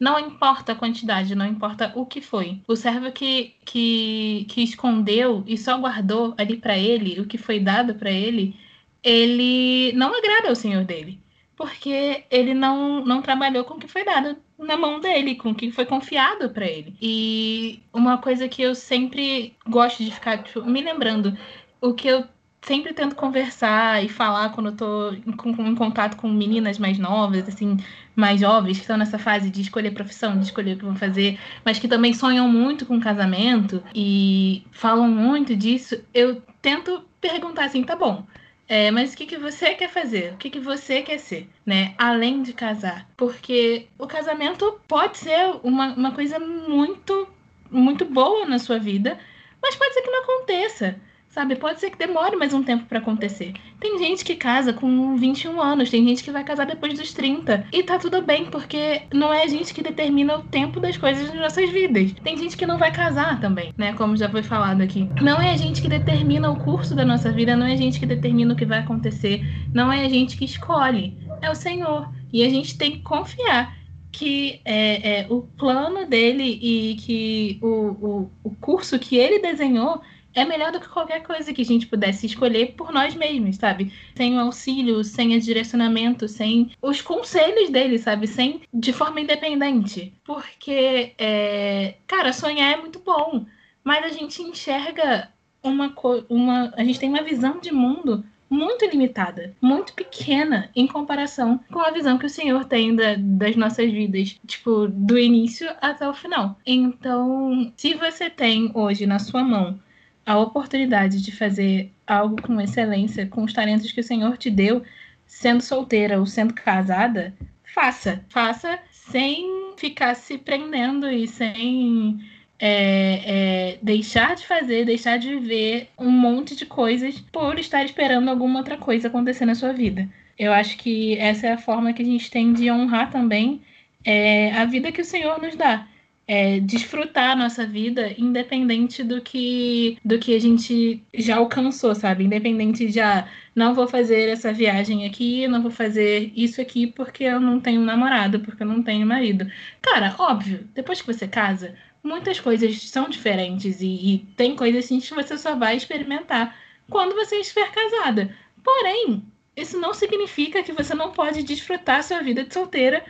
Não 0.00 0.18
importa 0.18 0.72
a 0.72 0.76
quantidade, 0.76 1.34
não 1.34 1.46
importa 1.46 1.92
o 1.94 2.06
que 2.06 2.22
foi. 2.22 2.62
O 2.66 2.74
servo 2.74 3.12
que, 3.12 3.54
que, 3.66 4.46
que 4.48 4.62
escondeu 4.62 5.44
e 5.46 5.58
só 5.58 5.76
guardou 5.78 6.34
ali 6.38 6.56
para 6.56 6.78
ele 6.78 7.20
o 7.20 7.26
que 7.26 7.36
foi 7.36 7.60
dado 7.60 7.94
para 7.94 8.10
ele, 8.10 8.56
ele 9.02 9.92
não 9.92 10.08
agrada 10.16 10.48
ao 10.48 10.56
senhor 10.56 10.84
dele. 10.84 11.20
Porque 11.54 12.24
ele 12.30 12.54
não, 12.54 13.04
não 13.04 13.20
trabalhou 13.20 13.64
com 13.64 13.74
o 13.74 13.78
que 13.78 13.86
foi 13.86 14.02
dado 14.02 14.38
na 14.58 14.76
mão 14.76 15.00
dele, 15.00 15.34
com 15.34 15.50
o 15.50 15.54
que 15.54 15.70
foi 15.70 15.84
confiado 15.84 16.48
para 16.48 16.66
ele. 16.66 16.96
E 17.00 17.82
uma 17.92 18.16
coisa 18.16 18.48
que 18.48 18.62
eu 18.62 18.74
sempre 18.74 19.54
gosto 19.68 20.02
de 20.02 20.10
ficar 20.10 20.42
tipo, 20.42 20.64
me 20.64 20.80
lembrando, 20.80 21.36
o 21.80 21.92
que 21.92 22.08
eu 22.08 22.24
sempre 22.62 22.92
tento 22.92 23.16
conversar 23.16 24.04
e 24.04 24.08
falar 24.08 24.50
quando 24.50 24.70
eu 24.70 24.76
tô 24.76 25.12
em, 25.12 25.70
em, 25.70 25.74
contato 25.74 26.16
com 26.16 26.28
meninas 26.28 26.78
mais 26.78 26.98
novas, 26.98 27.48
assim, 27.48 27.76
mais 28.20 28.40
jovens, 28.40 28.76
que 28.76 28.82
estão 28.82 28.96
nessa 28.96 29.18
fase 29.18 29.50
de 29.50 29.62
escolher 29.62 29.90
profissão, 29.92 30.38
de 30.38 30.44
escolher 30.44 30.74
o 30.74 30.78
que 30.78 30.84
vão 30.84 30.94
fazer, 30.96 31.38
mas 31.64 31.78
que 31.78 31.88
também 31.88 32.12
sonham 32.14 32.46
muito 32.48 32.86
com 32.86 33.00
casamento 33.00 33.82
e 33.94 34.62
falam 34.70 35.08
muito 35.08 35.56
disso, 35.56 36.00
eu 36.14 36.40
tento 36.62 37.02
perguntar 37.20 37.64
assim, 37.64 37.82
tá 37.82 37.96
bom, 37.96 38.24
É, 38.72 38.88
mas 38.92 39.12
o 39.12 39.16
que, 39.16 39.26
que 39.26 39.36
você 39.36 39.74
quer 39.74 39.90
fazer? 39.90 40.32
O 40.34 40.36
que, 40.36 40.48
que 40.48 40.60
você 40.60 41.02
quer 41.02 41.18
ser, 41.18 41.48
né? 41.66 41.92
Além 41.98 42.40
de 42.40 42.52
casar. 42.52 43.04
Porque 43.16 43.88
o 43.98 44.06
casamento 44.06 44.80
pode 44.86 45.18
ser 45.18 45.58
uma, 45.64 45.92
uma 45.94 46.12
coisa 46.12 46.38
muito, 46.38 47.26
muito 47.68 48.04
boa 48.04 48.46
na 48.46 48.60
sua 48.60 48.78
vida, 48.78 49.18
mas 49.60 49.74
pode 49.74 49.92
ser 49.92 50.02
que 50.02 50.10
não 50.10 50.22
aconteça. 50.22 51.00
Sabe, 51.30 51.54
pode 51.54 51.78
ser 51.78 51.90
que 51.90 51.96
demore 51.96 52.34
mais 52.34 52.52
um 52.52 52.60
tempo 52.60 52.86
para 52.86 52.98
acontecer. 52.98 53.52
Tem 53.78 53.96
gente 54.00 54.24
que 54.24 54.34
casa 54.34 54.72
com 54.72 55.14
21 55.14 55.62
anos, 55.62 55.88
tem 55.88 56.04
gente 56.04 56.24
que 56.24 56.30
vai 56.32 56.42
casar 56.42 56.66
depois 56.66 56.98
dos 56.98 57.12
30. 57.12 57.68
E 57.72 57.84
tá 57.84 58.00
tudo 58.00 58.20
bem, 58.20 58.46
porque 58.46 59.02
não 59.14 59.32
é 59.32 59.44
a 59.44 59.46
gente 59.46 59.72
que 59.72 59.80
determina 59.80 60.38
o 60.38 60.42
tempo 60.42 60.80
das 60.80 60.96
coisas 60.96 61.28
nas 61.28 61.40
nossas 61.40 61.70
vidas. 61.70 62.12
Tem 62.24 62.36
gente 62.36 62.56
que 62.56 62.66
não 62.66 62.78
vai 62.78 62.90
casar 62.90 63.40
também, 63.40 63.72
né? 63.78 63.92
Como 63.92 64.16
já 64.16 64.28
foi 64.28 64.42
falado 64.42 64.82
aqui. 64.82 65.08
Não 65.22 65.40
é 65.40 65.52
a 65.52 65.56
gente 65.56 65.80
que 65.80 65.88
determina 65.88 66.50
o 66.50 66.58
curso 66.58 66.96
da 66.96 67.04
nossa 67.04 67.30
vida, 67.30 67.54
não 67.54 67.66
é 67.66 67.74
a 67.74 67.76
gente 67.76 68.00
que 68.00 68.06
determina 68.06 68.52
o 68.52 68.56
que 68.56 68.66
vai 68.66 68.80
acontecer, 68.80 69.40
não 69.72 69.92
é 69.92 70.04
a 70.04 70.08
gente 70.08 70.36
que 70.36 70.44
escolhe, 70.44 71.16
é 71.40 71.48
o 71.48 71.54
Senhor. 71.54 72.12
E 72.32 72.42
a 72.42 72.50
gente 72.50 72.76
tem 72.76 72.90
que 72.90 73.02
confiar 73.02 73.78
que 74.10 74.60
é, 74.64 75.20
é 75.20 75.26
o 75.30 75.42
plano 75.42 76.04
dele 76.06 76.58
e 76.60 76.96
que 76.96 77.60
o, 77.62 77.68
o, 77.68 78.30
o 78.42 78.50
curso 78.56 78.98
que 78.98 79.16
ele 79.16 79.38
desenhou 79.38 80.02
é 80.34 80.44
melhor 80.44 80.72
do 80.72 80.80
que 80.80 80.88
qualquer 80.88 81.22
coisa 81.22 81.52
que 81.52 81.62
a 81.62 81.64
gente 81.64 81.86
pudesse 81.86 82.26
escolher 82.26 82.74
por 82.74 82.92
nós 82.92 83.14
mesmos, 83.14 83.56
sabe? 83.56 83.92
Sem 84.14 84.36
o 84.36 84.40
auxílio, 84.40 85.02
sem 85.02 85.36
o 85.36 85.40
direcionamento, 85.40 86.28
sem 86.28 86.70
os 86.80 87.00
conselhos 87.00 87.70
dele, 87.70 87.98
sabe? 87.98 88.26
Sem 88.26 88.62
de 88.72 88.92
forma 88.92 89.20
independente. 89.20 90.12
Porque, 90.24 91.14
é... 91.18 91.94
cara, 92.06 92.32
sonhar 92.32 92.72
é 92.72 92.80
muito 92.80 93.00
bom, 93.00 93.44
mas 93.82 94.04
a 94.04 94.08
gente 94.08 94.42
enxerga 94.42 95.30
uma, 95.62 95.94
uma. 96.28 96.72
A 96.76 96.84
gente 96.84 96.98
tem 96.98 97.08
uma 97.08 97.22
visão 97.22 97.58
de 97.58 97.72
mundo 97.72 98.24
muito 98.48 98.84
limitada, 98.84 99.54
muito 99.60 99.94
pequena 99.94 100.70
em 100.74 100.86
comparação 100.86 101.60
com 101.70 101.78
a 101.78 101.92
visão 101.92 102.18
que 102.18 102.26
o 102.26 102.30
Senhor 102.30 102.64
tem 102.64 102.96
da, 102.96 103.14
das 103.16 103.54
nossas 103.54 103.90
vidas, 103.90 104.36
tipo, 104.44 104.88
do 104.88 105.16
início 105.16 105.70
até 105.80 106.08
o 106.08 106.14
final. 106.14 106.58
Então, 106.66 107.72
se 107.76 107.94
você 107.94 108.28
tem 108.28 108.72
hoje 108.74 109.06
na 109.06 109.20
sua 109.20 109.44
mão 109.44 109.78
a 110.24 110.38
oportunidade 110.38 111.22
de 111.22 111.32
fazer 111.32 111.92
algo 112.06 112.40
com 112.42 112.60
excelência, 112.60 113.26
com 113.26 113.44
os 113.44 113.52
talentos 113.52 113.90
que 113.92 114.00
o 114.00 114.04
Senhor 114.04 114.36
te 114.36 114.50
deu, 114.50 114.82
sendo 115.26 115.62
solteira 115.62 116.18
ou 116.18 116.26
sendo 116.26 116.54
casada, 116.54 117.34
faça. 117.74 118.24
Faça 118.28 118.78
sem 118.90 119.74
ficar 119.76 120.14
se 120.14 120.36
prendendo 120.38 121.10
e 121.10 121.26
sem 121.26 122.20
é, 122.58 123.22
é, 123.24 123.78
deixar 123.82 124.36
de 124.36 124.46
fazer, 124.46 124.84
deixar 124.84 125.18
de 125.18 125.28
viver 125.30 125.88
um 125.98 126.10
monte 126.10 126.54
de 126.54 126.66
coisas 126.66 127.18
por 127.32 127.58
estar 127.58 127.84
esperando 127.84 128.28
alguma 128.28 128.58
outra 128.58 128.76
coisa 128.76 129.08
acontecer 129.08 129.46
na 129.46 129.54
sua 129.54 129.72
vida. 129.72 130.08
Eu 130.38 130.52
acho 130.52 130.76
que 130.76 131.16
essa 131.18 131.46
é 131.46 131.52
a 131.52 131.58
forma 131.58 131.92
que 131.92 132.02
a 132.02 132.04
gente 132.04 132.30
tem 132.30 132.52
de 132.52 132.70
honrar 132.70 133.10
também 133.10 133.62
é, 134.04 134.52
a 134.52 134.64
vida 134.64 134.92
que 134.92 135.00
o 135.00 135.04
Senhor 135.04 135.40
nos 135.40 135.56
dá 135.56 135.86
é, 136.30 136.60
desfrutar 136.60 137.30
a 137.32 137.34
nossa 137.34 137.66
vida 137.66 138.14
independente 138.16 139.02
do 139.02 139.20
que 139.20 139.98
do 140.04 140.16
que 140.16 140.32
a 140.32 140.38
gente 140.38 141.02
já 141.12 141.38
alcançou, 141.38 141.92
sabe? 141.92 142.22
Independente 142.22 142.86
de 142.86 143.00
ah, 143.00 143.28
não 143.52 143.74
vou 143.74 143.88
fazer 143.88 144.28
essa 144.28 144.52
viagem 144.52 145.04
aqui, 145.04 145.48
não 145.48 145.60
vou 145.60 145.72
fazer 145.72 146.32
isso 146.36 146.60
aqui 146.60 146.86
porque 146.86 147.24
eu 147.24 147.40
não 147.40 147.58
tenho 147.58 147.80
namorado, 147.80 148.38
porque 148.38 148.62
eu 148.62 148.66
não 148.68 148.80
tenho 148.80 149.04
marido. 149.04 149.50
Cara, 149.82 150.14
óbvio, 150.20 150.68
depois 150.72 151.00
que 151.00 151.12
você 151.12 151.26
casa, 151.26 151.74
muitas 152.00 152.38
coisas 152.38 152.80
são 152.88 153.08
diferentes 153.08 153.80
e, 153.80 153.88
e 153.88 154.18
tem 154.36 154.54
coisas 154.54 154.84
assim 154.84 155.00
que 155.00 155.12
você 155.12 155.36
só 155.36 155.56
vai 155.56 155.76
experimentar 155.76 156.56
quando 156.88 157.16
você 157.16 157.40
estiver 157.40 157.72
casada. 157.72 158.32
Porém, 158.62 159.24
isso 159.56 159.80
não 159.80 159.92
significa 159.92 160.62
que 160.62 160.72
você 160.72 160.94
não 160.94 161.10
pode 161.10 161.42
desfrutar 161.42 162.04
sua 162.04 162.22
vida 162.22 162.44
de 162.44 162.54
solteira 162.54 163.04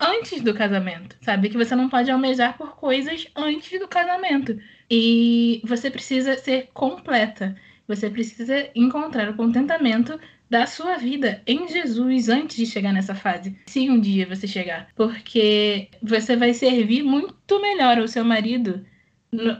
antes 0.00 0.42
do 0.42 0.54
casamento, 0.54 1.16
sabe? 1.22 1.48
Que 1.48 1.56
você 1.56 1.74
não 1.74 1.88
pode 1.88 2.10
almejar 2.10 2.56
por 2.56 2.76
coisas 2.76 3.26
antes 3.34 3.78
do 3.78 3.88
casamento. 3.88 4.58
E 4.90 5.60
você 5.64 5.90
precisa 5.90 6.36
ser 6.36 6.68
completa. 6.72 7.56
Você 7.88 8.10
precisa 8.10 8.68
encontrar 8.74 9.30
o 9.30 9.36
contentamento 9.36 10.18
da 10.48 10.66
sua 10.66 10.96
vida 10.96 11.42
em 11.46 11.68
Jesus 11.68 12.28
antes 12.28 12.56
de 12.56 12.66
chegar 12.66 12.92
nessa 12.92 13.14
fase. 13.14 13.56
Se 13.66 13.90
um 13.90 14.00
dia 14.00 14.26
você 14.26 14.46
chegar. 14.46 14.88
Porque 14.94 15.88
você 16.02 16.36
vai 16.36 16.52
servir 16.52 17.02
muito 17.02 17.60
melhor 17.60 17.98
ao 17.98 18.08
seu 18.08 18.24
marido 18.24 18.84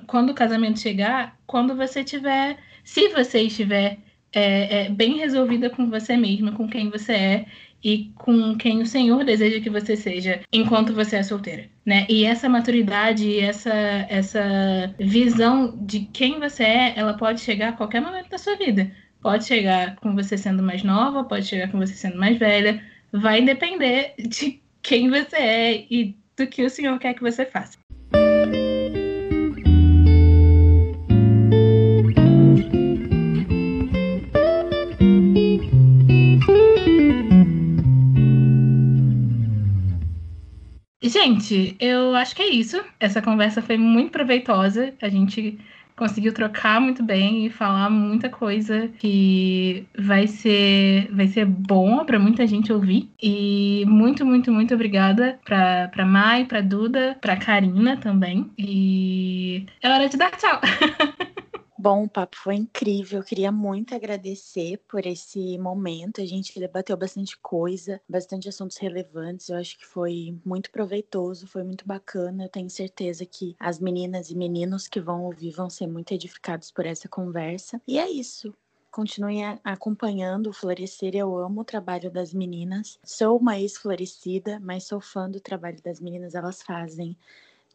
quando 0.07 0.31
o 0.31 0.35
casamento 0.35 0.79
chegar, 0.79 1.39
quando 1.47 1.75
você 1.75 2.05
tiver. 2.05 2.59
Se 2.85 3.09
você 3.09 3.43
estiver 3.43 3.99
é, 4.33 4.85
é, 4.85 4.89
bem 4.91 5.17
resolvida 5.17 5.71
com 5.71 5.89
você 5.89 6.17
mesma, 6.17 6.53
com 6.53 6.69
quem 6.69 6.91
você 6.91 7.13
é 7.13 7.47
e 7.83 8.13
com 8.17 8.57
quem 8.57 8.83
o 8.83 8.87
Senhor 8.87 9.25
deseja 9.25 9.61
que 9.61 9.71
você 9.71 9.97
seja 9.97 10.41
enquanto 10.53 10.95
você 10.95 11.17
é 11.17 11.23
solteira, 11.23 11.69
né? 11.85 12.07
E 12.09 12.25
essa 12.25 12.49
maturidade, 12.49 13.39
essa 13.39 13.73
essa 14.09 14.95
visão 14.99 15.77
de 15.81 16.01
quem 16.13 16.41
você 16.41 16.65
é, 16.65 16.95
ela 16.97 17.15
pode 17.15 17.41
chegar 17.41 17.71
a 17.71 17.73
qualquer 17.73 18.01
momento 18.01 18.29
da 18.29 18.39
sua 18.39 18.57
vida. 18.57 18.91
Pode 19.21 19.45
chegar 19.45 19.97
com 19.97 20.15
você 20.15 20.37
sendo 20.37 20.63
mais 20.63 20.83
nova, 20.83 21.25
pode 21.25 21.47
chegar 21.47 21.71
com 21.71 21.79
você 21.79 21.95
sendo 21.95 22.19
mais 22.19 22.39
velha, 22.39 22.83
vai 23.13 23.43
depender 23.43 24.15
de 24.19 24.61
quem 24.83 25.11
você 25.11 25.37
é 25.37 25.87
e 25.91 26.17
do 26.37 26.47
que 26.47 26.65
o 26.65 26.71
Senhor 26.71 26.99
quer 26.99 27.15
que 27.15 27.23
você 27.23 27.45
faça. 27.45 27.79
Gente, 41.09 41.77
eu 41.79 42.15
acho 42.17 42.35
que 42.35 42.43
é 42.43 42.49
isso. 42.49 42.83
Essa 42.99 43.23
conversa 43.23 43.63
foi 43.63 43.77
muito 43.77 44.11
proveitosa. 44.11 44.93
A 45.01 45.09
gente 45.09 45.59
conseguiu 45.97 46.33
trocar 46.33 46.81
muito 46.81 47.03
bem 47.03 47.47
e 47.47 47.51
falar 47.51 47.89
muita 47.89 48.29
coisa 48.29 48.89
que 48.99 49.87
vai 49.99 50.27
ser 50.27 51.09
vai 51.11 51.27
ser 51.27 51.47
bom 51.47 52.05
para 52.05 52.19
muita 52.19 52.47
gente 52.47 52.73
ouvir. 52.73 53.11
E 53.23 53.85
muito, 53.87 54.25
muito, 54.27 54.53
muito 54.53 54.75
obrigada 54.75 55.39
para 55.45 55.89
para 55.89 56.05
Mai, 56.05 56.45
para 56.45 56.61
Duda, 56.61 57.17
para 57.21 57.37
Karina 57.37 57.97
também. 57.97 58.51
E 58.59 59.65
é 59.83 59.89
hora 59.89 60.09
de 60.09 60.17
dar 60.17 60.33
tchau. 60.33 60.61
Bom, 61.89 62.03
o 62.03 62.09
papo 62.09 62.37
foi 62.37 62.57
incrível. 62.57 63.21
Eu 63.21 63.25
queria 63.25 63.53
muito 63.53 63.95
agradecer 63.95 64.77
por 64.89 65.07
esse 65.07 65.57
momento. 65.57 66.21
A 66.21 66.27
gente 66.27 66.59
debateu 66.59 66.97
bastante 66.97 67.39
coisa, 67.39 68.01
bastante 68.09 68.49
assuntos 68.49 68.77
relevantes. 68.77 69.49
Eu 69.49 69.57
acho 69.57 69.79
que 69.79 69.87
foi 69.87 70.37
muito 70.45 70.69
proveitoso, 70.73 71.47
foi 71.47 71.63
muito 71.63 71.87
bacana. 71.87 72.43
Eu 72.43 72.49
tenho 72.49 72.69
certeza 72.69 73.25
que 73.25 73.55
as 73.61 73.79
meninas 73.79 74.31
e 74.31 74.35
meninos 74.35 74.89
que 74.89 74.99
vão 75.01 75.27
ouvir 75.27 75.53
vão 75.53 75.71
ser 75.71 75.87
muito 75.87 76.11
edificados 76.13 76.73
por 76.73 76.85
essa 76.85 77.09
conversa. 77.09 77.81
E 77.87 78.01
é 78.01 78.11
isso. 78.11 78.53
Continuem 78.91 79.45
acompanhando 79.63 80.49
o 80.49 80.53
Florescer. 80.53 81.15
Eu 81.15 81.39
amo 81.39 81.61
o 81.61 81.65
trabalho 81.65 82.11
das 82.11 82.35
meninas. 82.35 82.99
Sou 83.05 83.39
uma 83.39 83.61
ex-florescida, 83.61 84.59
mas 84.59 84.83
sou 84.83 85.01
fã 85.01 85.31
do 85.31 85.39
trabalho 85.39 85.81
das 85.85 86.01
meninas. 86.01 86.35
Elas 86.35 86.63
fazem 86.63 87.17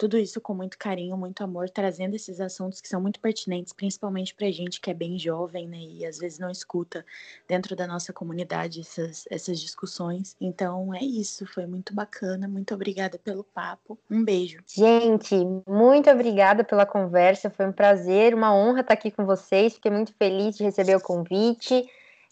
tudo 0.02 0.18
isso 0.18 0.41
com 0.41 0.56
muito 0.56 0.80
carinho, 0.80 1.15
muito 1.15 1.44
amor, 1.44 1.69
trazendo 1.69 2.15
esses 2.15 2.41
assuntos 2.41 2.82
que 2.82 2.88
são 2.88 2.99
muito 2.99 3.19
pertinentes, 3.19 3.72
principalmente 3.72 4.34
para 4.34 4.49
gente 4.49 4.82
que 4.82 4.90
é 4.90 4.95
bem 4.95 5.19
jovem, 5.19 5.68
né? 5.68 5.78
E 5.78 6.03
às 6.03 6.18
vezes 6.18 6.40
não 6.40 6.49
escuta 6.49 7.06
dentro 7.48 7.76
da 7.76 7.86
nossa 7.86 8.11
comunidade 8.11 8.80
essas, 8.80 9.26
essas 9.30 9.60
discussões. 9.60 10.36
Então 10.41 10.91
é 10.91 11.03
isso, 11.03 11.45
foi 11.45 11.68
muito 11.68 11.94
bacana. 11.94 12.48
Muito 12.48 12.73
obrigada 12.73 13.19
pelo 13.19 13.44
papo. 13.44 13.95
Um 14.10 14.26
beijo. 14.26 14.57
Gente, 14.65 15.36
muito 15.68 16.10
obrigada 16.10 16.64
pela 16.64 16.84
conversa. 16.84 17.52
Foi 17.52 17.68
um 17.68 17.72
prazer, 17.72 18.34
uma 18.34 18.56
honra 18.56 18.82
estar 18.82 18.95
aqui 18.95 19.11
com 19.11 19.23
vocês. 19.23 19.76
Fiquei 19.76 19.91
muito 19.91 20.15
feliz 20.15 20.57
de 20.57 20.64
receber 20.64 20.95
o 20.95 21.02
convite. 21.02 21.88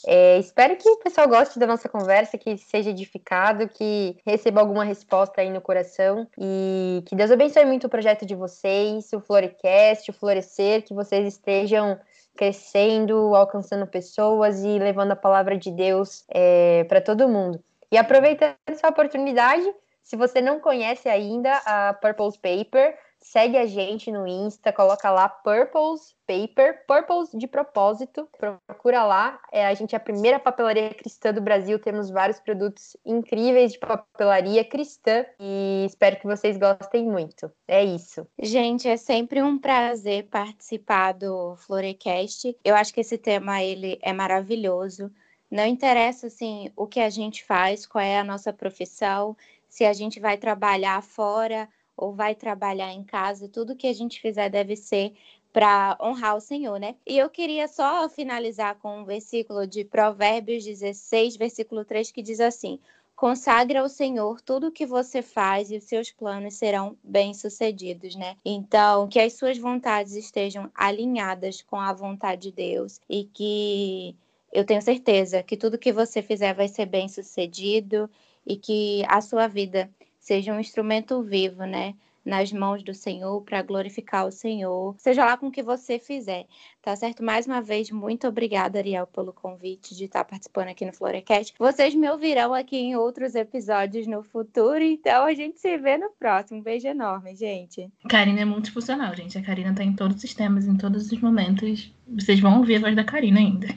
É, 0.05 0.37
espero 0.39 0.75
que 0.77 0.89
o 0.89 0.97
pessoal 0.97 1.27
goste 1.27 1.59
da 1.59 1.67
nossa 1.67 1.89
conversa, 1.89 2.37
que 2.37 2.57
seja 2.57 2.89
edificado, 2.89 3.67
que 3.67 4.17
receba 4.25 4.61
alguma 4.61 4.83
resposta 4.83 5.41
aí 5.41 5.49
no 5.49 5.61
coração 5.61 6.27
e 6.37 7.03
que 7.05 7.15
Deus 7.15 7.31
abençoe 7.31 7.65
muito 7.65 7.87
o 7.87 7.89
projeto 7.89 8.25
de 8.25 8.35
vocês, 8.35 9.11
o 9.11 9.19
Florecast, 9.19 10.09
o 10.09 10.13
Florescer, 10.13 10.83
que 10.83 10.93
vocês 10.93 11.27
estejam 11.27 11.99
crescendo, 12.37 13.35
alcançando 13.35 13.85
pessoas 13.85 14.63
e 14.63 14.79
levando 14.79 15.11
a 15.11 15.15
palavra 15.15 15.57
de 15.57 15.71
Deus 15.71 16.23
é, 16.29 16.85
para 16.85 17.01
todo 17.01 17.27
mundo. 17.27 17.61
E 17.91 17.97
aproveitando 17.97 18.55
essa 18.67 18.87
oportunidade, 18.87 19.69
se 20.01 20.15
você 20.15 20.39
não 20.41 20.59
conhece 20.59 21.09
ainda 21.09 21.51
a 21.65 21.93
Purpose 21.93 22.39
Paper, 22.39 22.97
segue 23.21 23.57
a 23.57 23.65
gente 23.65 24.11
no 24.11 24.25
Insta, 24.27 24.71
coloca 24.71 25.09
lá 25.11 25.27
Purples 25.27 26.15
Paper, 26.25 26.85
Purples 26.87 27.29
de 27.33 27.47
propósito, 27.47 28.27
procura 28.67 29.03
lá. 29.03 29.39
É, 29.51 29.67
a 29.67 29.73
gente 29.73 29.93
é 29.93 29.97
a 29.97 29.99
primeira 29.99 30.39
papelaria 30.39 30.93
cristã 30.93 31.33
do 31.33 31.41
Brasil, 31.41 31.79
temos 31.79 32.09
vários 32.09 32.39
produtos 32.39 32.95
incríveis 33.05 33.73
de 33.73 33.79
papelaria 33.79 34.63
cristã 34.63 35.25
e 35.39 35.85
espero 35.85 36.17
que 36.17 36.25
vocês 36.25 36.57
gostem 36.57 37.05
muito. 37.05 37.51
É 37.67 37.83
isso. 37.83 38.25
Gente, 38.39 38.87
é 38.87 38.97
sempre 38.97 39.41
um 39.41 39.59
prazer 39.59 40.27
participar 40.27 41.13
do 41.13 41.55
Florecast. 41.57 42.55
Eu 42.63 42.75
acho 42.75 42.93
que 42.93 43.01
esse 43.01 43.17
tema 43.17 43.61
ele 43.61 43.99
é 44.01 44.13
maravilhoso. 44.13 45.11
Não 45.51 45.65
interessa 45.65 46.27
assim 46.27 46.71
o 46.75 46.85
que 46.85 46.99
a 46.99 47.09
gente 47.09 47.43
faz, 47.43 47.85
qual 47.85 48.03
é 48.03 48.19
a 48.19 48.23
nossa 48.23 48.53
profissão, 48.53 49.35
se 49.67 49.83
a 49.83 49.93
gente 49.93 50.19
vai 50.19 50.37
trabalhar 50.37 51.01
fora 51.01 51.67
ou 51.99 52.13
vai 52.13 52.33
trabalhar 52.33 52.93
em 52.93 53.03
casa, 53.03 53.49
tudo 53.49 53.75
que 53.75 53.87
a 53.87 53.93
gente 53.93 54.21
fizer 54.21 54.49
deve 54.49 54.75
ser 54.75 55.13
para 55.51 55.97
honrar 56.01 56.37
o 56.37 56.41
Senhor, 56.41 56.79
né? 56.79 56.95
E 57.05 57.17
eu 57.17 57.29
queria 57.29 57.67
só 57.67 58.07
finalizar 58.07 58.75
com 58.75 59.01
um 59.01 59.05
versículo 59.05 59.67
de 59.67 59.83
Provérbios 59.83 60.63
16, 60.63 61.35
versículo 61.35 61.83
3, 61.83 62.11
que 62.11 62.21
diz 62.21 62.39
assim: 62.39 62.79
Consagre 63.15 63.77
ao 63.77 63.89
Senhor 63.89 64.39
tudo 64.41 64.67
o 64.67 64.71
que 64.71 64.85
você 64.85 65.21
faz 65.21 65.71
e 65.71 65.77
os 65.77 65.83
seus 65.83 66.09
planos 66.11 66.53
serão 66.53 66.95
bem-sucedidos, 67.03 68.15
né? 68.15 68.37
Então, 68.45 69.09
que 69.09 69.19
as 69.19 69.33
suas 69.33 69.57
vontades 69.57 70.13
estejam 70.13 70.71
alinhadas 70.73 71.61
com 71.61 71.75
a 71.75 71.91
vontade 71.91 72.43
de 72.43 72.51
Deus 72.51 73.01
e 73.09 73.25
que 73.25 74.15
eu 74.53 74.63
tenho 74.63 74.81
certeza 74.81 75.43
que 75.43 75.57
tudo 75.57 75.77
que 75.77 75.91
você 75.91 76.21
fizer 76.21 76.53
vai 76.53 76.67
ser 76.67 76.85
bem-sucedido 76.85 78.09
e 78.45 78.55
que 78.55 79.03
a 79.07 79.19
sua 79.19 79.47
vida 79.47 79.89
seja 80.29 80.53
um 80.53 80.59
instrumento 80.59 81.23
vivo, 81.23 81.65
né? 81.65 81.95
nas 82.23 82.51
mãos 82.51 82.83
do 82.83 82.93
Senhor 82.93 83.41
para 83.41 83.63
glorificar 83.63 84.27
o 84.27 84.31
Senhor, 84.31 84.93
seja 84.99 85.25
lá 85.25 85.35
com 85.35 85.47
o 85.47 85.51
que 85.51 85.63
você 85.63 85.97
fizer, 85.97 86.45
tá 86.79 86.95
certo? 86.95 87.23
Mais 87.23 87.47
uma 87.47 87.59
vez, 87.59 87.89
muito 87.89 88.27
obrigada, 88.27 88.77
Ariel, 88.77 89.07
pelo 89.07 89.33
convite 89.33 89.95
de 89.95 90.03
estar 90.03 90.23
participando 90.23 90.67
aqui 90.67 90.85
no 90.85 90.93
Florecast. 90.93 91.55
Vocês 91.57 91.95
me 91.95 92.07
ouvirão 92.07 92.53
aqui 92.53 92.77
em 92.77 92.95
outros 92.95 93.33
episódios 93.33 94.05
no 94.05 94.21
futuro, 94.21 94.83
então 94.83 95.23
a 95.23 95.33
gente 95.33 95.59
se 95.59 95.75
vê 95.79 95.97
no 95.97 96.11
próximo. 96.11 96.59
Um 96.59 96.61
beijo 96.61 96.87
enorme, 96.87 97.35
gente. 97.35 97.89
Karina 98.07 98.41
é 98.41 98.45
multifuncional, 98.45 99.15
gente. 99.15 99.37
A 99.37 99.41
Karina 99.41 99.73
tá 99.73 99.83
em 99.83 99.95
todos 99.95 100.17
os 100.17 100.21
sistemas, 100.21 100.67
em 100.67 100.75
todos 100.75 101.11
os 101.11 101.19
momentos. 101.19 101.91
Vocês 102.07 102.39
vão 102.39 102.59
ouvir 102.59 102.75
a 102.75 102.81
voz 102.81 102.95
da 102.95 103.03
Karina 103.03 103.39
ainda. 103.39 103.69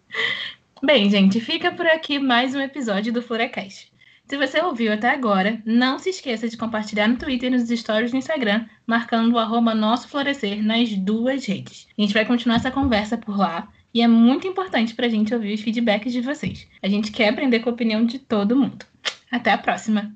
Bem, 0.82 1.08
gente, 1.10 1.40
fica 1.40 1.70
por 1.70 1.86
aqui 1.86 2.18
mais 2.18 2.54
um 2.54 2.60
episódio 2.60 3.12
do 3.12 3.22
Florecast. 3.22 3.92
Se 4.30 4.36
você 4.36 4.60
ouviu 4.62 4.92
até 4.92 5.10
agora, 5.10 5.60
não 5.66 5.98
se 5.98 6.10
esqueça 6.10 6.48
de 6.48 6.56
compartilhar 6.56 7.08
no 7.08 7.16
Twitter 7.16 7.52
e 7.52 7.56
nos 7.56 7.68
stories 7.68 8.12
do 8.12 8.16
Instagram, 8.16 8.64
marcando 8.86 9.34
o 9.34 9.74
Nosso 9.74 10.06
Florescer 10.06 10.62
nas 10.62 10.88
duas 10.90 11.44
redes. 11.44 11.88
A 11.98 12.00
gente 12.00 12.14
vai 12.14 12.24
continuar 12.24 12.54
essa 12.58 12.70
conversa 12.70 13.18
por 13.18 13.36
lá 13.36 13.66
e 13.92 14.00
é 14.00 14.06
muito 14.06 14.46
importante 14.46 14.94
para 14.94 15.06
a 15.06 15.08
gente 15.08 15.34
ouvir 15.34 15.54
os 15.54 15.60
feedbacks 15.60 16.12
de 16.12 16.20
vocês. 16.20 16.68
A 16.80 16.88
gente 16.88 17.10
quer 17.10 17.30
aprender 17.30 17.58
com 17.58 17.70
a 17.70 17.72
opinião 17.72 18.06
de 18.06 18.20
todo 18.20 18.54
mundo. 18.54 18.86
Até 19.32 19.50
a 19.50 19.58
próxima! 19.58 20.14